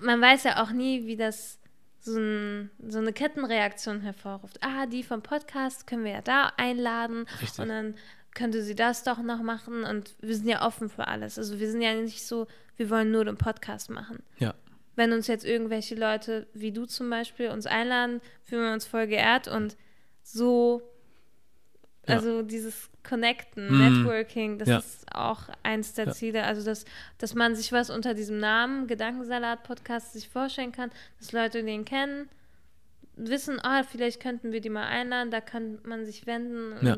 man 0.00 0.20
weiß 0.20 0.44
ja 0.44 0.62
auch 0.62 0.70
nie, 0.70 1.06
wie 1.06 1.16
das 1.16 1.57
so, 2.00 2.16
ein, 2.18 2.70
so 2.86 2.98
eine 2.98 3.12
Kettenreaktion 3.12 4.00
hervorruft. 4.00 4.58
Ah, 4.62 4.86
die 4.86 5.02
vom 5.02 5.22
Podcast 5.22 5.86
können 5.86 6.04
wir 6.04 6.12
ja 6.12 6.22
da 6.22 6.52
einladen 6.56 7.26
Richtig. 7.40 7.58
und 7.58 7.68
dann 7.68 7.94
könnte 8.34 8.62
sie 8.62 8.74
das 8.74 9.02
doch 9.02 9.18
noch 9.18 9.42
machen 9.42 9.84
und 9.84 10.14
wir 10.20 10.34
sind 10.36 10.48
ja 10.48 10.64
offen 10.66 10.88
für 10.88 11.08
alles. 11.08 11.38
Also 11.38 11.58
wir 11.58 11.70
sind 11.70 11.82
ja 11.82 11.94
nicht 11.94 12.24
so, 12.26 12.46
wir 12.76 12.88
wollen 12.90 13.10
nur 13.10 13.24
den 13.24 13.36
Podcast 13.36 13.90
machen. 13.90 14.22
Ja. 14.38 14.54
Wenn 14.94 15.12
uns 15.12 15.26
jetzt 15.26 15.44
irgendwelche 15.44 15.94
Leute, 15.94 16.46
wie 16.54 16.72
du 16.72 16.84
zum 16.86 17.10
Beispiel, 17.10 17.50
uns 17.50 17.66
einladen, 17.66 18.20
fühlen 18.44 18.62
wir 18.62 18.72
uns 18.72 18.86
voll 18.86 19.06
geehrt 19.06 19.48
und 19.48 19.76
so, 20.22 20.82
Ja. 22.06 22.16
also 22.16 22.42
dieses 22.42 22.90
Connecten, 23.08 23.68
Mm. 23.68 23.78
Networking, 24.04 24.58
das 24.58 24.68
Ja. 24.68 24.78
ist 24.78 25.06
auch 25.14 25.48
eins 25.62 25.94
der 25.94 26.06
Ja. 26.06 26.12
Ziele. 26.12 26.44
Also, 26.44 26.64
dass, 26.64 26.84
dass 27.18 27.34
man 27.34 27.54
sich 27.56 27.72
was 27.72 27.88
unter 27.90 28.12
diesem 28.14 28.38
Namen 28.38 28.86
Gedankensalat-Podcast 28.86 30.12
sich 30.12 30.28
vorstellen 30.28 30.72
kann, 30.72 30.90
dass 31.18 31.32
Leute 31.32 31.62
den 31.62 31.84
kennen, 31.84 32.28
wissen, 33.16 33.58
ah, 33.62 33.82
vielleicht 33.82 34.20
könnten 34.20 34.52
wir 34.52 34.60
die 34.60 34.68
mal 34.70 34.86
einladen, 34.86 35.30
da 35.30 35.40
kann 35.40 35.78
man 35.84 36.04
sich 36.04 36.26
wenden 36.26 36.72
und 36.74 36.86
Ja. 36.86 36.96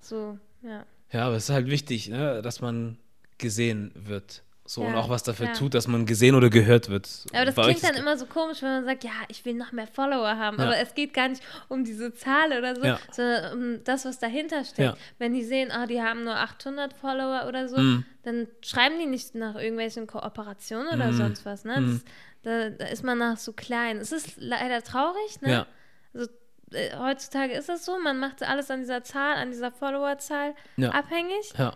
so, 0.00 0.38
ja. 0.62 0.84
Ja, 1.12 1.26
aber 1.26 1.36
es 1.36 1.44
ist 1.44 1.50
halt 1.54 1.66
wichtig, 1.68 2.08
ne, 2.08 2.42
dass 2.42 2.60
man 2.60 2.98
gesehen 3.38 3.92
wird. 3.94 4.42
So 4.72 4.82
und 4.82 4.92
Ja, 4.92 5.00
auch 5.00 5.08
was 5.08 5.24
dafür 5.24 5.46
klar. 5.46 5.58
tut, 5.58 5.74
dass 5.74 5.88
man 5.88 6.06
gesehen 6.06 6.36
oder 6.36 6.48
gehört 6.48 6.88
wird. 6.90 7.08
Aber 7.32 7.44
das 7.44 7.56
Bei 7.56 7.62
klingt 7.64 7.82
dann 7.82 7.96
immer 7.96 8.16
so 8.16 8.24
komisch, 8.26 8.62
wenn 8.62 8.68
man 8.70 8.84
sagt, 8.84 9.02
ja, 9.02 9.10
ich 9.26 9.44
will 9.44 9.54
noch 9.54 9.72
mehr 9.72 9.88
Follower 9.88 10.36
haben. 10.36 10.58
Ja. 10.58 10.64
Aber 10.66 10.76
es 10.78 10.94
geht 10.94 11.12
gar 11.12 11.26
nicht 11.26 11.42
um 11.66 11.82
diese 11.82 12.14
Zahl 12.14 12.56
oder 12.56 12.76
so, 12.76 12.84
Ja. 12.84 13.00
sondern 13.10 13.52
um 13.52 13.82
das, 13.84 14.04
was 14.04 14.20
dahinter 14.20 14.62
steckt. 14.64 14.78
Ja. 14.78 14.96
Wenn 15.18 15.32
die 15.34 15.42
sehen, 15.42 15.72
ah, 15.72 15.86
die 15.86 16.00
haben 16.00 16.22
nur 16.22 16.36
800 16.36 16.92
Follower 16.92 17.46
oder 17.48 17.66
so, 17.68 17.78
Mhm. 17.78 18.04
dann 18.22 18.46
schreiben 18.62 18.94
die 19.00 19.06
nicht 19.06 19.34
nach 19.34 19.56
irgendwelchen 19.56 20.06
Kooperationen 20.06 20.86
oder 20.94 21.06
Mhm. 21.08 21.16
sonst 21.16 21.44
was. 21.44 21.64
Ne? 21.64 21.80
Mhm. 21.80 22.02
Das, 22.44 22.70
da, 22.70 22.84
da 22.84 22.90
ist 22.92 23.02
man 23.02 23.18
nach 23.18 23.38
so 23.38 23.52
klein. 23.52 23.96
Es 23.96 24.12
ist 24.12 24.34
leider 24.36 24.84
traurig, 24.84 25.40
ne? 25.40 25.50
Ja. 25.50 25.66
Also, 26.14 26.30
äh, 26.70 26.96
heutzutage 26.96 27.54
ist 27.54 27.68
es 27.68 27.84
so, 27.84 27.98
man 27.98 28.18
macht 28.20 28.44
alles 28.44 28.70
an 28.70 28.78
dieser 28.78 29.02
Zahl, 29.02 29.34
an 29.34 29.50
dieser 29.50 29.72
Followerzahl 29.72 30.54
Ja. 30.76 30.90
abhängig. 30.90 31.54
Ja. 31.58 31.74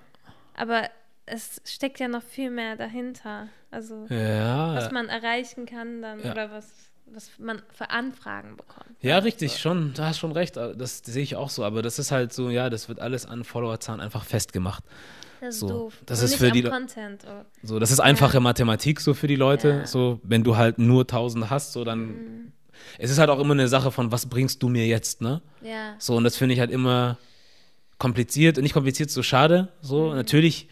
Aber 0.57 0.89
es 1.27 1.61
steckt 1.65 2.01
ja 2.01 2.09
noch 2.09 2.23
viel 2.23 2.51
mehr 2.51 2.77
dahinter. 2.77 3.49
Also 3.71 4.07
Ja. 4.09 4.75
was 4.75 4.91
man 4.93 5.09
erreichen 5.09 5.67
kann 5.67 6.03
dann 6.03 6.23
Ja. 6.23 6.33
oder 6.33 6.51
was, 6.51 6.69
was 7.07 7.31
man 7.39 7.63
für 7.73 7.91
Anfragen 7.91 8.57
bekommt. 8.57 8.87
Ja, 9.01 9.19
richtig, 9.19 9.59
schon, 9.59 9.93
da 9.95 10.07
hast 10.09 10.19
schon 10.19 10.33
recht. 10.33 10.57
Das 10.57 10.99
sehe 10.99 11.23
ich 11.23 11.37
auch 11.37 11.51
so, 11.51 11.65
aber 11.65 11.83
das 11.83 11.99
ist 11.99 12.11
halt 12.13 12.33
so, 12.33 12.51
ja, 12.51 12.71
das 12.71 12.89
wird 12.89 13.01
alles 13.01 13.27
an 13.27 13.45
Followerzahlen 13.45 14.01
einfach 14.01 14.25
festgemacht. 14.25 14.85
Das 15.41 15.55
ist 15.57 15.61
So, 15.61 15.69
doof. 15.69 15.95
das 16.07 16.21
Und 16.21 16.25
ist 16.27 16.35
für 16.37 16.51
die 16.51 16.63
Content. 16.63 17.25
Oh. 17.29 17.45
So, 17.63 17.79
das 17.79 17.91
ist 17.91 18.01
einfache 18.01 18.41
Mathematik 18.41 19.01
so 19.01 19.13
für 19.13 19.27
die 19.27 19.37
Leute. 19.37 19.69
Ja. 19.69 19.87
So, 19.87 20.21
wenn 20.23 20.43
du 20.45 20.57
halt 20.57 20.79
nur 20.79 21.03
1000 21.07 21.51
hast, 21.51 21.73
so 21.73 21.85
dann. 21.85 22.07
Mhm. 22.07 22.53
Es 22.99 23.11
ist 23.11 23.19
halt 23.19 23.31
auch 23.31 23.39
immer 23.39 23.53
eine 23.53 23.69
Sache 23.69 23.91
von, 23.91 24.11
was 24.11 24.27
bringst 24.27 24.63
du 24.63 24.69
mir 24.69 24.87
jetzt, 24.87 25.21
ne? 25.21 25.43
Ja. 25.63 25.95
So, 25.99 26.17
und 26.17 26.25
das 26.25 26.37
finde 26.37 26.55
ich 26.55 26.61
halt 26.61 26.71
immer 26.71 27.19
kompliziert, 27.99 28.57
nicht 28.59 28.73
kompliziert, 28.75 29.11
so 29.11 29.23
schade. 29.23 29.69
So, 29.81 30.09
Mhm. 30.11 30.17
natürlich 30.17 30.69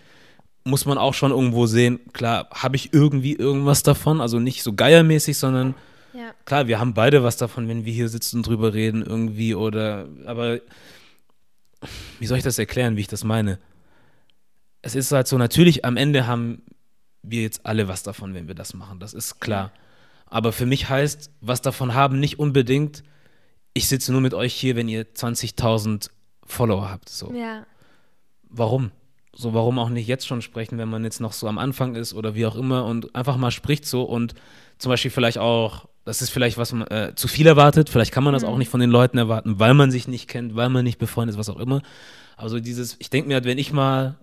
muss 0.64 0.86
man 0.86 0.98
auch 0.98 1.14
schon 1.14 1.30
irgendwo 1.32 1.66
sehen, 1.66 2.00
klar, 2.12 2.48
habe 2.52 2.76
ich 2.76 2.92
irgendwie 2.92 3.34
irgendwas 3.34 3.82
davon, 3.82 4.20
also 4.20 4.38
nicht 4.38 4.62
so 4.62 4.72
geiermäßig, 4.72 5.36
sondern 5.38 5.74
Ja. 6.14 6.34
klar, 6.44 6.68
wir 6.68 6.78
haben 6.78 6.94
beide 6.94 7.22
was 7.22 7.36
davon, 7.36 7.68
wenn 7.68 7.84
wir 7.84 7.92
hier 7.92 8.08
sitzen 8.08 8.38
und 8.38 8.46
drüber 8.46 8.74
reden 8.74 9.02
irgendwie 9.02 9.54
oder, 9.54 10.06
aber 10.26 10.60
wie 12.20 12.26
soll 12.26 12.38
ich 12.38 12.44
das 12.44 12.58
erklären, 12.58 12.96
wie 12.96 13.00
ich 13.00 13.08
das 13.08 13.24
meine? 13.24 13.58
Es 14.82 14.94
ist 14.94 15.10
halt 15.12 15.26
so, 15.26 15.38
natürlich 15.38 15.84
am 15.84 15.96
Ende 15.96 16.26
haben 16.26 16.62
wir 17.22 17.42
jetzt 17.42 17.66
alle 17.66 17.88
was 17.88 18.02
davon, 18.02 18.34
wenn 18.34 18.48
wir 18.48 18.54
das 18.54 18.74
machen, 18.74 18.98
das 19.00 19.14
ist 19.14 19.40
klar. 19.40 19.72
Aber 20.26 20.52
für 20.52 20.66
mich 20.66 20.88
heißt, 20.88 21.30
was 21.40 21.60
davon 21.60 21.94
haben, 21.94 22.18
nicht 22.20 22.38
unbedingt, 22.38 23.02
ich 23.74 23.88
sitze 23.88 24.12
nur 24.12 24.20
mit 24.20 24.34
euch 24.34 24.54
hier, 24.54 24.76
wenn 24.76 24.88
ihr 24.88 25.12
20.000 25.14 26.10
Follower 26.44 26.90
habt. 26.90 27.08
So. 27.08 27.32
Ja. 27.32 27.64
Warum? 28.48 28.90
So, 29.34 29.54
warum 29.54 29.78
auch 29.78 29.88
nicht 29.88 30.06
jetzt 30.06 30.26
schon 30.26 30.42
sprechen, 30.42 30.76
wenn 30.78 30.90
man 30.90 31.04
jetzt 31.04 31.20
noch 31.20 31.32
so 31.32 31.48
am 31.48 31.58
Anfang 31.58 31.94
ist 31.94 32.12
oder 32.12 32.34
wie 32.34 32.44
auch 32.44 32.56
immer 32.56 32.84
und 32.84 33.14
einfach 33.14 33.36
mal 33.38 33.50
spricht 33.50 33.86
so 33.86 34.02
und 34.02 34.34
zum 34.78 34.90
Beispiel 34.90 35.10
vielleicht 35.10 35.38
auch, 35.38 35.86
das 36.04 36.20
ist 36.20 36.30
vielleicht 36.30 36.58
was 36.58 36.72
man 36.72 36.86
äh, 36.88 37.14
zu 37.14 37.28
viel 37.28 37.46
erwartet, 37.46 37.88
vielleicht 37.88 38.12
kann 38.12 38.24
man 38.24 38.34
das 38.34 38.44
auch 38.44 38.58
nicht 38.58 38.68
von 38.68 38.80
den 38.80 38.90
Leuten 38.90 39.16
erwarten, 39.16 39.58
weil 39.58 39.72
man 39.72 39.90
sich 39.90 40.06
nicht 40.06 40.28
kennt, 40.28 40.54
weil 40.54 40.68
man 40.68 40.84
nicht 40.84 40.98
befreundet 40.98 41.34
ist, 41.34 41.38
was 41.38 41.48
auch 41.48 41.58
immer. 41.58 41.80
Also 42.36 42.60
dieses, 42.60 42.96
ich 42.98 43.08
denke 43.08 43.28
mir 43.28 43.34
halt, 43.34 43.44
wenn 43.44 43.58
ich 43.58 43.72
mal 43.72 44.16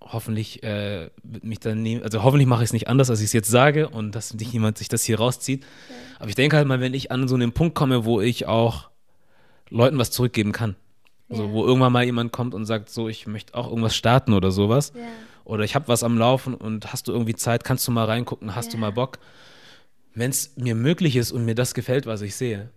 hoffentlich 0.00 0.62
äh, 0.62 1.10
mich 1.42 1.60
dann 1.60 1.82
nie, 1.82 2.02
also 2.02 2.22
hoffentlich 2.22 2.48
mache 2.48 2.62
ich 2.62 2.68
es 2.68 2.72
nicht 2.72 2.88
anders, 2.88 3.10
als 3.10 3.20
ich 3.20 3.26
es 3.26 3.32
jetzt 3.32 3.50
sage 3.50 3.88
und 3.88 4.14
dass 4.14 4.34
nicht 4.34 4.52
jemand 4.52 4.78
sich 4.78 4.88
das 4.88 5.04
hier 5.04 5.18
rauszieht. 5.18 5.64
Aber 6.18 6.28
ich 6.28 6.34
denke 6.34 6.56
halt 6.56 6.66
mal, 6.66 6.80
wenn 6.80 6.94
ich 6.94 7.10
an 7.10 7.28
so 7.28 7.34
einen 7.34 7.52
Punkt 7.52 7.74
komme, 7.74 8.04
wo 8.04 8.20
ich 8.20 8.46
auch 8.46 8.90
Leuten 9.70 9.98
was 9.98 10.10
zurückgeben 10.10 10.52
kann. 10.52 10.76
Also 11.32 11.44
Ja. 11.46 11.52
wo 11.52 11.64
irgendwann 11.66 11.92
mal 11.92 12.04
jemand 12.04 12.30
kommt 12.32 12.54
und 12.54 12.66
sagt, 12.66 12.90
so, 12.90 13.08
ich 13.08 13.26
möchte 13.26 13.54
auch 13.54 13.68
irgendwas 13.68 13.96
starten 13.96 14.32
oder 14.34 14.50
sowas. 14.52 14.92
Ja. 14.94 15.02
Oder 15.44 15.64
ich 15.64 15.74
habe 15.74 15.88
was 15.88 16.04
am 16.04 16.16
Laufen 16.18 16.54
und 16.54 16.92
hast 16.92 17.08
du 17.08 17.12
irgendwie 17.12 17.34
Zeit, 17.34 17.64
kannst 17.64 17.86
du 17.88 17.90
mal 17.92 18.04
reingucken, 18.04 18.54
hast 18.54 18.72
du 18.72 18.76
Ja. 18.76 18.80
mal 18.82 18.92
Bock. 18.92 19.18
Wenn 20.14 20.30
es 20.30 20.56
mir 20.56 20.74
möglich 20.74 21.16
ist 21.16 21.32
und 21.32 21.44
mir 21.44 21.54
das 21.54 21.74
gefällt, 21.74 22.06
was 22.06 22.20
ich 22.22 22.36
sehe, 22.36 22.70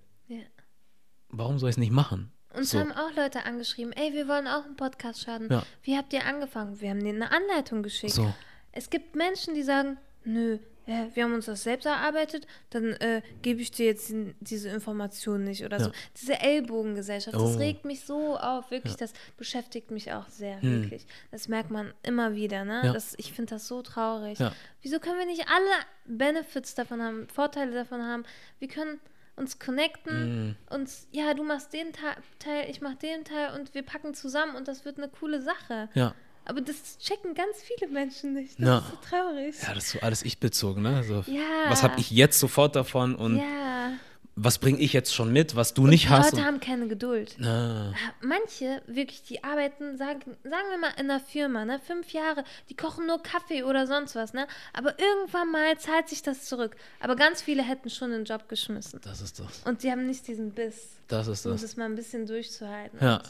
warum 1.29 1.59
soll 1.59 1.69
ich 1.69 1.73
es 1.73 1.77
nicht 1.79 1.91
machen? 1.91 2.31
Uns 2.55 2.71
So. 2.71 2.79
haben 2.79 2.93
auch 2.93 3.13
Leute 3.15 3.43
angeschrieben, 3.45 3.91
ey, 3.91 4.13
wir 4.13 4.27
wollen 4.29 4.47
auch 4.47 4.63
einen 4.63 4.77
Podcast 4.77 5.21
starten. 5.21 5.49
Ja. 5.51 5.63
Wie 5.83 5.97
habt 5.97 6.13
ihr 6.13 6.25
angefangen? 6.25 6.79
Wir 6.79 6.91
haben 6.91 7.03
denen 7.03 7.21
eine 7.21 7.31
Anleitung 7.31 7.83
geschickt. 7.83 8.13
So. 8.13 8.33
Es 8.71 8.89
gibt 8.89 9.15
Menschen, 9.15 9.53
die 9.55 9.63
sagen, 9.63 9.97
nö, 10.23 10.57
äh, 10.87 11.05
wir 11.13 11.23
haben 11.23 11.33
uns 11.33 11.45
das 11.45 11.63
selbst 11.63 11.85
erarbeitet, 11.85 12.47
dann 12.69 12.93
äh, 12.93 13.21
gebe 13.41 13.61
ich 13.61 13.71
dir 13.71 13.85
jetzt 13.87 14.13
diese 14.39 14.69
Information 14.69 15.43
nicht 15.43 15.63
oder 15.65 15.79
so. 15.79 15.87
Ja. 15.89 15.95
Diese 16.19 16.39
Ellbogengesellschaft, 16.39 17.35
das 17.35 17.41
Oh. 17.41 17.49
Hm. 17.53 17.57
regt 17.57 17.85
mich 17.85 18.01
so 18.05 18.37
auf, 18.37 18.71
wirklich, 18.71 18.95
das 18.95 19.13
beschäftigt 19.37 19.91
mich 19.91 20.11
auch 20.13 20.27
sehr, 20.29 20.61
wirklich. 20.61 21.05
Das 21.31 21.47
merkt 21.47 21.71
man 21.71 21.93
immer 22.03 22.35
wieder, 22.35 22.65
ne? 22.65 22.81
Ja. 22.85 22.93
Das, 22.93 23.13
ich 23.17 23.33
finde 23.33 23.55
das 23.55 23.67
so 23.67 23.81
traurig. 23.81 24.39
Ja. 24.39 24.51
Wieso 24.81 24.99
können 24.99 25.19
wir 25.19 25.25
nicht 25.25 25.45
alle 25.47 25.85
Benefits 26.05 26.75
davon 26.75 27.01
haben, 27.01 27.27
Vorteile 27.29 27.71
davon 27.73 28.03
haben? 28.03 28.23
Wir 28.59 28.67
können 28.67 28.99
uns 29.37 29.59
connecten, 29.59 30.47
Mhm. 30.47 30.55
uns, 30.69 31.07
ja, 31.11 31.33
du 31.33 31.43
machst 31.43 31.73
den 31.73 31.91
Ta 31.91 32.15
Teil, 32.39 32.69
ich 32.69 32.79
mach 32.79 32.95
den 32.95 33.25
Teil 33.25 33.53
und 33.59 33.73
wir 33.73 33.83
packen 33.83 34.13
zusammen 34.13 34.55
und 34.55 34.67
das 34.69 34.85
wird 34.85 34.97
eine 34.97 35.09
coole 35.09 35.41
Sache. 35.41 35.89
Ja. 35.93 36.15
Aber 36.45 36.61
das 36.61 36.97
checken 36.99 37.33
ganz 37.33 37.57
viele 37.63 37.91
Menschen 37.91 38.33
nicht. 38.33 38.59
Das 38.59 38.65
Ja. 38.67 38.77
ist 38.79 38.89
so 38.89 38.97
traurig. 39.09 39.55
Ja, 39.63 39.73
das 39.73 39.85
ist 39.85 39.91
so 39.91 39.99
alles 40.01 40.23
ich-bezogen, 40.23 40.83
ne? 40.83 40.97
Also, 40.97 41.23
Ja. 41.27 41.41
Was 41.69 41.83
habe 41.83 41.99
ich 41.99 42.11
jetzt 42.11 42.39
sofort 42.39 42.75
davon 42.75 43.15
und 43.15 43.37
ja. 43.37 43.91
was 44.35 44.59
bringe 44.59 44.79
ich 44.79 44.91
jetzt 44.93 45.13
schon 45.15 45.31
mit, 45.33 45.55
was 45.55 45.73
du 45.73 45.83
Und 45.83 45.89
nicht 45.91 46.05
die 46.05 46.09
hast? 46.09 46.31
Leute 46.31 46.41
und- 46.41 46.45
haben 46.45 46.59
keine 46.59 46.87
Geduld. 46.87 47.37
Ah, 47.41 47.93
Manche, 48.21 48.81
wirklich, 48.85 49.23
die 49.23 49.43
arbeiten, 49.43 49.97
sagen, 49.97 50.19
sagen 50.43 50.65
wir 50.69 50.77
mal 50.77 50.91
in 50.99 51.09
einer 51.09 51.19
Firma, 51.19 51.63
ne, 51.65 51.79
fünf 51.79 52.11
Jahre, 52.11 52.43
die 52.69 52.75
kochen 52.75 53.07
nur 53.07 53.23
Kaffee 53.23 53.63
oder 53.63 53.87
sonst 53.87 54.13
was, 54.15 54.33
ne? 54.33 54.45
Aber 54.73 54.99
irgendwann 54.99 55.51
mal 55.51 55.77
zahlt 55.79 56.09
sich 56.09 56.21
das 56.21 56.43
zurück. 56.45 56.75
Aber 56.99 57.15
ganz 57.15 57.41
viele 57.41 57.63
hätten 57.63 57.89
schon 57.89 58.11
den 58.11 58.25
Job 58.25 58.47
geschmissen. 58.49 58.99
das 59.03 59.21
ist 59.21 59.39
das. 59.39 59.61
Und 59.65 59.83
die 59.83 59.89
haben 59.91 60.05
nicht 60.05 60.27
diesen 60.27 60.51
Biss, 60.51 60.89
Das 61.07 61.27
ist 61.27 61.45
um 61.45 61.53
das. 61.53 61.61
das 61.61 61.77
mal 61.77 61.85
ein 61.85 61.95
bisschen 61.95 62.27
durchzuhalten. 62.27 62.99
Ja. 63.01 63.21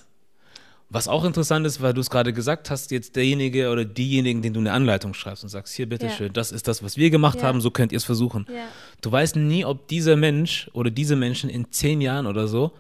Was 0.90 1.08
auch 1.08 1.26
interessant 1.26 1.66
ist, 1.66 1.82
weil 1.82 1.94
du 1.94 2.02
es 2.02 2.10
gerade 2.12 2.32
gesagt 2.32 2.70
hast, 2.70 2.92
jetzt 2.92 3.16
derjenige 3.16 3.70
oder 3.72 3.84
diejenigen, 3.86 4.42
den 4.44 4.54
du 4.54 4.60
eine 4.60 4.72
Anleitung 4.72 5.14
schreibst 5.16 5.44
und 5.44 5.50
sagst, 5.50 5.74
hier 5.74 5.90
bitteschön, 5.90 6.28
Ja. 6.28 6.34
das 6.34 6.52
ist 6.52 6.68
das, 6.68 6.84
was 6.84 6.96
wir 6.96 7.10
gemacht 7.10 7.40
Ja. 7.40 7.48
haben, 7.48 7.60
so 7.60 7.72
könnt 7.72 7.92
ihr 7.92 7.98
es 7.98 8.04
versuchen. 8.06 8.46
Ja, 8.50 8.66
Du 9.02 9.12
weißt 9.12 9.36
nie, 9.36 9.66
ob 9.66 9.88
dieser 9.88 10.16
Mensch 10.16 10.70
oder 10.74 10.92
diese 10.92 11.16
Menschen 11.16 11.50
in 11.50 11.72
zehn 11.72 12.02
Jahren 12.02 12.28
oder 12.28 12.48
so 12.48 12.72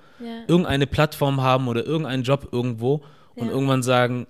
irgendeine 0.47 0.87
Plattform 0.87 1.41
haben 1.41 1.67
oder 1.67 1.85
irgendeinen 1.85 2.23
Job 2.23 2.47
irgendwo 2.51 3.03
und 3.35 3.49
irgendwann 3.49 3.83
sagen, 3.83 4.27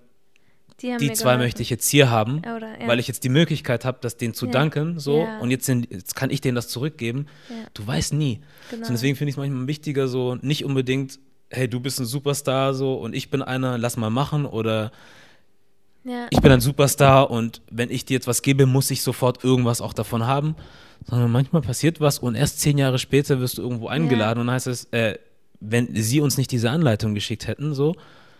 Die, 0.81 0.95
die 0.97 1.13
zwei 1.13 1.37
möchte 1.37 1.61
ich 1.61 1.69
jetzt 1.69 1.87
hier 1.89 2.09
haben, 2.09 2.39
Oder, 2.39 2.79
ja. 2.81 2.87
weil 2.87 2.99
ich 2.99 3.07
jetzt 3.07 3.23
die 3.23 3.29
Möglichkeit 3.29 3.85
habe, 3.85 3.99
das 4.01 4.17
denen 4.17 4.33
zu 4.33 4.47
Ja. 4.47 4.51
danken, 4.53 4.99
so 4.99 5.19
Ja. 5.19 5.39
und 5.39 5.51
jetzt, 5.51 5.65
sind, 5.65 5.89
jetzt 5.91 6.15
kann 6.15 6.31
ich 6.31 6.41
denen 6.41 6.55
das 6.55 6.67
zurückgeben. 6.69 7.27
Du 7.73 7.85
weißt 7.85 8.13
nie. 8.13 8.41
Genau. 8.71 8.85
So, 8.85 8.91
deswegen 8.93 9.15
finde 9.15 9.29
ich 9.29 9.33
es 9.35 9.37
manchmal 9.37 9.67
wichtiger, 9.67 10.07
so 10.07 10.35
nicht 10.41 10.65
unbedingt, 10.65 11.19
hey, 11.49 11.67
du 11.69 11.79
bist 11.79 11.99
ein 11.99 12.05
Superstar 12.05 12.73
so 12.73 12.95
und 12.95 13.15
ich 13.15 13.29
bin 13.29 13.41
einer, 13.41 13.77
lass 13.77 13.97
mal 13.97 14.09
machen 14.09 14.45
oder 14.45 14.91
Ja. 16.03 16.27
ich 16.29 16.41
bin 16.41 16.51
ein 16.51 16.61
Superstar 16.61 17.29
und 17.31 17.61
wenn 17.71 17.89
ich 17.89 18.05
dir 18.05 18.15
jetzt 18.15 18.27
was 18.27 18.41
gebe, 18.41 18.65
muss 18.65 18.91
ich 18.91 19.01
sofort 19.01 19.43
irgendwas 19.43 19.81
auch 19.81 19.93
davon 19.93 20.25
haben. 20.27 20.55
Sondern 21.07 21.31
manchmal 21.31 21.61
passiert 21.61 21.99
was 21.99 22.17
und 22.19 22.35
erst 22.35 22.61
zehn 22.61 22.77
Jahre 22.77 22.97
später 22.97 23.39
wirst 23.39 23.57
du 23.57 23.61
irgendwo 23.61 23.87
eingeladen 23.89 24.39
und 24.41 24.47
dann 24.47 24.55
heißt 24.55 24.67
es, 24.67 24.85
äh, 24.85 25.19
wenn 25.59 25.93
sie 25.95 26.19
uns 26.19 26.37
nicht 26.37 26.51
diese 26.51 26.69
Anleitung 26.71 27.13
geschickt 27.13 27.47
hätten, 27.47 27.73
so, 27.75 27.95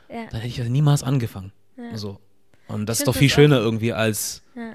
ja. 0.09 0.23
dann 0.31 0.39
hätte 0.41 0.47
ich 0.47 0.57
ja 0.57 0.63
niemals 0.65 1.03
angefangen. 1.03 1.51
Ja. 1.77 1.95
So. 1.97 2.19
Und 2.67 2.87
das 2.87 2.99
ist 2.99 3.07
doch 3.07 3.15
viel 3.15 3.29
auch- 3.29 3.35
schöner 3.35 3.57
irgendwie 3.59 3.93
als, 3.93 4.41
ja. 4.55 4.73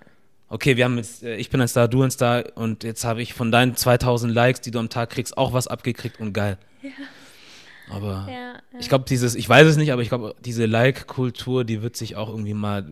okay, 0.48 0.76
wir 0.76 0.84
haben 0.84 0.98
jetzt, 0.98 1.22
äh, 1.24 1.36
ich 1.36 1.50
bin 1.50 1.60
ein 1.60 1.66
Star, 1.68 1.88
du 1.88 2.02
ein 2.02 2.10
Star 2.12 2.44
und 2.54 2.84
jetzt 2.84 3.04
habe 3.04 3.22
ich 3.22 3.34
von 3.34 3.50
deinen 3.50 3.74
2000 3.74 4.32
Likes, 4.32 4.60
die 4.60 4.70
du 4.70 4.78
am 4.78 4.88
Tag 4.88 5.10
kriegst, 5.10 5.36
auch 5.36 5.52
was 5.52 5.66
abgekriegt 5.66 6.20
und 6.20 6.32
geil. 6.32 6.58
Aber 7.92 8.26
Ja, 8.28 8.32
ja. 8.32 8.78
ich 8.78 8.88
glaube, 8.88 9.04
dieses, 9.08 9.34
ich 9.34 9.48
weiß 9.48 9.66
es 9.66 9.76
nicht, 9.76 9.92
aber 9.92 10.02
ich 10.02 10.08
glaube, 10.08 10.34
diese 10.44 10.66
Like-Kultur, 10.66 11.64
die 11.64 11.82
wird 11.82 11.96
sich 11.96 12.16
auch 12.16 12.28
irgendwie 12.28 12.54
mal 12.54 12.90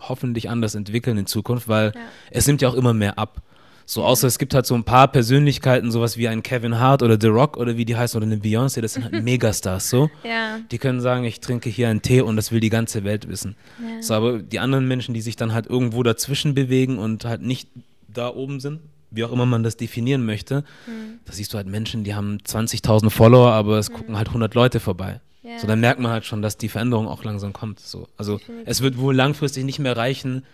hoffentlich 0.00 0.48
anders 0.50 0.74
entwickeln 0.74 1.18
in 1.18 1.26
Zukunft, 1.26 1.68
weil 1.68 1.92
Ja. 1.94 2.00
es 2.30 2.46
nimmt 2.46 2.62
ja 2.62 2.68
auch 2.68 2.74
immer 2.74 2.94
mehr 2.94 3.18
ab. 3.18 3.42
So, 3.86 4.04
außer 4.04 4.28
es 4.28 4.38
gibt 4.38 4.54
halt 4.54 4.66
so 4.66 4.76
ein 4.76 4.84
paar 4.84 5.08
Persönlichkeiten, 5.08 5.90
sowas 5.90 6.16
wie 6.16 6.28
ein 6.28 6.44
Kevin 6.44 6.78
Hart 6.78 7.02
oder 7.02 7.18
The 7.20 7.26
Rock 7.26 7.56
oder 7.56 7.76
wie 7.76 7.84
die 7.84 7.96
heißen 7.96 8.16
oder 8.16 8.24
eine 8.26 8.36
Beyoncé, 8.36 8.80
das 8.80 8.94
sind 8.94 9.02
halt 9.02 9.14
Megastars, 9.24 9.90
so. 9.90 10.08
ja. 10.22 10.60
Die 10.70 10.78
können 10.78 11.00
sagen, 11.00 11.24
ich 11.24 11.40
trinke 11.40 11.68
hier 11.68 11.88
einen 11.88 12.00
Tee 12.00 12.20
und 12.20 12.36
das 12.36 12.52
will 12.52 12.60
die 12.60 12.70
ganze 12.70 13.02
Welt 13.02 13.28
wissen. 13.28 13.56
Ja. 13.80 14.00
So, 14.00 14.14
aber 14.14 14.38
die 14.38 14.60
anderen 14.60 14.86
Menschen, 14.86 15.12
die 15.12 15.20
sich 15.20 15.34
dann 15.34 15.52
halt 15.52 15.66
irgendwo 15.66 16.04
dazwischen 16.04 16.54
bewegen 16.54 16.98
und 16.98 17.24
halt 17.24 17.42
nicht 17.42 17.68
da 18.06 18.28
oben 18.32 18.60
sind, 18.60 18.78
wie 19.10 19.24
auch 19.24 19.32
immer 19.32 19.46
man 19.46 19.62
das 19.62 19.76
definieren 19.76 20.24
möchte, 20.24 20.64
Hm. 20.86 21.20
da 21.24 21.32
siehst 21.32 21.52
du 21.52 21.56
halt 21.56 21.66
Menschen, 21.66 22.04
die 22.04 22.14
haben 22.14 22.38
20.000 22.44 23.10
Follower, 23.10 23.50
aber 23.52 23.78
es 23.78 23.90
gucken 23.92 24.16
halt 24.16 24.28
100 24.28 24.54
Leute 24.54 24.80
vorbei. 24.80 25.20
Ja. 25.42 25.58
So, 25.58 25.66
dann 25.66 25.80
merkt 25.80 26.00
man 26.00 26.12
halt 26.12 26.24
schon, 26.26 26.42
dass 26.42 26.56
die 26.58 26.68
Veränderung 26.68 27.08
auch 27.08 27.24
langsam 27.24 27.52
kommt. 27.52 27.80
So. 27.80 28.06
Also 28.16 28.36
Definitiv. 28.38 28.68
es 28.68 28.82
wird 28.82 28.98
wohl 28.98 29.14
langfristig 29.14 29.64
nicht 29.64 29.78
mehr 29.78 29.96
reichen, 29.96 30.44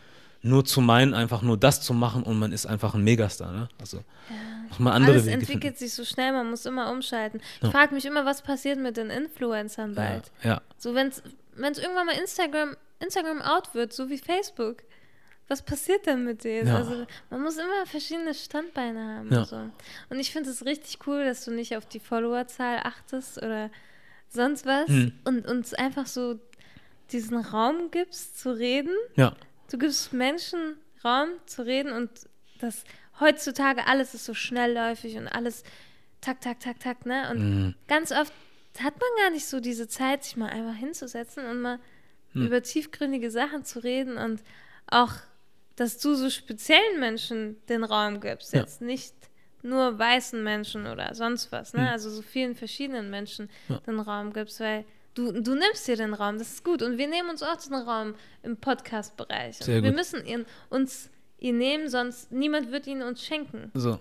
nur 0.43 0.65
zu 0.65 0.81
meinen, 0.81 1.13
einfach 1.13 1.43
nur 1.43 1.57
das 1.57 1.81
zu 1.81 1.93
machen 1.93 2.23
und 2.23 2.39
man 2.39 2.53
ist 2.53 2.67
einfach 2.67 2.95
ein 2.95 3.03
Megastar. 3.03 3.51
Ne? 3.53 3.69
Also 3.81 4.05
muss 4.69 4.79
man 4.79 4.93
andere 4.93 5.13
Alles 5.15 5.25
Wege 5.27 5.35
entwickelt 5.35 5.63
finden. 5.63 5.79
sich 5.79 5.93
so 5.95 6.05
schnell, 6.05 6.33
man 6.33 6.49
muss 6.51 6.67
immer 6.67 6.93
umschalten. 6.93 7.41
Ja. 7.61 7.69
Ich 7.69 7.75
frage 7.75 7.95
mich 7.95 8.05
immer, 8.05 8.25
was 8.27 8.43
passiert 8.43 8.79
mit 8.79 8.97
den 8.97 9.11
Influencern 9.11 9.95
Ja, 9.95 9.97
bald. 9.97 10.31
ja, 10.45 10.61
So, 10.79 10.95
wenn 10.95 11.09
es 11.09 11.23
irgendwann 11.79 12.07
mal 12.07 12.17
Instagram, 12.21 12.77
Instagram 13.01 13.43
out 13.43 13.75
wird, 13.75 13.93
so 13.93 14.09
wie 14.09 14.19
Facebook, 14.19 14.85
was 15.49 15.63
passiert 15.63 16.07
dann 16.07 16.25
mit 16.25 16.45
denen? 16.45 16.69
Ja. 16.69 16.77
Also, 16.79 17.07
man 17.31 17.43
muss 17.43 17.57
immer 17.57 17.87
verschiedene 17.87 18.35
Standbeine 18.35 19.17
haben. 19.19 19.33
Ja. 19.33 19.39
Und, 19.41 19.47
so. 19.47 19.57
und 20.11 20.19
ich 20.19 20.33
finde 20.33 20.51
es 20.51 20.65
richtig 20.65 20.99
cool, 21.07 21.25
dass 21.25 21.45
du 21.45 21.51
nicht 21.53 21.77
auf 21.77 21.87
die 21.87 22.01
Followerzahl 22.01 22.81
achtest 22.83 23.39
oder 23.39 23.71
sonst 24.29 24.67
was 24.67 24.89
Hm. 24.89 25.13
und 25.25 25.47
uns 25.47 25.73
einfach 25.75 26.07
so 26.07 26.41
diesen 27.13 27.37
Raum 27.39 27.91
gibst 27.93 28.39
zu 28.39 28.51
reden. 28.51 28.93
ja, 29.15 29.37
Du 29.71 29.79
gibst 29.79 30.13
Menschen 30.13 30.77
Raum 31.05 31.29
zu 31.47 31.65
reden 31.65 31.93
und 31.93 32.11
das 32.61 32.85
heutzutage 33.21 33.87
alles 33.87 34.15
ist 34.15 34.25
so 34.25 34.35
schnellläufig 34.35 35.17
und 35.17 35.29
alles 35.29 35.63
tak, 36.21 36.41
tak, 36.41 36.59
tak, 36.61 36.81
tak, 36.81 37.07
ne? 37.07 37.31
Und 37.31 37.39
Mhm. 37.39 37.75
ganz 37.87 38.11
oft 38.13 38.33
hat 38.81 38.95
man 38.95 39.09
gar 39.23 39.31
nicht 39.31 39.47
so 39.47 39.61
diese 39.61 39.87
Zeit, 39.89 40.25
sich 40.25 40.37
mal 40.37 40.51
einfach 40.51 40.75
hinzusetzen 40.75 41.47
und 41.47 41.61
mal 41.63 41.79
über 42.35 42.63
tiefgründige 42.63 43.31
Sachen 43.31 43.65
zu 43.65 43.83
reden 43.83 44.19
und 44.19 44.43
auch, 44.89 45.13
dass 45.77 45.99
du 45.99 46.15
so 46.15 46.31
speziellen 46.31 46.99
Menschen 47.01 47.57
den 47.69 47.85
Raum 47.85 48.21
gibst, 48.21 48.53
Ja. 48.53 48.61
jetzt 48.61 48.81
nicht 48.83 49.15
nur 49.63 49.99
weißen 49.99 50.43
Menschen 50.43 50.87
oder 50.87 51.15
sonst 51.15 51.51
was, 51.53 51.73
ne? 51.75 51.91
Also 51.91 52.09
so 52.11 52.23
vielen 52.23 52.55
verschiedenen 52.55 53.11
Menschen 53.11 53.49
Ja. 53.69 53.79
den 53.81 53.99
Raum 54.01 54.33
gibst, 54.33 54.61
weil 54.61 54.85
du, 55.15 55.33
du 55.33 55.55
nimmst 55.55 55.87
dir 55.89 55.97
den 55.97 56.15
Raum, 56.15 56.39
das 56.39 56.53
ist 56.53 56.65
gut. 56.65 56.83
Und 56.83 56.99
wir 56.99 57.09
nehmen 57.09 57.31
uns 57.31 57.43
auch 57.43 57.57
den 57.57 57.75
Raum 57.75 58.15
im 58.43 58.57
Podcast-Bereich. 58.57 59.67
Wir 59.67 59.93
müssen 59.93 60.25
ihn, 60.25 60.47
uns 60.71 61.11
ihn 61.39 61.59
nehmen, 61.59 61.89
sonst 61.89 62.31
niemand 62.33 62.71
wird 62.71 62.87
ihn 62.87 63.03
uns 63.03 63.25
schenken. 63.25 63.71
so. 63.75 63.99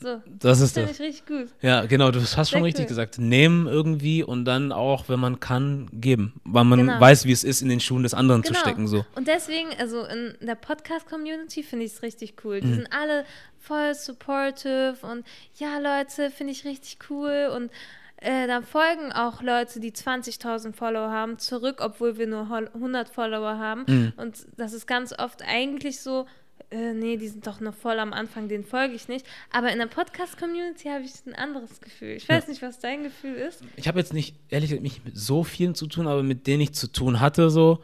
So, 0.00 0.20
Das 0.26 0.60
ist 0.60 0.74
finde 0.74 0.88
das. 0.88 0.98
ich 0.98 1.06
richtig 1.06 1.26
gut. 1.26 1.48
Ja, 1.62 1.86
genau, 1.86 2.10
du 2.10 2.20
hast 2.20 2.34
schon 2.34 2.44
Sehr 2.46 2.64
richtig 2.64 2.82
cool. 2.84 2.88
gesagt. 2.88 3.18
Nehmen 3.18 3.66
irgendwie 3.68 4.22
und 4.24 4.44
dann 4.44 4.72
auch, 4.72 5.08
wenn 5.08 5.20
man 5.20 5.38
kann, 5.40 5.88
geben. 5.92 6.40
Weil 6.44 6.64
man 6.64 6.80
Genau. 6.80 7.00
weiß, 7.00 7.24
wie 7.26 7.32
es 7.32 7.44
ist, 7.44 7.62
in 7.62 7.68
den 7.68 7.80
Schuhen 7.80 8.02
des 8.02 8.12
anderen 8.12 8.42
zu 8.42 8.52
Genau. 8.52 8.60
stecken. 8.64 8.86
So. 8.88 9.06
Und 9.14 9.28
deswegen, 9.28 9.68
also 9.78 10.02
in 10.04 10.34
der 10.40 10.56
Podcast-Community 10.56 11.62
finde 11.62 11.84
ich 11.84 11.92
es 11.92 12.02
richtig 12.02 12.34
cool. 12.44 12.60
Mhm. 12.60 12.66
Die 12.66 12.74
sind 12.74 12.88
alle 12.92 13.24
voll 13.60 13.94
supportive 13.94 14.96
und 15.02 15.24
ja, 15.56 15.78
Leute, 15.78 16.30
finde 16.30 16.52
ich 16.52 16.64
richtig 16.64 16.98
cool. 17.08 17.50
Und 17.54 17.70
äh, 18.16 18.46
da 18.46 18.62
folgen 18.62 19.12
auch 19.12 19.42
Leute, 19.42 19.80
die 19.80 19.92
20.000 19.92 20.74
Follower 20.74 21.10
haben, 21.10 21.38
zurück, 21.38 21.78
obwohl 21.80 22.16
wir 22.18 22.26
nur 22.26 22.48
hol- 22.48 22.70
100 22.74 23.08
Follower 23.08 23.58
haben. 23.58 23.84
Mhm. 23.86 24.12
Und 24.16 24.46
das 24.56 24.72
ist 24.72 24.86
ganz 24.86 25.14
oft 25.18 25.42
eigentlich 25.46 26.00
so, 26.00 26.26
äh, 26.74 26.92
nee, 26.92 27.16
die 27.16 27.28
sind 27.28 27.46
doch 27.46 27.60
noch 27.60 27.74
voll 27.74 27.98
am 28.00 28.12
Anfang, 28.12 28.48
denen 28.48 28.64
folge 28.64 28.94
ich 28.94 29.06
nicht. 29.06 29.24
Aber 29.52 29.70
in 29.72 29.78
der 29.78 29.86
Podcast-Community 29.86 30.88
habe 30.88 31.04
ich 31.04 31.12
ein 31.26 31.34
anderes 31.34 31.80
Gefühl. 31.80 32.10
Ich 32.16 32.28
weiß 32.28 32.48
nicht, 32.48 32.62
was 32.62 32.80
dein 32.80 33.04
Gefühl 33.04 33.34
ist. 33.34 33.60
Ich 33.76 33.86
habe 33.86 33.98
jetzt 34.00 34.12
nicht, 34.12 34.34
ehrlich 34.48 34.70
gesagt, 34.70 34.82
nicht 34.82 35.04
mit 35.04 35.16
so 35.16 35.44
vielen 35.44 35.74
zu 35.74 35.86
tun, 35.86 36.06
aber 36.08 36.22
mit 36.22 36.46
denen 36.46 36.62
ich 36.62 36.72
zu 36.74 36.88
tun 36.90 37.20
hatte, 37.20 37.50
so, 37.50 37.82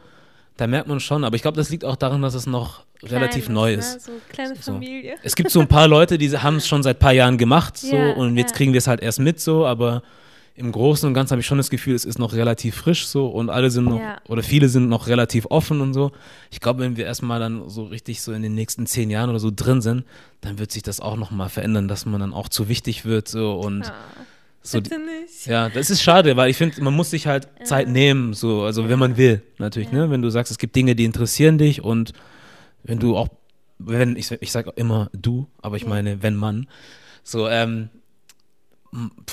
da 0.57 0.67
merkt 0.67 0.87
man 0.87 0.99
schon. 0.99 1.23
Aber 1.23 1.35
ich 1.35 1.41
glaube, 1.41 1.55
das 1.57 1.69
liegt 1.69 1.85
auch 1.85 1.95
daran, 1.95 2.21
dass 2.21 2.33
es 2.33 2.45
noch 2.47 2.83
relativ 3.03 3.45
Kleines, 3.45 3.49
neu 3.49 3.71
ne? 3.71 3.77
ist. 3.77 4.01
So 4.01 4.11
kleine 4.29 4.55
So. 4.55 4.73
Familie. 4.73 5.15
Es 5.23 5.35
gibt 5.35 5.49
so 5.51 5.61
ein 5.61 5.67
paar 5.67 5.87
Leute, 5.87 6.17
die 6.17 6.37
haben 6.37 6.57
es 6.57 6.67
schon 6.67 6.83
seit 6.83 6.97
ein 6.97 6.99
paar 6.99 7.13
Jahren 7.13 7.37
gemacht, 7.37 7.77
so, 7.77 7.95
Ja, 7.95 8.13
und 8.13 8.35
jetzt 8.37 8.51
ja. 8.51 8.57
kriegen 8.57 8.73
wir 8.73 8.77
es 8.79 8.87
halt 8.87 9.01
erst 9.01 9.19
mit, 9.19 9.39
so, 9.39 9.65
aber 9.65 10.03
im 10.61 10.71
Großen 10.71 11.05
und 11.07 11.13
Ganzen 11.13 11.31
habe 11.31 11.41
ich 11.41 11.45
schon 11.47 11.57
das 11.57 11.69
Gefühl, 11.69 11.95
es 11.95 12.05
ist 12.05 12.19
noch 12.19 12.33
relativ 12.33 12.75
frisch, 12.75 13.05
so, 13.07 13.27
und 13.27 13.49
alle 13.49 13.69
sind 13.69 13.85
noch, 13.85 13.99
Ja. 13.99 14.17
oder 14.29 14.43
viele 14.43 14.69
sind 14.69 14.87
noch 14.87 15.07
relativ 15.07 15.47
offen 15.49 15.81
und 15.81 15.93
so. 15.93 16.11
Ich 16.51 16.59
glaube, 16.61 16.79
wenn 16.81 16.95
wir 16.95 17.05
erstmal 17.05 17.39
dann 17.39 17.67
so 17.69 17.83
richtig 17.85 18.21
so 18.21 18.31
in 18.31 18.41
den 18.41 18.53
nächsten 18.55 18.85
zehn 18.85 19.09
Jahren 19.09 19.29
oder 19.29 19.39
so 19.39 19.51
drin 19.53 19.81
sind, 19.81 20.05
dann 20.41 20.59
wird 20.59 20.71
sich 20.71 20.83
das 20.83 20.99
auch 20.99 21.17
nochmal 21.17 21.49
verändern, 21.49 21.87
dass 21.87 22.05
man 22.05 22.19
dann 22.21 22.33
auch 22.33 22.47
zu 22.47 22.69
wichtig 22.69 23.03
wird, 23.05 23.27
so, 23.27 23.59
und 23.59 23.83
Ah, 23.87 23.93
so. 24.61 24.79
bitte 24.81 24.99
nicht. 24.99 25.47
Ja, 25.47 25.69
das 25.69 25.89
ist 25.89 26.01
schade, 26.01 26.37
weil 26.37 26.49
ich 26.49 26.57
finde, 26.57 26.81
man 26.83 26.93
muss 26.93 27.09
sich 27.09 27.27
halt 27.27 27.47
Zeit 27.63 27.87
nehmen, 27.89 28.33
so, 28.33 28.61
also 28.63 28.87
wenn 28.87 28.99
man 28.99 29.17
will, 29.17 29.41
natürlich, 29.57 29.91
Ja. 29.91 30.05
ne? 30.05 30.09
Wenn 30.11 30.21
du 30.21 30.29
sagst, 30.29 30.51
es 30.51 30.57
gibt 30.57 30.75
Dinge, 30.75 30.95
die 30.95 31.03
interessieren 31.05 31.57
dich 31.57 31.83
und 31.83 32.13
wenn 32.83 32.99
du 32.99 33.17
auch, 33.17 33.27
wenn, 33.79 34.15
ich, 34.15 34.31
ich 34.41 34.51
sage 34.51 34.71
immer 34.75 35.09
du, 35.13 35.47
aber 35.61 35.75
ich 35.75 35.83
Ja. 35.83 35.89
meine, 35.89 36.21
wenn 36.23 36.35
man, 36.35 36.67
so, 37.23 37.47
ähm, 37.47 37.89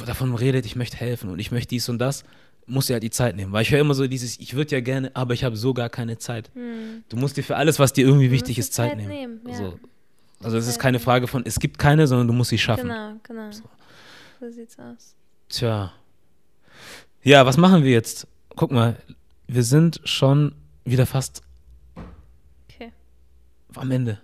davon 0.07 0.35
redet, 0.35 0.67
ich 0.67 0.77
möchte 0.77 0.97
helfen 0.97 1.31
und 1.31 1.39
ich 1.39 1.51
möchte 1.51 1.69
dies 1.71 1.89
und 1.89 1.99
das, 1.99 2.25
musst 2.67 2.89
dir 2.89 2.95
halt 2.95 3.03
die 3.03 3.11
Zeit 3.11 3.35
nehmen. 3.37 3.53
Weil 3.53 3.63
ich 3.63 3.71
höre 3.71 3.81
immer 3.81 3.95
so 3.95 4.07
dieses, 4.07 4.39
ich 4.39 4.55
würde 4.55 4.77
ja 4.77 4.81
gerne, 4.81 5.11
aber 5.15 5.35
ich 5.35 5.45
habe 5.45 5.57
so 5.57 5.75
gar 5.75 5.89
keine 5.89 6.19
Zeit. 6.19 6.51
Du 7.09 7.17
musst 7.17 7.37
dir 7.37 7.43
für 7.43 7.57
alles, 7.57 7.79
was 7.79 7.93
dir 7.93 8.07
irgendwie 8.07 8.31
wichtig 8.31 8.59
ist, 8.59 8.73
Zeit, 8.75 8.91
Zeit 8.91 8.99
nehmen. 8.99 9.09
nehmen, 9.09 9.41
ja. 9.49 9.55
So. 9.57 9.79
Also 10.43 10.57
es 10.57 10.69
ist 10.69 10.79
keine. 10.79 11.01
Frage 11.01 11.27
von, 11.27 11.45
es 11.45 11.59
gibt 11.59 11.79
keine, 11.79 12.07
sondern 12.07 12.29
du 12.29 12.33
musst 12.33 12.51
sie 12.51 12.59
schaffen. 12.59 12.89
Genau, 12.89 13.15
genau. 13.23 13.51
So 14.41 14.51
sieht's 14.51 14.79
aus. 14.79 15.15
Tja. 15.49 15.93
Ja, 17.23 17.45
was 17.45 17.57
machen 17.57 17.83
wir 17.83 17.91
jetzt? 17.91 18.27
Guck 18.55 18.71
mal, 18.71 18.97
wir 19.49 19.65
sind 19.65 20.01
schon 20.05 20.55
wieder 20.85 21.07
fast 21.07 21.43
Okay. 22.71 22.93
am 23.75 23.91
Ende. 23.91 24.21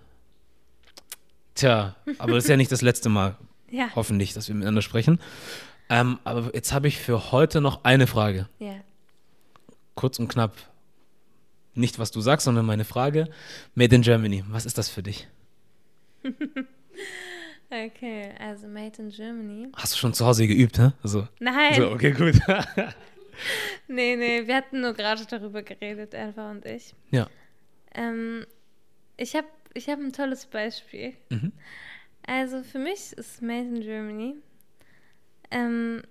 Tja, 1.55 1.95
aber 2.17 2.33
das 2.33 2.45
ist 2.45 2.49
ja 2.49 2.57
nicht 2.57 2.71
das 2.71 2.81
letzte 2.81 3.09
Mal, 3.09 3.35
Ja. 3.75 3.89
hoffentlich, 3.95 4.33
dass 4.33 4.47
wir 4.47 4.55
miteinander 4.55 4.81
sprechen. 4.81 5.19
Ähm, 5.89 6.17
aber 6.23 6.53
jetzt 6.55 6.71
habe 6.73 6.87
ich 6.87 6.97
für 6.97 7.31
heute 7.31 7.61
noch 7.61 7.83
eine 7.83 8.07
Frage. 8.07 8.47
Ja. 8.59 8.75
Kurz 9.95 10.17
und 10.19 10.27
knapp. 10.27 10.55
Nicht, 11.73 11.99
was 11.99 12.11
du 12.11 12.21
sagst, 12.21 12.45
sondern 12.45 12.65
meine 12.65 12.85
Frage. 12.85 13.27
Made 13.75 13.93
in 13.95 14.01
Germany, 14.01 14.43
was 14.47 14.65
ist 14.65 14.77
das 14.77 14.89
für 14.89 15.03
dich? 15.03 15.27
Okay, 17.69 18.29
also 18.39 18.67
Made 18.67 19.01
in 19.01 19.09
Germany. 19.09 19.67
Hast 19.75 19.93
du 19.93 19.97
schon 19.97 20.13
zu 20.13 20.25
Hause 20.25 20.47
geübt, 20.47 20.77
hä? 20.77 20.91
Also, 21.03 21.27
Nein, 21.39 21.73
so, 21.73 21.89
okay, 21.91 22.11
gut. 22.11 22.35
nee, 23.87 24.15
nee, 24.15 24.45
wir 24.47 24.55
hatten 24.55 24.81
nur 24.81 24.93
gerade 24.93 25.25
darüber 25.25 25.63
geredet, 25.63 26.13
Elva 26.13 26.51
und 26.51 26.65
ich. 26.65 26.93
ja. 27.11 27.27
Ähm, 27.93 28.45
ich 29.17 29.35
habe 29.35 29.47
ich 29.73 29.89
hab 29.89 29.99
ein 29.99 30.13
tolles 30.13 30.45
Beispiel. 30.45 31.13
Mhm. 31.29 31.53
Also 32.27 32.63
für 32.63 32.79
mich 32.79 33.13
ist 33.13 33.41
Made 33.41 33.67
in 33.67 33.81
Germany. 33.81 34.35
Ähm, 35.51 36.01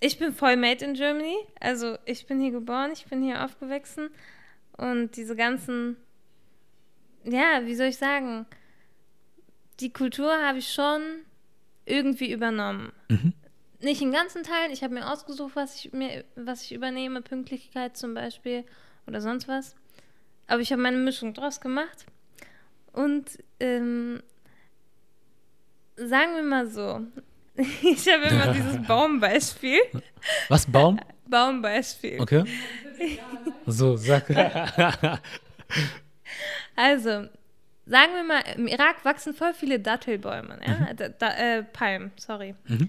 ich 0.00 0.18
bin 0.18 0.32
voll 0.32 0.56
Made 0.56 0.84
in 0.84 0.94
Germany. 0.94 1.36
Also 1.60 1.98
ich 2.04 2.26
bin 2.26 2.40
hier 2.40 2.52
geboren, 2.52 2.90
ich 2.92 3.06
bin 3.06 3.22
hier 3.22 3.44
aufgewachsen. 3.44 4.10
Und 4.76 5.16
diese 5.16 5.34
ganzen, 5.34 5.96
ja, 7.24 7.64
wie 7.64 7.74
soll 7.74 7.88
ich 7.88 7.96
sagen, 7.96 8.46
die 9.80 9.92
Kultur 9.92 10.32
habe 10.32 10.58
ich 10.58 10.72
schon 10.72 11.02
irgendwie 11.84 12.32
übernommen. 12.32 12.92
Mhm. 13.08 13.32
Nicht 13.80 14.02
in 14.02 14.12
ganzen 14.12 14.42
Teilen. 14.42 14.72
Ich 14.72 14.82
habe 14.82 14.94
mir 14.94 15.10
ausgesucht, 15.10 15.54
was 15.54 15.76
ich, 15.76 15.92
mir, 15.92 16.24
was 16.36 16.62
ich 16.62 16.72
übernehme, 16.72 17.22
Pünktlichkeit 17.22 17.96
zum 17.96 18.14
Beispiel 18.14 18.64
oder 19.06 19.20
sonst 19.20 19.48
was. 19.48 19.74
Aber 20.46 20.60
ich 20.60 20.72
habe 20.72 20.82
meine 20.82 20.96
Mischung 20.96 21.34
draus 21.34 21.60
gemacht. 21.60 22.06
Und 22.92 23.38
ähm, 23.60 24.22
sagen 26.06 26.36
wir 26.36 26.42
mal 26.42 26.66
so, 26.66 27.00
ich 27.56 28.06
habe 28.12 28.24
immer 28.24 28.52
dieses 28.52 28.86
Baumbeispiel. 28.86 29.80
Was, 30.48 30.66
Baum? 30.66 31.00
Baumbeispiel. 31.26 32.20
Okay. 32.20 32.44
So, 33.66 33.96
sag. 33.96 34.28
Also, 36.76 37.28
sagen 37.86 38.12
wir 38.14 38.22
mal, 38.22 38.40
im 38.54 38.68
Irak 38.68 39.04
wachsen 39.04 39.34
voll 39.34 39.52
viele 39.52 39.80
Dattelbäume, 39.80 40.60
ja? 40.64 40.94
Da, 40.94 41.08
da, 41.08 41.36
äh, 41.36 41.64
Palmen, 41.64 42.12
sorry. 42.16 42.54
Mhm. 42.68 42.88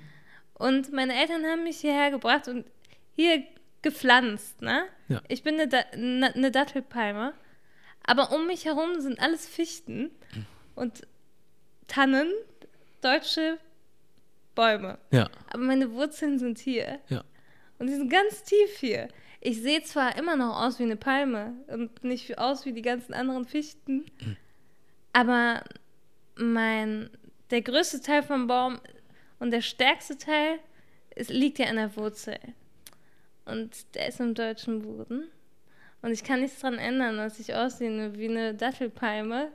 Und 0.54 0.94
meine 0.94 1.20
Eltern 1.20 1.44
haben 1.46 1.64
mich 1.64 1.80
hierher 1.80 2.12
gebracht 2.12 2.48
und 2.48 2.66
hier 3.16 3.44
gepflanzt, 3.82 4.62
ne? 4.62 4.84
Ja. 5.08 5.22
Ich 5.28 5.42
bin 5.42 5.56
eine, 5.56 5.68
da 5.68 5.80
ne, 5.98 6.34
eine 6.36 6.52
Dattelpalme, 6.52 7.34
aber 8.06 8.32
um 8.32 8.46
mich 8.46 8.66
herum 8.66 9.00
sind 9.00 9.20
alles 9.20 9.48
Fichten 9.48 10.12
und 10.76 11.08
Tannen, 11.88 12.32
deutsche 13.02 13.58
Bäume. 14.56 14.98
Ja, 15.12 15.30
Aber 15.52 15.64
meine 15.64 15.92
Wurzeln 15.94 16.40
sind 16.40 16.60
hier. 16.60 17.00
ja. 17.10 17.24
Und 17.78 17.88
die 17.88 17.94
sind 17.94 18.10
ganz 18.10 18.44
tief 18.44 18.78
hier. 18.78 19.08
Ich 19.40 19.62
sehe 19.62 19.82
zwar 19.84 20.18
immer 20.18 20.36
noch 20.36 20.62
aus 20.62 20.80
wie 20.80 20.84
eine 20.84 20.98
Palme 20.98 21.54
und 21.68 22.04
nicht 22.04 22.38
aus 22.38 22.66
wie 22.66 22.74
die 22.74 22.82
ganzen 22.82 23.14
anderen 23.14 23.46
Fichten, 23.46 24.06
aber 25.14 25.64
mein, 26.36 27.10
der 27.50 27.62
größte 27.62 28.02
Teil 28.02 28.22
vom 28.22 28.48
Baum 28.48 28.80
und 29.40 29.52
der 29.52 29.62
stärkste 29.62 30.18
Teil 30.18 30.60
ist, 31.16 31.30
liegt 31.30 31.58
ja 31.60 31.68
an 31.68 31.78
der 31.78 31.96
Wurzel. 31.96 32.38
Und 33.46 33.96
der 33.96 34.10
ist 34.10 34.20
im 34.20 34.34
deutschen 34.36 34.82
Boden. 34.82 35.30
Und 36.02 36.12
ich 36.12 36.24
kann 36.24 36.42
nichts 36.42 36.60
daran 36.60 36.78
ändern, 36.78 37.18
dass 37.18 37.40
ich 37.40 37.56
aussehe 37.56 38.18
wie 38.18 38.30
eine 38.30 38.54
Dattelpalme. 38.54 39.52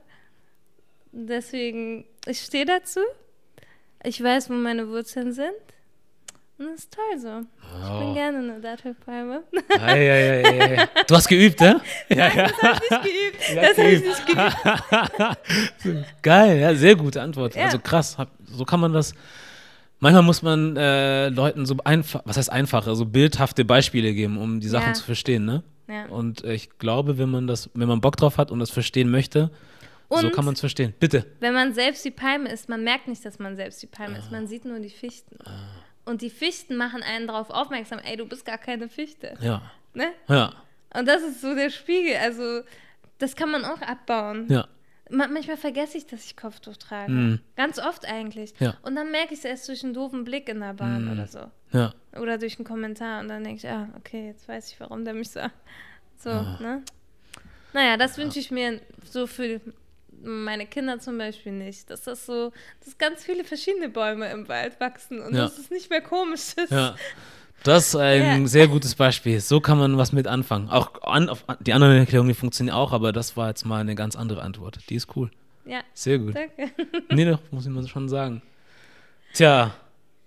Deswegen, 1.13 2.07
ich 2.27 2.41
stehe 2.41 2.65
dazu. 2.65 3.01
Ich 4.05 4.23
weiß, 4.23 4.51
wo 4.51 4.55
meine 4.55 4.89
Wurzeln 4.89 5.33
sind. 5.33 5.51
Und 6.57 6.67
das 6.67 6.81
ist 6.85 6.95
toll 6.95 7.19
so. 7.19 7.41
Ich 7.83 7.99
bin 7.99 8.09
Oh. 8.11 8.15
gerne 8.15 8.39
eine 8.39 8.61
Dattelpalme. 8.61 9.43
Ja, 9.77 9.97
ja, 9.97 10.15
ja, 10.17 10.67
ja. 10.75 10.89
Du 11.07 11.17
hast 11.17 11.27
geübt, 11.29 11.61
ne? 11.61 11.81
Ja, 12.09 12.29
ja. 12.29 12.47
Das 12.49 12.63
habe 12.91 13.09
ich 13.09 13.13
nicht 13.13 13.47
geübt. 13.47 13.57
Das 13.57 13.79
habe 13.79 13.89
ich 13.91 14.05
nicht 14.05 15.83
geübt. 15.83 16.07
Geil, 16.23 16.59
ja, 16.61 16.75
sehr 16.75 16.95
gute 16.97 17.21
Antwort. 17.23 17.55
Ja. 17.57 17.65
Also 17.65 17.79
krass, 17.79 18.17
so 18.47 18.65
kann 18.65 18.81
man 18.81 18.93
das. 18.93 19.15
Manchmal 20.01 20.23
muss 20.23 20.43
man 20.43 20.77
äh, 20.77 21.29
Leuten 21.31 21.67
so 21.67 21.77
einfach, 21.85 22.21
was 22.25 22.37
heißt 22.37 22.53
einfache, 22.53 22.95
so 22.95 23.07
bildhafte 23.07 23.65
Beispiele 23.65 24.13
geben, 24.13 24.37
um 24.39 24.61
die 24.61 24.69
Sachen 24.69 24.89
Ja. 24.89 24.93
zu 24.95 25.05
verstehen, 25.05 25.45
ne? 25.45 25.63
Ja. 25.89 26.07
Und 26.07 26.45
äh, 26.45 26.55
ich 26.55 26.79
glaube, 26.79 27.19
wenn 27.19 27.31
man 27.31 27.47
das, 27.47 27.71
wenn 27.75 27.89
man 27.89 28.01
Bock 28.01 28.17
drauf 28.17 28.39
hat 28.39 28.51
und 28.51 28.59
das 28.61 28.71
verstehen 28.71 29.11
möchte, 29.11 29.51
so 30.11 30.17
Und- 30.27 30.33
kann 30.33 30.45
man 30.45 30.55
es 30.55 30.61
verstehen. 30.61 30.95
Bitte. 31.01 31.27
Wenn 31.41 31.55
man 31.55 31.73
selbst 31.75 32.05
die 32.05 32.11
Palme 32.11 32.51
ist, 32.51 32.69
man 32.69 32.85
merkt 32.85 33.09
nicht, 33.09 33.25
dass 33.25 33.39
man 33.39 33.57
selbst 33.57 33.83
die 33.83 33.87
Palme 33.87 34.19
ist. 34.19 34.31
Man 34.31 34.47
sieht 34.47 34.65
nur 34.65 34.79
die 34.81 34.91
Fichten. 34.91 35.39
Und 36.05 36.21
die 36.23 36.31
Fichten 36.31 36.77
machen 36.77 37.03
einen 37.03 37.27
darauf 37.27 37.51
aufmerksam, 37.51 37.99
ey, 38.01 38.17
du 38.17 38.27
bist 38.27 38.45
gar 38.45 38.59
keine 38.59 38.89
Fichte. 38.89 39.35
Ja. 39.41 39.63
Ne? 39.95 40.09
Ja. 40.29 40.53
Und 40.95 41.07
das 41.09 41.23
ist 41.23 41.41
so 41.41 41.55
der 41.55 41.71
Spiegel. 41.71 42.17
Also, 42.17 42.63
das 43.19 43.35
kann 43.37 43.51
man 43.51 43.65
auch 43.65 43.81
abbauen. 43.81 44.47
Ja. 44.51 44.69
Ma 45.11 45.27
manchmal 45.29 45.57
vergesse 45.57 45.99
ich, 45.99 46.07
dass 46.07 46.25
ich 46.25 46.37
Kopftuch 46.37 46.77
trage. 46.77 47.11
Mhm. 47.13 47.41
Ganz 47.57 47.79
oft 47.79 48.07
eigentlich. 48.07 48.55
Ja. 48.59 48.77
Und 48.83 48.97
dann 48.97 49.11
merke 49.11 49.33
ich 49.35 49.41
es 49.41 49.45
erst 49.45 49.69
durch 49.69 49.85
einen 49.85 49.93
doofen 49.95 50.25
Blick 50.25 50.49
in 50.49 50.61
der 50.61 50.75
Bahn 50.75 51.05
Mhm. 51.07 51.13
oder 51.13 51.27
so. 51.27 51.51
Ja. 51.73 51.93
Oder 52.19 52.39
durch 52.39 52.57
einen 52.59 52.65
Kommentar. 52.67 53.21
Und 53.21 53.29
dann 53.29 53.45
denke 53.45 53.59
ich, 53.59 53.69
ah, 53.69 53.89
okay, 53.99 54.29
jetzt 54.29 54.49
weiß 54.49 54.71
ich, 54.73 54.81
warum 54.81 55.05
der 55.05 55.15
mich 55.15 55.31
so. 55.31 55.41
So, 56.17 56.31
Ah. 56.31 56.59
ne? 56.61 56.83
Naja, 57.73 57.97
das 57.97 58.17
wünsche 58.19 58.39
ich 58.39 58.51
mir 58.51 58.81
so 59.05 59.27
für 59.27 59.61
meine 60.25 60.67
Kinder 60.67 60.99
zum 60.99 61.19
Beispiel 61.19 61.53
nicht. 61.53 61.91
Dass 61.91 62.03
das 62.03 62.27
so, 62.27 62.53
dass 62.85 62.99
ganz 62.99 63.25
viele 63.25 63.45
verschiedene 63.45 63.89
Bäume 63.89 64.31
im 64.31 64.49
Wald 64.49 64.81
wachsen 64.81 65.21
und 65.21 65.35
Ja. 65.35 65.43
dass 65.43 65.59
es 65.59 65.71
nicht 65.71 65.91
mehr 65.91 66.01
komisch 66.01 66.55
ist. 66.57 66.71
Ja. 66.71 66.95
Das 67.63 67.89
ist 67.89 67.97
ein 67.97 68.43
Ja. 68.43 68.47
sehr 68.49 68.69
gutes 68.69 68.95
Beispiel. 68.95 69.41
So 69.41 69.61
kann 69.61 69.79
man 69.79 69.97
was 69.97 70.13
mit 70.13 70.27
anfangen. 70.27 70.69
Auch 70.69 71.03
an, 71.03 71.29
auf, 71.31 71.45
die 71.61 71.73
anderen 71.73 71.97
Erklärungen 71.97 72.29
die 72.29 72.35
funktionieren 72.35 72.77
auch, 72.77 72.93
aber 72.93 73.13
das 73.13 73.37
war 73.37 73.49
jetzt 73.49 73.65
mal 73.65 73.81
eine 73.81 73.95
ganz 73.95 74.17
andere 74.17 74.43
Antwort. 74.43 74.79
Die 74.91 74.97
ist 74.97 75.17
cool. 75.17 75.31
Ja, 75.65 75.81
Sehr 75.95 76.19
gut. 76.19 76.35
danke. 76.35 76.71
Nee, 77.11 77.25
doch, 77.25 77.39
muss 77.51 77.65
ich 77.65 77.73
mal 77.73 77.87
schon 77.89 78.11
sagen. 78.11 78.43
Tja, 79.33 79.75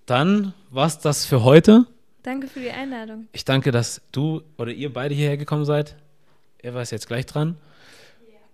dann 0.07 0.53
war's 0.71 0.99
das 0.99 1.25
für 1.25 1.43
heute. 1.43 1.85
Danke 2.23 2.47
für 2.47 2.59
die 2.59 2.71
Einladung. 2.71 3.27
Ich 3.33 3.45
danke, 3.45 3.71
dass 3.71 4.01
du 4.11 4.41
oder 4.57 4.71
ihr 4.71 4.91
beide 4.91 5.13
hierher 5.13 5.37
gekommen 5.37 5.63
seid. 5.65 5.95
Er 6.57 6.73
war 6.73 6.81
jetzt 6.83 7.07
gleich 7.07 7.25
dran. 7.27 7.55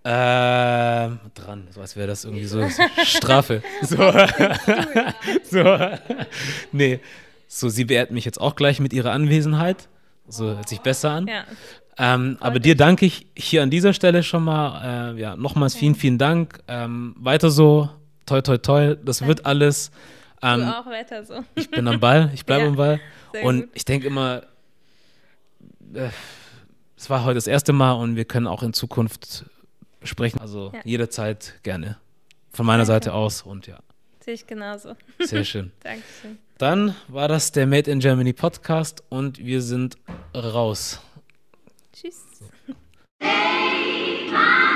Ähm, 0.06 1.18
dran, 1.34 1.66
so 1.70 1.80
als 1.80 1.96
wäre 1.96 2.06
das 2.08 2.24
irgendwie 2.24 2.44
so, 2.44 2.60
so 2.68 2.82
Strafe. 3.04 3.62
So. 3.82 3.96
so. 5.44 5.78
Nee. 6.72 7.00
So, 7.48 7.68
sie 7.68 7.84
beehrt 7.84 8.10
mich 8.10 8.24
jetzt 8.24 8.40
auch 8.40 8.54
gleich 8.56 8.80
mit 8.80 8.92
ihrer 8.92 9.12
Anwesenheit. 9.12 9.88
So 10.28 10.44
hört 10.56 10.68
sich 10.68 10.80
besser 10.80 11.10
an. 11.12 11.26
Ja, 11.26 11.44
Ähm, 11.96 12.36
aber 12.40 12.58
dir 12.58 12.76
danke 12.76 13.06
ich 13.06 13.26
hier 13.36 13.62
an 13.62 13.70
dieser 13.70 13.92
Stelle 13.92 14.22
schon 14.22 14.44
mal. 14.44 15.14
Äh, 15.14 15.20
ja, 15.20 15.36
nochmals 15.36 15.74
vielen, 15.74 15.94
vielen 15.94 16.18
Dank. 16.18 16.58
Ähm, 16.68 17.14
weiter 17.18 17.50
so. 17.50 17.88
Toi, 18.26 18.40
toi, 18.42 18.58
toi. 18.58 18.96
Das 18.96 19.26
wird 19.26 19.46
alles. 19.46 19.90
du 20.42 20.48
Ähm, 20.48 20.64
auch 20.68 20.86
weiter 20.86 21.24
so. 21.24 21.44
ich 21.54 21.70
bin 21.70 21.86
am 21.88 22.00
Ball. 22.00 22.30
Ich 22.34 22.44
bleibe 22.44 22.62
Ja, 22.64 22.68
am 22.68 22.76
Ball. 22.76 23.00
sehr 23.32 23.44
Und 23.44 23.60
gut. 23.62 23.70
ich 23.74 23.84
denke 23.84 24.06
immer, 24.08 24.42
äh, 25.94 26.08
es 26.96 27.08
war 27.10 27.24
heute 27.24 27.34
das 27.36 27.46
erste 27.46 27.72
Mal 27.72 27.92
und 27.92 28.16
wir 28.16 28.24
können 28.24 28.46
auch 28.46 28.62
in 28.62 28.72
Zukunft 28.72 29.44
sprechen. 30.04 30.40
Also 30.40 30.70
ja. 30.72 30.80
jederzeit 30.84 31.60
gerne. 31.62 31.98
Von 32.52 32.66
meiner 32.66 32.84
Danke. 32.84 33.06
Seite 33.06 33.14
aus 33.14 33.42
und 33.42 33.66
ja. 33.66 33.80
Sehe 34.20 34.34
ich 34.34 34.46
genauso. 34.46 34.96
Sehr 35.18 35.44
schön. 35.44 35.72
Dankeschön. 35.80 36.38
Dann 36.58 36.94
war 37.08 37.28
das 37.28 37.52
der 37.52 37.66
Made 37.66 37.90
in 37.90 37.98
Germany 37.98 38.32
Podcast 38.32 39.02
und 39.08 39.38
wir 39.38 39.60
sind 39.60 39.96
raus. 40.34 41.00
Tschüss. 41.92 42.24
So. 42.38 42.46